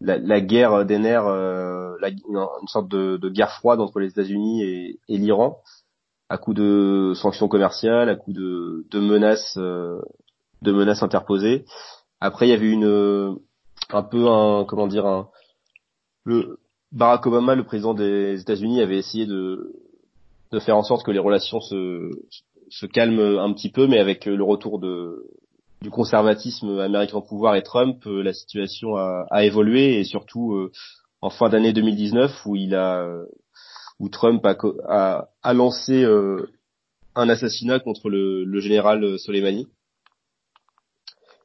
la, 0.00 0.18
la 0.18 0.40
guerre 0.40 0.84
des 0.84 0.98
nerfs, 0.98 1.26
une 1.26 2.68
sorte 2.68 2.88
de, 2.88 3.16
de 3.16 3.28
guerre 3.28 3.52
froide 3.52 3.80
entre 3.80 4.00
les 4.00 4.08
États-Unis 4.08 4.62
et, 4.62 4.98
et 5.08 5.16
l'Iran, 5.18 5.58
à 6.28 6.38
coup 6.38 6.54
de 6.54 7.12
sanctions 7.14 7.48
commerciales, 7.48 8.08
à 8.08 8.16
coup 8.16 8.32
de, 8.32 8.86
de 8.90 9.00
menaces, 9.00 9.56
euh, 9.58 10.00
de 10.64 10.72
menaces 10.72 11.02
interposées. 11.02 11.64
Après, 12.20 12.46
il 12.46 12.50
y 12.50 12.54
avait 12.54 12.70
une 12.70 13.38
un 13.90 14.02
peu 14.02 14.28
un 14.28 14.64
comment 14.64 14.86
dire 14.86 15.06
un 15.06 15.28
le 16.24 16.58
Barack 16.92 17.26
Obama, 17.26 17.54
le 17.54 17.64
président 17.64 17.94
des 17.94 18.40
États-Unis, 18.40 18.80
avait 18.80 18.98
essayé 18.98 19.26
de 19.26 19.72
de 20.52 20.58
faire 20.60 20.76
en 20.76 20.82
sorte 20.82 21.04
que 21.04 21.10
les 21.10 21.18
relations 21.18 21.60
se 21.60 22.10
se 22.70 22.86
calment 22.86 23.38
un 23.38 23.52
petit 23.52 23.70
peu, 23.70 23.86
mais 23.86 23.98
avec 23.98 24.24
le 24.26 24.42
retour 24.42 24.78
de 24.78 25.26
du 25.82 25.90
conservatisme 25.90 26.78
américain 26.78 27.18
au 27.18 27.22
pouvoir 27.22 27.56
et 27.56 27.62
Trump, 27.62 27.98
euh, 28.06 28.22
la 28.22 28.32
situation 28.32 28.96
a, 28.96 29.26
a 29.30 29.44
évolué 29.44 29.98
et 30.00 30.04
surtout 30.04 30.54
euh, 30.54 30.72
en 31.20 31.28
fin 31.28 31.50
d'année 31.50 31.74
2019 31.74 32.46
où 32.46 32.56
il 32.56 32.74
a 32.74 33.02
euh, 33.02 33.26
où 34.00 34.08
Trump 34.08 34.44
a, 34.46 34.56
a, 34.88 35.28
a 35.42 35.52
lancé 35.52 36.02
euh, 36.02 36.48
un 37.14 37.28
assassinat 37.28 37.80
contre 37.80 38.08
le, 38.08 38.44
le 38.44 38.60
général 38.60 39.18
Soleimani. 39.18 39.68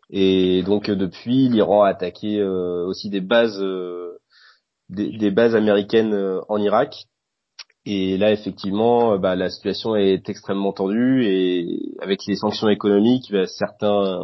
Et 0.10 0.64
donc 0.64 0.90
euh, 0.90 0.96
depuis, 0.96 1.50
l'Iran 1.50 1.84
a 1.84 1.90
attaqué 1.90 2.40
euh, 2.40 2.86
aussi 2.86 3.10
des 3.10 3.22
bases 3.22 3.62
euh, 3.62 4.18
des, 4.90 5.16
des 5.18 5.32
bases 5.32 5.56
américaines 5.56 6.16
en 6.48 6.58
Irak. 6.58 7.06
Et 7.86 8.18
là, 8.18 8.32
effectivement, 8.32 9.18
bah, 9.18 9.36
la 9.36 9.50
situation 9.50 9.96
est 9.96 10.28
extrêmement 10.30 10.74
tendue 10.74 11.26
et 11.26 11.96
avec 12.02 12.26
les 12.28 12.36
sanctions 12.36 12.70
économiques, 12.70 13.32
bah, 13.32 13.46
certains 13.46 14.20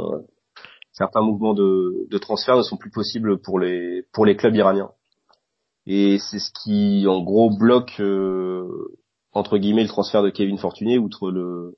certains 0.92 1.22
mouvements 1.22 1.54
de, 1.54 2.08
de 2.10 2.18
transfert 2.18 2.58
ne 2.58 2.64
sont 2.64 2.78
plus 2.78 2.92
possibles 2.92 3.40
pour 3.42 3.60
les 3.60 4.04
pour 4.14 4.26
les 4.26 4.36
clubs 4.36 4.56
iraniens. 4.56 4.92
Et 5.88 6.18
c'est 6.18 6.40
ce 6.40 6.52
qui, 6.64 7.06
en 7.08 7.22
gros, 7.22 7.56
bloque 7.56 8.00
euh, 8.00 8.68
entre 9.34 9.58
guillemets 9.58 9.84
le 9.84 9.90
transfert 9.90 10.24
de 10.24 10.30
Kevin 10.30 10.58
Fortuné, 10.58 10.98
outre 10.98 11.30
le 11.30 11.76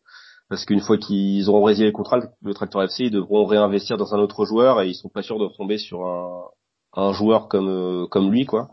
parce 0.49 0.65
qu'une 0.65 0.79
fois 0.79 0.97
qu'ils 0.97 1.49
auront 1.49 1.63
résilié 1.63 1.87
le 1.87 1.93
contrat, 1.93 2.19
le 2.41 2.53
Tractor 2.53 2.83
FC, 2.83 3.05
ils 3.05 3.11
devront 3.11 3.45
réinvestir 3.45 3.97
dans 3.97 4.13
un 4.13 4.19
autre 4.19 4.45
joueur 4.45 4.81
et 4.81 4.87
ils 4.87 4.95
sont 4.95 5.09
pas 5.09 5.21
sûrs 5.21 5.39
de 5.39 5.45
retomber 5.45 5.77
sur 5.77 6.05
un, 6.05 6.45
un 6.93 7.13
joueur 7.13 7.47
comme 7.47 7.69
euh, 7.69 8.07
comme 8.07 8.31
lui, 8.31 8.45
quoi. 8.45 8.69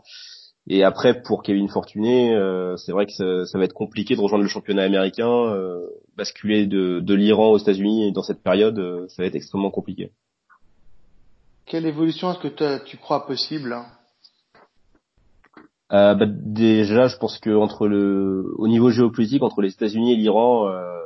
Et 0.67 0.83
après, 0.83 1.21
pour 1.21 1.43
Kevin 1.43 1.69
Fortuné, 1.69 2.33
euh, 2.33 2.75
c'est 2.77 2.91
vrai 2.91 3.05
que 3.05 3.11
ça, 3.11 3.45
ça 3.45 3.57
va 3.59 3.65
être 3.65 3.73
compliqué 3.73 4.15
de 4.15 4.21
rejoindre 4.21 4.43
le 4.43 4.49
championnat 4.49 4.83
américain, 4.83 5.29
euh, 5.29 5.81
basculer 6.17 6.65
de, 6.65 6.99
de 7.01 7.13
l'Iran 7.13 7.51
aux 7.51 7.57
États-Unis 7.57 8.11
dans 8.13 8.23
cette 8.23 8.41
période, 8.41 8.79
euh, 8.79 9.07
ça 9.09 9.21
va 9.21 9.27
être 9.27 9.35
extrêmement 9.35 9.69
compliqué. 9.69 10.11
Quelle 11.65 11.85
évolution 11.85 12.31
est-ce 12.31 12.39
que 12.39 12.83
tu 12.83 12.97
crois 12.97 13.27
possible 13.27 13.73
hein? 13.73 13.85
Euh, 15.93 16.15
bah, 16.15 16.25
déjà, 16.27 17.07
je 17.07 17.17
pense 17.17 17.37
que 17.37 17.55
entre 17.55 17.87
le, 17.87 18.51
au 18.57 18.67
niveau 18.67 18.89
géopolitique, 18.89 19.43
entre 19.43 19.61
les 19.61 19.71
États-Unis 19.71 20.13
et 20.13 20.15
l'Iran, 20.15 20.67
euh, 20.67 20.99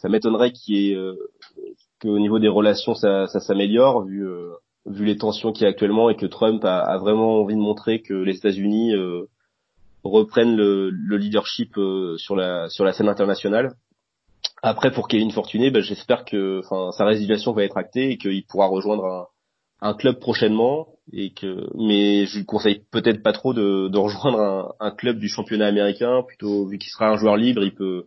ça 0.00 0.08
m'étonnerait 0.08 0.52
qu'il 0.52 0.76
y 0.76 0.90
ait, 0.90 0.94
euh, 0.94 1.14
qu'au 2.00 2.18
niveau 2.18 2.38
des 2.38 2.48
relations, 2.48 2.94
ça, 2.94 3.26
ça 3.26 3.40
s'améliore 3.40 4.04
vu 4.04 4.26
euh, 4.26 4.52
vu 4.86 5.04
les 5.04 5.16
tensions 5.16 5.52
qu'il 5.52 5.64
y 5.64 5.66
a 5.66 5.70
actuellement 5.70 6.10
et 6.10 6.16
que 6.16 6.26
Trump 6.26 6.64
a, 6.64 6.80
a 6.80 6.98
vraiment 6.98 7.40
envie 7.40 7.54
de 7.54 7.60
montrer 7.60 8.00
que 8.00 8.14
les 8.14 8.36
États-Unis 8.36 8.94
euh, 8.94 9.26
reprennent 10.04 10.56
le, 10.56 10.90
le 10.90 11.16
leadership 11.16 11.74
sur 12.16 12.36
la 12.36 12.68
sur 12.70 12.84
la 12.84 12.92
scène 12.92 13.08
internationale. 13.08 13.74
Après, 14.62 14.90
pour 14.90 15.08
Kevin 15.08 15.30
Fortuné, 15.30 15.70
bah, 15.70 15.80
j'espère 15.80 16.24
que, 16.24 16.60
enfin, 16.60 16.92
sa 16.92 17.04
résiliation 17.04 17.52
va 17.52 17.64
être 17.64 17.76
actée 17.76 18.12
et 18.12 18.18
qu'il 18.18 18.44
pourra 18.46 18.66
rejoindre 18.66 19.04
un, 19.04 19.26
un 19.80 19.94
club 19.94 20.18
prochainement 20.18 20.88
et 21.12 21.32
que 21.32 21.66
mais 21.74 22.26
je 22.26 22.38
lui 22.38 22.44
conseille 22.44 22.82
peut-être 22.90 23.22
pas 23.22 23.32
trop 23.32 23.54
de, 23.54 23.88
de 23.88 23.98
rejoindre 23.98 24.40
un, 24.40 24.72
un 24.80 24.90
club 24.90 25.18
du 25.18 25.28
championnat 25.28 25.66
américain 25.66 26.22
plutôt 26.26 26.66
vu 26.66 26.78
qu'il 26.78 26.90
sera 26.90 27.08
un 27.08 27.16
joueur 27.16 27.36
libre 27.36 27.62
il 27.64 27.74
peut 27.74 28.06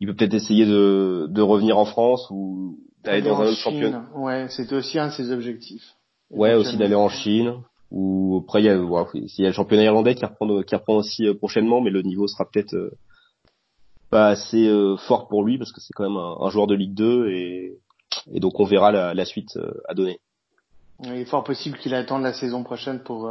il 0.00 0.06
peut 0.08 0.14
peut-être 0.16 0.34
essayer 0.34 0.66
de, 0.66 1.26
de 1.30 1.42
revenir 1.42 1.78
en 1.78 1.84
France 1.84 2.26
ou 2.30 2.78
d'aller 3.04 3.22
dans 3.22 3.40
un 3.40 3.46
autre 3.46 3.58
championnat. 3.58 4.06
Ouais, 4.16 4.46
c'était 4.48 4.74
aussi 4.74 4.98
un 4.98 5.08
de 5.08 5.12
ses 5.12 5.30
objectifs. 5.30 5.94
ouais 6.30 6.54
aussi 6.54 6.76
d'aller 6.76 6.94
en 6.94 7.08
Chine 7.08 7.54
ou 7.90 8.40
après 8.44 8.62
il 8.62 8.66
y 8.66 8.68
a 8.68 8.78
voilà, 8.78 9.08
il 9.14 9.28
y 9.38 9.44
a 9.44 9.48
le 9.48 9.52
championnat 9.54 9.84
irlandais 9.84 10.14
qui 10.14 10.24
reprend 10.24 10.62
qui 10.62 10.74
reprend 10.74 10.96
aussi 10.96 11.26
euh, 11.26 11.34
prochainement 11.34 11.80
mais 11.80 11.90
le 11.90 12.02
niveau 12.02 12.26
sera 12.28 12.44
peut-être 12.48 12.74
euh, 12.74 12.90
pas 14.10 14.28
assez 14.28 14.66
euh, 14.68 14.96
fort 14.96 15.28
pour 15.28 15.44
lui 15.44 15.58
parce 15.58 15.72
que 15.72 15.80
c'est 15.80 15.92
quand 15.94 16.04
même 16.08 16.16
un, 16.16 16.36
un 16.40 16.50
joueur 16.50 16.66
de 16.66 16.74
Ligue 16.74 16.94
2 16.94 17.28
et 17.30 17.78
et 18.32 18.40
donc 18.40 18.58
on 18.60 18.64
verra 18.64 18.92
la, 18.92 19.14
la 19.14 19.24
suite 19.24 19.56
euh, 19.56 19.72
à 19.88 19.94
donner. 19.94 20.18
Il 21.02 21.12
est 21.12 21.24
fort 21.24 21.44
possible 21.44 21.78
qu'il 21.78 21.94
attende 21.94 22.22
la 22.22 22.32
saison 22.34 22.62
prochaine 22.62 23.00
pour 23.00 23.28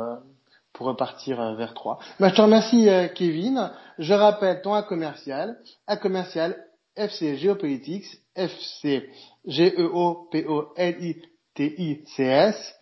pour 0.74 0.88
repartir 0.88 1.40
euh, 1.40 1.56
vers 1.56 1.74
3. 1.74 2.00
Bah, 2.20 2.30
je 2.30 2.36
te 2.36 2.42
remercie 2.42 2.90
euh, 2.90 3.08
Kevin. 3.08 3.72
Je 3.98 4.14
rappelle 4.14 4.62
ton 4.62 4.74
A 4.74 4.84
commercial, 4.84 5.58
A 5.88 5.98
commercial 5.98 6.56
FC 6.96 7.38
Geopolitics, 7.38 8.06
FC 8.36 9.10
G 9.46 9.74
E 9.78 9.90
O 9.94 10.28
P 10.32 10.46
O 10.48 10.74
L 10.76 11.04
I 11.04 11.22
T 11.54 11.76
I 11.78 12.04
C 12.16 12.24
S. 12.24 12.76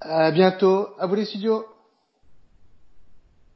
À 0.00 0.30
bientôt. 0.30 0.88
À 0.98 1.06
vous 1.06 1.14
les 1.14 1.26
studios. 1.26 1.64